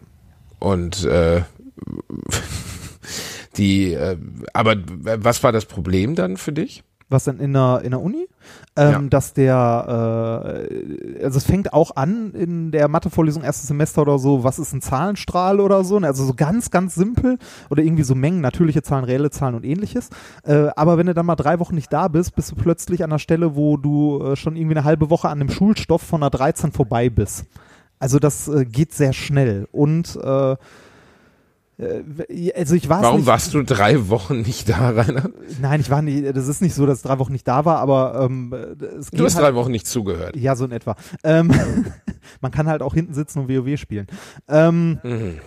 Und 0.59 1.03
äh, 1.05 1.41
die, 3.57 3.93
äh, 3.93 4.17
aber 4.53 4.75
was 5.03 5.43
war 5.43 5.51
das 5.51 5.65
Problem 5.65 6.15
dann 6.15 6.37
für 6.37 6.51
dich? 6.53 6.83
Was 7.09 7.23
denn 7.23 7.39
in 7.39 7.53
der, 7.53 7.81
in 7.83 7.91
der 7.91 8.01
Uni? 8.01 8.27
Ähm, 8.75 8.91
Ja. 8.91 9.01
Dass 9.09 9.33
der, 9.33 10.67
äh, 10.69 11.23
also 11.23 11.37
es 11.37 11.45
fängt 11.45 11.73
auch 11.73 11.95
an 11.95 12.31
in 12.33 12.71
der 12.71 12.87
Mathevorlesung 12.87 13.43
erstes 13.43 13.67
Semester 13.67 14.03
oder 14.03 14.19
so, 14.19 14.43
was 14.43 14.59
ist 14.59 14.73
ein 14.73 14.81
Zahlenstrahl 14.81 15.59
oder 15.59 15.83
so, 15.83 15.99
ne? 15.99 16.07
also 16.07 16.23
so 16.23 16.33
ganz, 16.35 16.69
ganz 16.69 16.93
simpel 16.93 17.39
oder 17.69 17.81
irgendwie 17.81 18.03
so 18.03 18.13
Mengen, 18.13 18.41
natürliche 18.41 18.83
Zahlen, 18.83 19.05
reelle 19.05 19.31
Zahlen 19.31 19.55
und 19.55 19.65
ähnliches. 19.65 20.09
Äh, 20.43 20.67
aber 20.75 20.97
wenn 20.97 21.07
du 21.07 21.15
dann 21.15 21.25
mal 21.25 21.35
drei 21.35 21.59
Wochen 21.59 21.75
nicht 21.75 21.91
da 21.91 22.07
bist, 22.07 22.35
bist 22.35 22.51
du 22.51 22.55
plötzlich 22.55 23.03
an 23.03 23.09
der 23.09 23.19
Stelle, 23.19 23.55
wo 23.55 23.77
du 23.77 24.21
äh, 24.23 24.35
schon 24.35 24.55
irgendwie 24.55 24.75
eine 24.77 24.83
halbe 24.83 25.09
Woche 25.09 25.29
an 25.29 25.39
dem 25.39 25.49
Schulstoff 25.49 26.03
von 26.03 26.21
einer 26.21 26.29
13 26.29 26.71
vorbei 26.71 27.09
bist. 27.09 27.45
Also 27.97 28.19
das 28.19 28.47
äh, 28.47 28.65
geht 28.65 28.93
sehr 28.93 29.13
schnell 29.13 29.67
und 29.71 30.15
äh, 30.15 30.55
also 31.79 32.75
ich 32.75 32.89
weiß 32.89 33.01
Warum 33.03 33.17
nicht, 33.17 33.25
warst 33.27 33.53
du 33.53 33.63
drei 33.63 34.09
Wochen 34.09 34.41
nicht 34.41 34.67
da, 34.67 34.89
Rainer? 34.89 35.29
Nein, 35.61 35.79
ich 35.79 35.89
war 35.89 36.01
nicht, 36.01 36.35
das 36.35 36.47
ist 36.47 36.61
nicht 36.61 36.75
so, 36.75 36.85
dass 36.85 37.01
drei 37.01 37.19
Wochen 37.19 37.31
nicht 37.31 37.47
da 37.47 37.63
war, 37.63 37.77
aber 37.79 38.25
ähm, 38.25 38.53
es 38.99 39.11
geht 39.11 39.19
Du 39.19 39.25
hast 39.25 39.35
halt, 39.35 39.45
drei 39.45 39.55
Wochen 39.55 39.71
nicht 39.71 39.87
zugehört. 39.87 40.35
Ja, 40.35 40.55
so 40.55 40.65
in 40.65 40.71
etwa. 40.71 40.95
Ähm, 41.23 41.51
man 42.41 42.51
kann 42.51 42.67
halt 42.67 42.81
auch 42.81 42.93
hinten 42.93 43.13
sitzen 43.13 43.39
und 43.39 43.49
WoW 43.49 43.77
spielen. 43.79 44.07
Ähm, 44.47 44.99
Mhm. 45.03 45.39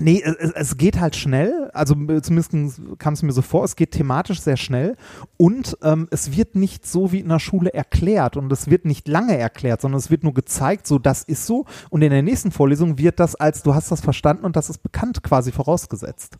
Nee, 0.00 0.22
es, 0.24 0.50
es 0.50 0.76
geht 0.76 0.98
halt 0.98 1.14
schnell, 1.14 1.70
also 1.72 1.94
zumindest 1.94 2.80
kam 2.98 3.14
es 3.14 3.22
mir 3.22 3.30
so 3.30 3.42
vor, 3.42 3.62
es 3.62 3.76
geht 3.76 3.92
thematisch 3.92 4.40
sehr 4.40 4.56
schnell. 4.56 4.96
Und 5.36 5.78
ähm, 5.82 6.08
es 6.10 6.36
wird 6.36 6.56
nicht 6.56 6.84
so 6.84 7.12
wie 7.12 7.20
in 7.20 7.28
der 7.28 7.38
Schule 7.38 7.72
erklärt 7.72 8.36
und 8.36 8.50
es 8.50 8.68
wird 8.68 8.86
nicht 8.86 9.06
lange 9.06 9.38
erklärt, 9.38 9.80
sondern 9.80 9.98
es 10.00 10.10
wird 10.10 10.24
nur 10.24 10.34
gezeigt, 10.34 10.88
so 10.88 10.98
das 10.98 11.22
ist 11.22 11.46
so. 11.46 11.66
Und 11.90 12.02
in 12.02 12.10
der 12.10 12.22
nächsten 12.22 12.50
Vorlesung 12.50 12.98
wird 12.98 13.20
das 13.20 13.36
als 13.36 13.62
du 13.62 13.74
hast 13.74 13.92
das 13.92 14.00
verstanden 14.00 14.44
und 14.44 14.56
das 14.56 14.68
ist 14.68 14.82
bekannt 14.82 15.22
quasi 15.22 15.52
vorausgesetzt. 15.52 16.38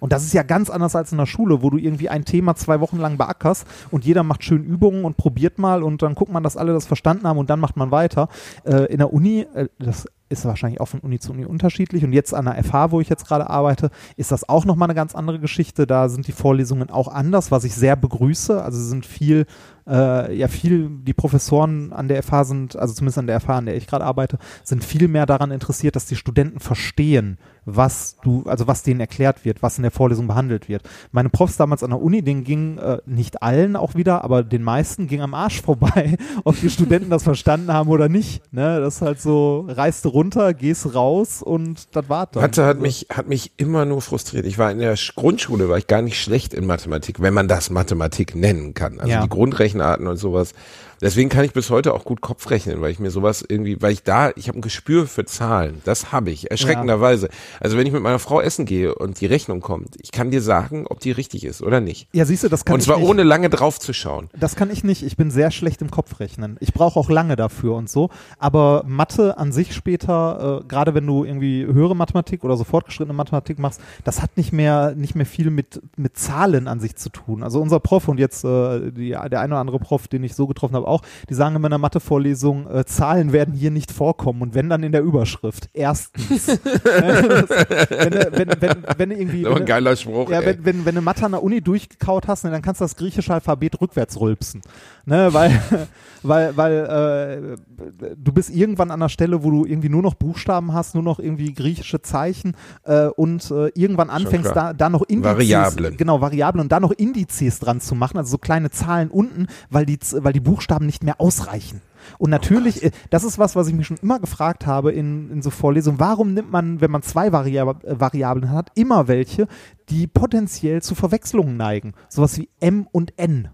Und 0.00 0.12
das 0.12 0.24
ist 0.24 0.34
ja 0.34 0.42
ganz 0.42 0.70
anders 0.70 0.96
als 0.96 1.12
in 1.12 1.18
der 1.18 1.26
Schule, 1.26 1.62
wo 1.62 1.70
du 1.70 1.78
irgendwie 1.78 2.08
ein 2.08 2.24
Thema 2.24 2.54
zwei 2.54 2.80
Wochen 2.80 2.98
lang 2.98 3.16
beackerst 3.16 3.66
und 3.90 4.04
jeder 4.04 4.22
macht 4.22 4.44
schön 4.44 4.64
Übungen 4.64 5.04
und 5.04 5.16
probiert 5.16 5.58
mal 5.58 5.82
und 5.82 6.02
dann 6.02 6.14
guckt 6.14 6.32
man, 6.32 6.42
dass 6.42 6.56
alle 6.56 6.72
das 6.72 6.86
verstanden 6.86 7.26
haben 7.26 7.38
und 7.38 7.50
dann 7.50 7.60
macht 7.60 7.76
man 7.76 7.90
weiter. 7.90 8.28
Äh, 8.64 8.84
in 8.92 8.98
der 8.98 9.12
Uni, 9.12 9.46
äh, 9.54 9.68
das 9.78 10.06
ist 10.28 10.44
wahrscheinlich 10.44 10.80
auch 10.80 10.86
von 10.86 11.00
Uni 11.00 11.18
zu 11.18 11.32
Uni 11.32 11.44
unterschiedlich 11.44 12.04
und 12.04 12.12
jetzt 12.12 12.34
an 12.34 12.46
der 12.46 12.62
FH, 12.62 12.90
wo 12.90 13.00
ich 13.00 13.08
jetzt 13.08 13.26
gerade 13.26 13.48
arbeite, 13.48 13.90
ist 14.16 14.32
das 14.32 14.48
auch 14.48 14.64
nochmal 14.64 14.88
eine 14.88 14.96
ganz 14.96 15.14
andere 15.14 15.38
Geschichte. 15.38 15.86
Da 15.86 16.08
sind 16.08 16.26
die 16.26 16.32
Vorlesungen 16.32 16.90
auch 16.90 17.08
anders, 17.08 17.50
was 17.50 17.64
ich 17.64 17.74
sehr 17.74 17.94
begrüße. 17.94 18.62
Also 18.62 18.80
sind 18.80 19.06
viel, 19.06 19.46
äh, 19.86 20.36
ja 20.36 20.48
viel, 20.48 20.90
die 20.90 21.14
Professoren 21.14 21.92
an 21.92 22.08
der 22.08 22.22
FH 22.22 22.44
sind, 22.44 22.76
also 22.76 22.92
zumindest 22.92 23.18
an 23.18 23.28
der 23.28 23.40
FH, 23.40 23.58
an 23.58 23.66
der 23.66 23.76
ich 23.76 23.86
gerade 23.86 24.04
arbeite, 24.04 24.38
sind 24.64 24.84
viel 24.84 25.06
mehr 25.06 25.26
daran 25.26 25.52
interessiert, 25.52 25.94
dass 25.94 26.06
die 26.06 26.16
Studenten 26.16 26.58
verstehen, 26.58 27.38
was 27.66 28.16
du, 28.22 28.44
also 28.46 28.66
was 28.66 28.82
denen 28.84 29.00
erklärt 29.00 29.44
wird, 29.44 29.60
was 29.62 29.76
in 29.76 29.82
der 29.82 29.90
Vorlesung 29.90 30.26
behandelt 30.28 30.68
wird. 30.68 30.82
Meine 31.12 31.28
Profs 31.28 31.56
damals 31.56 31.82
an 31.82 31.90
der 31.90 32.00
Uni, 32.00 32.22
denen 32.22 32.44
ging 32.44 32.78
äh, 32.78 32.98
nicht 33.06 33.42
allen 33.42 33.76
auch 33.76 33.94
wieder, 33.96 34.24
aber 34.24 34.42
den 34.44 34.62
meisten 34.62 35.08
ging 35.08 35.20
am 35.20 35.34
Arsch 35.34 35.60
vorbei, 35.62 36.16
ob 36.44 36.58
die 36.60 36.70
Studenten 36.70 37.10
das 37.10 37.24
verstanden 37.24 37.72
haben 37.72 37.90
oder 37.90 38.08
nicht. 38.08 38.40
Ne? 38.52 38.80
Das 38.80 38.96
ist 38.96 39.02
halt 39.02 39.20
so, 39.20 39.66
reißt 39.68 40.04
du 40.04 40.08
runter, 40.10 40.54
gehst 40.54 40.94
raus 40.94 41.42
und 41.42 41.94
das 41.94 42.08
war's 42.08 42.28
dann. 42.32 42.42
Mathe 42.42 42.62
hat 42.64 42.68
Also, 42.76 42.82
mich, 42.82 43.06
hat 43.12 43.28
mich 43.28 43.52
immer 43.56 43.84
nur 43.84 44.00
frustriert. 44.00 44.46
Ich 44.46 44.58
war 44.58 44.70
in 44.70 44.78
der 44.78 44.96
Sch- 44.96 45.14
Grundschule, 45.16 45.68
war 45.68 45.76
ich 45.78 45.88
gar 45.88 46.02
nicht 46.02 46.20
schlecht 46.22 46.54
in 46.54 46.66
Mathematik, 46.66 47.20
wenn 47.20 47.34
man 47.34 47.48
das 47.48 47.70
Mathematik 47.70 48.34
nennen 48.36 48.74
kann. 48.74 49.00
Also 49.00 49.10
Ja. 49.10 49.22
die 49.22 49.28
Grundrechenarten 49.28 50.06
und 50.06 50.16
sowas. 50.16 50.54
Deswegen 51.00 51.28
kann 51.28 51.44
ich 51.44 51.52
bis 51.52 51.70
heute 51.70 51.94
auch 51.94 52.04
gut 52.04 52.20
Kopf 52.20 52.50
rechnen, 52.50 52.80
weil 52.80 52.90
ich 52.90 52.98
mir 52.98 53.10
sowas 53.10 53.44
irgendwie, 53.46 53.80
weil 53.82 53.92
ich 53.92 54.02
da, 54.02 54.30
ich 54.36 54.48
habe 54.48 54.58
ein 54.58 54.62
Gespür 54.62 55.06
für 55.06 55.24
Zahlen. 55.24 55.80
Das 55.84 56.12
habe 56.12 56.30
ich, 56.30 56.50
erschreckenderweise. 56.50 57.28
Also 57.60 57.76
wenn 57.76 57.86
ich 57.86 57.92
mit 57.92 58.02
meiner 58.02 58.18
Frau 58.18 58.40
essen 58.40 58.64
gehe 58.64 58.94
und 58.94 59.20
die 59.20 59.26
Rechnung 59.26 59.60
kommt, 59.60 59.96
ich 59.98 60.12
kann 60.12 60.30
dir 60.30 60.40
sagen, 60.40 60.86
ob 60.88 61.00
die 61.00 61.10
richtig 61.10 61.44
ist 61.44 61.62
oder 61.62 61.80
nicht. 61.80 62.08
Ja, 62.12 62.24
siehst 62.24 62.44
du, 62.44 62.48
das 62.48 62.64
kann 62.64 62.74
und 62.74 62.80
ich 62.80 62.86
zwar 62.86 62.98
nicht. 62.98 63.08
ohne 63.08 63.22
lange 63.22 63.50
drauf 63.50 63.78
zu 63.78 63.92
schauen. 63.92 64.28
Das 64.38 64.56
kann 64.56 64.70
ich 64.70 64.84
nicht. 64.84 65.02
Ich 65.02 65.16
bin 65.16 65.30
sehr 65.30 65.50
schlecht 65.50 65.82
im 65.82 65.90
Kopfrechnen. 65.90 66.56
Ich 66.60 66.72
brauche 66.72 66.98
auch 66.98 67.10
lange 67.10 67.36
dafür 67.36 67.74
und 67.74 67.90
so. 67.90 68.10
Aber 68.38 68.82
Mathe 68.86 69.36
an 69.38 69.52
sich 69.52 69.74
später, 69.74 70.60
äh, 70.62 70.66
gerade 70.66 70.94
wenn 70.94 71.06
du 71.06 71.24
irgendwie 71.24 71.66
höhere 71.66 71.94
Mathematik 71.94 72.44
oder 72.44 72.56
so 72.56 72.64
fortgeschrittene 72.64 73.14
Mathematik 73.14 73.58
machst, 73.58 73.80
das 74.04 74.22
hat 74.22 74.36
nicht 74.36 74.52
mehr 74.52 74.94
nicht 74.94 75.14
mehr 75.14 75.26
viel 75.26 75.50
mit 75.50 75.82
mit 75.96 76.16
Zahlen 76.16 76.68
an 76.68 76.80
sich 76.80 76.96
zu 76.96 77.10
tun. 77.10 77.42
Also 77.42 77.60
unser 77.60 77.80
Prof 77.80 78.08
und 78.08 78.18
jetzt 78.18 78.44
äh, 78.44 78.90
die, 78.92 79.10
der 79.10 79.40
eine 79.40 79.54
oder 79.54 79.60
andere 79.60 79.78
Prof, 79.78 80.08
den 80.08 80.24
ich 80.24 80.34
so 80.34 80.46
getroffen 80.46 80.74
habe, 80.74 80.85
auch, 80.86 81.02
die 81.28 81.34
sagen 81.34 81.56
immer 81.56 81.66
in 81.66 81.70
der 81.72 81.78
Mathevorlesung, 81.78 82.70
äh, 82.70 82.84
Zahlen 82.84 83.32
werden 83.32 83.54
hier 83.54 83.70
nicht 83.70 83.92
vorkommen 83.92 84.42
und 84.42 84.54
wenn 84.54 84.68
dann 84.68 84.82
in 84.82 84.92
der 84.92 85.02
Überschrift. 85.02 85.68
Erstens. 85.72 86.46
das, 86.46 86.58
wenn, 86.60 88.10
du- 88.10 88.28
wenn, 88.32 88.48
wenn, 88.60 88.84
wenn 88.96 89.10
du 89.10 89.16
irgendwie 89.16 89.42
Das 89.42 89.52
wenn 89.54 89.62
ein 89.62 89.66
geiler 89.66 89.96
Spruch. 89.96 90.30
ja, 90.30 90.44
wenn, 90.44 90.64
wenn, 90.64 90.84
wenn 90.84 90.94
du 90.94 91.00
Mathe 91.00 91.24
an 91.24 91.32
der 91.32 91.42
Uni 91.42 91.60
durchgekaut 91.60 92.28
hast, 92.28 92.44
ne, 92.44 92.50
dann 92.50 92.62
kannst 92.62 92.80
du 92.80 92.84
das 92.84 92.96
griechische 92.96 93.32
Alphabet 93.32 93.80
rückwärts 93.80 94.20
rülpsen. 94.20 94.62
Ne, 95.04 95.32
weil, 95.32 95.60
weil, 96.22 96.56
weil 96.56 97.56
äh, 97.58 98.12
du 98.16 98.32
bist 98.32 98.50
irgendwann 98.50 98.90
an 98.90 99.00
der 99.00 99.08
Stelle, 99.08 99.42
wo 99.44 99.50
du 99.50 99.64
irgendwie 99.64 99.88
nur 99.88 100.02
noch 100.02 100.14
Buchstaben 100.14 100.72
hast, 100.72 100.94
nur 100.94 101.02
noch 101.04 101.18
irgendwie 101.18 101.52
griechische 101.54 102.02
Zeichen 102.02 102.56
äh, 102.84 103.06
und 103.06 103.50
äh, 103.50 103.68
irgendwann 103.74 104.10
anfängst, 104.10 104.50
da, 104.54 104.72
da 104.72 104.88
noch 104.88 105.02
Indizes, 105.02 105.32
Variablen. 105.36 105.96
genau, 105.96 106.20
Variablen 106.20 106.62
und 106.62 106.72
da 106.72 106.80
noch 106.80 106.92
Indizes 106.92 107.58
dran 107.60 107.80
zu 107.80 107.94
machen, 107.94 108.18
also 108.18 108.30
so 108.32 108.38
kleine 108.38 108.70
Zahlen 108.70 109.10
unten, 109.10 109.46
weil 109.70 109.86
die, 109.86 109.98
weil 110.18 110.32
die 110.32 110.40
Buchstaben 110.40 110.75
nicht 110.84 111.02
mehr 111.04 111.20
ausreichen. 111.20 111.80
Und 112.18 112.30
natürlich, 112.30 112.82
äh, 112.82 112.90
das 113.10 113.24
ist 113.24 113.38
was, 113.38 113.56
was 113.56 113.68
ich 113.68 113.74
mich 113.74 113.86
schon 113.86 113.96
immer 114.02 114.18
gefragt 114.20 114.66
habe 114.66 114.92
in, 114.92 115.30
in 115.30 115.42
so 115.42 115.50
Vorlesungen. 115.50 115.98
Warum 116.00 116.34
nimmt 116.34 116.50
man, 116.50 116.80
wenn 116.80 116.90
man 116.90 117.02
zwei 117.02 117.32
Variab 117.32 117.84
äh, 117.84 117.98
Variablen 118.00 118.50
hat, 118.50 118.70
immer 118.74 119.08
welche, 119.08 119.48
die 119.88 120.06
potenziell 120.06 120.82
zu 120.82 120.94
Verwechslungen 120.94 121.56
neigen? 121.56 121.94
Sowas 122.08 122.36
wie 122.38 122.48
M 122.60 122.86
und 122.92 123.14
N. 123.16 123.48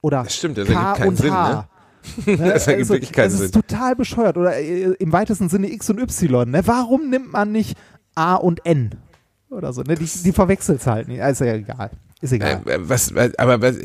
Oder 0.00 0.22
Das 0.24 0.36
stimmt, 0.36 0.58
das 0.58 0.68
K 0.68 0.72
ergibt 0.72 0.98
keinen 0.98 1.08
und 1.08 1.16
Sinn, 1.16 1.32
H. 1.32 1.50
ne? 2.26 2.36
Das 2.38 2.66
ergibt 2.68 2.88
wirklich 2.88 3.12
keinen 3.12 3.26
es 3.28 3.34
ist 3.34 3.52
Sinn. 3.52 3.62
total 3.62 3.96
bescheuert. 3.96 4.36
Oder 4.36 4.56
äh, 4.56 4.92
im 4.98 5.12
weitesten 5.12 5.48
Sinne 5.48 5.70
X 5.72 5.90
und 5.90 5.98
Y. 6.00 6.50
Ne? 6.50 6.62
Warum 6.66 7.10
nimmt 7.10 7.32
man 7.32 7.50
nicht 7.52 7.76
A 8.14 8.36
und 8.36 8.64
N? 8.64 8.94
Oder 9.50 9.72
so. 9.72 9.82
Ne? 9.82 9.96
Die, 9.96 10.06
die 10.06 10.32
verwechselt 10.32 10.86
halt 10.86 11.08
nicht. 11.08 11.20
Also 11.20 11.44
ja 11.44 11.54
egal. 11.54 11.90
Ist 12.20 12.32
egal. 12.32 12.62
Äh, 12.66 12.78
was, 12.80 13.12
aber 13.38 13.60
was, 13.60 13.76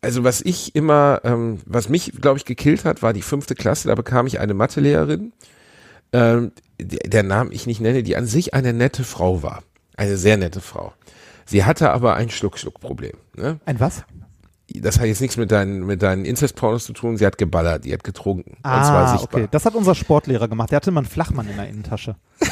also 0.00 0.24
was 0.24 0.40
ich 0.40 0.74
immer, 0.74 1.20
ähm, 1.24 1.60
was 1.64 1.88
mich, 1.88 2.12
glaube 2.20 2.38
ich, 2.38 2.44
gekillt 2.44 2.84
hat, 2.84 3.02
war 3.02 3.12
die 3.12 3.22
fünfte 3.22 3.54
Klasse. 3.54 3.88
Da 3.88 3.94
bekam 3.94 4.26
ich 4.26 4.40
eine 4.40 4.54
Mathelehrerin, 4.54 5.32
ähm, 6.12 6.52
der, 6.80 7.08
der 7.08 7.22
Namen 7.22 7.52
ich 7.52 7.66
nicht 7.66 7.80
nenne, 7.80 8.02
die 8.02 8.16
an 8.16 8.26
sich 8.26 8.52
eine 8.54 8.72
nette 8.72 9.04
Frau 9.04 9.42
war, 9.42 9.62
eine 9.96 10.16
sehr 10.16 10.36
nette 10.36 10.60
Frau. 10.60 10.92
Sie 11.46 11.64
hatte 11.64 11.90
aber 11.90 12.14
ein 12.16 12.30
Schluck-Schluck-Problem. 12.30 13.12
Ne? 13.36 13.60
Ein 13.64 13.78
was? 13.80 14.02
Das 14.74 14.98
hat 14.98 15.06
jetzt 15.06 15.20
nichts 15.20 15.36
mit 15.36 15.50
deinen, 15.52 15.84
mit 15.84 16.02
deinen 16.02 16.24
Inzestpornos 16.24 16.84
zu 16.86 16.94
tun. 16.94 17.16
Sie 17.18 17.26
hat 17.26 17.36
geballert, 17.36 17.84
die 17.84 17.92
hat 17.92 18.04
getrunken. 18.04 18.52
und 18.52 18.62
zwar 18.62 19.06
Ah, 19.06 19.18
sichtbar. 19.18 19.40
okay. 19.42 19.48
Das 19.50 19.66
hat 19.66 19.74
unser 19.74 19.94
Sportlehrer 19.94 20.48
gemacht. 20.48 20.70
Der 20.70 20.76
hatte 20.76 20.90
immer 20.90 21.00
einen 21.00 21.08
Flachmann 21.08 21.46
in 21.48 21.56
der 21.56 21.68
Innentasche. 21.68 22.16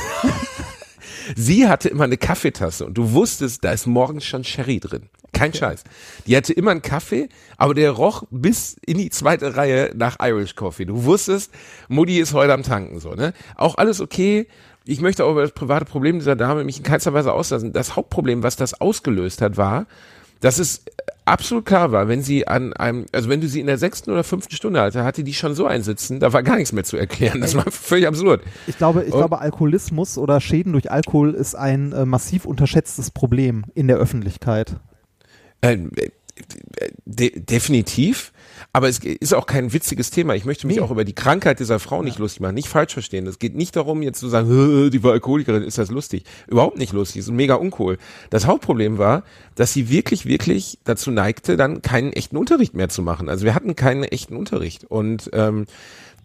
Sie 1.37 1.69
hatte 1.69 1.89
immer 1.89 2.05
eine 2.05 2.17
Kaffeetasse 2.17 2.87
und 2.87 2.95
du 2.95 3.13
wusstest, 3.13 3.65
da 3.65 3.73
ist 3.73 3.87
morgens 3.87 4.25
schon 4.25 4.45
Sherry 4.45 4.81
drin. 4.81 5.09
Kein 5.33 5.55
Scheiß. 5.55 5.85
Die 6.27 6.37
hatte 6.37 6.53
immer 6.53 6.73
einen 6.73 6.83
Kaffee, 6.83 7.29
aber 7.57 7.75
der 7.75 7.93
roch 7.93 8.25
bis 8.31 8.77
in 8.85 8.99
die 8.99 9.11
zweite 9.11 9.57
Reihe 9.57 9.93
nach 9.95 10.17
Irish 10.21 10.57
Coffee. 10.57 10.85
Du 10.85 11.05
wusstest, 11.05 11.53
Mutti 11.89 12.19
ist 12.19 12.33
heute 12.33 12.53
am 12.53 12.63
Tanken, 12.63 12.99
so, 12.99 13.15
ne? 13.15 13.33
Auch 13.57 13.77
alles 13.79 14.01
okay. 14.01 14.49
Ich 14.87 15.01
möchte 15.01 15.25
auch 15.25 15.33
über 15.33 15.43
das 15.43 15.53
private 15.53 15.85
Problem 15.85 16.19
dieser 16.19 16.37
Dame 16.37 16.65
mich 16.65 16.79
in 16.79 16.83
keinster 16.83 17.15
Weise 17.15 17.33
auslassen. 17.33 17.73
Das 17.73 17.97
Hauptproblem, 17.97 18.43
was 18.43 18.57
das 18.57 18.81
ausgelöst 18.81 19.41
hat, 19.41 19.57
war, 19.57 19.87
dass 20.41 20.59
es 20.59 20.85
absolut 21.27 21.65
klar 21.67 21.93
war, 21.93 22.09
wenn 22.09 22.23
sie 22.23 22.49
an 22.49 22.73
einem, 22.73 23.07
also 23.13 23.29
wenn 23.29 23.41
du 23.41 23.49
sie 23.49 23.61
in 23.61 23.67
der 23.67 23.79
sechsten 23.79 24.11
oder 24.11 24.25
fünften 24.25 24.55
Stunde 24.57 24.81
hatte, 24.81 25.05
hatte 25.05 25.23
die 25.23 25.35
schon 25.35 25.55
so 25.55 25.67
einsitzen, 25.67 26.19
da 26.19 26.33
war 26.33 26.43
gar 26.43 26.57
nichts 26.57 26.73
mehr 26.73 26.83
zu 26.85 26.97
erklären. 26.97 27.41
Das 27.41 27.55
war 27.55 27.71
völlig 27.71 28.07
absurd. 28.09 28.43
Ich 28.67 28.77
glaube, 28.79 29.05
ich 29.05 29.13
Und- 29.13 29.19
glaube, 29.19 29.39
Alkoholismus 29.41 30.19
oder 30.19 30.41
Schäden 30.41 30.73
durch 30.73 30.91
Alkohol 30.91 31.35
ist 31.35 31.55
ein 31.55 31.93
äh, 31.93 32.05
massiv 32.05 32.47
unterschätztes 32.47 33.11
Problem 33.11 33.65
in 33.75 33.87
der 33.87 33.99
Öffentlichkeit. 33.99 34.77
Äh, 35.61 35.77
de 37.05 37.39
definitiv. 37.41 38.33
Aber 38.73 38.89
es 38.89 39.01
ist 39.01 39.35
auch 39.35 39.47
kein 39.47 39.73
witziges 39.73 40.11
Thema. 40.11 40.35
Ich 40.35 40.45
möchte 40.45 40.67
mich 40.69 40.77
Nee. 40.77 40.83
auch 40.83 40.93
über 40.93 41.05
die 41.05 41.13
Krankheit 41.13 41.59
dieser 41.59 41.81
Frau 41.81 42.03
nicht 42.03 42.19
lustig 42.21 42.41
machen. 42.41 42.55
Nicht 42.55 42.69
falsch 42.69 42.93
verstehen. 42.93 43.27
Es 43.27 43.41
geht 43.41 43.57
nicht 43.57 43.75
darum, 43.75 44.01
jetzt 44.03 44.21
zu 44.21 44.29
sagen, 44.29 44.49
"Hö, 44.49 44.91
die 44.91 45.03
war 45.03 45.11
Alkoholikerin, 45.13 45.65
ist 45.65 45.79
das 45.79 45.91
lustig. 45.91 46.23
Überhaupt 46.47 46.79
nicht 46.79 46.93
lustig. 46.93 47.19
Ist 47.21 47.31
mega 47.33 47.55
uncool. 47.57 47.99
Das 48.31 48.47
Hauptproblem 48.47 48.99
war, 48.99 49.25
dass 49.57 49.73
sie 49.73 49.91
wirklich, 49.91 50.25
wirklich 50.25 50.79
dazu 50.85 51.11
neigte, 51.11 51.57
dann 51.57 51.83
keinen 51.83 52.13
echten 52.13 52.37
Unterricht 52.37 52.75
mehr 52.75 52.89
zu 52.89 53.03
machen. 53.03 53.29
Also 53.29 53.45
wir 53.45 53.57
hatten 53.57 53.75
keinen 53.75 54.05
echten 54.05 54.37
Unterricht. 54.37 54.85
Und 54.85 55.31
ähm, 55.33 55.67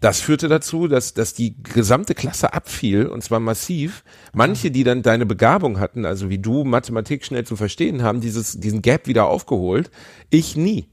das 0.00 0.20
führte 0.20 0.46
dazu, 0.48 0.88
dass, 0.88 1.14
dass 1.14 1.32
die 1.34 1.54
gesamte 1.62 2.14
Klasse 2.14 2.52
abfiel 2.52 3.06
und 3.06 3.24
zwar 3.24 3.40
massiv. 3.40 4.04
Manche, 4.34 4.70
die 4.70 4.84
dann 4.84 5.02
deine 5.02 5.26
Begabung 5.26 5.80
hatten, 5.80 6.04
also 6.04 6.28
wie 6.28 6.38
du 6.38 6.64
Mathematik 6.64 7.24
schnell 7.24 7.44
zu 7.44 7.56
verstehen, 7.56 8.02
haben 8.02 8.20
dieses, 8.20 8.60
diesen 8.60 8.82
Gap 8.82 9.08
wieder 9.08 9.26
aufgeholt. 9.26 9.90
Ich 10.30 10.54
nie. 10.54 10.86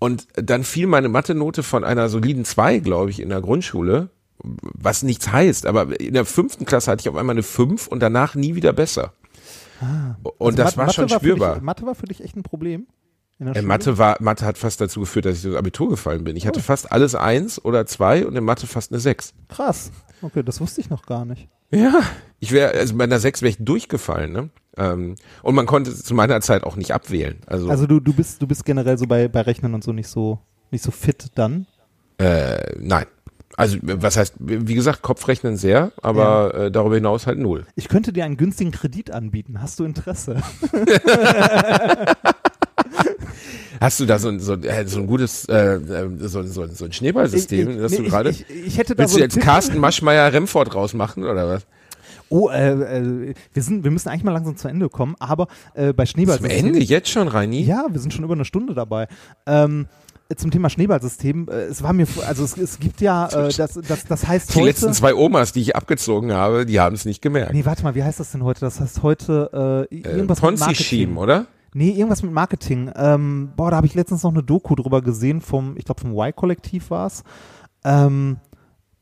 Und 0.00 0.26
dann 0.34 0.64
fiel 0.64 0.86
meine 0.88 1.08
Mathe-Note 1.08 1.62
von 1.62 1.84
einer 1.84 2.08
soliden 2.08 2.44
2, 2.44 2.78
glaube 2.80 3.10
ich, 3.10 3.20
in 3.20 3.28
der 3.28 3.40
Grundschule, 3.40 4.08
was 4.42 5.02
nichts 5.04 5.30
heißt, 5.30 5.66
aber 5.66 6.00
in 6.00 6.14
der 6.14 6.24
fünften 6.24 6.64
Klasse 6.64 6.90
hatte 6.90 7.02
ich 7.02 7.08
auf 7.08 7.16
einmal 7.16 7.34
eine 7.34 7.42
5 7.42 7.86
und 7.86 8.00
danach 8.00 8.34
nie 8.34 8.54
wieder 8.56 8.72
besser. 8.72 9.12
Und 10.22 10.26
Also 10.40 10.56
das 10.56 10.76
Ma- 10.76 10.86
war 10.86 10.92
schon 10.92 11.04
Mathe 11.04 11.14
spürbar. 11.16 11.54
Dich, 11.54 11.62
Mathe 11.62 11.86
war 11.86 11.94
für 11.94 12.06
dich 12.06 12.22
echt 12.24 12.36
ein 12.36 12.42
Problem? 12.42 12.86
Äh? 13.38 13.62
Mathe 13.62 13.96
war, 13.96 14.16
Mathe 14.20 14.44
hat 14.44 14.58
fast 14.58 14.80
dazu 14.80 15.00
geführt, 15.00 15.24
dass 15.24 15.36
ich 15.38 15.42
das 15.42 15.54
Abitur 15.54 15.88
gefallen 15.88 16.24
bin. 16.24 16.36
Ich 16.36 16.46
hatte 16.46 16.60
fast 16.60 16.92
alles 16.92 17.14
eins 17.14 17.62
oder 17.64 17.86
zwei 17.86 18.26
und 18.26 18.36
in 18.36 18.44
Mathe 18.44 18.66
fast 18.66 18.92
eine 18.92 19.00
sechs. 19.00 19.32
Krass. 19.48 19.90
Okay, 20.20 20.42
das 20.42 20.60
wusste 20.60 20.80
ich 20.82 20.90
noch 20.90 21.06
gar 21.06 21.24
nicht. 21.24 21.48
Ja, 21.70 22.00
ich 22.40 22.52
wäre, 22.52 22.72
also 22.72 22.94
bei 22.96 23.04
einer 23.04 23.18
sechs 23.20 23.40
wäre 23.40 23.50
ich 23.50 23.56
durchgefallen, 23.58 24.32
ne? 24.32 24.50
Ähm, 24.76 25.16
und 25.42 25.54
man 25.54 25.66
konnte 25.66 25.94
zu 25.94 26.14
meiner 26.14 26.40
Zeit 26.40 26.62
auch 26.64 26.76
nicht 26.76 26.92
abwählen. 26.92 27.38
Also, 27.46 27.68
Also 27.68 27.86
du, 27.86 28.00
du 28.00 28.12
bist, 28.12 28.40
du 28.40 28.46
bist 28.46 28.64
generell 28.64 28.96
so 28.98 29.06
bei, 29.06 29.28
bei 29.28 29.40
Rechnern 29.42 29.74
und 29.74 29.82
so 29.84 29.92
nicht 29.92 30.08
so, 30.08 30.38
nicht 30.70 30.82
so 30.84 30.90
fit 30.90 31.26
dann. 31.34 31.66
äh, 32.18 32.58
nein. 32.78 33.06
Also, 33.56 33.76
was 33.82 34.16
heißt, 34.16 34.34
wie 34.38 34.74
gesagt, 34.74 35.02
Kopfrechnen 35.02 35.56
sehr, 35.56 35.90
aber 36.02 36.54
äh, 36.54 36.70
darüber 36.70 36.94
hinaus 36.94 37.26
halt 37.26 37.38
null. 37.38 37.66
Ich 37.74 37.88
könnte 37.88 38.12
dir 38.12 38.24
einen 38.24 38.36
günstigen 38.38 38.70
Kredit 38.70 39.10
anbieten. 39.10 39.60
Hast 39.60 39.78
du 39.80 39.84
Interesse? 39.84 40.36
Hast 43.80 43.98
du 44.00 44.04
da 44.06 44.18
so 44.18 44.28
ein, 44.28 44.40
so, 44.40 44.54
äh, 44.54 44.86
so 44.86 45.00
ein 45.00 45.06
gutes, 45.06 45.46
äh, 45.46 45.74
äh, 45.76 46.08
so, 46.18 46.42
so, 46.42 46.66
so 46.66 46.84
ein 46.84 46.92
Schneeballsystem, 46.92 47.70
Ich- 47.70 47.76
ich- 47.76 47.82
das 47.82 47.92
nee, 47.92 47.98
du 47.98 48.04
gerade. 48.04 48.30
Ich, 48.30 48.44
ich 48.50 48.78
hätte 48.78 48.94
da 48.94 49.00
Willst 49.02 49.12
so 49.14 49.18
du 49.18 49.24
jetzt 49.24 49.34
Tipp. 49.34 49.42
Carsten 49.42 49.78
Maschmeyer 49.78 50.32
Remford 50.32 50.74
rausmachen 50.74 51.24
oder 51.24 51.48
was? 51.48 51.66
Oh, 52.30 52.48
äh, 52.48 52.70
äh, 52.70 53.34
wir 53.52 53.62
sind, 53.62 53.82
wir 53.84 53.90
müssen 53.90 54.08
eigentlich 54.08 54.22
mal 54.24 54.30
langsam 54.32 54.56
zu 54.56 54.68
Ende 54.68 54.88
kommen, 54.88 55.16
aber 55.18 55.48
äh, 55.74 55.92
bei 55.92 56.04
Zum 56.04 56.12
Schneeballsystem. 56.12 56.66
Ende 56.66 56.78
jetzt 56.78 57.08
schon, 57.10 57.26
Reini? 57.28 57.60
Ja, 57.62 57.86
wir 57.90 58.00
sind 58.00 58.14
schon 58.14 58.24
über 58.24 58.34
eine 58.34 58.44
Stunde 58.44 58.72
dabei. 58.74 59.08
Ähm, 59.46 59.86
zum 60.36 60.52
Thema 60.52 60.70
Schneeballsystem, 60.70 61.48
äh, 61.48 61.52
es 61.64 61.82
war 61.82 61.92
mir, 61.92 62.06
also 62.28 62.44
es, 62.44 62.56
es 62.56 62.78
gibt 62.78 63.00
ja, 63.00 63.26
äh, 63.26 63.52
das, 63.56 63.74
das, 63.74 64.04
das 64.04 64.28
heißt 64.28 64.50
Die 64.54 64.58
heute. 64.60 64.66
letzten 64.66 64.92
zwei 64.92 65.12
Omas, 65.14 65.52
die 65.52 65.60
ich 65.60 65.74
abgezogen 65.74 66.32
habe, 66.32 66.66
die 66.66 66.78
haben 66.78 66.94
es 66.94 67.04
nicht 67.04 67.20
gemerkt. 67.20 67.52
Nee, 67.52 67.64
warte 67.64 67.82
mal, 67.82 67.96
wie 67.96 68.04
heißt 68.04 68.20
das 68.20 68.30
denn 68.30 68.44
heute? 68.44 68.60
Das 68.60 68.80
heißt 68.80 69.02
heute 69.02 69.88
äh, 69.90 69.96
äh, 69.96 70.00
irgendwas 70.02 70.40
mit 70.40 70.50
Ponzi-Scheme, 70.60 71.14
Marketing. 71.14 71.16
oder? 71.16 71.46
Nee, 71.74 71.90
irgendwas 71.90 72.22
mit 72.22 72.32
Marketing. 72.32 72.92
Ähm, 72.94 73.50
boah, 73.56 73.70
da 73.70 73.76
habe 73.78 73.86
ich 73.88 73.94
letztens 73.94 74.22
noch 74.22 74.30
eine 74.32 74.42
Doku 74.44 74.76
drüber 74.76 75.02
gesehen 75.02 75.40
vom, 75.40 75.76
ich 75.76 75.84
glaube 75.84 76.00
vom 76.00 76.12
Y-Kollektiv 76.16 76.90
war's. 76.90 77.24
Ähm, 77.84 78.36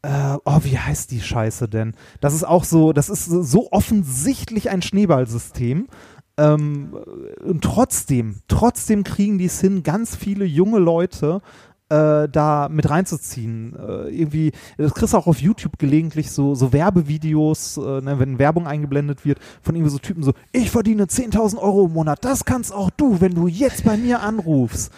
äh, 0.02 0.36
oh, 0.44 0.60
wie 0.62 0.78
heißt 0.78 1.10
die 1.10 1.20
Scheiße 1.20 1.68
denn? 1.68 1.94
Das 2.20 2.34
ist 2.34 2.44
auch 2.44 2.64
so, 2.64 2.92
das 2.92 3.08
ist 3.08 3.26
so 3.26 3.72
offensichtlich 3.72 4.70
ein 4.70 4.82
Schneeballsystem. 4.82 5.88
Ähm, 6.36 6.96
und 7.44 7.64
trotzdem, 7.64 8.36
trotzdem 8.46 9.02
kriegen 9.02 9.38
die 9.38 9.46
es 9.46 9.60
hin, 9.60 9.82
ganz 9.82 10.14
viele 10.14 10.44
junge 10.44 10.78
Leute 10.78 11.42
äh, 11.88 12.28
da 12.28 12.68
mit 12.70 12.88
reinzuziehen. 12.88 13.74
Äh, 13.76 14.08
irgendwie, 14.10 14.52
das 14.76 14.94
kriegst 14.94 15.14
du 15.14 15.18
auch 15.18 15.26
auf 15.26 15.40
YouTube 15.40 15.78
gelegentlich 15.78 16.30
so, 16.30 16.54
so 16.54 16.72
Werbevideos, 16.72 17.78
äh, 17.78 18.00
ne, 18.00 18.18
wenn 18.18 18.38
Werbung 18.38 18.66
eingeblendet 18.66 19.24
wird, 19.24 19.40
von 19.62 19.74
irgendwie 19.74 19.90
so 19.90 19.98
Typen 19.98 20.22
so, 20.22 20.32
ich 20.52 20.70
verdiene 20.70 21.04
10.000 21.04 21.58
Euro 21.58 21.86
im 21.86 21.92
Monat, 21.92 22.24
das 22.24 22.44
kannst 22.44 22.72
auch 22.72 22.90
du, 22.90 23.20
wenn 23.20 23.34
du 23.34 23.48
jetzt 23.48 23.84
bei 23.84 23.96
mir 23.96 24.20
anrufst. 24.20 24.92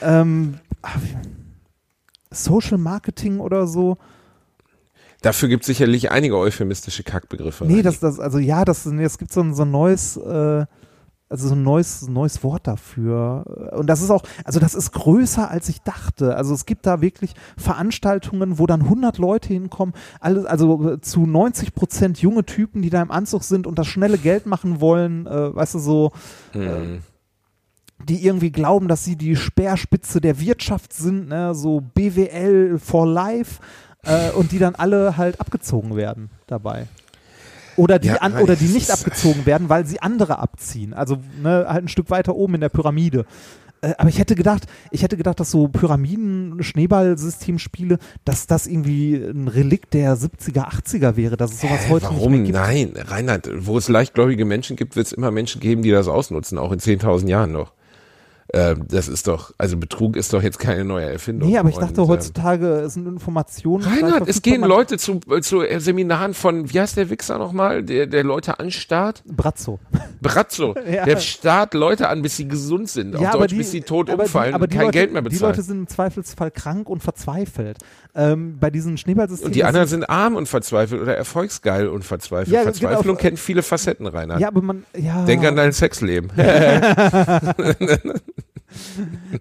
Ähm, 0.00 0.54
ah, 0.82 0.90
Social 2.30 2.78
Marketing 2.78 3.40
oder 3.40 3.66
so. 3.66 3.98
Dafür 5.22 5.48
gibt 5.48 5.62
es 5.64 5.66
sicherlich 5.66 6.10
einige 6.10 6.36
euphemistische 6.36 7.02
Kackbegriffe. 7.02 7.64
Nee, 7.64 7.82
das, 7.82 7.98
das, 7.98 8.20
also 8.20 8.38
ja, 8.38 8.64
das, 8.64 8.86
es 8.86 9.18
gibt 9.18 9.32
so 9.32 9.40
ein, 9.40 9.52
so 9.54 9.62
ein 9.62 9.70
neues, 9.70 10.16
äh, 10.16 10.64
also 11.30 11.48
so 11.48 11.54
ein 11.54 11.62
neues, 11.62 12.08
neues 12.08 12.42
Wort 12.44 12.66
dafür. 12.66 13.72
Und 13.76 13.88
das 13.88 14.00
ist 14.00 14.10
auch, 14.10 14.22
also 14.44 14.60
das 14.60 14.74
ist 14.74 14.92
größer 14.92 15.50
als 15.50 15.68
ich 15.68 15.82
dachte. 15.82 16.36
Also 16.36 16.54
es 16.54 16.66
gibt 16.66 16.86
da 16.86 17.00
wirklich 17.00 17.34
Veranstaltungen, 17.56 18.58
wo 18.58 18.66
dann 18.66 18.82
100 18.82 19.18
Leute 19.18 19.48
hinkommen, 19.48 19.92
alle, 20.20 20.48
also 20.48 20.92
äh, 20.92 21.00
zu 21.00 21.26
90 21.26 21.74
Prozent 21.74 22.22
junge 22.22 22.46
Typen, 22.46 22.80
die 22.80 22.90
da 22.90 23.02
im 23.02 23.10
Anzug 23.10 23.42
sind 23.42 23.66
und 23.66 23.78
das 23.78 23.88
schnelle 23.88 24.18
Geld 24.18 24.46
machen 24.46 24.80
wollen, 24.80 25.26
äh, 25.26 25.54
weißt 25.54 25.74
du, 25.74 25.78
so, 25.80 26.12
Mhm. 26.54 27.00
die 28.08 28.24
irgendwie 28.24 28.52
glauben, 28.52 28.86
dass 28.88 29.04
sie 29.04 29.16
die 29.16 29.34
Speerspitze 29.36 30.20
der 30.20 30.40
Wirtschaft 30.40 30.92
sind, 30.92 31.28
ne? 31.28 31.54
so 31.54 31.80
BWL 31.94 32.78
for 32.78 33.06
life 33.06 33.60
äh, 34.04 34.30
und 34.30 34.52
die 34.52 34.58
dann 34.58 34.74
alle 34.74 35.16
halt 35.16 35.40
abgezogen 35.40 35.96
werden 35.96 36.30
dabei. 36.46 36.86
Oder 37.76 37.98
die, 37.98 38.08
Ja, 38.08 38.16
an, 38.16 38.36
oder 38.38 38.56
die 38.56 38.66
nicht 38.66 38.90
abgezogen 38.90 39.46
werden, 39.46 39.68
weil 39.68 39.86
sie 39.86 40.02
andere 40.02 40.40
abziehen. 40.40 40.94
Also 40.94 41.18
ne, 41.40 41.66
halt 41.68 41.84
ein 41.84 41.88
Stück 41.88 42.10
weiter 42.10 42.34
oben 42.34 42.54
in 42.56 42.60
der 42.60 42.70
Pyramide. 42.70 43.24
Äh, 43.80 43.92
aber 43.98 44.08
ich 44.08 44.18
hätte 44.18 44.34
gedacht, 44.34 44.66
ich 44.90 45.04
hätte 45.04 45.16
gedacht, 45.16 45.38
dass 45.38 45.52
so 45.52 45.68
Pyramiden-Schneeballsystemspiele, 45.68 47.98
dass 48.24 48.46
das 48.46 48.66
irgendwie 48.66 49.14
ein 49.14 49.48
Relikt 49.48 49.94
der 49.94 50.16
70er, 50.16 50.68
80er 50.68 51.16
wäre, 51.16 51.36
dass 51.36 51.52
es 51.52 51.60
sowas 51.60 51.86
Hä, 51.86 51.90
heute 51.90 52.06
warum? 52.06 52.42
nicht 52.42 52.52
mehr 52.52 52.74
gibt. 52.74 52.94
Nein, 52.96 53.04
Reinhard, 53.06 53.48
wo 53.58 53.78
es 53.78 53.88
leichtgläubige 53.88 54.44
Menschen 54.44 54.76
gibt, 54.76 54.96
wird 54.96 55.06
es 55.06 55.12
immer 55.12 55.30
Menschen 55.30 55.60
geben, 55.60 55.82
die 55.82 55.90
das 55.90 56.08
ausnutzen, 56.08 56.58
auch 56.58 56.72
in 56.72 56.80
10.000 56.80 57.28
Jahren 57.28 57.52
noch. 57.52 57.72
Ähm, 58.54 58.86
das 58.88 59.08
ist 59.08 59.28
doch, 59.28 59.52
also 59.58 59.76
Betrug 59.76 60.16
ist 60.16 60.32
doch 60.32 60.42
jetzt 60.42 60.58
keine 60.58 60.82
neue 60.82 61.04
Erfindung. 61.04 61.50
Nee, 61.50 61.58
aber 61.58 61.68
ich 61.68 61.76
dachte, 61.76 62.00
Und, 62.00 62.08
heutzutage 62.08 62.88
sind 62.88 63.06
Informationen. 63.06 63.84
Reinhard, 63.84 64.26
es 64.26 64.40
gehen 64.40 64.62
Leute 64.62 64.96
zu, 64.96 65.20
äh, 65.30 65.42
zu 65.42 65.60
äh, 65.62 65.80
Seminaren 65.80 66.32
von, 66.32 66.72
wie 66.72 66.80
heißt 66.80 66.96
der 66.96 67.10
Wichser 67.10 67.36
nochmal, 67.36 67.82
der, 67.82 68.06
der 68.06 68.24
Leute 68.24 68.58
anstarrt? 68.58 69.22
Brazzo. 69.26 69.78
Brazzo. 70.20 70.74
Ja. 70.88 71.04
Der 71.04 71.18
starrt 71.18 71.74
Leute 71.74 72.08
an, 72.08 72.22
bis 72.22 72.36
sie 72.36 72.48
gesund 72.48 72.88
sind. 72.88 73.14
Auf 73.14 73.30
Deutsch, 73.30 73.54
bis 73.54 73.70
sie 73.72 73.82
tot 73.82 74.08
aber 74.08 74.22
umfallen 74.22 74.54
aber 74.54 74.64
und 74.64 74.72
die 74.72 74.76
kein 74.76 74.86
Leute, 74.86 74.98
Geld 74.98 75.12
mehr 75.12 75.20
Die 75.20 75.28
bezahlen. 75.28 75.52
Leute 75.52 75.62
sind 75.62 75.78
im 75.80 75.86
Zweifelsfall 75.86 76.50
krank 76.50 76.88
und 76.88 77.02
verzweifelt. 77.02 77.78
Ähm, 78.14 78.58
bei 78.58 78.70
diesen 78.70 78.96
Schneeballsystemen. 78.96 79.48
und 79.50 79.54
die 79.54 79.64
anderen 79.64 79.86
sind 79.86 80.08
arm 80.08 80.34
und 80.34 80.48
verzweifelt 80.48 81.00
oder 81.02 81.16
erfolgsgeil 81.16 81.88
und 81.88 82.04
verzweifelt. 82.04 82.54
Ja, 82.54 82.62
Verzweiflung 82.62 83.16
genau. 83.16 83.18
kennt 83.18 83.38
viele 83.38 83.62
Facetten, 83.62 84.06
Reinhard. 84.06 84.40
Ja, 84.40 84.48
aber 84.48 84.62
man, 84.62 84.84
ja. 84.96 85.24
Denk 85.24 85.44
an 85.44 85.54
dein 85.56 85.72
Sexleben. 85.72 86.30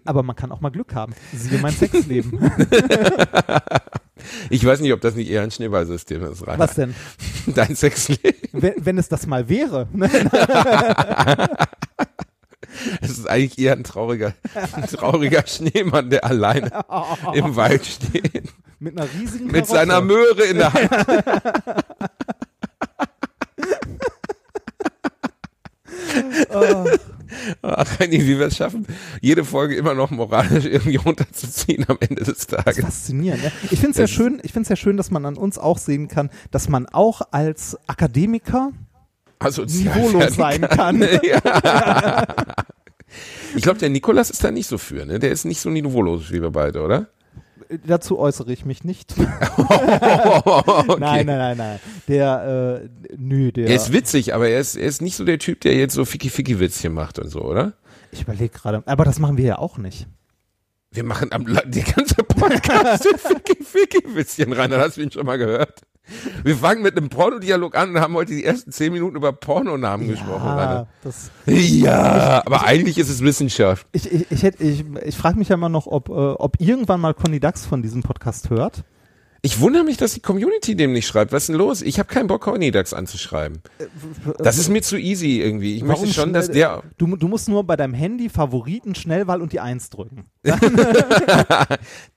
aber 0.06 0.24
man 0.24 0.36
kann 0.36 0.52
auch 0.52 0.62
mal 0.62 0.70
Glück 0.70 0.94
haben. 0.94 1.14
Siehe 1.34 1.60
mein 1.60 1.74
Sexleben. 1.74 2.40
Ich 4.50 4.66
weiß 4.66 4.80
nicht, 4.82 4.92
ob 4.94 5.02
das 5.02 5.16
nicht 5.16 5.30
eher 5.30 5.44
ein 5.44 5.52
Schneeballsystem 5.52 6.24
ist, 6.24 6.42
Reinhard. 6.42 6.60
Was 6.60 6.76
denn? 6.76 6.96
Dein 7.48 7.76
Sexleben. 7.76 8.34
Wenn, 8.52 8.74
wenn 8.78 8.98
es 8.98 9.08
das 9.10 9.28
mal 9.28 9.48
wäre. 9.48 9.88
Es 13.02 13.12
ist 13.12 13.28
eigentlich 13.28 13.58
eher 13.58 13.74
ein 13.74 13.84
trauriger, 13.84 14.34
ein 14.74 14.88
trauriger 14.88 15.44
Schneemann, 15.48 16.10
der 16.12 16.24
alleine 16.26 16.72
im 17.34 17.56
Wald 17.56 17.86
steht. 17.86 18.37
Mit 18.80 19.00
einer 19.00 19.10
riesigen 19.20 19.46
Mit 19.48 19.54
Karotte. 19.66 19.72
seiner 19.72 20.02
Möhre 20.02 20.44
in 20.44 20.58
der 20.58 20.74
Hand. 20.74 20.90
Oh, 26.54 26.86
Ach, 27.62 28.00
Reini, 28.00 28.20
wie 28.26 28.40
wir 28.40 28.48
es 28.48 28.58
schaffen, 28.58 28.86
jede 29.22 29.44
Folge 29.46 29.76
immer 29.76 29.94
noch 29.94 30.10
moralisch 30.12 30.66
irgendwie 30.66 30.96
runterzuziehen 30.96 31.86
am 31.88 31.98
Ende 32.00 32.24
des 32.24 32.28
das 32.28 32.38
ist 32.38 32.50
Tages. 32.50 32.80
faszinierend. 32.86 33.44
Ne? 33.44 33.52
Ich 33.72 33.80
finde 33.80 33.92
es 33.92 33.98
ja 33.98 34.08
schön, 34.08 34.40
ich 34.44 34.52
finde 34.54 34.64
es 34.64 34.70
ja 34.70 34.76
schön, 34.76 34.98
dass 34.98 35.12
man 35.12 35.26
an 35.26 35.36
uns 35.38 35.58
auch 35.58 35.78
sehen 35.78 36.08
kann, 36.08 36.30
dass 36.52 36.70
man 36.70 36.88
auch 36.88 37.22
als 37.32 37.78
Akademiker 37.88 38.72
Also, 39.40 39.64
niveaulos 39.66 40.36
sein 40.36 40.62
kann. 40.70 41.02
ja. 41.02 42.26
Ich 43.56 43.62
glaube, 43.64 43.80
der 43.80 43.90
Nikolas 43.90 44.30
ist 44.30 44.44
da 44.44 44.52
nicht 44.52 44.68
so 44.68 44.78
für, 44.78 45.06
ne? 45.06 45.20
Der 45.20 45.32
ist 45.32 45.46
nicht 45.46 45.60
so 45.62 45.70
niveaulos 45.70 46.32
wie 46.32 46.42
wir 46.42 46.52
beide, 46.52 46.82
oder? 46.82 47.08
Dazu 47.86 48.18
äußere 48.18 48.52
ich 48.54 48.66
mich 48.66 48.84
nicht. 48.84 49.14
okay. 49.18 50.96
Nein, 51.00 51.26
nein, 51.26 51.38
nein, 51.38 51.58
nein. 51.58 51.80
Der, 52.08 52.82
äh, 52.84 52.90
nö, 53.18 53.52
der. 53.52 53.68
Er 53.68 53.76
ist 53.76 53.92
witzig, 53.92 54.34
aber 54.34 54.48
er 54.48 54.60
ist, 54.60 54.76
er 54.76 54.88
ist 54.88 55.02
nicht 55.02 55.16
so 55.16 55.26
der 55.26 55.40
Typ, 55.40 55.62
der 55.62 55.76
jetzt 55.76 55.94
so 55.94 56.06
Ficky-Ficky-Witzchen 56.06 56.94
macht 56.94 57.20
und 57.20 57.30
so, 57.30 57.42
oder? 57.42 57.74
ich 58.12 58.22
überlege 58.22 58.50
gerade. 58.50 58.84
Aber 58.86 59.06
das 59.06 59.20
machen 59.20 59.38
wir 59.38 59.46
ja 59.46 59.60
auch 59.60 59.78
nicht. 59.78 60.08
Wir 60.98 61.04
machen 61.04 61.32
am, 61.32 61.46
die 61.68 61.84
ganze 61.84 62.16
Podcast 62.24 63.06
mit 63.06 63.22
Ficky-Ficky-Witzchen 63.22 64.52
rein, 64.52 64.72
da 64.72 64.80
hast 64.80 64.98
du 64.98 65.02
ihn 65.02 65.12
schon 65.12 65.28
mal 65.28 65.38
gehört. 65.38 65.82
Wir 66.44 66.56
fangen 66.56 66.82
mit 66.82 66.98
einem 66.98 67.10
Pornodialog 67.10 67.78
an 67.78 67.92
und 67.92 68.02
haben 68.02 68.16
heute 68.16 68.34
die 68.34 68.44
ersten 68.44 68.72
zehn 68.72 68.92
Minuten 68.92 69.16
über 69.16 69.32
Pornonamen 69.32 70.08
gesprochen, 70.08 70.48
Rainer. 70.48 70.88
das, 71.04 71.30
Ja, 71.46 72.42
aber 72.48 72.66
eigentlich 72.66 72.98
ist 72.98 73.10
es 73.10 73.22
Wissenschaft. 73.22 73.86
ich, 73.92 74.12
ich, 74.12 74.32
ich, 74.32 74.44
ich, 74.60 74.86
ich 75.06 75.16
frage 75.16 75.38
mich 75.38 75.50
ja 75.50 75.54
immer 75.54 75.70
noch, 75.70 75.86
ob, 75.86 76.10
äh, 76.10 76.14
ob 76.14 76.60
irgendwann 76.60 77.00
mal 77.00 77.14
Conny 77.14 77.40
Dax 77.40 77.68
von 77.68 77.84
diesem 77.84 78.02
Podcast 78.02 78.50
hört. 78.50 78.84
Ich 79.48 79.62
wundere 79.62 79.86
mich, 79.86 79.96
dass 79.96 80.14
die 80.14 80.20
Community 80.20 80.76
dem 80.76 80.92
nicht 80.92 81.08
schreibt. 81.08 81.32
Was 81.32 81.44
ist 81.44 81.48
denn 81.48 81.56
los? 81.56 81.82
Ich 81.82 82.00
habe 82.00 82.10
keinen 82.14 82.28
Bock, 82.28 82.42
Cornidax 82.42 82.92
anzuschreiben. 82.94 83.60
Das 84.40 84.58
ist 84.58 84.68
mir 84.68 84.82
zu 84.82 84.98
easy 84.98 85.40
irgendwie. 85.40 85.78
Ich 85.78 85.84
möchte 85.84 86.08
schon, 86.12 86.34
dass 86.34 86.52
der. 86.52 86.84
Du, 86.98 87.16
du 87.16 87.30
musst 87.30 87.48
nur 87.48 87.64
bei 87.64 87.78
deinem 87.78 87.94
Handy 87.94 88.28
Favoriten, 88.28 88.94
Schnellwahl 88.94 89.42
und 89.42 89.54
die 89.54 89.62
Eins 89.62 89.90
drücken. 89.90 90.26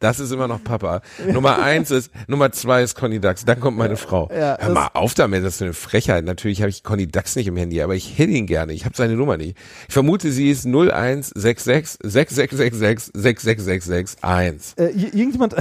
Das 0.00 0.18
ist 0.18 0.32
immer 0.32 0.48
noch 0.48 0.62
Papa. 0.64 1.02
Nummer 1.32 1.62
eins 1.62 1.92
ist, 1.92 2.10
Nummer 2.26 2.50
zwei 2.52 2.82
ist 2.82 2.96
Conny 2.96 3.20
Dax, 3.20 3.44
dann 3.44 3.60
kommt 3.60 3.76
meine 3.76 3.96
Frau. 3.96 4.28
Ja, 4.32 4.56
Hör 4.60 4.70
mal 4.70 4.88
auf 4.94 5.14
damit, 5.14 5.44
das 5.44 5.56
ist 5.56 5.62
eine 5.62 5.72
Frechheit. 5.72 6.24
Natürlich 6.24 6.60
habe 6.62 6.70
ich 6.70 6.82
Conny 6.82 7.06
Dax 7.06 7.36
nicht 7.36 7.46
im 7.46 7.56
Handy, 7.56 7.80
aber 7.80 7.94
ich 7.94 8.18
hätte 8.18 8.32
ihn 8.32 8.46
gerne. 8.46 8.72
Ich 8.72 8.84
habe 8.84 8.96
seine 8.96 9.14
Nummer 9.14 9.36
nicht. 9.36 9.56
Ich 9.88 9.94
vermute, 9.94 10.32
sie 10.32 10.50
ist 10.50 10.66
0166 10.66 11.98
6666 12.02 13.12
6666 13.14 14.24
1. 14.24 14.74
Äh, 14.78 14.84
ir- 14.92 15.14
irgendjemand, 15.14 15.54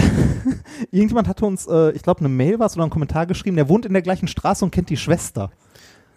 irgendjemand 0.91 1.27
hatte 1.27 1.45
uns, 1.45 1.58
äh, 1.67 1.91
ich 1.91 2.03
glaube, 2.03 2.19
eine 2.21 2.29
Mail 2.29 2.59
was 2.59 2.75
oder 2.75 2.83
einen 2.83 2.91
Kommentar 2.91 3.25
geschrieben, 3.25 3.55
der 3.55 3.67
wohnt 3.69 3.85
in 3.85 3.93
der 3.93 4.01
gleichen 4.01 4.27
Straße 4.27 4.63
und 4.63 4.71
kennt 4.71 4.89
die 4.89 4.97
Schwester. 4.97 5.51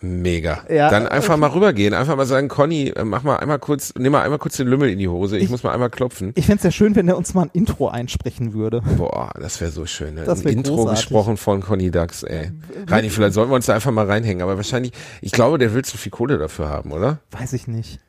Mega. 0.04 0.64
Ja, 0.68 0.90
Dann 0.90 1.06
einfach 1.06 1.36
mal 1.36 1.46
rübergehen, 1.50 1.94
einfach 1.94 2.16
mal 2.16 2.26
sagen, 2.26 2.48
Conny, 2.48 2.88
äh, 2.88 3.04
mach 3.04 3.22
mal 3.22 3.36
einmal 3.36 3.60
kurz, 3.60 3.94
nimm 3.96 4.10
mal 4.10 4.22
einmal 4.22 4.40
kurz 4.40 4.56
den 4.56 4.66
Lümmel 4.66 4.90
in 4.90 4.98
die 4.98 5.06
Hose. 5.06 5.36
Ich, 5.36 5.44
Ich- 5.44 5.50
muss 5.50 5.62
mal 5.62 5.72
einmal 5.72 5.90
klopfen. 5.90 6.32
Ich 6.34 6.46
fände 6.46 6.56
es 6.58 6.64
ja 6.64 6.70
schön, 6.72 6.96
wenn 6.96 7.06
er 7.06 7.16
uns 7.16 7.34
mal 7.34 7.42
ein 7.42 7.50
Intro 7.52 7.86
einsprechen 7.86 8.52
würde. 8.52 8.82
Boah, 8.96 9.30
das 9.40 9.60
wäre 9.60 9.70
so 9.70 9.86
schön. 9.86 10.16
Ne? 10.16 10.24
Das 10.24 10.44
Ein 10.44 10.54
Intro 10.54 10.74
großartig. 10.74 11.02
gesprochen 11.04 11.36
von 11.36 11.60
Conny 11.60 11.92
Dax, 11.92 12.24
ey. 12.24 12.50
Reini, 12.88 13.10
vielleicht 13.10 13.34
sollten 13.34 13.52
wir 13.52 13.54
uns 13.54 13.66
da 13.66 13.74
einfach 13.74 13.92
mal 13.92 14.06
reinhängen, 14.06 14.42
aber 14.42 14.56
wahrscheinlich, 14.56 14.90
ich 15.20 15.30
glaube, 15.30 15.58
der 15.58 15.72
will 15.72 15.84
zu 15.84 15.96
viel 15.96 16.10
Kohle 16.10 16.36
dafür 16.36 16.68
haben, 16.68 16.90
oder? 16.90 17.20
Weiß 17.30 17.52
ich 17.52 17.68
nicht. 17.68 18.00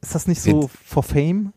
Ist 0.00 0.14
das 0.14 0.26
nicht 0.26 0.40
so 0.40 0.70
for 0.86 1.02
Fame? 1.02 1.52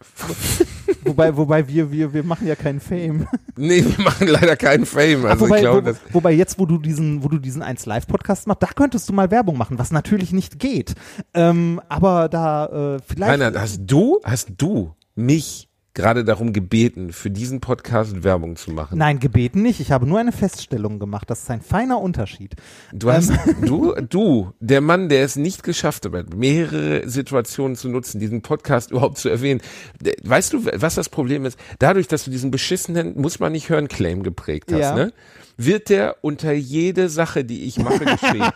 wobei, 1.04 1.36
wobei 1.36 1.68
wir, 1.68 1.90
wir, 1.90 2.12
wir 2.12 2.22
machen 2.22 2.46
ja 2.46 2.56
keinen 2.56 2.80
Fame. 2.80 3.26
Nee, 3.56 3.84
wir 3.84 4.04
machen 4.04 4.28
leider 4.28 4.56
keinen 4.56 4.86
Fame. 4.86 5.26
Also 5.26 5.46
wobei, 5.46 5.56
ich 5.56 5.62
glaube, 5.62 5.96
wo, 5.96 6.14
wobei 6.14 6.32
jetzt, 6.32 6.58
wo 6.58 6.66
du 6.66 6.78
diesen, 6.78 7.24
wo 7.24 7.28
du 7.28 7.38
diesen 7.38 7.62
1 7.62 7.86
Live 7.86 8.06
Podcast 8.06 8.46
machst, 8.46 8.62
da 8.62 8.68
könntest 8.68 9.08
du 9.08 9.12
mal 9.12 9.30
Werbung 9.30 9.58
machen, 9.58 9.78
was 9.78 9.90
natürlich 9.90 10.32
nicht 10.32 10.58
geht. 10.58 10.94
Ähm, 11.34 11.80
aber 11.88 12.28
da 12.28 12.96
äh, 12.96 12.98
vielleicht. 13.04 13.32
Reinhard, 13.32 13.58
hast 13.58 13.80
du, 13.84 14.20
hast 14.24 14.50
du 14.58 14.94
mich 15.14 15.67
gerade 15.98 16.24
darum 16.24 16.52
gebeten, 16.52 17.12
für 17.12 17.30
diesen 17.30 17.60
Podcast 17.60 18.22
Werbung 18.22 18.56
zu 18.56 18.70
machen? 18.70 18.98
Nein, 18.98 19.18
gebeten 19.18 19.62
nicht. 19.62 19.80
Ich 19.80 19.90
habe 19.92 20.06
nur 20.06 20.18
eine 20.20 20.32
Feststellung 20.32 20.98
gemacht. 20.98 21.28
Das 21.28 21.40
ist 21.42 21.50
ein 21.50 21.60
feiner 21.60 22.00
Unterschied. 22.00 22.54
Du 22.92 23.10
hast, 23.12 23.30
Ähm. 23.30 23.36
du, 23.66 23.94
du, 24.08 24.52
der 24.60 24.80
Mann, 24.80 25.08
der 25.08 25.24
es 25.24 25.36
nicht 25.36 25.62
geschafft 25.62 26.06
hat, 26.06 26.34
mehrere 26.34 27.08
Situationen 27.08 27.76
zu 27.76 27.88
nutzen, 27.88 28.20
diesen 28.20 28.42
Podcast 28.42 28.90
überhaupt 28.92 29.18
zu 29.18 29.28
erwähnen. 29.28 29.60
Der- 30.00 30.14
Weißt 30.22 30.52
du, 30.52 30.64
was 30.76 30.94
das 30.94 31.08
Problem 31.08 31.44
ist? 31.44 31.58
Dadurch, 31.78 32.06
dass 32.08 32.24
du 32.24 32.30
diesen 32.30 32.50
beschissenen, 32.50 33.20
muss 33.20 33.40
man 33.40 33.52
nicht 33.52 33.68
hören, 33.68 33.88
Claim 33.88 34.22
geprägt 34.22 34.70
hast, 34.72 34.80
Ja. 34.80 34.94
ne? 34.94 35.12
Wird 35.60 35.88
der 35.88 36.18
unter 36.20 36.52
jede 36.52 37.08
Sache, 37.08 37.44
die 37.44 37.64
ich 37.64 37.80
mache, 37.80 38.04
geschrieben. 38.04 38.48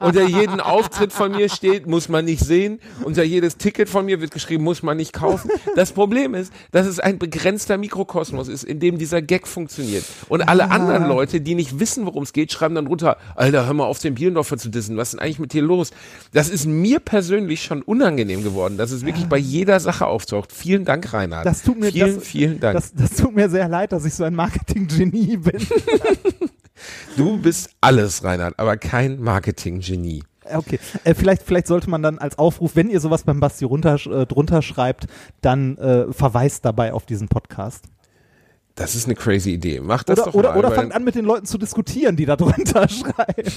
unter 0.00 0.22
jeden 0.22 0.60
Auftritt 0.60 1.10
von 1.10 1.32
mir 1.32 1.48
steht, 1.48 1.86
muss 1.86 2.10
man 2.10 2.26
nicht 2.26 2.44
sehen. 2.44 2.78
Unter 3.04 3.22
jedes 3.22 3.56
Ticket 3.56 3.88
von 3.88 4.04
mir 4.04 4.20
wird 4.20 4.32
geschrieben, 4.32 4.62
muss 4.62 4.82
man 4.82 4.98
nicht 4.98 5.14
kaufen. 5.14 5.50
Das 5.76 5.92
Problem 5.92 6.34
ist, 6.34 6.52
dass 6.70 6.86
es 6.86 7.00
ein 7.00 7.18
begrenzter 7.18 7.78
Mikrokosmos 7.78 8.48
ist, 8.48 8.64
in 8.64 8.80
dem 8.80 8.98
dieser 8.98 9.22
Gag 9.22 9.48
funktioniert. 9.48 10.04
Und 10.28 10.42
alle 10.42 10.70
anderen 10.70 11.08
Leute, 11.08 11.40
die 11.40 11.54
nicht 11.54 11.80
wissen, 11.80 12.04
worum 12.04 12.22
es 12.22 12.34
geht, 12.34 12.52
schreiben 12.52 12.74
dann 12.74 12.86
runter, 12.86 13.16
Alter, 13.34 13.64
hör 13.64 13.72
mal 13.72 13.86
auf, 13.86 13.98
den 14.00 14.14
Bielendorfer 14.14 14.58
zu 14.58 14.68
dissen. 14.68 14.98
Was 14.98 15.08
ist 15.08 15.12
denn 15.14 15.20
eigentlich 15.20 15.38
mit 15.38 15.54
dir 15.54 15.62
los? 15.62 15.90
Das 16.34 16.50
ist 16.50 16.66
mir 16.66 17.00
persönlich 17.00 17.62
schon 17.62 17.80
unangenehm 17.80 18.44
geworden, 18.44 18.76
dass 18.76 18.90
es 18.90 19.06
wirklich 19.06 19.24
bei 19.24 19.38
jeder 19.38 19.80
Sache 19.80 20.06
auftaucht. 20.06 20.52
Vielen 20.52 20.84
Dank, 20.84 21.14
Reinhard. 21.14 21.46
Das 21.46 21.62
tut 21.62 21.80
mir 21.80 21.92
vielen, 21.92 22.16
das, 22.16 22.24
vielen 22.26 22.60
Dank. 22.60 22.74
Das, 22.74 22.92
das 22.92 23.16
tut 23.16 23.34
mir 23.34 23.48
sehr 23.48 23.68
leid, 23.68 23.92
dass 23.92 24.04
ich 24.04 24.12
so 24.12 24.24
ein 24.24 24.34
Marketing-Genie 24.34 25.38
bin. 25.38 25.66
du 27.16 27.38
bist 27.38 27.70
alles, 27.80 28.24
Reinhard, 28.24 28.58
aber 28.58 28.76
kein 28.76 29.20
Marketing-Genie. 29.20 30.24
Okay, 30.52 30.78
äh, 31.04 31.14
vielleicht, 31.14 31.42
vielleicht 31.42 31.66
sollte 31.66 31.88
man 31.88 32.02
dann 32.02 32.18
als 32.18 32.38
Aufruf, 32.38 32.74
wenn 32.74 32.90
ihr 32.90 33.00
sowas 33.00 33.22
beim 33.24 33.40
Basti 33.40 33.64
runter, 33.64 33.94
äh, 34.06 34.26
drunter 34.26 34.60
schreibt, 34.62 35.06
dann 35.40 35.78
äh, 35.78 36.12
verweist 36.12 36.64
dabei 36.64 36.92
auf 36.92 37.06
diesen 37.06 37.28
Podcast. 37.28 37.84
Das 38.74 38.94
ist 38.94 39.04
eine 39.04 39.14
crazy 39.14 39.52
Idee. 39.52 39.80
Mach 39.80 40.02
das 40.02 40.18
Oder, 40.18 40.26
doch 40.26 40.34
oder, 40.34 40.50
mal. 40.50 40.58
oder 40.58 40.72
fangt 40.72 40.94
an 40.94 41.04
mit 41.04 41.14
den 41.14 41.24
Leuten 41.24 41.46
zu 41.46 41.58
diskutieren, 41.58 42.16
die 42.16 42.24
da 42.24 42.36
drunter 42.36 42.88
schreiben. 42.88 43.52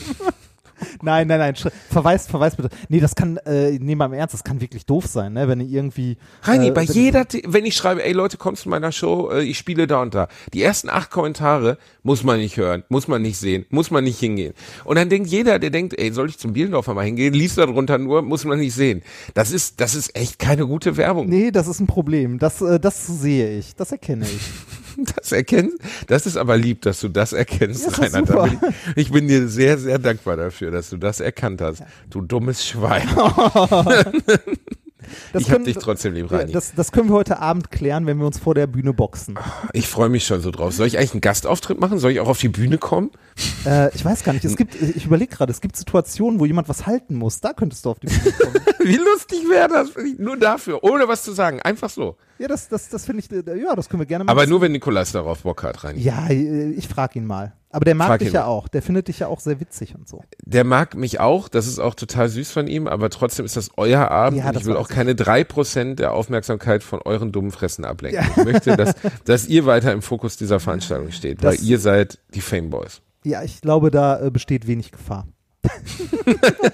Nein, 1.01 1.27
nein, 1.27 1.39
nein, 1.39 1.55
verweist, 1.89 2.29
verweist 2.29 2.57
bitte. 2.57 2.69
Nee, 2.89 2.99
das 2.99 3.15
kann, 3.15 3.37
äh, 3.45 3.71
nehmen 3.71 3.99
wir 3.99 4.05
im 4.05 4.13
Ernst, 4.13 4.33
das 4.33 4.43
kann 4.43 4.61
wirklich 4.61 4.85
doof 4.85 5.05
sein, 5.07 5.33
ne? 5.33 5.47
wenn 5.47 5.59
ihr 5.59 5.69
irgendwie. 5.69 6.17
Reini, 6.43 6.67
äh, 6.67 6.71
bei 6.71 6.83
jeder, 6.83 7.25
wenn 7.45 7.65
ich 7.65 7.75
schreibe, 7.75 8.03
ey 8.03 8.13
Leute, 8.13 8.37
kommt 8.37 8.57
zu 8.57 8.69
meiner 8.69 8.91
Show, 8.91 9.29
äh, 9.31 9.43
ich 9.43 9.57
spiele 9.57 9.87
da 9.87 10.01
und 10.01 10.13
da. 10.13 10.27
Die 10.53 10.61
ersten 10.61 10.89
acht 10.89 11.11
Kommentare 11.11 11.77
muss 12.03 12.23
man 12.23 12.39
nicht 12.39 12.57
hören, 12.57 12.83
muss 12.89 13.07
man 13.07 13.21
nicht 13.21 13.37
sehen, 13.37 13.65
muss 13.69 13.91
man 13.91 14.03
nicht 14.03 14.19
hingehen. 14.19 14.53
Und 14.83 14.97
dann 14.97 15.09
denkt 15.09 15.29
jeder, 15.29 15.59
der 15.59 15.69
denkt, 15.69 15.97
ey, 15.97 16.11
soll 16.11 16.29
ich 16.29 16.37
zum 16.37 16.53
Bielendorfer 16.53 16.93
mal 16.93 17.05
hingehen, 17.05 17.33
liest 17.33 17.57
da 17.57 17.65
drunter 17.65 17.97
nur, 17.97 18.21
muss 18.21 18.45
man 18.45 18.59
nicht 18.59 18.73
sehen. 18.73 19.01
Das 19.33 19.51
ist, 19.51 19.81
das 19.81 19.95
ist 19.95 20.15
echt 20.15 20.39
keine 20.39 20.67
gute 20.67 20.97
Werbung. 20.97 21.27
Nee, 21.27 21.51
das 21.51 21.67
ist 21.67 21.79
ein 21.79 21.87
Problem. 21.87 22.39
Das, 22.39 22.61
äh, 22.61 22.79
das 22.79 23.07
sehe 23.07 23.57
ich, 23.57 23.75
das 23.75 23.91
erkenne 23.91 24.25
ich. 24.25 24.41
Das 25.15 25.31
erkennst, 25.31 25.77
das 26.07 26.25
ist 26.25 26.37
aber 26.37 26.57
lieb, 26.57 26.81
dass 26.81 26.99
du 26.99 27.09
das 27.09 27.33
erkennst, 27.33 27.87
doch 27.87 27.99
Reinhard. 27.99 28.29
Da 28.29 28.43
bin 28.43 28.59
ich, 28.95 28.97
ich 28.97 29.11
bin 29.11 29.27
dir 29.27 29.47
sehr, 29.47 29.77
sehr 29.77 29.99
dankbar 29.99 30.37
dafür, 30.37 30.71
dass 30.71 30.89
du 30.89 30.97
das 30.97 31.19
erkannt 31.19 31.61
hast. 31.61 31.83
Du 32.09 32.21
dummes 32.21 32.65
Schwein. 32.65 33.07
Das 35.33 35.41
ich 35.43 35.47
hab 35.49 35.55
können- 35.55 35.65
dich 35.65 35.77
trotzdem 35.77 36.13
lieb, 36.13 36.31
Reini. 36.31 36.51
das, 36.51 36.73
das 36.75 36.91
können 36.91 37.09
wir 37.09 37.15
heute 37.15 37.39
Abend 37.39 37.71
klären, 37.71 38.05
wenn 38.05 38.17
wir 38.17 38.25
uns 38.25 38.39
vor 38.39 38.55
der 38.55 38.67
Bühne 38.67 38.93
boxen. 38.93 39.37
Ich 39.73 39.87
freue 39.87 40.09
mich 40.09 40.25
schon 40.25 40.41
so 40.41 40.51
drauf. 40.51 40.73
Soll 40.73 40.87
ich 40.87 40.97
eigentlich 40.97 41.13
einen 41.13 41.21
Gastauftritt 41.21 41.79
machen? 41.79 41.99
Soll 41.99 42.11
ich 42.11 42.19
auch 42.19 42.27
auf 42.27 42.39
die 42.39 42.49
Bühne 42.49 42.77
kommen? 42.77 43.11
Äh, 43.65 43.93
ich 43.95 44.03
weiß 44.05 44.23
gar 44.23 44.33
nicht, 44.33 44.45
es 44.45 44.55
gibt, 44.55 44.75
ich 44.75 45.05
überlege 45.05 45.35
gerade, 45.35 45.51
es 45.51 45.61
gibt 45.61 45.75
Situationen, 45.75 46.39
wo 46.39 46.45
jemand 46.45 46.69
was 46.69 46.85
halten 46.85 47.15
muss. 47.15 47.41
Da 47.41 47.53
könntest 47.53 47.85
du 47.85 47.89
auf 47.91 47.99
die 47.99 48.07
Bühne 48.07 48.31
kommen. 48.39 48.55
Wie 48.83 48.97
lustig 48.97 49.39
wäre 49.49 49.67
das? 49.67 49.89
Nur 50.17 50.37
dafür, 50.37 50.83
ohne 50.83 51.07
was 51.07 51.23
zu 51.23 51.31
sagen. 51.33 51.59
Einfach 51.61 51.89
so. 51.89 52.15
ja, 52.37 52.47
das, 52.47 52.67
das, 52.69 52.89
das 52.89 53.05
finde 53.05 53.23
ich, 53.23 53.31
äh, 53.31 53.59
ja, 53.61 53.75
das 53.75 53.89
können 53.89 54.01
wir 54.01 54.05
gerne 54.05 54.23
machen. 54.25 54.37
Aber 54.37 54.45
nur, 54.47 54.61
wenn 54.61 54.71
Nikolas 54.71 55.11
darauf 55.11 55.43
Bock 55.43 55.63
hat, 55.63 55.83
rein. 55.83 55.97
Ja, 55.97 56.27
äh, 56.27 56.71
ich 56.71 56.87
frage 56.87 57.19
ihn 57.19 57.25
mal. 57.25 57.53
Aber 57.75 57.83
der 57.85 57.93
mag 57.95 58.07
Frag 58.07 58.19
dich 58.19 58.31
ja 58.31 58.45
auch. 58.45 58.67
Der 58.69 58.81
findet 58.81 59.09
dich 59.09 59.19
ja 59.19 59.27
auch 59.27 59.41
sehr 59.41 59.59
witzig 59.59 59.95
und 59.95 60.07
so. 60.07 60.23
Der 60.45 60.63
mag 60.63 60.95
mich 60.95 61.19
auch. 61.19 61.49
Das 61.49 61.67
ist 61.67 61.77
auch 61.79 61.93
total 61.93 62.29
süß 62.29 62.49
von 62.51 62.67
ihm. 62.67 62.87
Aber 62.87 63.09
trotzdem 63.09 63.45
ist 63.45 63.57
das 63.57 63.69
euer 63.75 64.09
Abend. 64.09 64.39
Ja, 64.39 64.47
und 64.47 64.55
das 64.55 64.61
ich 64.63 64.67
will 64.67 64.77
auch 64.77 64.87
keine 64.87 65.13
drei 65.13 65.43
Prozent 65.43 65.99
der 65.99 66.13
Aufmerksamkeit 66.13 66.83
von 66.83 67.01
euren 67.03 67.33
dummen 67.33 67.51
Fressen 67.51 67.83
ablenken. 67.83 68.25
Ich 68.37 68.43
möchte, 68.45 68.77
dass, 68.77 68.93
dass 69.25 69.47
ihr 69.47 69.65
weiter 69.65 69.91
im 69.91 70.01
Fokus 70.01 70.37
dieser 70.37 70.59
Veranstaltung 70.61 71.11
steht. 71.11 71.43
Das- 71.43 71.59
weil 71.59 71.67
ihr 71.67 71.79
seid 71.79 72.19
die 72.33 72.41
Fameboys. 72.41 73.01
Ja, 73.25 73.43
ich 73.43 73.59
glaube, 73.59 73.91
da 73.91 74.21
äh, 74.25 74.31
besteht 74.31 74.67
wenig 74.67 74.91
Gefahr. 74.91 75.27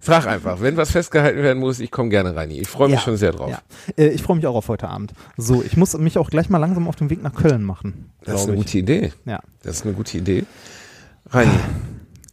Frag 0.00 0.26
einfach. 0.26 0.60
Wenn 0.60 0.76
was 0.76 0.90
festgehalten 0.90 1.42
werden 1.42 1.58
muss, 1.58 1.80
ich 1.80 1.90
komme 1.90 2.08
gerne 2.08 2.34
rein. 2.34 2.50
Ich 2.50 2.68
freue 2.68 2.88
mich 2.88 2.98
Ja. 2.98 3.02
schon 3.02 3.16
sehr 3.16 3.32
drauf. 3.32 3.50
Ja. 3.50 3.60
Äh, 3.96 4.08
ich 4.08 4.22
freue 4.22 4.36
mich 4.36 4.46
auch 4.46 4.54
auf 4.54 4.68
heute 4.68 4.88
Abend. 4.88 5.12
So, 5.36 5.62
ich 5.62 5.76
muss 5.76 5.96
mich 5.96 6.18
auch 6.18 6.30
gleich 6.30 6.48
mal 6.48 6.58
langsam 6.58 6.88
auf 6.88 6.96
den 6.96 7.10
Weg 7.10 7.22
nach 7.22 7.34
Köln 7.34 7.62
machen. 7.62 8.10
Das 8.24 8.42
ist 8.42 8.48
eine 8.48 8.56
ich. 8.56 8.64
gute 8.64 8.78
Idee. 8.78 9.12
Ja. 9.24 9.40
Das 9.62 9.76
ist 9.76 9.84
eine 9.84 9.94
gute 9.94 10.18
Idee. 10.18 10.44
Reini, 11.30 11.52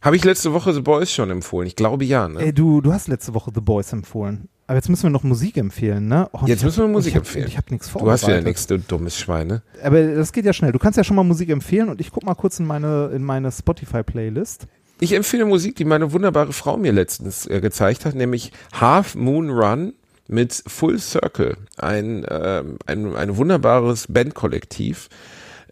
habe 0.02 0.16
ich 0.16 0.24
letzte 0.24 0.52
Woche 0.52 0.72
The 0.72 0.80
Boys 0.80 1.12
schon 1.12 1.30
empfohlen? 1.30 1.66
Ich 1.66 1.76
glaube 1.76 2.04
ja. 2.04 2.28
Ne? 2.28 2.40
Ey, 2.40 2.52
du, 2.52 2.80
du 2.80 2.92
hast 2.92 3.08
letzte 3.08 3.34
Woche 3.34 3.50
The 3.54 3.60
Boys 3.60 3.92
empfohlen. 3.92 4.48
Aber 4.66 4.76
jetzt 4.76 4.88
müssen 4.88 5.02
wir 5.04 5.10
noch 5.10 5.24
Musik 5.24 5.56
empfehlen, 5.56 6.06
ne? 6.06 6.28
Oh, 6.32 6.42
Jetzt 6.46 6.62
müssen 6.62 6.84
wir 6.84 6.88
Musik 6.88 7.14
hab, 7.14 7.22
empfehlen. 7.22 7.48
Ich 7.48 7.56
habe 7.56 7.66
nichts 7.70 7.88
Du 7.88 7.92
vorbereitet. 7.94 8.22
hast 8.22 8.28
wieder 8.28 8.40
nichts, 8.40 8.66
du 8.68 8.78
dummes 8.78 9.18
Schwein, 9.18 9.48
ne? 9.48 9.62
Aber 9.82 10.00
das 10.14 10.32
geht 10.32 10.44
ja 10.44 10.52
schnell. 10.52 10.70
Du 10.70 10.78
kannst 10.78 10.96
ja 10.96 11.02
schon 11.02 11.16
mal 11.16 11.24
Musik 11.24 11.50
empfehlen 11.50 11.88
und 11.88 12.00
ich 12.00 12.12
guck 12.12 12.24
mal 12.24 12.36
kurz 12.36 12.60
in 12.60 12.66
meine, 12.66 13.10
in 13.12 13.24
meine 13.24 13.50
Spotify-Playlist. 13.50 14.68
Ich 15.02 15.12
empfehle 15.12 15.46
Musik, 15.46 15.76
die 15.76 15.86
meine 15.86 16.12
wunderbare 16.12 16.52
Frau 16.52 16.76
mir 16.76 16.92
letztens 16.92 17.46
äh, 17.46 17.60
gezeigt 17.60 18.04
hat, 18.04 18.14
nämlich 18.14 18.52
Half 18.72 19.14
Moon 19.14 19.48
Run 19.48 19.94
mit 20.28 20.62
Full 20.66 20.98
Circle. 20.98 21.56
Ein, 21.78 22.26
ähm, 22.28 22.76
ein, 22.84 23.16
ein 23.16 23.36
wunderbares 23.38 24.06
Bandkollektiv, 24.08 25.08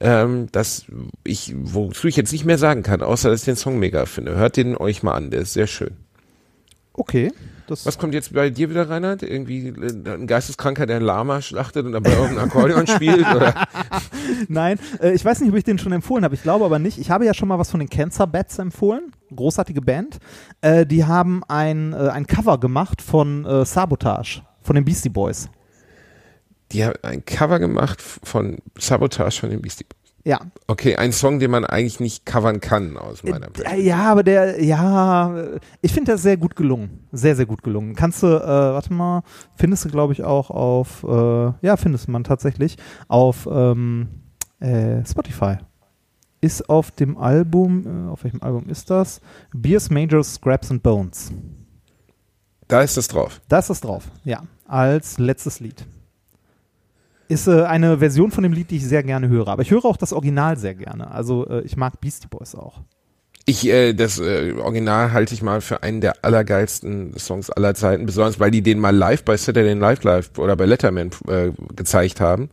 ähm, 0.00 0.48
das 0.50 0.86
ich, 1.24 1.54
wozu 1.56 2.08
ich 2.08 2.16
jetzt 2.16 2.32
nicht 2.32 2.46
mehr 2.46 2.56
sagen 2.56 2.82
kann, 2.82 3.02
außer 3.02 3.28
dass 3.28 3.40
ich 3.40 3.44
den 3.44 3.56
Song 3.56 3.78
mega 3.78 4.06
finde. 4.06 4.34
Hört 4.34 4.56
den 4.56 4.76
euch 4.76 5.02
mal 5.02 5.14
an, 5.14 5.30
der 5.30 5.42
ist 5.42 5.52
sehr 5.52 5.66
schön. 5.66 5.96
Okay. 6.94 7.30
Das, 7.68 7.84
Was 7.84 7.98
kommt 7.98 8.14
jetzt 8.14 8.32
bei 8.32 8.48
dir 8.48 8.70
wieder, 8.70 8.88
Reinhard? 8.88 9.22
Irgendwie 9.22 9.68
äh, 9.68 10.14
ein 10.14 10.26
Geisteskranker, 10.26 10.86
der 10.86 10.96
ein 10.96 11.02
Lama 11.02 11.42
schlachtet 11.42 11.84
und 11.84 11.92
dabei 11.92 12.16
auch 12.16 12.28
ein 12.28 12.38
Akkordeon 12.38 12.86
spielt? 12.88 13.26
Nein, 14.48 14.78
äh, 15.02 15.12
ich 15.12 15.22
weiß 15.22 15.40
nicht, 15.40 15.50
ob 15.50 15.56
ich 15.56 15.64
den 15.64 15.78
schon 15.78 15.92
empfohlen 15.92 16.24
habe. 16.24 16.34
Ich 16.34 16.42
glaube 16.42 16.64
aber 16.64 16.78
nicht. 16.78 16.96
Ich 16.98 17.10
habe 17.10 17.26
ja 17.26 17.34
schon 17.34 17.46
mal 17.46 17.58
was 17.58 17.70
von 17.70 17.80
den 17.80 17.90
Cancer 17.90 18.26
Bats 18.26 18.58
empfohlen. 18.58 19.12
Großartige 19.36 19.82
Band. 19.82 20.16
Äh, 20.62 20.86
die 20.86 21.04
haben 21.04 21.42
ein, 21.46 21.92
äh, 21.92 22.08
ein 22.08 22.26
Cover 22.26 22.58
gemacht 22.58 23.02
von 23.02 23.44
äh, 23.44 23.66
Sabotage, 23.66 24.40
von 24.62 24.74
den 24.74 24.86
Beastie 24.86 25.10
Boys. 25.10 25.50
Die 26.72 26.84
haben 26.84 26.96
ein 27.02 27.22
Cover 27.26 27.58
gemacht 27.58 28.00
von 28.00 28.58
Sabotage 28.78 29.40
von 29.40 29.50
den 29.50 29.60
Beastie 29.60 29.84
Boys. 29.84 30.07
Ja. 30.24 30.40
Okay, 30.66 30.96
ein 30.96 31.12
Song, 31.12 31.38
den 31.38 31.50
man 31.50 31.64
eigentlich 31.64 32.00
nicht 32.00 32.26
covern 32.26 32.60
kann, 32.60 32.96
aus 32.98 33.22
meiner 33.22 33.46
Äh, 33.46 33.50
Perspektive. 33.50 33.82
ja, 33.82 34.10
aber 34.12 34.22
der, 34.22 34.62
ja, 34.62 35.34
ich 35.80 35.92
finde 35.92 36.12
der 36.12 36.18
sehr 36.18 36.36
gut 36.36 36.54
gelungen. 36.56 37.06
Sehr, 37.12 37.34
sehr 37.36 37.46
gut 37.46 37.62
gelungen. 37.62 37.94
Kannst 37.94 38.22
du, 38.22 38.26
äh, 38.26 38.46
warte 38.46 38.92
mal, 38.92 39.22
findest 39.56 39.84
du, 39.86 39.88
glaube 39.88 40.12
ich, 40.12 40.24
auch 40.24 40.50
auf, 40.50 41.02
äh, 41.04 41.52
ja, 41.66 41.76
findest 41.76 42.08
man 42.08 42.24
tatsächlich, 42.24 42.76
auf 43.06 43.48
ähm, 43.50 44.08
äh, 44.60 45.04
Spotify. 45.06 45.56
Ist 46.40 46.68
auf 46.68 46.90
dem 46.90 47.16
Album, 47.16 48.06
äh, 48.06 48.10
auf 48.10 48.22
welchem 48.24 48.42
Album 48.42 48.68
ist 48.68 48.90
das? 48.90 49.20
Beers, 49.54 49.88
Majors, 49.88 50.34
Scraps 50.34 50.70
and 50.70 50.82
Bones. 50.82 51.32
Da 52.68 52.82
ist 52.82 52.98
es 52.98 53.08
drauf. 53.08 53.40
Da 53.48 53.60
ist 53.60 53.70
das 53.70 53.80
drauf, 53.80 54.04
ja, 54.24 54.42
als 54.66 55.18
letztes 55.18 55.58
Lied. 55.60 55.86
Ist 57.28 57.46
äh, 57.46 57.62
eine 57.62 57.98
Version 57.98 58.30
von 58.30 58.42
dem 58.42 58.52
Lied, 58.52 58.70
die 58.70 58.76
ich 58.76 58.86
sehr 58.86 59.02
gerne 59.02 59.28
höre. 59.28 59.48
Aber 59.48 59.62
ich 59.62 59.70
höre 59.70 59.84
auch 59.84 59.96
das 59.96 60.12
Original 60.12 60.56
sehr 60.56 60.74
gerne. 60.74 61.10
Also 61.10 61.46
äh, 61.46 61.60
ich 61.60 61.76
mag 61.76 62.00
Beastie 62.00 62.28
Boys 62.28 62.54
auch. 62.54 62.80
Ich, 63.44 63.66
äh, 63.66 63.94
das 63.94 64.18
äh, 64.18 64.52
Original 64.58 65.12
halte 65.12 65.32
ich 65.32 65.40
mal 65.40 65.62
für 65.62 65.82
einen 65.82 66.02
der 66.02 66.22
allergeilsten 66.22 67.18
Songs 67.18 67.48
aller 67.50 67.74
Zeiten, 67.74 68.04
besonders 68.04 68.38
weil 68.40 68.50
die 68.50 68.62
den 68.62 68.78
mal 68.78 68.94
live 68.94 69.24
bei 69.24 69.36
Saturday 69.38 69.74
Night 69.74 70.04
Live 70.04 70.32
oder 70.36 70.54
bei 70.54 70.66
Letterman 70.66 71.10
äh, 71.28 71.52
gezeigt 71.74 72.20
haben. 72.20 72.50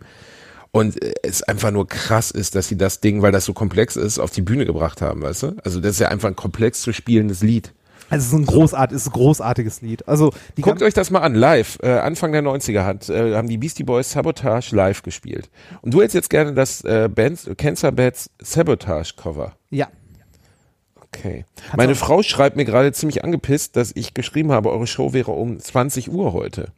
Und 0.71 1.01
äh, 1.01 1.13
es 1.23 1.43
einfach 1.43 1.71
nur 1.71 1.87
krass 1.87 2.31
ist, 2.31 2.55
dass 2.55 2.67
sie 2.69 2.77
das 2.77 3.01
Ding, 3.01 3.21
weil 3.21 3.31
das 3.31 3.45
so 3.45 3.53
komplex 3.53 3.95
ist, 3.97 4.19
auf 4.19 4.31
die 4.31 4.41
Bühne 4.41 4.65
gebracht 4.65 5.01
haben, 5.01 5.21
weißt 5.21 5.43
du? 5.43 5.55
Also 5.63 5.79
das 5.81 5.91
ist 5.91 5.99
ja 5.99 6.09
einfach 6.09 6.29
ein 6.29 6.35
komplex 6.35 6.81
zu 6.81 6.93
spielendes 6.93 7.43
Lied. 7.43 7.73
Also 8.09 8.23
es 8.23 8.33
ist 8.33 8.33
ein 8.33 8.45
großart, 8.45 8.91
ist 8.91 9.07
ein 9.07 9.11
großartiges 9.13 9.81
Lied. 9.81 10.07
Also 10.07 10.31
Guckt 10.61 10.81
euch 10.83 10.93
das 10.93 11.09
mal 11.11 11.19
an, 11.21 11.33
live. 11.35 11.79
Äh, 11.81 11.89
Anfang 11.99 12.31
der 12.31 12.43
90er 12.43 12.83
hat, 12.83 13.09
äh, 13.09 13.35
haben 13.35 13.49
die 13.49 13.57
Beastie 13.57 13.83
Boys 13.83 14.11
Sabotage 14.11 14.75
live 14.75 15.01
gespielt. 15.03 15.49
Und 15.81 15.93
du 15.93 15.99
hättest 16.01 16.15
jetzt 16.15 16.29
gerne 16.29 16.53
das 16.53 16.81
äh, 16.81 17.09
Bands, 17.13 17.49
Cancer 17.57 17.91
Bats 17.91 18.29
Sabotage 18.41 19.13
Cover. 19.17 19.53
ja. 19.69 19.87
Okay. 21.17 21.45
Meine 21.77 21.95
Frau 21.95 22.23
schreibt 22.23 22.57
mir 22.57 22.65
gerade 22.65 22.91
ziemlich 22.91 23.23
angepisst, 23.23 23.77
dass 23.77 23.93
ich 23.95 24.13
geschrieben 24.13 24.51
habe, 24.51 24.69
eure 24.69 24.85
Show 24.85 25.13
wäre 25.13 25.31
um 25.31 25.57
20 25.57 26.11
Uhr 26.11 26.33
heute. 26.33 26.73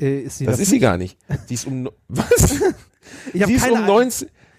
Äh, 0.00 0.20
ist 0.20 0.38
sie 0.38 0.46
Das, 0.46 0.54
das 0.54 0.60
ist 0.62 0.68
sie 0.70 0.76
nicht? 0.76 0.82
gar 0.82 0.96
nicht. 0.96 1.18
Die 1.50 1.54
ist 1.54 1.66
um, 1.66 1.90
was? 2.08 2.54
Ich 3.34 3.44
Sie 3.44 3.52
ist 3.52 3.62
keine 3.62 3.74
um 3.74 3.82
Ahnung. 3.84 4.04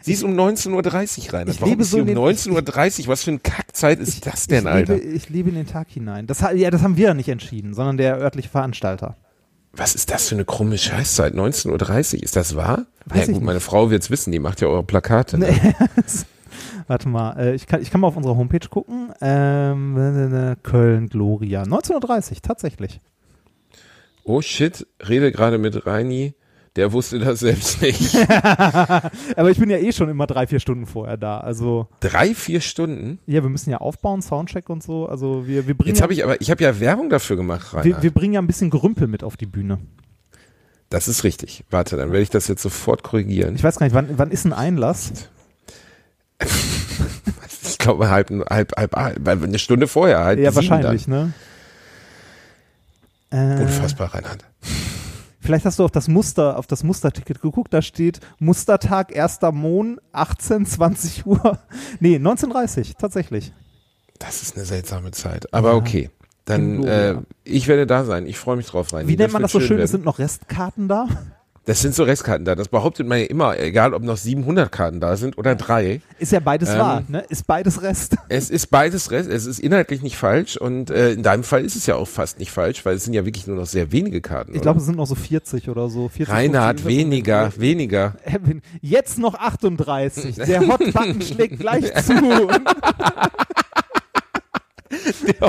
19, 0.03 0.05
sie 0.05 0.13
ist 0.13 0.23
um 0.23 0.31
19.30 0.39 1.27
Uhr 1.27 1.33
rein. 1.33 1.47
Ich 1.47 1.61
Warum 1.61 1.69
lebe 1.71 1.81
ist 1.83 1.91
so 1.91 1.99
um 1.99 2.05
den- 2.05 2.17
19.30 2.17 3.01
Uhr? 3.03 3.07
Was 3.07 3.23
für 3.23 3.31
eine 3.31 3.39
Kackzeit 3.39 3.99
ist 3.99 4.25
das 4.25 4.47
denn, 4.47 4.63
ich 4.65 4.69
Alter? 4.69 4.95
Lebe, 4.95 5.05
ich 5.07 5.29
lebe 5.29 5.49
in 5.49 5.55
den 5.55 5.67
Tag 5.67 5.89
hinein. 5.89 6.27
Das, 6.27 6.41
ja, 6.41 6.69
das 6.71 6.81
haben 6.81 6.97
wir 6.97 7.07
ja 7.07 7.13
nicht 7.13 7.29
entschieden, 7.29 7.73
sondern 7.73 7.97
der 7.97 8.17
örtliche 8.19 8.49
Veranstalter. 8.49 9.15
Was 9.75 9.95
ist 9.95 10.11
das 10.11 10.29
für 10.29 10.35
eine 10.35 10.45
krumme 10.45 10.77
Scheißzeit? 10.77 11.33
19.30 11.33 12.17
Uhr, 12.17 12.23
ist 12.23 12.35
das 12.35 12.55
wahr? 12.55 12.85
Weiß 13.05 13.17
ja 13.19 13.23
ich 13.29 13.33
gut, 13.33 13.43
meine 13.43 13.59
Frau 13.59 13.89
wird's 13.89 14.09
wissen, 14.11 14.31
die 14.31 14.39
macht 14.39 14.61
ja 14.61 14.67
eure 14.67 14.83
Plakate. 14.83 15.39
Ne? 15.39 15.47
Warte 16.87 17.09
mal, 17.09 17.39
äh, 17.39 17.55
ich, 17.55 17.65
kann, 17.65 17.81
ich 17.81 17.89
kann 17.89 18.01
mal 18.01 18.07
auf 18.07 18.15
unserer 18.17 18.35
Homepage 18.35 18.67
gucken. 18.69 19.11
Ähm, 19.21 19.97
äh, 19.97 20.51
äh, 20.51 20.55
Köln, 20.61 21.09
Gloria. 21.09 21.63
1930, 21.63 22.41
tatsächlich. 22.41 23.01
Oh 24.25 24.41
shit, 24.41 24.85
rede 25.07 25.31
gerade 25.31 25.57
mit 25.57 25.85
Reini, 25.85 26.33
der 26.75 26.91
wusste 26.91 27.19
das 27.19 27.39
selbst 27.41 27.81
nicht. 27.81 28.15
Aber 29.35 29.51
ich 29.51 29.59
bin 29.59 29.69
ja 29.69 29.77
eh 29.77 29.91
schon 29.91 30.09
immer 30.09 30.25
drei, 30.25 30.47
vier 30.47 30.59
Stunden 30.59 30.85
vorher 30.87 31.17
da. 31.17 31.39
Also, 31.39 31.87
Drei, 31.99 32.33
vier 32.33 32.61
Stunden? 32.61 33.19
ja, 33.27 33.43
wir 33.43 33.49
müssen 33.49 33.69
ja 33.69 33.77
aufbauen, 33.77 34.21
Soundcheck 34.21 34.69
und 34.69 34.81
so. 34.81 35.07
Also, 35.07 35.45
wir, 35.45 35.67
wir 35.67 35.75
bringen, 35.77 35.89
Jetzt 35.89 35.99
ja, 35.99 36.03
habe 36.03 36.13
ich 36.13 36.23
aber, 36.23 36.41
ich 36.41 36.49
habe 36.49 36.63
ja 36.63 36.79
Werbung 36.79 37.09
dafür 37.09 37.35
gemacht, 37.35 37.73
Rainer. 37.73 37.85
wir, 37.85 38.01
wir 38.03 38.11
bringen 38.11 38.33
ja 38.33 38.41
ein 38.41 38.47
bisschen 38.47 38.69
Gerümpel 38.71 39.07
mit 39.07 39.23
auf 39.23 39.37
die 39.37 39.45
Bühne. 39.45 39.79
das 40.89 41.07
ist 41.07 41.23
richtig. 41.23 41.63
Warte, 41.69 41.95
dann 41.95 42.09
werde 42.11 42.23
ich 42.23 42.29
das 42.31 42.47
jetzt 42.47 42.61
sofort 42.63 43.03
korrigieren. 43.03 43.55
Ich 43.55 43.63
weiß 43.63 43.77
gar 43.77 43.85
nicht, 43.85 43.93
wann, 43.93 44.09
wann 44.17 44.31
ist 44.31 44.45
ein 44.45 44.53
Einlass? 44.53 45.13
Ich 47.65 47.77
glaube 47.77 48.09
halb, 48.09 48.29
halb, 48.49 48.75
halb, 48.77 48.95
halb, 48.95 49.43
eine 49.43 49.59
Stunde 49.59 49.87
vorher, 49.87 50.23
halt 50.23 50.39
ja, 50.39 50.53
wahrscheinlich, 50.55 51.07
ne? 51.07 51.33
Dann. 53.29 53.59
Äh, 53.59 53.61
Unfassbar, 53.63 54.13
Reinhard. 54.13 54.45
Vielleicht 55.43 55.65
hast 55.65 55.77
du 55.77 55.83
auf 55.83 55.91
das 55.91 56.07
Muster, 56.07 56.57
auf 56.57 56.67
das 56.67 56.83
Musterticket 56.83 57.41
geguckt, 57.41 57.73
da 57.73 57.81
steht 57.81 58.21
Mustertag 58.39 59.13
1. 59.15 59.39
Mon, 59.51 59.99
18, 60.13 60.65
20 60.65 61.25
Uhr. 61.25 61.59
Nee, 61.99 62.15
1930, 62.15 62.95
tatsächlich. 62.97 63.53
Das 64.19 64.41
ist 64.41 64.55
eine 64.55 64.65
seltsame 64.65 65.11
Zeit. 65.11 65.53
Aber 65.53 65.75
okay. 65.75 66.09
Dann, 66.45 66.83
äh, 66.83 67.15
ich 67.43 67.67
werde 67.67 67.85
da 67.85 68.05
sein. 68.05 68.25
Ich 68.25 68.37
freue 68.37 68.55
mich 68.55 68.67
drauf, 68.67 68.93
Reini. 68.93 69.09
Wie 69.09 69.17
nennt 69.17 69.33
man 69.33 69.41
das 69.41 69.51
so 69.51 69.59
schön? 69.59 69.79
Es 69.79 69.91
sind 69.91 70.05
noch 70.05 70.19
Restkarten 70.19 70.87
da. 70.87 71.07
Das 71.65 71.79
sind 71.79 71.95
so 71.95 72.03
Restkarten 72.03 72.43
da. 72.43 72.55
Das 72.55 72.67
behauptet 72.67 73.07
man 73.07 73.19
ja 73.19 73.25
immer, 73.25 73.57
egal 73.57 73.93
ob 73.93 74.03
noch 74.03 74.17
700 74.17 74.69
Karten 74.69 74.99
da 74.99 75.15
sind 75.15 75.37
oder 75.37 75.55
drei. 75.55 76.01
Ist 76.19 76.33
ja 76.33 76.41
beides 76.41 76.69
Ähm, 76.69 76.79
wahr, 76.79 77.03
ne? 77.07 77.23
Ist 77.29 77.47
beides 77.47 77.81
Rest. 77.81 78.17
Es 78.27 78.49
ist 78.49 78.67
beides 78.67 79.11
Rest. 79.11 79.29
Es 79.29 79.45
ist 79.45 79.59
inhaltlich 79.59 80.01
nicht 80.01 80.17
falsch 80.17 80.57
und 80.57 80.89
äh, 80.89 81.13
in 81.13 81.23
deinem 81.23 81.43
Fall 81.43 81.63
ist 81.63 81.77
es 81.77 81.85
ja 81.85 81.95
auch 81.95 82.07
fast 82.07 82.39
nicht 82.39 82.51
falsch, 82.51 82.85
weil 82.85 82.97
es 82.97 83.05
sind 83.05 83.13
ja 83.13 83.25
wirklich 83.25 83.47
nur 83.47 83.55
noch 83.55 83.65
sehr 83.65 83.93
wenige 83.93 84.19
Karten. 84.19 84.53
Ich 84.53 84.61
glaube, 84.61 84.79
es 84.79 84.85
sind 84.85 84.97
noch 84.97 85.07
so 85.07 85.15
40 85.15 85.69
oder 85.69 85.89
so. 85.89 86.09
40, 86.09 86.33
Reinhard, 86.33 86.81
50, 86.81 86.97
weniger, 86.97 87.51
weniger. 87.55 88.15
Jetzt 88.81 89.17
noch 89.17 89.35
38. 89.35 90.35
Der 90.35 90.67
Hot-Button 90.67 91.21
schlägt 91.21 91.59
gleich 91.59 91.93
zu. 92.03 92.13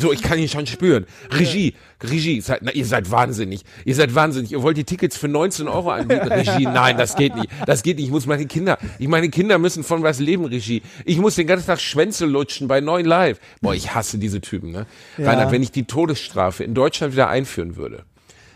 So, 0.00 0.12
ich 0.12 0.22
kann 0.22 0.38
ihn 0.38 0.48
schon 0.48 0.66
spüren. 0.66 1.04
Regie, 1.30 1.74
Regie, 2.02 2.40
seid, 2.40 2.60
na, 2.62 2.72
ihr 2.72 2.86
seid 2.86 3.10
wahnsinnig. 3.10 3.64
Ihr 3.84 3.94
seid 3.94 4.14
wahnsinnig. 4.14 4.52
Ihr 4.52 4.62
wollt 4.62 4.78
die 4.78 4.84
Tickets 4.84 5.16
für 5.16 5.28
19 5.28 5.68
Euro 5.68 5.90
anbieten. 5.90 6.26
Regie, 6.26 6.64
nein, 6.64 6.96
das 6.96 7.16
geht 7.16 7.34
nicht. 7.36 7.48
Das 7.66 7.82
geht 7.82 7.98
nicht. 7.98 8.06
Ich 8.06 8.10
muss 8.10 8.24
meine 8.24 8.46
Kinder, 8.46 8.78
ich 8.98 9.08
meine 9.08 9.28
Kinder 9.28 9.58
müssen 9.58 9.84
von 9.84 10.02
was 10.02 10.18
leben, 10.18 10.46
Regie. 10.46 10.80
Ich 11.04 11.18
muss 11.18 11.34
den 11.34 11.46
ganzen 11.46 11.66
Tag 11.66 11.80
Schwänze 11.80 12.24
lutschen 12.24 12.66
bei 12.66 12.80
neuen 12.80 13.04
Live. 13.04 13.40
Boah, 13.60 13.74
ich 13.74 13.94
hasse 13.94 14.16
diese 14.16 14.40
Typen, 14.40 14.70
ne? 14.70 14.86
Ja. 15.18 15.28
Reinhard, 15.28 15.52
wenn 15.52 15.62
ich 15.62 15.70
die 15.70 15.84
Todesstrafe 15.84 16.64
in 16.64 16.72
Deutschland 16.72 17.12
wieder 17.12 17.28
einführen 17.28 17.76
würde, 17.76 18.04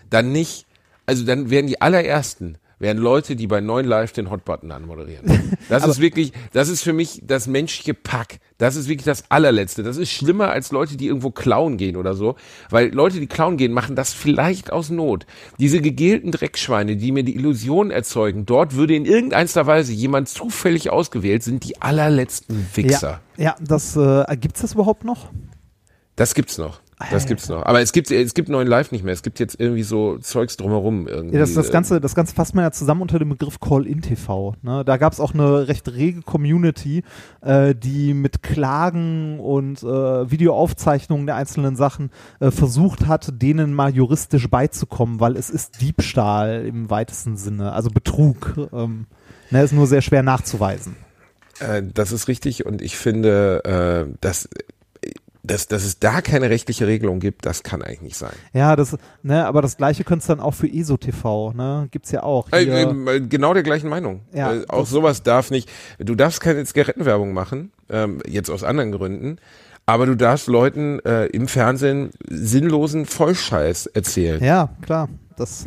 dann 0.08 0.32
nicht, 0.32 0.64
also 1.04 1.26
dann 1.26 1.50
wären 1.50 1.66
die 1.66 1.82
allerersten, 1.82 2.56
wären 2.84 2.98
Leute, 2.98 3.34
die 3.34 3.46
bei 3.46 3.62
neuen 3.62 3.86
Live 3.86 4.12
den 4.12 4.30
Hotbutton 4.30 4.70
anmoderieren. 4.70 5.56
Das 5.70 5.86
ist 5.86 6.00
wirklich, 6.00 6.32
das 6.52 6.68
ist 6.68 6.82
für 6.82 6.92
mich 6.92 7.22
das 7.24 7.46
menschliche 7.46 7.94
Pack. 7.94 8.40
Das 8.58 8.76
ist 8.76 8.88
wirklich 8.88 9.06
das 9.06 9.30
allerletzte. 9.30 9.82
Das 9.82 9.96
ist 9.96 10.10
schlimmer 10.10 10.50
als 10.50 10.70
Leute, 10.70 10.98
die 10.98 11.06
irgendwo 11.06 11.30
klauen 11.30 11.78
gehen 11.78 11.96
oder 11.96 12.12
so. 12.12 12.36
Weil 12.68 12.92
Leute, 12.92 13.20
die 13.20 13.26
klauen 13.26 13.56
gehen, 13.56 13.72
machen 13.72 13.96
das 13.96 14.12
vielleicht 14.12 14.70
aus 14.70 14.90
Not. 14.90 15.24
Diese 15.58 15.80
gegelten 15.80 16.30
Dreckschweine, 16.30 16.96
die 16.96 17.10
mir 17.10 17.24
die 17.24 17.34
Illusion 17.34 17.90
erzeugen, 17.90 18.44
dort 18.44 18.74
würde 18.74 18.94
in 18.94 19.06
irgendeiner 19.06 19.66
Weise 19.66 19.94
jemand 19.94 20.28
zufällig 20.28 20.90
ausgewählt, 20.90 21.42
sind 21.42 21.64
die 21.64 21.80
allerletzten 21.80 22.66
Wichser. 22.74 23.22
Ja, 23.38 23.44
ja 23.44 23.56
das, 23.60 23.96
äh, 23.96 24.26
gibt's 24.36 24.60
das 24.60 24.74
überhaupt 24.74 25.04
noch? 25.04 25.30
Das 26.16 26.34
gibt's 26.34 26.58
noch. 26.58 26.80
Das 27.10 27.26
gibt's 27.26 27.48
noch. 27.48 27.64
Aber 27.64 27.80
es 27.80 27.92
gibt, 27.92 28.10
es 28.10 28.34
gibt 28.34 28.48
neuen 28.48 28.68
Live 28.68 28.92
nicht 28.92 29.04
mehr. 29.04 29.12
Es 29.12 29.22
gibt 29.22 29.40
jetzt 29.40 29.58
irgendwie 29.58 29.82
so 29.82 30.18
Zeugs 30.18 30.56
drumherum 30.56 31.06
irgendwie. 31.08 31.34
Ja, 31.34 31.40
das, 31.40 31.54
das, 31.54 31.68
äh, 31.68 31.72
Ganze, 31.72 32.00
das 32.00 32.14
Ganze 32.14 32.34
fasst 32.34 32.54
man 32.54 32.64
ja 32.64 32.70
zusammen 32.70 33.02
unter 33.02 33.18
dem 33.18 33.30
Begriff 33.30 33.60
Call-In-TV. 33.60 34.56
Ne? 34.62 34.84
Da 34.84 34.96
gab 34.96 35.12
es 35.12 35.20
auch 35.20 35.34
eine 35.34 35.68
recht 35.68 35.88
rege 35.88 36.22
Community, 36.22 37.02
äh, 37.40 37.74
die 37.74 38.14
mit 38.14 38.42
Klagen 38.42 39.40
und 39.40 39.82
äh, 39.82 40.30
Videoaufzeichnungen 40.30 41.26
der 41.26 41.36
einzelnen 41.36 41.76
Sachen 41.76 42.10
äh, 42.40 42.50
versucht 42.50 43.06
hat, 43.06 43.42
denen 43.42 43.74
mal 43.74 43.94
juristisch 43.94 44.48
beizukommen, 44.48 45.20
weil 45.20 45.36
es 45.36 45.50
ist 45.50 45.80
Diebstahl 45.80 46.64
im 46.66 46.90
weitesten 46.90 47.36
Sinne, 47.36 47.72
also 47.72 47.90
Betrug. 47.90 48.54
Ähm, 48.72 49.06
ne, 49.50 49.62
ist 49.62 49.72
nur 49.72 49.86
sehr 49.86 50.02
schwer 50.02 50.22
nachzuweisen. 50.22 50.96
Äh, 51.60 51.82
das 51.94 52.12
ist 52.12 52.28
richtig 52.28 52.66
und 52.66 52.82
ich 52.82 52.96
finde, 52.96 54.08
äh, 54.10 54.16
dass, 55.44 55.68
dass, 55.68 55.84
es 55.84 55.98
da 55.98 56.20
keine 56.22 56.50
rechtliche 56.50 56.86
Regelung 56.86 57.20
gibt, 57.20 57.46
das 57.46 57.62
kann 57.62 57.82
eigentlich 57.82 58.00
nicht 58.00 58.16
sein. 58.16 58.32
Ja, 58.52 58.74
das, 58.76 58.96
ne, 59.22 59.46
aber 59.46 59.62
das 59.62 59.76
gleiche 59.76 60.02
könnte 60.02 60.22
es 60.22 60.26
dann 60.26 60.40
auch 60.40 60.54
für 60.54 60.66
ESO-TV, 60.66 61.52
ne? 61.52 61.88
Gibt's 61.90 62.10
ja 62.10 62.22
auch. 62.22 62.50
Äh, 62.52 62.64
äh, 62.64 63.20
genau 63.20 63.54
der 63.54 63.62
gleichen 63.62 63.88
Meinung. 63.88 64.22
Ja, 64.32 64.54
äh, 64.54 64.64
auch 64.68 64.86
sowas 64.86 65.22
darf 65.22 65.50
nicht. 65.50 65.70
Du 65.98 66.14
darfst 66.14 66.40
keine 66.40 66.64
Zigarettenwerbung 66.64 67.32
machen, 67.32 67.72
ähm, 67.90 68.20
jetzt 68.26 68.50
aus 68.50 68.64
anderen 68.64 68.92
Gründen. 68.92 69.36
Aber 69.86 70.06
du 70.06 70.14
darfst 70.14 70.46
Leuten 70.46 70.98
äh, 71.00 71.26
im 71.26 71.46
Fernsehen 71.46 72.10
sinnlosen 72.26 73.04
Vollscheiß 73.04 73.86
erzählen. 73.86 74.42
ja, 74.42 74.70
klar. 74.80 75.10
Das, 75.36 75.66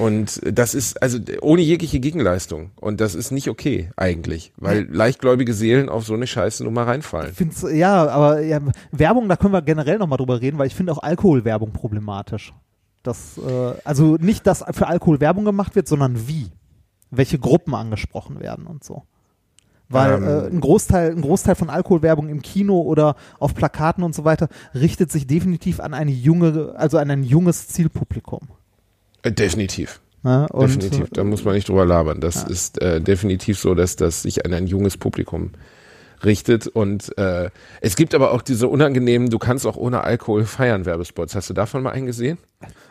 Und 0.00 0.40
das 0.50 0.74
ist 0.74 1.02
also 1.02 1.18
ohne 1.42 1.60
jegliche 1.60 2.00
Gegenleistung. 2.00 2.70
Und 2.80 3.02
das 3.02 3.14
ist 3.14 3.32
nicht 3.32 3.50
okay 3.50 3.90
eigentlich, 3.96 4.54
weil 4.56 4.88
leichtgläubige 4.90 5.52
Seelen 5.52 5.90
auf 5.90 6.06
so 6.06 6.14
eine 6.14 6.26
Scheiße 6.26 6.64
Nummer 6.64 6.86
reinfallen. 6.86 7.34
find's, 7.34 7.66
ja, 7.70 8.08
aber 8.08 8.40
ja, 8.40 8.60
Werbung, 8.92 9.28
da 9.28 9.36
können 9.36 9.52
wir 9.52 9.60
generell 9.60 9.98
nochmal 9.98 10.16
drüber 10.16 10.40
reden, 10.40 10.56
weil 10.56 10.68
ich 10.68 10.74
finde 10.74 10.92
auch 10.92 11.02
Alkoholwerbung 11.02 11.72
problematisch. 11.72 12.54
Das, 13.02 13.36
äh, 13.36 13.74
also 13.84 14.16
nicht, 14.16 14.46
dass 14.46 14.64
für 14.70 14.86
Alkohol 14.86 15.20
Werbung 15.20 15.44
gemacht 15.44 15.76
wird, 15.76 15.86
sondern 15.86 16.26
wie. 16.26 16.50
Welche 17.10 17.38
Gruppen 17.38 17.74
angesprochen 17.74 18.40
werden 18.40 18.66
und 18.66 18.82
so. 18.82 19.02
Weil 19.90 20.14
Ähm. 20.14 20.24
äh, 20.24 20.46
ein, 20.46 20.60
Großteil, 20.60 21.10
ein 21.10 21.20
Großteil 21.20 21.56
von 21.56 21.68
Alkoholwerbung 21.68 22.30
im 22.30 22.40
Kino 22.40 22.80
oder 22.80 23.16
auf 23.38 23.54
Plakaten 23.54 24.02
und 24.02 24.14
so 24.14 24.24
weiter 24.24 24.48
richtet 24.74 25.12
sich 25.12 25.26
definitiv 25.26 25.78
an 25.78 25.92
eine 25.92 26.12
junge, 26.12 26.72
also 26.74 26.96
an 26.96 27.10
ein 27.10 27.22
junges 27.22 27.68
Zielpublikum. 27.68 28.48
Äh, 29.22 29.32
definitiv. 29.32 30.00
Und, 30.22 30.82
definitiv. 30.82 31.08
Da 31.12 31.24
muss 31.24 31.44
man 31.44 31.54
nicht 31.54 31.68
drüber 31.68 31.86
labern. 31.86 32.20
Das 32.20 32.42
ist 32.42 32.80
äh, 32.82 33.00
definitiv 33.00 33.58
so, 33.58 33.74
dass 33.74 33.96
das 33.96 34.22
sich 34.22 34.44
an 34.44 34.52
ein 34.52 34.66
junges 34.66 34.96
Publikum 34.96 35.52
richtet. 36.24 36.66
Und 36.66 37.16
äh, 37.18 37.50
es 37.80 37.96
gibt 37.96 38.14
aber 38.14 38.32
auch 38.32 38.42
diese 38.42 38.68
unangenehmen, 38.68 39.30
du 39.30 39.38
kannst 39.38 39.66
auch 39.66 39.76
ohne 39.76 40.02
Alkohol 40.04 40.44
feiern 40.44 40.84
Werbespots. 40.86 41.34
Hast 41.34 41.50
du 41.50 41.54
davon 41.54 41.82
mal 41.82 41.90
einen 41.90 42.06
gesehen? 42.06 42.38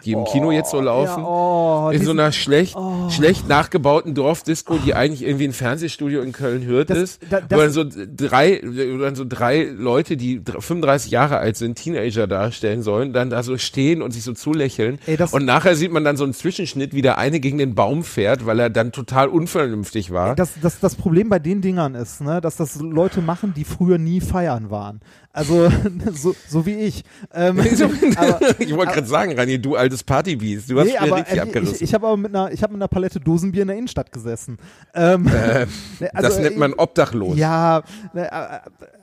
Die 0.03 0.13
im 0.13 0.23
Kino 0.25 0.51
jetzt 0.51 0.71
so 0.71 0.81
laufen? 0.81 1.21
Ja, 1.21 1.27
oh, 1.27 1.89
in 1.93 2.03
so 2.03 2.09
einer 2.09 2.31
schlecht, 2.31 2.75
schlecht 3.09 3.47
nachgebauten 3.47 4.15
Dorfdisco, 4.15 4.77
die 4.83 4.95
eigentlich 4.95 5.21
irgendwie 5.23 5.43
ein 5.47 5.53
Fernsehstudio 5.53 6.21
in 6.21 6.31
Köln-Hürth 6.31 6.89
Das- 6.89 6.97
ist. 6.97 7.21
da- 7.29 7.41
das- 7.41 7.55
wo 7.55 7.61
dann 7.61 7.71
so 7.71 7.83
drei, 8.15 8.61
wo 8.63 8.97
dann 8.97 9.13
so 9.13 9.25
drei 9.29 9.63
Leute, 9.65 10.17
die 10.17 10.43
dr- 10.43 10.61
35 10.63 11.11
Jahre 11.11 11.37
alt 11.37 11.55
sind, 11.55 11.75
Teenager 11.75 12.25
darstellen 12.25 12.81
sollen, 12.81 13.13
dann 13.13 13.29
da 13.29 13.43
so 13.43 13.59
stehen 13.59 14.01
und 14.01 14.09
sich 14.11 14.23
so 14.23 14.33
zulächeln. 14.33 14.97
Ey, 15.05 15.19
und 15.31 15.45
nachher 15.45 15.75
sieht 15.75 15.91
man 15.91 16.03
dann 16.03 16.17
so 16.17 16.23
einen 16.23 16.33
Zwischenschnitt, 16.33 16.93
wie 16.95 17.03
der 17.03 17.19
eine 17.19 17.39
gegen 17.39 17.59
den 17.59 17.75
Baum 17.75 18.03
fährt, 18.03 18.47
weil 18.47 18.59
er 18.59 18.71
dann 18.71 18.91
total 18.91 19.27
unvernünftig 19.27 20.09
war. 20.11 20.33
das, 20.35 20.49
das, 20.63 20.79
das 20.79 20.95
Problem 20.95 21.29
bei 21.29 21.37
den 21.37 21.61
Dingern 21.61 21.93
ist, 21.93 22.21
ne, 22.21 22.41
dass 22.41 22.55
das 22.55 22.79
Leute 22.81 23.18
Leute 23.19 23.25
machen, 23.25 23.53
die 23.53 23.65
früher 23.65 23.97
nie 23.97 24.21
feiern 24.21 24.69
waren. 24.69 25.01
Also 25.31 25.69
so, 26.13 26.35
so 26.47 26.65
wie 26.65 26.73
ich. 26.73 27.03
Ähm, 27.33 27.59
aber, 28.15 28.39
ich 28.59 28.75
wollte 28.75 28.93
gerade 28.93 29.07
sagen, 29.07 29.37
Rani, 29.37 29.61
du 29.61 29.75
altes 29.75 30.03
Partybiest, 30.03 30.71
du 30.71 30.79
hast 30.79 30.87
nee, 30.87 30.97
aber 30.97 31.17
richtig 31.17 31.37
äh, 31.37 31.41
abgerissen. 31.41 31.75
ich, 31.75 31.81
ich 31.83 31.93
habe 31.93 32.07
aber 32.07 32.17
mit 32.17 32.35
einer, 32.35 32.51
ich 32.51 32.63
habe 32.63 32.73
mit 32.73 32.81
einer 32.81 32.87
Palette 32.87 33.19
Dosenbier 33.19 33.61
in 33.61 33.67
der 33.67 33.77
Innenstadt 33.77 34.11
gesessen. 34.11 34.57
Ähm, 34.93 35.27
Äh, 35.27 35.67
ne, 35.99 36.13
also, 36.13 36.29
das 36.29 36.39
nennt 36.39 36.57
man 36.57 36.71
äh, 36.71 36.75
obdachlos. 36.77 37.37
Ja, 37.37 37.83
ne, 38.13 38.31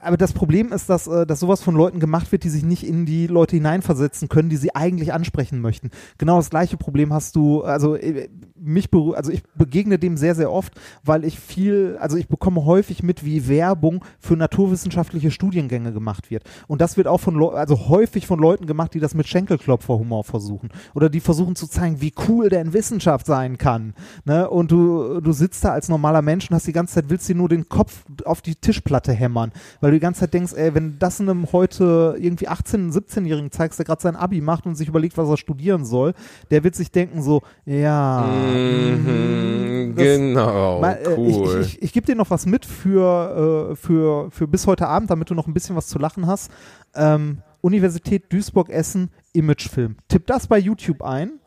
aber 0.01 0.17
das 0.17 0.33
Problem 0.33 0.73
ist, 0.73 0.89
dass, 0.91 1.07
äh, 1.07 1.27
dass 1.27 1.41
sowas 1.41 1.63
von 1.63 1.75
Leuten 1.75 2.01
gemacht 2.01 2.33
wird, 2.33 2.45
die 2.45 2.49
sich 2.49 2.65
nicht 2.65 2.85
in 2.85 3.07
die 3.07 3.27
Leute 3.27 3.57
hineinversetzen 3.57 4.29
können, 4.29 4.49
die 4.49 4.57
sie 4.57 4.75
eigentlich 4.75 5.13
ansprechen 5.13 5.61
möchten. 5.61 5.91
Genau 6.19 6.37
das 6.37 6.51
gleiche 6.51 6.77
Problem 6.77 7.13
hast 7.13 7.37
du, 7.37 7.63
also 7.63 7.95
äh, 7.95 8.29
mich 8.57 8.89
also 9.15 9.31
ich 9.31 9.43
begegne 9.55 9.99
dem 9.99 10.17
sehr, 10.17 10.35
sehr 10.35 10.51
oft, 10.51 10.73
weil 11.05 11.25
ich 11.25 11.39
viel, 11.39 11.99
also 12.01 12.17
ich 12.17 12.29
bekomme 12.29 12.65
häufig 12.65 13.03
mit, 13.03 13.25
wie 13.25 13.49
Werbung 13.49 14.05
für 14.19 14.37
naturwissenschaftliche 14.37 15.31
Studiengänge 15.31 15.93
gemacht 15.93 16.16
wird. 16.31 16.43
Und 16.67 16.81
das 16.81 16.97
wird 16.97 17.07
auch 17.07 17.19
von 17.21 17.35
Leu 17.35 17.49
also 17.51 17.89
häufig 17.89 18.27
von 18.27 18.39
Leuten 18.39 18.67
gemacht, 18.67 18.95
die 18.95 19.01
das 19.01 19.15
mit 19.15 19.27
Schenkelklopferhumor 19.29 20.25
versuchen. 20.25 20.71
Oder 20.95 21.09
die 21.09 21.21
versuchen 21.21 21.57
zu 21.57 21.67
zeigen, 21.69 22.01
wie 22.01 22.13
cool 22.29 22.49
der 22.49 22.61
in 22.61 22.73
Wissenschaft 22.73 23.27
sein 23.27 23.59
kann. 23.59 23.95
Ne? 24.25 24.49
Und 24.49 24.71
du, 24.71 25.21
du 25.21 25.33
sitzt 25.33 25.65
da 25.65 25.71
als 25.71 25.89
normaler 25.89 26.23
Mensch 26.23 26.49
und 26.51 26.55
hast 26.55 26.67
die 26.67 26.73
ganze 26.73 26.95
Zeit, 26.95 27.05
willst 27.09 27.29
dir 27.29 27.35
nur 27.35 27.49
den 27.49 27.69
Kopf 27.69 28.05
auf 28.25 28.43
die 28.43 28.55
Tischplatte 28.55 29.13
hämmern, 29.13 29.53
weil 29.81 29.91
du 29.91 29.97
die 29.97 30.01
ganze 30.01 30.21
Zeit 30.21 30.35
denkst, 30.35 30.53
ey, 30.55 30.75
wenn 30.75 30.93
du 30.93 30.97
das 30.99 31.21
einem 31.21 31.53
heute 31.53 32.17
irgendwie 32.19 32.49
18-, 32.49 32.93
17-Jährigen 32.93 33.51
zeigst, 33.51 33.79
der 33.79 33.87
gerade 33.87 34.03
sein 34.03 34.17
Abi 34.17 34.41
macht 34.41 34.67
und 34.67 34.75
sich 34.75 34.89
überlegt, 34.89 35.17
was 35.19 35.29
er 35.29 35.37
studieren 35.37 35.85
soll, 35.85 36.15
der 36.51 36.65
wird 36.65 36.75
sich 36.75 36.91
denken 36.91 37.23
so, 37.23 37.43
ja, 37.65 38.27
Mhm, 38.27 39.95
das- 39.97 40.05
genau, 40.05 40.81
Mal, 40.81 40.93
äh, 41.03 41.15
cool. 41.17 41.61
Ich, 41.61 41.75
ich, 41.77 41.83
ich 41.83 41.93
gebe 41.93 42.07
dir 42.07 42.15
noch 42.15 42.31
was 42.31 42.47
mit 42.47 42.65
für, 42.67 43.71
äh, 43.73 43.77
für, 43.77 44.31
für 44.31 44.47
bis 44.49 44.67
heute 44.67 44.87
Abend, 44.89 45.11
damit 45.11 45.31
du 45.31 45.35
noch 45.35 45.47
ein 45.47 45.55
bisschen 45.55 45.77
was 45.77 45.87
zu 45.89 45.99
lachen 46.07 46.27
hast. 46.27 46.51
Ähm, 46.95 47.39
Universität 47.63 48.33
Duisburg-Essen, 48.33 49.11
Imagefilm. 49.33 49.97
Tipp 50.09 50.27
das 50.27 50.47
bei 50.47 50.59
YouTube 50.59 51.03
ein. 51.03 51.41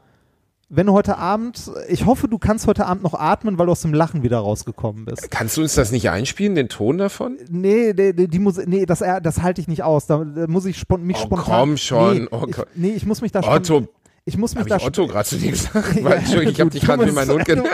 Wenn 0.72 0.86
du 0.86 0.94
heute 0.94 1.18
Abend, 1.18 1.72
ich 1.88 2.06
hoffe, 2.06 2.28
du 2.28 2.38
kannst 2.38 2.68
heute 2.68 2.86
Abend 2.86 3.02
noch 3.02 3.16
atmen, 3.16 3.58
weil 3.58 3.66
du 3.66 3.72
aus 3.72 3.82
dem 3.82 3.92
Lachen 3.94 4.22
wieder 4.22 4.38
rausgekommen 4.38 5.06
bist. 5.06 5.32
Kannst 5.32 5.58
du 5.58 5.62
uns 5.62 5.74
das 5.74 5.92
nicht 5.92 6.12
einspielen, 6.12 6.54
den 6.54 6.70
Ton 6.70 7.00
davon? 7.00 7.38
Nee, 7.50 7.94
die, 7.94 8.14
die, 8.16 8.28
die 8.28 8.38
muss, 8.38 8.58
nee 8.68 8.86
das, 8.86 9.00
das 9.00 9.42
halte 9.42 9.62
ich 9.62 9.68
nicht 9.68 9.82
aus. 9.82 10.06
Da, 10.06 10.24
da 10.24 10.46
muss 10.46 10.66
ich 10.66 10.78
spon 10.78 11.02
mich 11.04 11.18
Oh, 11.18 11.22
spontan. 11.26 11.46
komm 11.46 11.78
schon. 11.78 12.18
Nee, 12.20 12.28
Oh 12.30 12.46
ich, 12.48 12.56
nee, 12.76 12.92
ich 12.92 13.06
muss 13.08 13.22
mich 13.22 13.32
da 13.32 13.40
Otto, 13.42 13.88
Ich 14.30 14.38
muss 14.38 14.54
mich 14.54 14.60
habe 14.60 14.70
da 14.70 14.78
ich 14.78 14.84
Otto 14.84 15.08
gerade 15.08 15.28
zu 15.28 15.38
dir 15.38 15.50
gesagt? 15.52 15.96
Ja, 15.96 16.04
Weil, 16.04 16.20
Entschuldigung, 16.20 16.52
ich 16.54 16.60
habe 16.62 16.70
dich 16.70 16.82
gerade 16.84 17.04
mit 17.04 17.16
meinem 17.16 17.44
genannt. 17.44 17.68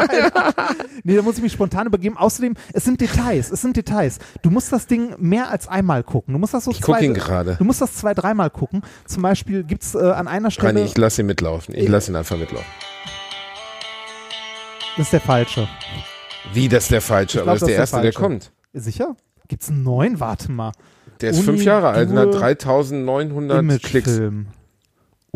Nee, 1.03 1.15
da 1.18 1.22
muss 1.22 1.36
ich 1.36 1.44
mich 1.44 1.52
spontan 1.52 1.86
übergeben. 1.86 2.18
Außerdem, 2.18 2.56
es 2.72 2.86
sind 2.86 3.02
Details, 3.02 3.52
es 3.52 3.61
sind 3.61 3.76
Details. 3.76 4.19
Du 4.41 4.49
musst 4.49 4.72
das 4.72 4.88
Ding 4.88 5.15
mehr 5.19 5.52
als 5.52 5.68
einmal 5.68 6.02
gucken. 6.03 6.34
Du 6.34 6.40
musst 6.40 6.53
das 6.53 6.64
so 6.64 6.72
Ich 6.72 6.82
guck 6.82 6.95
zwei, 6.95 7.06
ihn 7.06 7.14
gerade. 7.14 7.56
Du 7.57 7.65
musst 7.65 7.82
das 7.82 7.94
zwei, 7.95 8.14
dreimal 8.14 8.49
gucken. 8.49 8.82
Zum 9.06 9.22
Beispiel 9.22 9.64
gibt's 9.65 9.95
äh, 9.95 9.99
an 9.99 10.27
einer 10.30 10.49
Stelle, 10.49 10.69
Rani, 10.69 10.82
ich 10.86 10.98
lasse 10.98 11.22
ihn 11.22 11.27
mitlaufen. 11.27 11.76
Ich 11.76 11.90
lasse 11.90 12.11
ihn 12.11 12.15
einfach 12.15 12.38
mitlaufen. 12.38 12.65
das 14.98 15.07
ist 15.07 15.14
der 15.14 15.22
falsche. 15.22 15.68
Wie, 16.53 16.69
das 16.69 16.84
ist 16.84 16.91
der 16.91 17.02
falsche, 17.02 17.40
Ich 17.40 17.41
aber 17.44 17.57
glaub, 17.57 17.60
das 17.60 17.61
ist 17.64 17.68
der 17.68 17.76
ist 17.76 17.80
erste, 17.80 17.95
der 17.98 18.03
der 18.03 18.14
falsche. 18.14 18.27
kommt. 18.30 18.52
Sicher? 18.73 19.15
Gibt's 19.49 19.69
einen 19.69 19.84
neuen? 19.84 20.19
Warte 20.22 20.52
mal. 20.52 20.72
Der 21.22 21.32
ist 21.32 21.38
Uni, 21.38 21.45
fünf 21.45 21.64
Jahre 21.64 21.90
alt 21.90 22.10
und 22.10 22.18
hat 22.18 22.34
3900 22.34 23.84
Klicks. 23.84 24.19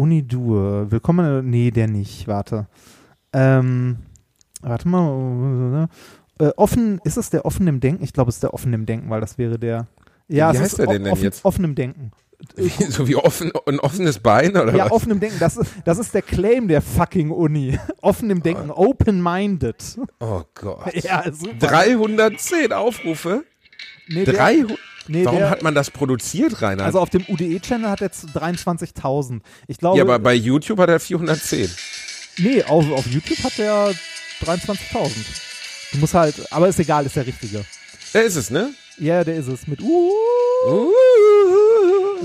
Unidur. 0.09 0.89
Willkommen. 0.91 1.49
Nee, 1.49 1.71
der 1.71 1.89
nicht. 1.89 2.25
Warte. 2.25 2.67
Ähm, 3.33 3.97
warte 4.61 4.87
mal. 4.87 5.89
Äh, 6.39 6.51
offen, 6.55 7.01
ist 7.03 7.17
es 7.17 7.29
der 7.29 7.45
offen 7.45 7.67
im 7.67 7.81
Denken? 7.81 8.01
Ich 8.01 8.13
glaube, 8.13 8.29
es 8.29 8.35
ist 8.37 8.43
der 8.43 8.53
offen 8.53 8.71
im 8.71 8.85
Denken, 8.85 9.09
weil 9.09 9.19
das 9.19 9.37
wäre 9.37 9.59
der. 9.59 9.87
Ja, 10.29 10.53
Wie 10.53 10.55
es 10.55 10.61
heißt 10.61 10.71
ist 10.71 10.77
der 10.79 10.87
denn 10.87 11.03
denn 11.03 11.11
offen, 11.11 11.23
jetzt? 11.23 11.43
Offen 11.43 11.65
im 11.65 11.75
Denken. 11.75 12.11
so 12.87 13.09
wie 13.09 13.17
offen, 13.17 13.51
ein 13.65 13.81
offenes 13.81 14.19
Bein 14.19 14.51
oder 14.55 14.73
Ja, 14.73 14.85
was? 14.85 14.91
offen 14.93 15.11
im 15.11 15.19
Denken. 15.19 15.37
Das 15.37 15.57
ist, 15.57 15.69
das 15.83 15.97
ist 15.99 16.13
der 16.13 16.21
Claim 16.21 16.69
der 16.69 16.81
fucking 16.81 17.31
Uni. 17.31 17.77
offen 18.01 18.29
im 18.29 18.41
Denken. 18.41 18.71
Open-minded. 18.71 19.99
Oh 20.21 20.43
Gott. 20.55 20.93
Ja, 21.03 21.25
super. 21.29 21.67
310 21.67 22.71
Aufrufe? 22.71 23.43
Nee, 24.07 24.23
der- 24.23 24.35
300? 24.35 24.77
Nee, 25.09 25.25
Warum 25.25 25.39
der- 25.39 25.49
hat 25.49 25.61
man 25.61 25.75
das 25.75 25.91
produziert, 25.91 26.61
Reinhard? 26.61 26.85
Also 26.85 26.99
auf 26.99 27.09
dem 27.09 27.25
UDE-Channel 27.27 27.89
hat 27.89 28.01
er 28.01 28.07
jetzt 28.07 28.25
23.000. 28.35 29.41
Ich 29.67 29.77
glaube. 29.77 29.97
ja, 29.97 30.03
aber 30.03 30.19
bei 30.19 30.33
YouTube 30.33 30.79
hat 30.79 30.89
er 30.89 30.99
410. 30.99 31.69
Nee, 32.37 32.63
auf, 32.63 32.89
auf 32.91 33.05
YouTube 33.07 33.43
hat 33.43 33.59
er 33.59 33.93
23.000. 34.41 35.11
Du 35.91 35.97
musst 35.97 36.13
halt, 36.13 36.51
aber 36.51 36.67
ist 36.69 36.79
egal, 36.79 37.05
ist 37.05 37.15
der 37.15 37.25
richtige. 37.25 37.65
Der 38.13 38.23
ist 38.23 38.35
es, 38.35 38.49
ne? 38.49 38.73
Ja, 38.97 39.23
der 39.23 39.35
ist 39.35 39.47
es. 39.47 39.67
Mit 39.67 39.81
uh, 39.81 40.11
Uh, 40.67 40.91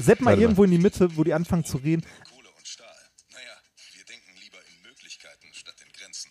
Sepp 0.01 0.21
mal 0.21 0.27
Warte 0.31 0.37
mal. 0.37 0.41
irgendwo 0.41 0.65
in 0.65 0.71
die 0.73 0.79
Mitte, 0.79 1.17
wo 1.17 1.23
die 1.25 1.33
anfangen 1.35 1.65
zu 1.65 1.77
reden. 1.77 2.03
Kohle 2.29 2.49
und 2.57 2.67
Stahl. 2.67 2.87
Naja, 3.33 3.55
wir 3.95 4.05
denken 4.05 4.33
lieber 4.43 4.59
in 4.59 4.83
Möglichkeiten 4.89 5.47
statt 5.53 5.77
in 5.87 5.93
Grenzen. 5.93 6.31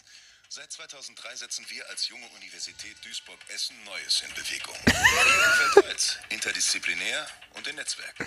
Seit 0.50 0.74
2003 1.04 1.36
setzen 1.36 1.66
wir 1.68 1.84
als 1.90 2.08
junge 2.08 2.24
Universität 2.40 2.96
Duisburg-Essen 3.04 3.76
Neues 3.86 4.24
in 4.26 4.34
Bewegung. 4.36 4.76
Interdisziplinär 6.30 7.26
und 7.58 7.68
in 7.68 7.76
Netzwerken. 7.76 8.26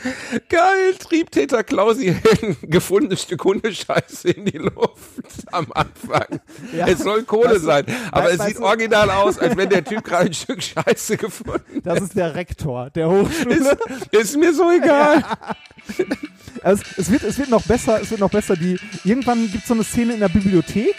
Geil, 0.51 0.95
Triebtäter 0.99 1.65
Klausi 1.65 2.15
hält 2.23 2.43
ein 2.43 2.57
gefundenes 2.63 3.23
Stück 3.23 3.45
Hundescheiße 3.45 4.29
in 4.31 4.45
die 4.45 4.59
Luft 4.59 5.01
am 5.53 5.73
Anfang. 5.73 6.41
Ja. 6.75 6.87
Es 6.87 6.99
soll 6.99 7.25
Kohle 7.25 7.53
Weißt 7.53 7.63
du- 7.63 7.67
sein, 7.67 7.87
aber 8.13 8.31
es 8.31 8.43
sieht 8.45 8.59
du- 8.59 8.65
original 8.65 9.09
aus, 9.11 9.39
als 9.39 9.57
wenn 9.57 9.71
der 9.71 9.83
Typ 9.85 10.05
gerade 10.05 10.27
ein 10.27 10.35
Stück 10.35 10.63
Scheiße 10.63 11.17
gefunden 11.17 11.81
Das 11.83 12.03
ist 12.03 12.15
der 12.15 12.35
Rektor 12.35 12.91
der 12.91 13.09
Hochschule. 13.09 13.65
hat. 13.71 13.81
Ist 14.13 14.37
mir 14.37 14.53
so 14.53 14.71
egal. 14.71 15.25
Also 16.63 16.83
es, 16.91 16.99
es, 16.99 17.11
wird, 17.11 17.23
es 17.23 17.39
wird 17.39 17.49
noch 17.49 17.63
besser, 17.63 18.03
es 18.03 18.11
wird 18.11 18.21
noch 18.21 18.31
besser. 18.31 18.55
Die, 18.55 18.79
irgendwann 19.05 19.51
gibt 19.51 19.63
es 19.63 19.69
so 19.69 19.73
eine 19.75 19.85
Szene 19.85 20.13
in 20.15 20.21
der 20.21 20.29
Bibliothek. 20.29 20.97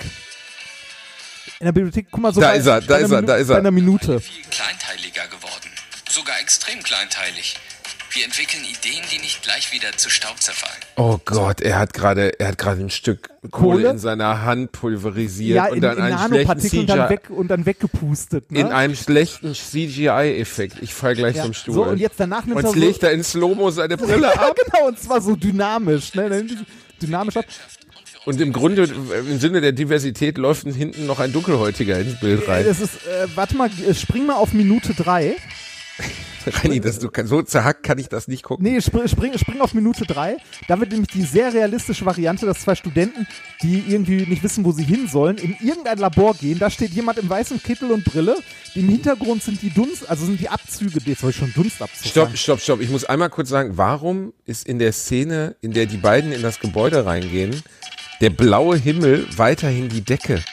In 1.60 1.66
der 1.66 1.72
Bibliothek, 1.72 2.08
guck 2.12 2.22
mal 2.22 2.34
so 2.34 2.40
Da 2.42 2.50
bei, 2.52 2.58
ist 2.58 2.68
er, 2.68 2.82
da 2.82 2.88
bei 2.96 3.02
ist 3.02 3.06
einer 3.12 3.16
er, 3.18 3.22
Minu- 3.22 3.26
da 3.28 3.36
ist 3.38 3.48
Bei 3.48 3.54
er. 3.56 3.60
einer 3.60 3.72
Minute. 3.72 4.20
viel 4.20 4.44
kleinteiliger 4.52 5.26
geworden. 5.28 5.70
Sogar 6.10 6.40
extrem 6.40 6.82
kleinteilig. 6.84 7.58
Wir 8.12 8.24
entwickeln 8.26 8.64
Ideen, 8.64 9.04
die 9.12 9.20
nicht 9.20 9.44
gleich 9.44 9.72
wieder 9.74 9.92
zu 9.98 10.10
Staub 10.10 10.40
zerfallen. 10.40 10.80
Oh 10.96 11.20
Gott, 11.26 11.60
er 11.62 11.78
hat 11.78 11.94
gerade, 11.94 12.40
er 12.40 12.48
hat 12.50 12.58
gerade 12.58 12.80
ein 12.82 12.90
Stück 12.90 13.30
Kohle, 13.52 13.76
Kohle? 13.78 13.90
in 13.90 13.98
seiner 14.00 14.44
Hand 14.44 14.72
pulverisiert 14.72 15.56
Ja, 15.58 15.66
und 15.68 15.76
in, 15.78 15.82
dann 15.82 15.98
in 15.98 16.04
einen 16.04 16.18
schlechten 16.18 16.34
Nanopartikeln 16.48 16.82
und 16.82 16.88
dann, 16.90 17.10
weg, 17.10 17.30
und 17.30 17.48
dann 17.50 17.66
weggepustet. 17.66 18.52
Ne? 18.52 18.60
in 18.62 18.68
einem 18.68 18.96
schlechten 18.96 19.54
CGI-Effekt. 19.54 20.78
Ich 20.82 20.94
fall 20.94 21.16
gleich 21.16 21.36
ja. 21.36 21.44
zum 21.44 21.54
Stuhl. 21.54 21.74
So, 21.74 21.84
und 21.84 21.98
jetzt 21.98 22.20
danach 22.20 22.46
nimmt 22.46 22.58
und 22.58 22.64
er 22.64 22.70
jetzt 22.70 22.80
so, 22.80 22.86
legt 22.88 23.04
er 23.04 23.12
in 23.12 23.24
Slow-Mo 23.24 23.72
seine 23.72 23.98
Brille 23.98 24.22
Ja, 24.34 24.34
ab. 24.50 24.56
genau, 24.72 24.88
und 24.88 25.00
zwar 25.00 25.20
so 25.22 25.36
dynamisch. 25.36 26.14
Ne? 26.14 26.48
Dynamisch 27.02 27.38
ab. 27.38 27.46
Und 28.28 28.42
im 28.42 28.52
Grunde, 28.52 28.84
im 28.84 29.40
Sinne 29.40 29.62
der 29.62 29.72
Diversität, 29.72 30.38
läuft 30.38 30.64
hinten 30.68 31.06
noch 31.06 31.22
ein 31.22 31.32
Dunkelhäutiger 31.32 31.98
ins 31.98 32.20
Bild 32.20 32.46
Äh, 32.46 32.52
rein. 32.52 32.66
Das 32.66 32.82
ist, 32.82 32.96
äh, 33.08 33.26
warte 33.36 33.56
mal, 33.56 33.70
äh, 33.70 33.94
spring 33.94 34.26
mal 34.26 34.36
auf 34.36 34.52
Minute 34.52 34.94
drei. 34.94 35.38
Reini, 36.46 36.82
das, 36.82 37.00
du, 37.00 37.10
so 37.24 37.42
zerhackt 37.42 37.84
kann 37.84 38.00
ich 38.00 38.10
das 38.10 38.28
nicht 38.28 38.44
gucken. 38.44 38.66
Nee, 38.66 38.82
spring, 38.82 39.08
spring, 39.08 39.38
spring 39.38 39.62
auf 39.62 39.74
Minute 39.74 40.04
drei. 40.06 40.36
Da 40.68 40.78
wird 40.78 40.92
nämlich 40.92 41.10
die 41.10 41.22
sehr 41.22 41.54
realistische 41.54 42.06
Variante, 42.06 42.46
dass 42.46 42.60
zwei 42.60 42.76
Studenten, 42.76 43.26
die 43.62 43.86
irgendwie 43.88 44.26
nicht 44.26 44.44
wissen, 44.44 44.66
wo 44.66 44.74
sie 44.74 44.84
hin 44.84 45.08
sollen, 45.08 45.38
in 45.38 45.56
irgendein 45.66 45.98
Labor 45.98 46.34
gehen. 46.34 46.60
Da 46.60 46.70
steht 46.70 46.92
jemand 46.92 47.20
im 47.20 47.30
weißen 47.30 47.64
Kittel 47.64 47.92
und 47.92 48.04
Brille. 48.04 48.36
Im 48.76 48.90
Hintergrund 48.90 49.42
sind 49.42 49.62
die 49.62 49.70
Dunst, 49.70 50.10
also 50.10 50.26
sind 50.26 50.42
die 50.42 50.50
Abzüge. 50.50 51.00
Jetzt 51.06 51.22
soll 51.22 51.30
ich 51.30 51.38
schon 51.38 51.54
Dunstabzug 51.54 52.06
Stopp, 52.06 52.26
sagen. 52.26 52.38
stopp, 52.38 52.60
stopp. 52.60 52.82
Ich 52.82 52.90
muss 52.90 53.06
einmal 53.06 53.30
kurz 53.30 53.48
sagen, 53.48 53.78
warum 53.78 54.34
ist 54.46 54.68
in 54.68 54.80
der 54.80 54.92
Szene, 54.92 55.56
in 55.62 55.72
der 55.72 55.86
die 55.86 55.98
beiden 55.98 56.34
in 56.34 56.42
das 56.42 56.60
Gebäude 56.60 57.06
reingehen, 57.06 57.64
der 58.22 58.30
blaue 58.32 58.78
Himmel 58.78 59.28
weiterhin 59.38 59.90
die 59.90 60.02
Decke? 60.02 60.44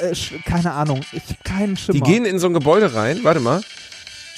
Äh, 0.00 0.14
keine 0.44 0.72
Ahnung, 0.72 1.00
ich 1.12 1.22
hab 1.30 1.44
keinen 1.44 1.76
Schimmer. 1.76 1.94
Die 1.94 2.00
gehen 2.02 2.24
in 2.24 2.38
so 2.38 2.46
ein 2.48 2.54
Gebäude 2.54 2.94
rein, 2.94 3.20
warte 3.22 3.40
mal, 3.40 3.62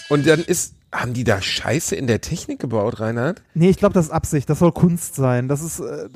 und 0.09 0.27
dann 0.27 0.41
ist, 0.41 0.75
haben 0.93 1.15
die 1.15 1.25
da 1.25 1.41
Scheiße 1.43 1.97
in 1.97 2.07
der 2.07 2.21
Technik 2.21 2.61
gebaut, 2.61 3.01
Reinhard? 3.01 3.43
nee, 3.55 3.71
ich 3.71 3.79
glaube, 3.79 3.95
das 3.95 4.07
ist 4.07 4.11
Absicht. 4.13 4.49
Das 4.51 4.59
soll 4.61 4.73
Kunst 4.73 5.15
sein. 5.17 5.49
Das 5.49 5.63
ist, 5.63 5.81
äh, 5.81 6.09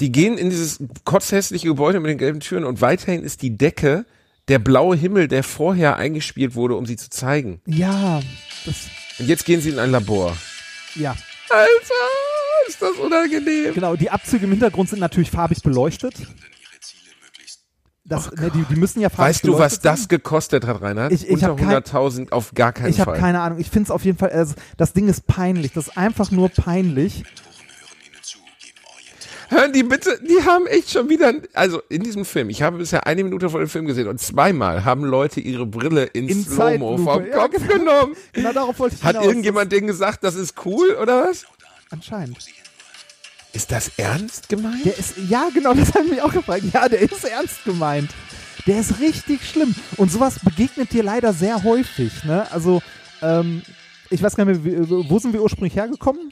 Die 0.00 0.12
gehen 0.12 0.36
in 0.38 0.50
dieses 0.50 0.78
kotzhässliche 1.04 1.66
Gebäude 1.66 1.98
mit 1.98 2.10
den 2.10 2.18
gelben 2.18 2.40
Türen 2.40 2.64
und 2.64 2.80
weiterhin 2.80 3.22
ist 3.24 3.42
die 3.42 3.56
Decke 3.56 4.04
der 4.48 4.58
blaue 4.58 4.96
Himmel, 4.96 5.28
der 5.28 5.42
vorher 5.42 5.96
eingespielt 5.96 6.54
wurde, 6.54 6.74
um 6.76 6.86
sie 6.86 6.96
zu 6.96 7.10
zeigen. 7.10 7.60
ja, 7.66 8.20
das, 8.64 8.76
Und 9.18 9.28
jetzt 9.28 9.44
gehen 9.44 9.60
sie 9.60 9.70
in 9.70 9.78
ein 9.78 9.90
Labor. 9.90 10.36
ja. 10.94 11.16
Alter, 11.50 11.94
ist 12.68 12.80
das 12.82 12.92
unangenehm. 12.92 13.74
Genau, 13.74 13.96
die 13.96 14.10
Abzüge 14.10 14.44
im 14.44 14.50
Hintergrund 14.52 14.88
sind 14.90 15.00
natürlich 15.00 15.30
farbig 15.30 15.62
beleuchtet. 15.62 16.14
Das, 18.04 18.30
ne, 18.32 18.50
die, 18.54 18.62
die 18.74 18.80
müssen 18.80 19.00
ja 19.02 19.10
farbig 19.10 19.34
Weißt 19.36 19.46
du, 19.46 19.58
was 19.58 19.74
sein. 19.74 19.80
das 19.82 20.08
gekostet 20.08 20.66
hat, 20.66 20.80
Reinhard? 20.80 21.12
Ich- 21.12 21.24
ich 21.26 21.30
Unter 21.30 21.48
hab 21.48 21.56
kein- 21.58 21.68
100.000 21.68 22.32
auf 22.32 22.54
gar 22.54 22.72
keinen 22.72 22.88
Ich 22.88 23.00
habe 23.00 23.10
Fall. 23.12 23.20
keine 23.20 23.40
Ahnung. 23.40 23.58
Ich 23.58 23.68
finde 23.68 23.84
es 23.88 23.90
auf 23.90 24.02
jeden 24.04 24.16
Fall, 24.16 24.30
also, 24.30 24.54
das 24.78 24.94
Ding 24.94 25.08
ist 25.08 25.26
peinlich. 25.26 25.72
Das 25.72 25.88
ist 25.88 25.96
einfach 25.98 26.30
nur 26.30 26.48
peinlich. 26.48 27.24
Hören 29.50 29.72
die 29.72 29.82
bitte, 29.82 30.20
die 30.22 30.42
haben 30.46 30.66
echt 30.66 30.90
schon 30.90 31.08
wieder, 31.08 31.32
also 31.54 31.80
in 31.88 32.02
diesem 32.02 32.26
Film, 32.26 32.50
ich 32.50 32.60
habe 32.60 32.76
bisher 32.76 33.06
eine 33.06 33.24
Minute 33.24 33.48
vor 33.48 33.60
dem 33.60 33.68
Film 33.70 33.86
gesehen 33.86 34.06
und 34.06 34.20
zweimal 34.20 34.84
haben 34.84 35.04
Leute 35.04 35.40
ihre 35.40 35.64
Brille 35.64 36.04
in, 36.04 36.28
In 36.28 36.44
Slow-Mo 36.44 36.98
vom 36.98 37.26
ja, 37.26 37.32
Kopf 37.34 37.52
genau. 37.56 37.72
genommen. 38.02 38.16
Genau 38.34 38.52
darauf 38.52 38.78
wollte 38.78 38.96
ich 38.96 39.02
Hat 39.04 39.12
hinaus. 39.12 39.26
irgendjemand 39.26 39.72
denen 39.72 39.86
gesagt, 39.86 40.22
das 40.22 40.34
ist 40.34 40.54
cool 40.66 40.90
oder 41.00 41.24
was? 41.28 41.46
Anscheinend. 41.90 42.36
Ist 43.52 43.72
das 43.72 43.90
ernst 43.96 44.48
gemeint? 44.48 44.84
Der 44.84 44.96
ist, 44.98 45.14
ja, 45.28 45.48
genau, 45.52 45.72
das 45.74 45.94
haben 45.94 46.10
wir 46.10 46.24
auch 46.24 46.32
gefragt. 46.32 46.64
Ja, 46.72 46.88
der 46.88 47.00
ist 47.00 47.24
ernst 47.24 47.64
gemeint. 47.64 48.10
Der 48.66 48.80
ist 48.80 49.00
richtig 49.00 49.48
schlimm. 49.48 49.74
Und 49.96 50.12
sowas 50.12 50.38
begegnet 50.44 50.92
dir 50.92 51.02
leider 51.02 51.32
sehr 51.32 51.62
häufig. 51.62 52.24
Ne? 52.24 52.46
Also, 52.52 52.82
ähm, 53.22 53.62
ich 54.10 54.22
weiß 54.22 54.36
gar 54.36 54.44
nicht 54.44 54.62
mehr, 54.62 54.88
wie- 54.88 55.08
wo 55.08 55.18
sind 55.18 55.32
wir 55.32 55.42
ursprünglich 55.42 55.74
hergekommen? 55.76 56.30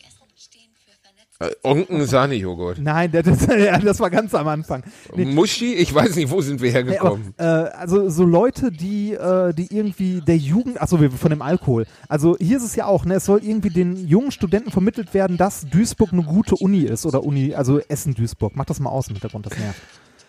Äh, 1.38 1.50
Onken 1.62 2.06
Sahnejoghurt. 2.06 2.78
Nein, 2.78 3.12
das, 3.12 3.46
ja, 3.58 3.78
das 3.78 4.00
war 4.00 4.08
ganz 4.08 4.34
am 4.34 4.48
Anfang. 4.48 4.82
Nee, 5.14 5.26
Muschi, 5.26 5.74
ich 5.74 5.94
weiß 5.94 6.16
nicht, 6.16 6.30
wo 6.30 6.40
sind 6.40 6.62
wir 6.62 6.72
Nee, 6.72 6.78
aber, 6.78 6.88
hergekommen? 6.90 7.34
äh, 7.36 7.42
also 7.44 8.08
so 8.08 8.24
Leute, 8.24 8.72
die, 8.72 9.12
äh, 9.12 9.52
die 9.52 9.66
irgendwie 9.74 10.22
der 10.22 10.38
Jugend, 10.38 10.80
achso, 10.80 10.96
von 10.96 11.30
dem 11.30 11.42
Alkohol. 11.42 11.86
Also 12.08 12.36
hier 12.40 12.56
ist 12.56 12.62
es 12.64 12.74
ja 12.74 12.86
auch, 12.86 13.04
ne, 13.04 13.16
es 13.16 13.26
soll 13.26 13.40
irgendwie 13.44 13.68
den 13.70 13.96
jungen 14.08 14.30
Studenten 14.30 14.70
vermittelt 14.70 15.12
werden, 15.12 15.36
dass 15.36 15.66
Duisburg 15.66 16.12
eine 16.12 16.22
gute 16.22 16.54
Uni 16.56 16.84
ist 16.84 17.04
oder 17.04 17.22
Uni, 17.22 17.54
also 17.54 17.80
Essen 17.80 18.14
Duisburg. 18.14 18.52
Mach 18.56 18.64
das 18.64 18.80
mal 18.80 18.88
aus 18.90 19.08
im 19.08 19.14
Hintergrund, 19.16 19.44
das 19.44 19.58
nervt. 19.58 19.80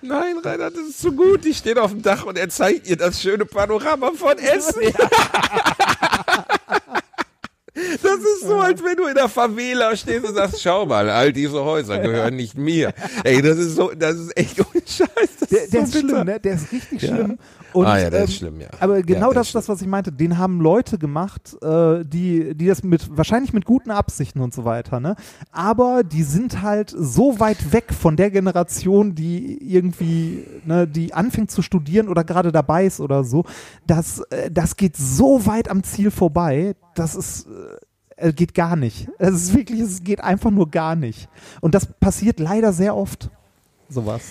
Nein, 0.02 0.36
Rainer, 0.44 0.70
das 0.70 0.80
ist 0.90 1.00
zu 1.02 1.12
gut. 1.14 1.44
Die 1.44 1.54
steht 1.56 1.80
auf 1.80 1.92
dem 1.92 2.02
Dach 2.04 2.26
und 2.26 2.38
er 2.38 2.50
zeigt 2.50 2.88
ihr 2.88 2.98
das 2.98 3.20
schöne 3.22 3.46
Panorama 3.46 4.12
von 4.14 4.38
Essen. 4.38 4.82
Das 8.02 8.16
ist 8.16 8.48
so, 8.48 8.56
als 8.56 8.84
wenn 8.84 8.96
du 8.96 9.06
in 9.08 9.16
der 9.16 9.30
Favela 9.30 9.96
stehst 9.96 10.26
und 10.28 10.34
sagst, 10.36 10.62
schau 10.62 10.86
mal, 10.86 11.10
all 11.10 11.32
diese 11.32 11.64
Häuser 11.64 12.00
gehören 12.00 12.36
nicht 12.36 12.58
mir. 12.58 12.94
Ey, 13.24 13.42
das 13.42 13.58
ist 13.58 13.76
so, 13.76 13.92
das 13.98 14.16
ist 14.16 14.38
echt 14.38 14.60
ohne 14.60 14.82
Scheiß. 14.86 15.10
Das 15.40 15.50
Der, 15.50 15.64
ist 15.64 15.74
der 15.74 15.82
so 15.82 15.86
ist 15.86 15.94
bitter. 15.94 16.08
schlimm, 16.16 16.26
ne? 16.26 16.40
Der 16.40 16.54
ist 16.56 16.72
richtig 16.72 17.02
Ja. 17.04 17.16
schlimm. 17.16 17.38
Und, 17.74 17.86
Ah 17.86 18.00
ja, 18.00 18.10
der 18.10 18.24
ist 18.24 18.30
ähm, 18.32 18.36
schlimm, 18.38 18.62
ja. 18.62 18.68
Aber 18.80 19.02
genau 19.04 19.28
Ja, 19.28 19.28
der 19.28 19.34
das 19.36 19.48
ist 19.48 19.50
ist 19.50 19.56
das, 19.56 19.70
was 19.70 19.82
ich 19.82 19.88
meinte. 19.88 20.12
Den 20.12 20.38
haben 20.38 20.62
Leute 20.62 20.98
gemacht, 20.98 21.56
äh, 21.62 22.04
die, 22.06 22.56
die 22.56 22.66
das 22.68 22.82
mit, 22.82 23.16
wahrscheinlich 23.16 23.54
mit 23.54 23.66
guten 23.66 23.92
Absichten 23.92 24.40
und 24.40 24.54
so 24.54 24.66
weiter, 24.66 25.00
ne? 25.00 25.16
Aber 25.52 26.04
die 26.04 26.24
sind 26.24 26.62
halt 26.62 26.94
so 26.98 27.40
weit 27.40 27.74
weg 27.74 27.94
von 27.94 28.16
der 28.16 28.32
Generation, 28.32 29.14
die 29.14 29.58
irgendwie, 29.74 30.46
ne, 30.66 30.88
die 30.88 31.14
anfängt 31.14 31.52
zu 31.52 31.62
studieren 31.62 32.08
oder 32.08 32.24
gerade 32.24 32.52
dabei 32.52 32.86
ist 32.86 33.00
oder 33.00 33.24
so, 33.24 33.44
dass, 33.86 34.22
äh, 34.32 34.50
das 34.50 34.78
geht 34.78 34.96
so 34.98 35.46
weit 35.46 35.70
am 35.70 35.84
Ziel 35.84 36.10
vorbei, 36.10 36.74
das 37.00 37.16
ist, 37.16 37.48
äh, 38.18 38.34
geht 38.34 38.54
gar 38.54 38.76
nicht. 38.76 39.08
Es 39.18 39.34
ist 39.34 39.56
wirklich, 39.56 39.80
es 39.80 40.04
geht 40.04 40.22
einfach 40.22 40.52
nur 40.52 40.70
gar 40.70 40.96
nicht. 40.96 41.30
Und 41.62 41.76
das 41.76 41.86
passiert 41.86 42.40
leider 42.40 42.74
sehr 42.74 42.96
oft. 42.96 43.30
Sowas. 43.90 44.22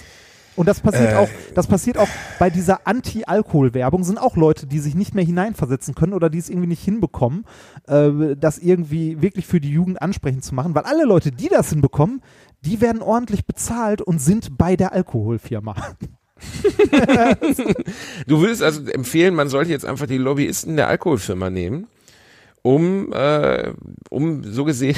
Und 0.57 0.67
das 0.67 0.81
passiert 0.81 1.13
Äh. 1.13 1.17
auch, 1.17 1.29
das 1.55 1.67
passiert 1.67 1.99
auch 1.99 2.09
bei 2.39 2.49
dieser 2.49 2.87
Anti-Alkohol-Werbung, 2.87 4.05
sind 4.05 4.19
auch 4.19 4.37
Leute, 4.37 4.67
die 4.67 4.79
sich 4.79 4.95
nicht 4.95 5.15
mehr 5.15 5.25
hineinversetzen 5.25 5.95
können 5.95 6.15
oder 6.15 6.31
die 6.31 6.39
es 6.39 6.49
irgendwie 6.49 6.69
nicht 6.69 6.83
hinbekommen, 6.83 7.45
äh, 7.87 8.35
das 8.41 8.59
irgendwie 8.59 9.21
wirklich 9.21 9.47
für 9.47 9.61
die 9.61 9.71
Jugend 9.71 10.01
ansprechend 10.01 10.45
zu 10.45 10.55
machen, 10.55 10.75
weil 10.75 10.85
alle 10.85 11.05
Leute, 11.05 11.31
die 11.31 11.49
das 11.49 11.69
hinbekommen, 11.69 12.23
die 12.65 12.81
werden 12.81 13.03
ordentlich 13.03 13.45
bezahlt 13.45 14.01
und 14.01 14.19
sind 14.19 14.57
bei 14.57 14.77
der 14.77 14.93
Alkoholfirma. 14.93 15.75
Du 18.27 18.41
würdest 18.41 18.63
also 18.63 18.83
empfehlen, 18.91 19.35
man 19.35 19.49
sollte 19.49 19.71
jetzt 19.71 19.87
einfach 19.87 20.07
die 20.07 20.19
Lobbyisten 20.19 20.77
der 20.77 20.89
Alkoholfirma 20.89 21.49
nehmen, 21.49 21.87
um, 22.67 23.13
äh, 23.13 23.73
um 24.11 24.43
so 24.43 24.65
gesehen, 24.65 24.97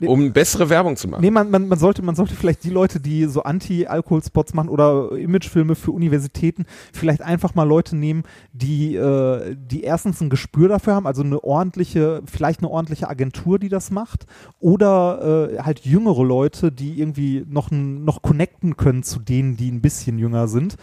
um 0.00 0.32
bessere 0.32 0.68
Werbung 0.68 0.96
zu 0.96 1.06
machen. 1.06 1.22
Nee, 1.22 1.30
man, 1.30 1.48
man, 1.48 1.68
man, 1.68 1.78
sollte, 1.78 2.02
man 2.02 2.16
sollte 2.16 2.34
vielleicht 2.34 2.64
die 2.64 2.70
Leute, 2.70 2.98
die 2.98 3.26
so 3.26 3.44
Anti-Alkohol-Spots 3.44 4.52
machen 4.52 4.68
oder 4.68 5.12
Imagefilme 5.12 5.76
für 5.76 5.92
Universitäten, 5.92 6.66
vielleicht 6.92 7.22
einfach 7.22 7.54
mal 7.54 7.62
Leute 7.62 7.94
nehmen, 7.94 8.24
die, 8.52 8.96
äh, 8.96 9.54
die 9.56 9.84
erstens 9.84 10.20
ein 10.20 10.28
Gespür 10.28 10.68
dafür 10.68 10.96
haben, 10.96 11.06
also 11.06 11.22
eine 11.22 11.44
ordentliche, 11.44 12.22
vielleicht 12.26 12.60
eine 12.60 12.70
ordentliche 12.70 13.08
Agentur, 13.08 13.60
die 13.60 13.68
das 13.68 13.92
macht, 13.92 14.26
oder 14.58 15.52
äh, 15.52 15.58
halt 15.60 15.80
jüngere 15.80 16.24
Leute, 16.24 16.72
die 16.72 16.98
irgendwie 16.98 17.44
noch, 17.48 17.70
noch 17.70 18.22
connecten 18.22 18.76
können 18.76 19.04
zu 19.04 19.20
denen, 19.20 19.56
die 19.56 19.70
ein 19.70 19.80
bisschen 19.80 20.18
jünger 20.18 20.48
sind. 20.48 20.76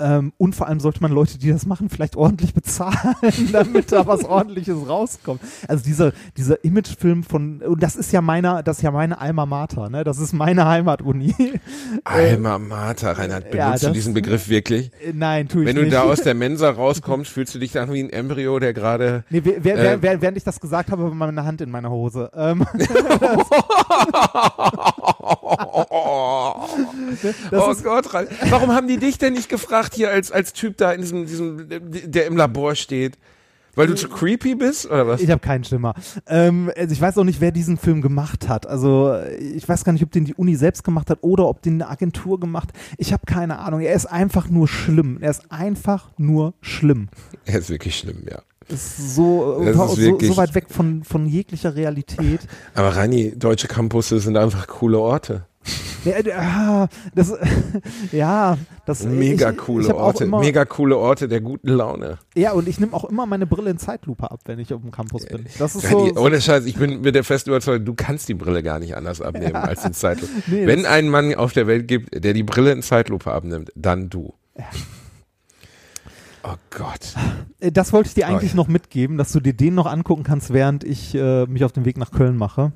Ähm, 0.00 0.32
und 0.38 0.54
vor 0.54 0.68
allem 0.68 0.78
sollte 0.80 1.00
man 1.02 1.10
Leute, 1.12 1.38
die 1.38 1.50
das 1.50 1.66
machen, 1.66 1.88
vielleicht 1.88 2.14
ordentlich 2.16 2.54
bezahlen, 2.54 3.16
damit 3.52 3.90
da 3.90 4.06
was 4.06 4.24
ordentliches 4.24 4.88
rauskommt. 4.88 5.40
Also 5.66 5.82
dieser, 5.84 6.12
dieser 6.36 6.62
Imagefilm 6.64 7.24
von, 7.24 7.62
und 7.62 7.82
das 7.82 7.96
ist 7.96 8.12
ja 8.12 8.20
meiner, 8.20 8.62
das 8.62 8.76
ist 8.78 8.82
ja 8.82 8.90
meine 8.92 9.20
Alma 9.20 9.44
Mater, 9.46 9.88
ne? 9.90 10.04
Das 10.04 10.18
ist 10.18 10.32
meine 10.32 10.66
Heimatuni. 10.66 11.34
Alma 12.04 12.58
Mater, 12.58 13.18
Reinhard, 13.18 13.50
benutzt 13.50 13.56
ja, 13.58 13.74
du 13.76 13.86
das- 13.86 13.92
diesen 13.92 14.14
Begriff 14.14 14.48
wirklich? 14.48 14.90
Äh, 15.04 15.12
Nein, 15.14 15.48
tu 15.48 15.60
ich 15.60 15.66
Wenn 15.66 15.76
du 15.76 15.82
nicht. 15.82 15.94
da 15.94 16.02
aus 16.02 16.20
der 16.22 16.34
Mensa 16.38 16.70
rauskommst, 16.70 17.30
fühlst 17.30 17.54
du 17.54 17.58
dich 17.58 17.72
dann 17.72 17.92
wie 17.92 18.00
ein 18.00 18.10
Embryo, 18.10 18.58
der 18.60 18.72
gerade. 18.74 19.24
nee, 19.30 19.42
wer, 19.44 19.64
wer, 19.64 19.92
äh, 19.94 20.02
während 20.22 20.36
ich 20.36 20.44
das 20.44 20.60
gesagt 20.60 20.90
habe, 20.92 21.02
war 21.04 21.14
meine 21.14 21.44
Hand 21.44 21.60
in 21.60 21.70
meiner 21.70 21.90
Hose. 21.90 22.30
Ähm, 22.36 22.64
oh 27.52 27.74
Gott, 27.82 28.14
Ralf. 28.14 28.28
warum 28.50 28.72
haben 28.72 28.88
die 28.88 28.98
dich 28.98 29.18
denn 29.18 29.34
nicht 29.34 29.48
gefragt 29.48 29.94
hier 29.94 30.10
als, 30.10 30.32
als 30.32 30.52
Typ 30.52 30.76
da 30.76 30.92
in 30.92 31.00
diesem, 31.00 31.26
diesem, 31.26 31.68
der 32.10 32.26
im 32.26 32.36
Labor 32.36 32.74
steht? 32.74 33.16
Weil 33.78 33.86
du 33.86 33.94
zu 33.94 34.08
creepy 34.08 34.56
bist 34.56 34.86
oder 34.86 35.06
was? 35.06 35.20
ich 35.20 35.30
habe 35.30 35.40
keinen 35.40 35.62
Schimmer. 35.62 35.94
Ähm, 36.26 36.68
also 36.76 36.92
ich 36.92 37.00
weiß 37.00 37.16
auch 37.16 37.22
nicht, 37.22 37.40
wer 37.40 37.52
diesen 37.52 37.76
Film 37.76 38.02
gemacht 38.02 38.48
hat. 38.48 38.66
Also 38.66 39.16
ich 39.38 39.68
weiß 39.68 39.84
gar 39.84 39.92
nicht, 39.92 40.02
ob 40.02 40.10
den 40.10 40.24
die 40.24 40.34
Uni 40.34 40.56
selbst 40.56 40.82
gemacht 40.82 41.08
hat 41.10 41.18
oder 41.20 41.46
ob 41.46 41.62
den 41.62 41.74
eine 41.74 41.88
Agentur 41.88 42.40
gemacht. 42.40 42.70
Ich 42.96 43.12
habe 43.12 43.22
keine 43.24 43.60
Ahnung. 43.60 43.80
Er 43.80 43.94
ist 43.94 44.06
einfach 44.06 44.48
nur 44.48 44.66
schlimm. 44.66 45.18
Er 45.20 45.30
ist 45.30 45.52
einfach 45.52 46.10
nur 46.18 46.54
schlimm. 46.60 47.08
Er 47.44 47.60
ist 47.60 47.70
wirklich 47.70 47.96
schlimm, 47.96 48.24
ja. 48.28 48.42
Ist 48.68 49.14
so, 49.14 49.62
Das 49.64 49.74
ist 49.74 50.04
so, 50.04 50.18
so 50.20 50.36
weit 50.36 50.54
weg 50.54 50.66
von, 50.68 51.04
von 51.04 51.26
jeglicher 51.26 51.74
Realität. 51.74 52.40
Aber 52.74 52.96
Reini, 52.96 53.36
deutsche 53.36 53.68
Campusse 53.68 54.20
sind 54.20 54.36
einfach 54.36 54.66
coole 54.66 54.98
Orte. 54.98 55.46
Ja, 56.04 56.12
äh, 56.12 56.32
ah, 56.32 56.88
das, 57.14 57.34
ja, 58.12 58.56
das 58.86 59.04
Mega 59.04 59.50
ich, 59.50 59.56
coole 59.56 59.86
ich 59.86 59.92
Orte. 59.92 60.24
Immer, 60.24 60.40
Mega 60.40 60.64
coole 60.64 60.96
Orte 60.96 61.28
der 61.28 61.40
guten 61.40 61.68
Laune. 61.68 62.18
Ja, 62.36 62.52
und 62.52 62.68
ich 62.68 62.78
nehme 62.80 62.94
auch 62.94 63.04
immer 63.04 63.26
meine 63.26 63.46
Brille 63.46 63.70
in 63.70 63.78
Zeitlupe 63.78 64.30
ab, 64.30 64.40
wenn 64.46 64.58
ich 64.58 64.72
auf 64.72 64.80
dem 64.80 64.90
Campus 64.90 65.26
bin. 65.26 65.46
Das 65.58 65.74
ist 65.74 65.84
Reini, 65.86 66.12
so. 66.14 66.20
ohne 66.20 66.40
Scheiß, 66.40 66.64
ich 66.66 66.76
bin 66.76 67.00
mit 67.00 67.14
der 67.14 67.24
festen 67.24 67.50
Überzeugung, 67.50 67.84
du 67.84 67.94
kannst 67.94 68.28
die 68.28 68.34
Brille 68.34 68.62
gar 68.62 68.78
nicht 68.78 68.96
anders 68.96 69.20
abnehmen 69.20 69.56
als 69.56 69.84
in 69.84 69.92
Zeitlupe. 69.92 70.32
Nee, 70.46 70.66
Wenn 70.66 70.86
einen 70.86 71.08
Mann 71.08 71.34
auf 71.34 71.52
der 71.52 71.66
Welt 71.66 71.88
gibt, 71.88 72.24
der 72.24 72.32
die 72.32 72.44
Brille 72.44 72.72
in 72.72 72.82
Zeitlupe 72.82 73.32
abnimmt, 73.32 73.72
dann 73.74 74.08
du. 74.08 74.34
Oh 76.50 76.56
Gott. 76.70 77.14
Äh, 77.60 77.72
Das 77.72 77.92
wollte 77.92 78.08
ich 78.08 78.14
dir 78.14 78.26
eigentlich 78.28 78.52
ja. 78.52 78.56
noch 78.56 78.68
mitgeben, 78.68 79.18
dass 79.18 79.32
du 79.32 79.40
dir 79.40 79.52
den 79.52 79.74
noch 79.74 79.86
angucken 79.86 80.22
kannst, 80.22 80.52
während 80.52 80.84
ich 80.84 81.14
äh, 81.14 81.46
mich 81.46 81.64
auf 81.64 81.72
den 81.72 81.84
Weg 81.84 81.98
nach 81.98 82.10
Köln 82.10 82.36
mache. 82.36 82.72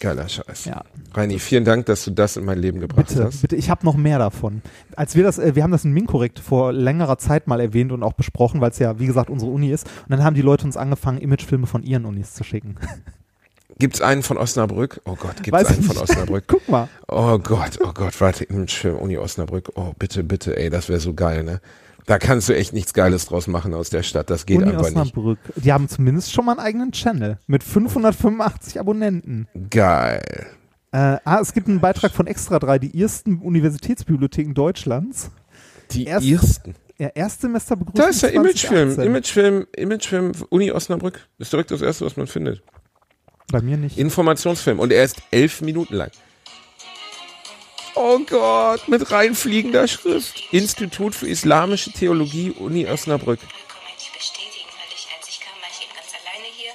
Geiler 0.00 0.26
Scheiß. 0.28 0.64
Ja. 0.64 0.84
Reini, 1.12 1.38
vielen 1.38 1.64
Dank, 1.66 1.84
dass 1.86 2.04
du 2.04 2.10
das 2.12 2.38
in 2.38 2.46
mein 2.46 2.58
Leben 2.58 2.80
gebracht 2.80 3.08
Bitte, 3.08 3.24
hast. 3.24 3.42
bitte, 3.42 3.56
ich 3.56 3.68
habe 3.68 3.84
noch 3.84 3.94
mehr 3.94 4.18
davon. 4.18 4.62
Als 4.96 5.14
wir 5.16 5.22
das, 5.22 5.38
äh, 5.38 5.54
wir 5.54 5.62
haben 5.62 5.70
das 5.70 5.84
in 5.84 5.92
Minkorrekt 5.92 6.38
vor 6.38 6.72
längerer 6.72 7.18
Zeit 7.18 7.46
mal 7.46 7.60
erwähnt 7.60 7.92
und 7.92 8.02
auch 8.02 8.14
besprochen, 8.14 8.60
weil 8.60 8.70
es 8.70 8.78
ja, 8.78 8.98
wie 8.98 9.06
gesagt, 9.06 9.28
unsere 9.28 9.50
Uni 9.50 9.70
ist. 9.70 9.86
Und 9.86 10.10
dann 10.10 10.24
haben 10.24 10.34
die 10.34 10.42
Leute 10.42 10.64
uns 10.64 10.76
angefangen, 10.78 11.18
Imagefilme 11.18 11.66
von 11.66 11.82
ihren 11.82 12.06
Unis 12.06 12.34
zu 12.34 12.42
schicken. 12.44 12.76
Gibt's 13.78 14.00
einen 14.00 14.22
von 14.22 14.36
Osnabrück? 14.38 15.00
Oh 15.06 15.16
Gott, 15.16 15.42
gibt's 15.42 15.52
Weiß 15.52 15.66
einen 15.68 15.82
von. 15.82 15.96
Osnabrück? 15.98 16.44
Guck 16.46 16.68
mal. 16.68 16.88
Oh 17.08 17.38
Gott, 17.38 17.78
oh 17.82 17.92
Gott, 17.92 18.20
warte, 18.20 18.44
Imagefilm 18.44 18.96
Uni 18.96 19.18
Osnabrück. 19.18 19.70
Oh, 19.74 19.92
bitte, 19.98 20.22
bitte, 20.22 20.56
ey, 20.56 20.70
das 20.70 20.88
wäre 20.88 21.00
so 21.00 21.14
geil, 21.14 21.42
ne? 21.42 21.60
Da 22.06 22.18
kannst 22.18 22.48
du 22.48 22.54
echt 22.56 22.72
nichts 22.72 22.94
Geiles 22.94 23.26
draus 23.26 23.46
machen 23.46 23.74
aus 23.74 23.90
der 23.90 24.02
Stadt. 24.02 24.28
Das 24.28 24.44
geht 24.46 24.58
Uni 24.58 24.70
einfach 24.70 24.82
nicht. 24.88 24.96
Osnabrück. 24.96 25.38
Die 25.56 25.72
haben 25.72 25.88
zumindest 25.88 26.32
schon 26.32 26.44
mal 26.44 26.52
einen 26.52 26.60
eigenen 26.60 26.92
Channel 26.92 27.38
mit 27.46 27.62
585 27.62 28.80
Abonnenten. 28.80 29.46
Geil. 29.70 30.46
Äh, 30.90 31.18
ah, 31.24 31.38
es 31.40 31.52
gibt 31.54 31.68
einen 31.68 31.80
Beitrag 31.80 32.12
von 32.12 32.26
Extra 32.26 32.58
3, 32.58 32.78
die 32.80 33.00
ersten 33.00 33.38
Universitätsbibliotheken 33.38 34.52
Deutschlands. 34.54 35.30
Die 35.92 36.04
Erst- 36.04 36.26
ersten. 36.28 36.74
Ja, 36.98 37.08
Erstsemester 37.08 37.74
begrüßt. 37.76 37.98
Da 37.98 38.04
ist 38.08 38.22
der 38.22 38.32
Imagefilm. 38.32 39.00
Imagefilm, 39.00 39.66
Imagefilm 39.74 40.32
Uni 40.50 40.70
Osnabrück. 40.70 41.26
Ist 41.38 41.52
direkt 41.52 41.70
das 41.70 41.82
erste, 41.82 42.04
was 42.04 42.16
man 42.16 42.26
findet. 42.26 42.62
Bei 43.50 43.60
mir 43.60 43.76
nicht. 43.76 43.98
Informationsfilm. 43.98 44.78
Und 44.78 44.92
er 44.92 45.02
ist 45.04 45.16
elf 45.30 45.62
Minuten 45.62 45.94
lang. 45.94 46.10
Oh 47.94 48.18
Gott, 48.20 48.88
mit 48.88 49.10
reinfliegender 49.10 49.86
Schrift. 49.86 50.42
Institut 50.50 51.14
für 51.14 51.28
Islamische 51.28 51.92
Theologie, 51.92 52.50
Uni 52.52 52.86
Osnabrück. 52.86 53.40
kann 53.40 53.48
man 53.84 53.92
nicht 53.98 54.12
bestätigen, 54.16 54.68
weil 54.78 54.88
ich, 54.96 55.06
als 55.16 55.28
ich 55.28 55.40
kam, 55.40 55.52
war 55.60 55.68
ich 55.70 55.84
eben 55.84 55.94
ganz 55.94 56.08
alleine 56.16 56.48
hier. 56.56 56.72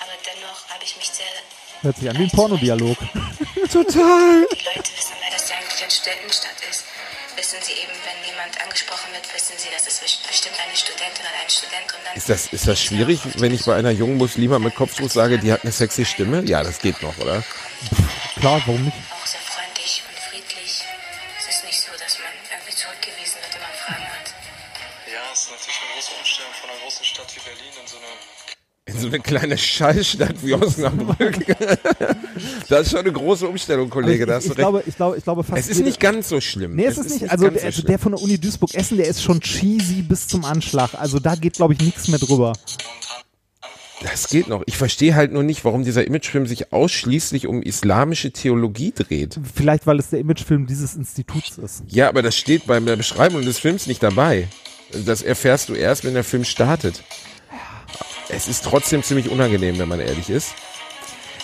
Aber 0.00 0.12
dennoch 0.26 0.68
habe 0.68 0.84
ich 0.84 0.96
mich 0.96 1.08
sehr. 1.08 1.26
Hört 1.82 1.96
sich 1.96 2.10
an 2.10 2.18
wie 2.18 2.24
ein 2.24 2.30
Pornodialog. 2.30 2.98
Total. 3.72 4.46
Die 4.52 4.64
Leute 4.64 4.90
wissen, 4.96 5.16
weil 5.22 5.32
das 5.32 5.48
ja 5.48 5.56
eigentlich 5.56 5.80
eine 5.82 5.90
Studentenstadt 5.90 6.60
ist. 6.68 6.84
Wissen 7.36 7.58
sie 7.62 7.72
eben, 7.72 7.96
wenn 8.04 8.20
jemand 8.28 8.60
angesprochen 8.60 9.08
wird, 9.14 9.24
wissen 9.32 9.54
sie, 9.56 9.68
das 9.72 9.86
ist 9.86 10.02
best- 10.02 10.26
bestimmt 10.28 10.56
eine 10.60 10.76
Studentin 10.76 11.24
oder 11.24 11.40
ein 11.40 11.48
Student. 11.48 11.88
Und 11.88 12.04
dann 12.04 12.16
Ist 12.16 12.28
das, 12.28 12.52
ist 12.52 12.66
das 12.68 12.78
schwierig, 12.82 13.20
wenn 13.40 13.54
ich 13.54 13.64
bei 13.64 13.76
einer 13.76 13.92
jungen 13.92 14.18
Muslima 14.18 14.58
mit 14.58 14.74
Kopftuch 14.74 15.08
sage, 15.10 15.38
die 15.38 15.52
hat 15.52 15.62
eine 15.62 15.72
sexy 15.72 16.04
Stimme? 16.04 16.42
Ja, 16.44 16.62
das 16.62 16.80
geht 16.80 17.00
noch, 17.00 17.16
oder? 17.18 17.42
Klar, 18.40 18.60
warum 18.66 18.84
nicht? 18.84 18.96
So 29.00 29.08
eine 29.08 29.20
kleine 29.20 29.58
Scheißstadt 29.58 30.44
wie 30.44 30.54
Osnabrück. 30.54 31.46
das 32.68 32.86
ist 32.86 32.90
schon 32.90 33.00
eine 33.00 33.12
große 33.12 33.48
Umstellung, 33.48 33.90
Kollege. 33.90 34.32
Also 34.32 34.46
ich, 34.46 34.50
ich, 34.50 34.56
glaube, 34.56 34.82
ich 34.86 34.96
glaube, 34.96 35.16
ich 35.18 35.24
glaube 35.24 35.42
fast 35.42 35.60
es 35.60 35.68
ist 35.68 35.84
nicht 35.84 36.00
ganz 36.00 36.28
so 36.28 36.40
schlimm. 36.40 36.76
Nee, 36.76 36.86
es, 36.86 36.98
ist 36.98 37.20
nicht. 37.20 37.30
Also, 37.30 37.48
der, 37.48 37.60
so 37.60 37.66
also 37.66 37.82
der 37.82 37.98
von 37.98 38.12
der 38.12 38.22
Uni 38.22 38.38
Duisburg-Essen, 38.38 38.96
der 38.96 39.08
ist 39.08 39.22
schon 39.22 39.40
cheesy 39.40 40.02
bis 40.02 40.28
zum 40.28 40.44
Anschlag. 40.44 40.94
Also 40.94 41.18
da 41.18 41.34
geht, 41.34 41.54
glaube 41.54 41.74
ich, 41.74 41.80
nichts 41.80 42.08
mehr 42.08 42.18
drüber. 42.18 42.52
Das 44.02 44.28
geht 44.28 44.48
noch. 44.48 44.62
Ich 44.66 44.78
verstehe 44.78 45.14
halt 45.14 45.32
nur 45.32 45.42
nicht, 45.42 45.64
warum 45.64 45.84
dieser 45.84 46.06
Imagefilm 46.06 46.46
sich 46.46 46.72
ausschließlich 46.72 47.46
um 47.46 47.62
islamische 47.62 48.32
Theologie 48.32 48.92
dreht. 48.92 49.38
Vielleicht, 49.54 49.86
weil 49.86 49.98
es 49.98 50.08
der 50.08 50.20
Imagefilm 50.20 50.66
dieses 50.66 50.96
Instituts 50.96 51.58
ist. 51.58 51.82
Ja, 51.86 52.08
aber 52.08 52.22
das 52.22 52.36
steht 52.36 52.66
bei 52.66 52.80
der 52.80 52.96
Beschreibung 52.96 53.42
des 53.42 53.58
Films 53.58 53.86
nicht 53.86 54.02
dabei. 54.02 54.48
Das 55.04 55.22
erfährst 55.22 55.68
du 55.68 55.74
erst, 55.74 56.04
wenn 56.04 56.14
der 56.14 56.24
Film 56.24 56.44
startet. 56.44 57.02
Es 58.32 58.48
ist 58.48 58.64
trotzdem 58.64 59.02
ziemlich 59.02 59.28
unangenehm, 59.28 59.78
wenn 59.78 59.88
man 59.88 60.00
ehrlich 60.00 60.30
ist. 60.30 60.54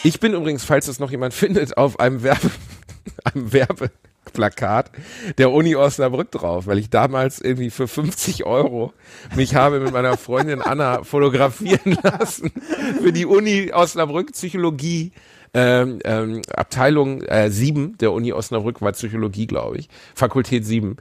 Ich 0.05 0.21
bin 0.21 0.35
übrigens, 0.35 0.65
falls 0.65 0.89
es 0.89 1.01
noch 1.01 1.11
jemand 1.11 1.35
findet, 1.35 1.77
auf 1.77 1.99
einem 1.99 2.23
Werbe, 2.23 2.51
einem 3.25 3.53
Werbeplakat 3.53 4.91
der 5.39 5.51
Uni 5.51 5.75
Osnabrück 5.75 6.31
drauf, 6.31 6.67
weil 6.67 6.79
ich 6.79 6.91
damals 6.91 7.41
irgendwie 7.41 7.71
für 7.71 7.89
50 7.89 8.45
Euro 8.47 8.93
mich 9.35 9.55
habe 9.55 9.81
mit 9.81 9.93
meiner 9.93 10.17
Freundin 10.17 10.63
Anna 10.63 11.03
fotografieren 11.03 11.99
lassen 12.03 12.53
für 13.03 13.13
die 13.13 13.27
Uni 13.27 13.73
Osnabrück 13.73 14.33
Psychologie. 14.33 15.13
Ähm, 15.59 16.01
ähm, 16.05 16.43
Abteilung 16.55 17.23
äh, 17.23 17.49
7 17.51 17.97
der 17.97 18.13
Uni 18.13 18.31
Osnabrück 18.35 18.83
war 18.83 18.93
Psychologie, 18.93 19.47
glaube 19.47 19.79
ich. 19.79 19.89
Fakultät 20.15 20.67
7. 20.67 20.97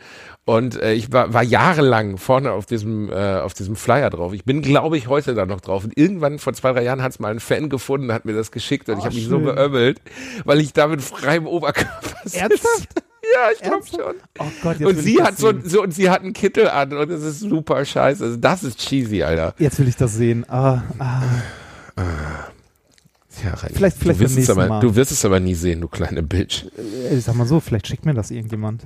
Und 0.46 0.82
äh, 0.82 0.94
ich 0.94 1.12
war, 1.12 1.34
war 1.34 1.44
jahrelang 1.44 2.18
vorne 2.18 2.54
auf 2.54 2.66
diesem, 2.66 3.12
äh, 3.12 3.40
auf 3.40 3.54
diesem 3.54 3.76
Flyer 3.76 4.10
drauf. 4.10 4.32
Ich 4.34 4.46
bin, 4.46 4.62
glaube 4.62 4.98
ich, 4.98 5.10
heute 5.10 5.34
da 5.34 5.46
noch 5.46 5.60
drauf. 5.60 5.84
Und 5.84 5.98
irgendwann 5.98 6.40
vor 6.40 6.54
zwei, 6.54 6.72
drei 6.72 6.84
Jahren 6.84 7.02
hat 7.04 7.12
es 7.12 7.20
mal 7.20 7.32
ein 7.32 7.42
Fan 7.42 7.68
gefunden, 7.68 8.14
hat 8.14 8.24
mir 8.24 8.34
das 8.34 8.52
geschickt 8.52 8.88
und 8.88 8.96
ich 9.00 9.02
Oh, 9.02 9.06
habe 9.08 9.16
mich 9.16 9.28
so 9.28 9.38
schön. 9.38 9.46
beömmelt, 9.46 10.02
weil 10.46 10.62
ich 10.62 10.72
da 10.72 10.88
mit 10.88 11.02
freiem 11.02 11.48
Oberkörper 11.48 12.16
sitze. 12.24 12.40
Ernsthaft? 12.40 12.90
Ja, 13.34 13.50
ich 13.54 13.60
glaube 13.62 13.84
schon. 13.86 14.16
Oh 14.40 14.44
Gott, 14.62 14.80
jetzt 14.80 14.88
Und 14.88 15.00
sie 15.00 15.22
hat 15.22 15.38
so, 15.38 15.52
so, 15.64 15.82
und 15.82 15.94
sie 15.94 16.10
hat 16.10 16.22
einen 16.22 16.32
Kittel 16.34 16.70
an 16.70 16.94
und 16.94 17.10
es 17.12 17.24
ist 17.24 17.40
super 17.42 17.84
scheiße. 17.84 18.24
Also 18.24 18.38
das 18.38 18.64
ist 18.64 18.80
cheesy, 18.80 19.24
Alter. 19.24 19.54
Jetzt 19.58 19.80
will 19.80 19.88
ich 19.90 19.98
das 19.98 20.14
sehen. 20.14 20.46
Ah, 20.48 20.84
ah. 21.00 21.24
Ja, 23.44 23.54
Reini, 23.54 23.76
Vielleicht- 23.76 23.98
vielleicht 23.98 24.20
du 24.20 24.24
wirst 24.24 24.38
es 24.38 24.50
aber, 24.50 24.68
Mal. 24.68 24.80
Du 24.80 24.96
wirst 24.96 25.12
es 25.12 25.26
aber 25.26 25.40
nie 25.40 25.56
sehen, 25.56 25.82
du 25.82 25.88
kleine 25.88 26.24
Bitch. 26.24 26.66
Äh, 27.10 27.18
Ich 27.18 27.26
sag 27.26 27.36
mal 27.36 27.46
so, 27.48 27.60
vielleicht 27.60 27.88
schickt 27.88 28.06
mir 28.06 28.14
das 28.14 28.32
irgendjemand. 28.32 28.84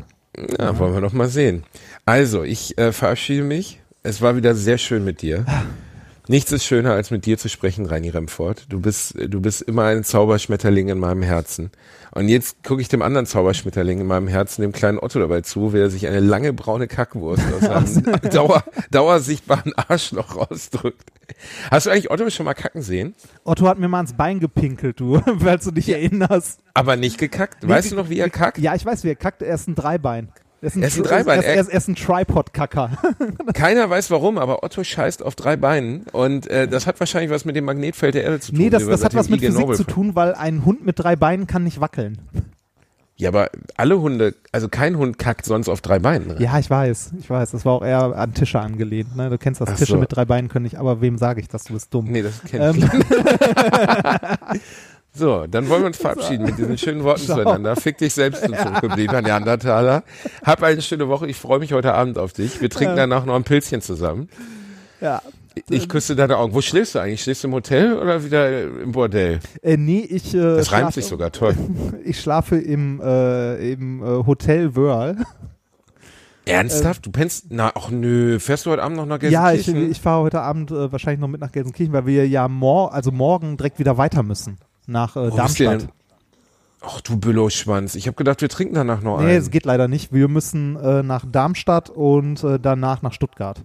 Ja, 0.59 0.77
wollen 0.79 0.93
wir 0.93 1.01
doch 1.01 1.13
mal 1.13 1.27
sehen. 1.27 1.63
Also, 2.05 2.43
ich 2.43 2.77
äh, 2.77 2.91
verabschiede 2.91 3.43
mich. 3.43 3.79
Es 4.03 4.21
war 4.21 4.35
wieder 4.35 4.55
sehr 4.55 4.77
schön 4.77 5.03
mit 5.03 5.21
dir. 5.21 5.45
Nichts 6.29 6.51
ist 6.51 6.63
schöner, 6.63 6.93
als 6.93 7.09
mit 7.09 7.25
dir 7.25 7.39
zu 7.39 7.49
sprechen, 7.49 7.87
Reini 7.87 8.09
Remford. 8.09 8.67
Du 8.69 8.79
bist, 8.79 9.15
du 9.17 9.41
bist 9.41 9.63
immer 9.63 9.85
ein 9.85 10.03
Zauberschmetterling 10.03 10.89
in 10.89 10.99
meinem 10.99 11.23
Herzen. 11.23 11.71
Und 12.11 12.27
jetzt 12.27 12.63
gucke 12.63 12.83
ich 12.83 12.87
dem 12.87 13.01
anderen 13.01 13.25
Zauberschmetterling 13.25 13.99
in 13.99 14.05
meinem 14.05 14.27
Herzen, 14.27 14.61
dem 14.61 14.71
kleinen 14.71 14.99
Otto 14.99 15.17
dabei 15.17 15.41
zu, 15.41 15.73
wie 15.73 15.79
er 15.79 15.89
sich 15.89 16.05
eine 16.05 16.19
lange 16.19 16.53
braune 16.53 16.87
Kackwurst 16.87 17.41
aus 17.51 17.93
seinem 17.95 18.21
Dauer, 18.31 18.63
dauersichtbaren 18.91 19.73
Arschloch 19.75 20.35
rausdrückt. 20.35 21.09
Hast 21.71 21.87
du 21.87 21.89
eigentlich 21.89 22.11
Otto 22.11 22.29
schon 22.29 22.45
mal 22.45 22.53
kacken 22.53 22.83
sehen? 22.83 23.15
Otto 23.43 23.67
hat 23.67 23.79
mir 23.79 23.87
mal 23.87 24.01
ins 24.01 24.13
Bein 24.13 24.39
gepinkelt, 24.39 24.99
du, 24.99 25.19
falls 25.39 25.65
du 25.65 25.71
dich 25.71 25.89
erinnerst. 25.89 26.59
Aber 26.75 26.95
nicht 26.95 27.17
gekackt? 27.17 27.67
Weißt 27.67 27.91
du 27.91 27.95
noch, 27.95 28.09
wie 28.09 28.19
er 28.19 28.29
kackt? 28.29 28.59
Ja, 28.59 28.75
ich 28.75 28.85
weiß, 28.85 29.03
wie 29.03 29.09
er 29.09 29.15
kackt. 29.15 29.41
Er 29.41 29.55
ist 29.55 29.67
ein 29.67 29.73
Dreibein. 29.73 30.29
Er 30.61 30.67
ist 30.67 30.75
ein, 30.75 30.81
Er 30.81 30.87
ist 30.89 30.97
ein 30.97 31.03
Dreibein, 31.03 31.39
Er 31.41 31.45
er- 31.45 31.55
er 31.69 31.71
ist, 31.71 31.87
ein 31.87 31.95
Tripod-Kacker. 31.95 32.91
Keiner 33.53 33.89
weiß 33.89 34.11
warum, 34.11 34.37
aber 34.37 34.63
Otto 34.63 34.83
scheißt 34.83 35.23
auf 35.23 35.35
drei 35.35 35.55
Beinen 35.55 36.03
und 36.11 36.47
äh, 36.47 36.67
das 36.67 36.85
hat 36.85 36.99
wahrscheinlich 36.99 37.31
was 37.31 37.45
mit 37.45 37.55
dem 37.55 37.65
Magnetfeld 37.65 38.13
der 38.15 38.23
Erde 38.23 38.39
zu 38.41 38.51
tun. 38.51 38.59
Nee, 38.59 38.69
das, 38.69 38.85
das 38.85 39.03
hat 39.05 39.15
was 39.15 39.29
mit 39.29 39.39
Physik 39.39 39.75
zu 39.75 39.83
tun, 39.85 40.15
weil 40.15 40.33
ein 40.35 40.65
Hund 40.65 40.85
mit 40.85 40.99
drei 40.99 41.15
Beinen 41.15 41.47
kann 41.47 41.63
nicht 41.63 41.79
wackeln. 41.79 42.17
Ja, 43.15 43.29
aber 43.29 43.49
alle 43.75 43.99
Hunde, 43.99 44.33
also 44.53 44.69
kein 44.69 44.97
Hund 44.97 45.17
kackt 45.19 45.45
sonst 45.45 45.67
auf 45.67 45.81
drei 45.81 45.99
Beinen. 45.99 46.27
Ne? 46.29 46.35
Ja, 46.39 46.57
ich 46.57 46.69
weiß, 46.69 47.11
ich 47.19 47.29
weiß. 47.29 47.51
Das 47.51 47.65
war 47.65 47.73
auch 47.73 47.83
eher 47.85 48.15
an 48.15 48.33
Tische 48.33 48.61
angelehnt. 48.61 49.13
Ne? 49.17 49.29
Du 49.29 49.37
kennst 49.37 49.59
das, 49.59 49.69
Ach 49.69 49.75
Tische 49.77 49.91
so. 49.93 49.97
mit 49.97 50.15
drei 50.15 50.23
Beinen 50.23 50.47
können 50.47 50.63
nicht, 50.63 50.77
aber 50.77 51.01
wem 51.01 51.17
sage 51.17 51.41
ich 51.41 51.49
das? 51.49 51.65
Du 51.65 51.73
bist 51.73 51.93
dumm. 51.93 52.05
Nee, 52.05 52.21
das 52.21 52.41
kenn 52.43 52.77
ich. 52.77 52.83
Ähm, 52.83 52.89
So, 55.13 55.45
dann 55.47 55.67
wollen 55.69 55.81
wir 55.81 55.87
uns 55.87 55.97
verabschieden 56.01 56.45
mit 56.45 56.57
diesen 56.57 56.77
schönen 56.77 57.03
Worten 57.03 57.21
Ciao. 57.21 57.37
zueinander. 57.41 57.75
Fick 57.75 57.97
dich 57.97 58.13
selbst, 58.13 58.47
du 58.47 58.53
zurückgebliebener 58.53 59.21
Neandertaler. 59.21 60.03
Hab 60.45 60.63
eine 60.63 60.81
schöne 60.81 61.07
Woche. 61.09 61.27
Ich 61.27 61.37
freue 61.37 61.59
mich 61.59 61.73
heute 61.73 61.93
Abend 61.93 62.17
auf 62.17 62.33
dich. 62.33 62.61
Wir 62.61 62.69
trinken 62.69 62.95
danach 62.95 63.25
noch 63.25 63.35
ein 63.35 63.43
Pilzchen 63.43 63.81
zusammen. 63.81 64.29
ja. 65.01 65.21
Ich 65.69 65.89
küsse 65.89 66.15
deine 66.15 66.37
Augen. 66.37 66.53
Wo 66.53 66.61
schläfst 66.61 66.95
du 66.95 66.99
eigentlich? 66.99 67.21
Schläfst 67.21 67.43
du 67.43 67.49
im 67.49 67.53
Hotel 67.53 67.97
oder 67.97 68.23
wieder 68.23 68.61
im 68.63 68.93
Bordell? 68.93 69.39
Äh, 69.61 69.75
nee, 69.75 69.99
ich. 70.09 70.33
Äh, 70.33 70.37
Das 70.37 70.71
reimt 70.71 70.93
sich 70.93 71.05
sogar 71.05 71.33
toll. 71.33 71.53
Ich 72.05 72.21
schlafe 72.21 72.55
im, 72.57 73.01
äh, 73.03 73.73
im 73.73 74.01
äh, 74.01 74.25
Hotel 74.25 74.75
Wörl. 74.77 75.17
Ernsthaft? 76.45 77.05
Du 77.05 77.11
pennst? 77.11 77.47
Na, 77.49 77.71
ach 77.75 77.89
nö. 77.89 78.39
Fährst 78.39 78.65
du 78.67 78.71
heute 78.71 78.83
Abend 78.83 78.97
noch 78.97 79.05
nach 79.05 79.21
Ja, 79.21 79.51
ich, 79.51 79.65
Gelsenkirchen? 79.65 79.91
ich 79.91 79.99
fahre 79.99 80.21
heute 80.23 80.41
Abend 80.41 80.71
äh, 80.71 80.91
wahrscheinlich 80.93 81.19
noch 81.19 81.27
mit 81.27 81.41
nach 81.41 81.51
Gelsenkirchen, 81.51 81.93
weil 81.93 82.05
wir 82.05 82.25
ja 82.27 82.47
mor 82.47 82.93
also 82.93 83.11
morgen 83.11 83.57
direkt 83.57 83.79
wieder 83.79 83.97
weiter 83.97 84.23
müssen. 84.23 84.57
Nach 84.89 85.15
äh, 85.15 85.29
Darmstadt. 85.29 85.87
Ach 86.81 87.01
du 87.01 87.17
Billo-Schwanz. 87.17 87.95
Ich 87.95 88.07
habe 88.07 88.15
gedacht, 88.15 88.41
wir 88.41 88.49
trinken 88.49 88.73
danach 88.75 89.01
noch 89.01 89.19
Nee, 89.19 89.25
einen. 89.27 89.37
es 89.37 89.51
geht 89.51 89.65
leider 89.65 89.87
nicht. 89.87 90.13
Wir 90.13 90.27
müssen 90.27 90.77
äh, 90.77 91.03
nach 91.03 91.25
Darmstadt 91.29 91.89
und 91.89 92.43
äh, 92.43 92.57
danach 92.59 93.01
nach 93.01 93.13
Stuttgart. 93.13 93.61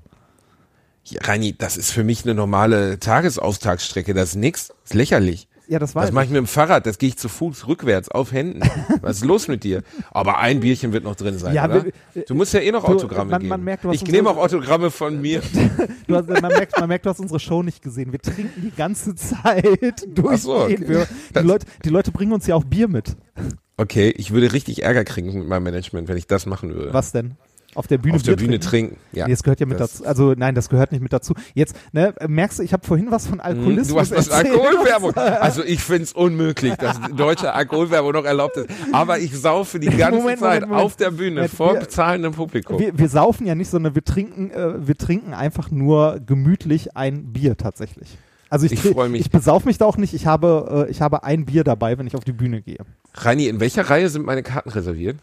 Ja, 1.04 1.20
Reini, 1.22 1.56
das 1.56 1.76
ist 1.76 1.92
für 1.92 2.02
mich 2.02 2.24
eine 2.24 2.34
normale 2.34 2.98
Tagesaustagsstrecke. 2.98 4.14
Das 4.14 4.30
ist 4.30 4.34
nix. 4.36 4.68
Das 4.68 4.76
ist 4.90 4.94
lächerlich. 4.94 5.48
Ja, 5.66 5.78
das 5.78 5.94
weiß 5.94 6.06
Das 6.06 6.12
mache 6.12 6.24
ich 6.24 6.30
mit 6.30 6.36
dem 6.36 6.46
Fahrrad. 6.46 6.84
Das 6.86 6.98
gehe 6.98 7.08
ich 7.08 7.16
zu 7.16 7.28
Fuß 7.28 7.66
rückwärts 7.68 8.08
auf 8.10 8.32
Händen. 8.32 8.60
Was 9.00 9.16
ist 9.18 9.24
los 9.24 9.48
mit 9.48 9.64
dir? 9.64 9.82
Aber 10.10 10.38
ein 10.38 10.60
Bierchen 10.60 10.92
wird 10.92 11.04
noch 11.04 11.16
drin 11.16 11.38
sein, 11.38 11.54
Ja, 11.54 11.64
oder? 11.64 11.84
Du 12.26 12.34
musst 12.34 12.52
ja 12.52 12.60
eh 12.60 12.70
noch 12.70 12.84
du, 12.84 12.92
Autogramme 12.92 13.30
man- 13.30 13.40
geben. 13.40 13.48
man 13.48 13.64
merkt, 13.64 13.84
ich 13.90 14.06
nehme 14.06 14.28
auch 14.30 14.36
Autogramme 14.36 14.90
von 14.90 15.20
mir. 15.20 15.40
Du 16.06 16.16
hast, 16.16 16.28
man, 16.28 16.42
merkt, 16.52 16.78
man 16.78 16.88
merkt, 16.88 17.06
du 17.06 17.10
hast 17.10 17.20
unsere 17.20 17.40
Show 17.40 17.62
nicht 17.62 17.80
gesehen. 17.82 18.12
Wir 18.12 18.20
trinken 18.20 18.60
die 18.62 18.76
ganze 18.76 19.14
Zeit 19.14 20.06
durch. 20.14 20.42
so, 20.42 20.54
okay. 20.64 20.76
Die, 21.34 21.38
Leute, 21.40 21.66
die 21.84 21.88
Leute 21.88 22.10
bringen 22.12 22.32
uns 22.32 22.46
ja 22.46 22.54
auch 22.56 22.64
Bier 22.64 22.88
mit. 22.88 23.16
Okay, 23.78 24.10
ich 24.10 24.30
würde 24.32 24.52
richtig 24.52 24.82
Ärger 24.82 25.04
kriegen 25.04 25.32
mit 25.32 25.48
meinem 25.48 25.62
Management, 25.64 26.08
wenn 26.08 26.16
ich 26.18 26.26
das 26.26 26.44
machen 26.46 26.74
würde. 26.74 26.92
Was 26.92 27.12
denn? 27.12 27.36
Auf 27.74 27.86
der 27.86 27.98
Bühne 27.98 28.16
Auf 28.16 28.22
der 28.22 28.36
Bier 28.36 28.46
Bühne 28.46 28.60
trinken? 28.60 28.94
trinken. 28.96 29.16
Ja. 29.16 29.26
Nee, 29.26 29.32
das 29.32 29.42
gehört 29.42 29.60
ja 29.60 29.66
mit 29.66 29.80
Das- 29.80 29.92
dazu. 29.98 30.04
Also 30.06 30.34
nein, 30.36 30.54
das 30.54 30.68
gehört 30.68 30.92
nicht 30.92 31.00
mit 31.02 31.12
dazu. 31.12 31.34
Jetzt, 31.54 31.74
ne, 31.92 32.14
merkst 32.26 32.58
du, 32.58 32.62
ich 32.62 32.72
habe 32.72 32.86
vorhin 32.86 33.10
was 33.10 33.26
von 33.26 33.40
Alkoholismus 33.40 33.88
Hm, 33.88 33.94
Du 33.94 34.00
hast 34.00 34.10
was. 34.12 34.30
Alkoholwerbung. 34.30 35.12
Also 35.16 35.64
ich 35.64 35.82
find's 35.82 36.12
unmöglich, 36.12 36.74
dass 36.76 36.98
deutsche 37.16 37.52
Alkoholwerbung 37.52 38.12
noch 38.12 38.24
erlaubt 38.24 38.56
ist. 38.56 38.68
Aber 38.92 39.18
ich 39.18 39.36
saufe 39.36 39.78
die 39.80 39.88
ganze 39.88 40.18
Moment, 40.20 40.40
Zeit 40.40 40.60
Moment, 40.62 40.68
Moment. 40.70 40.84
auf 40.86 40.96
der 40.96 41.10
Bühne 41.10 41.34
Moment, 41.36 41.52
vor 41.54 41.72
wir- 41.74 41.80
bezahlendem 41.80 42.32
Publikum. 42.32 42.78
Wir, 42.78 42.96
wir 42.96 43.08
saufen 43.08 43.46
ja 43.46 43.54
nicht, 43.54 43.68
sondern 43.70 43.94
wir 43.94 44.04
trinken, 44.04 44.50
äh, 44.50 44.86
wir 44.86 44.96
trinken 44.96 45.34
einfach 45.34 45.70
nur 45.70 46.20
gemütlich 46.24 46.96
ein 46.96 47.32
Bier 47.32 47.56
tatsächlich. 47.56 48.16
Also 48.50 48.66
ich, 48.66 48.72
Ich 48.72 48.94
mich. 48.94 49.20
ich 49.22 49.30
besauf 49.30 49.64
mich 49.64 49.78
da 49.78 49.84
auch 49.86 49.96
nicht. 49.96 50.14
Ich 50.14 50.26
habe, 50.26 50.86
äh, 50.88 50.90
ich 50.90 51.00
habe 51.00 51.24
ein 51.24 51.44
Bier 51.44 51.64
dabei, 51.64 51.98
wenn 51.98 52.06
ich 52.06 52.14
auf 52.14 52.22
die 52.24 52.32
Bühne 52.32 52.62
gehe. 52.62 52.78
Reini, 53.14 53.46
in 53.48 53.58
welcher 53.58 53.82
Reihe 53.90 54.08
sind 54.08 54.24
meine 54.24 54.42
Karten 54.44 54.68
reserviert? 54.70 55.16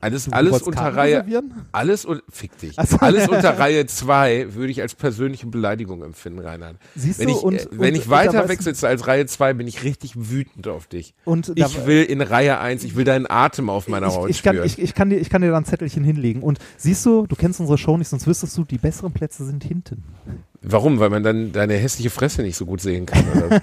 Alles, 0.00 0.32
alles 0.32 0.62
unter 0.62 0.94
Reihe, 0.94 1.24
alles 1.72 2.04
und 2.04 2.22
fick 2.30 2.56
dich. 2.58 2.76
So. 2.86 2.98
Alles 2.98 3.28
unter 3.28 3.58
Reihe 3.58 3.84
2 3.86 4.54
würde 4.54 4.70
ich 4.70 4.80
als 4.80 4.94
persönliche 4.94 5.46
Beleidigung 5.48 6.02
empfinden, 6.04 6.38
Reinhard. 6.38 6.76
Siehst 6.94 7.18
Wenn 7.18 7.28
du, 7.28 7.32
ich, 7.36 7.42
und- 7.42 7.54
äh, 7.54 7.66
wenn 7.72 7.94
und- 7.94 8.00
ich 8.00 8.08
weiter 8.08 8.42
da 8.42 8.48
wechselst 8.48 8.84
als 8.84 9.06
Reihe 9.08 9.26
2, 9.26 9.54
bin 9.54 9.66
ich 9.66 9.82
richtig 9.82 10.12
wütend 10.30 10.68
auf 10.68 10.86
dich. 10.86 11.14
Und 11.24 11.48
da- 11.48 11.66
ich 11.66 11.86
will 11.86 12.04
in 12.04 12.20
Reihe 12.20 12.58
1, 12.60 12.84
ich 12.84 12.94
will 12.96 13.04
deinen 13.04 13.26
Atem 13.28 13.68
auf 13.70 13.88
meiner 13.88 14.06
Haut 14.14 14.30
ich, 14.30 14.42
kann, 14.42 14.54
spüren. 14.54 14.66
ich, 14.66 14.78
ich, 14.78 14.94
kann 14.94 15.10
dir, 15.10 15.16
ich 15.18 15.30
kann 15.30 15.42
dir 15.42 15.50
da 15.50 15.56
ein 15.56 15.64
Zettelchen 15.64 16.04
hinlegen. 16.04 16.42
Und 16.42 16.58
siehst 16.76 17.04
du, 17.04 17.26
du 17.26 17.34
kennst 17.34 17.58
unsere 17.58 17.78
Show 17.78 17.96
nicht, 17.96 18.08
sonst 18.08 18.26
wüsstest 18.26 18.56
du, 18.56 18.64
die 18.64 18.78
besseren 18.78 19.12
Plätze 19.12 19.44
sind 19.44 19.64
hinten. 19.64 20.04
Warum? 20.60 20.98
Weil 20.98 21.10
man 21.10 21.22
dann 21.22 21.52
deine 21.52 21.74
hässliche 21.74 22.10
Fresse 22.10 22.42
nicht 22.42 22.56
so 22.56 22.66
gut 22.66 22.80
sehen 22.80 23.06
kann. 23.06 23.24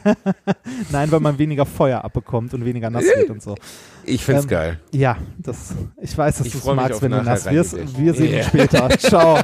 Nein, 0.92 1.12
weil 1.12 1.20
man 1.20 1.38
weniger 1.38 1.66
Feuer 1.66 2.04
abbekommt 2.04 2.54
und 2.54 2.64
weniger 2.66 2.90
nass 2.90 3.04
wird 3.16 3.30
und 3.30 3.42
so. 3.42 3.56
Ich 4.06 4.24
find's 4.24 4.44
Ähm, 4.44 4.50
geil. 4.50 4.80
Ja, 4.92 5.18
das, 5.38 5.74
ich 6.02 6.18
weiß, 6.18 6.38
dass 6.38 6.50
du 6.50 6.58
es 6.58 6.66
magst, 6.66 7.02
wenn 7.02 7.12
du 7.12 7.22
nass 7.24 7.50
wirst. 7.50 7.76
Wir 7.98 8.14
sehen 8.14 8.32
Ja. 8.34 8.38
uns 8.40 8.48
später. 8.48 8.90
Ciao. 9.00 9.40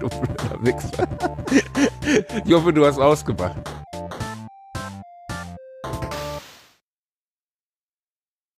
Du 0.00 0.08
blöder 0.08 0.58
Wichser. 0.62 1.08
Ich 2.44 2.52
hoffe, 2.52 2.72
du 2.72 2.86
hast 2.86 2.98
ausgemacht. 2.98 3.56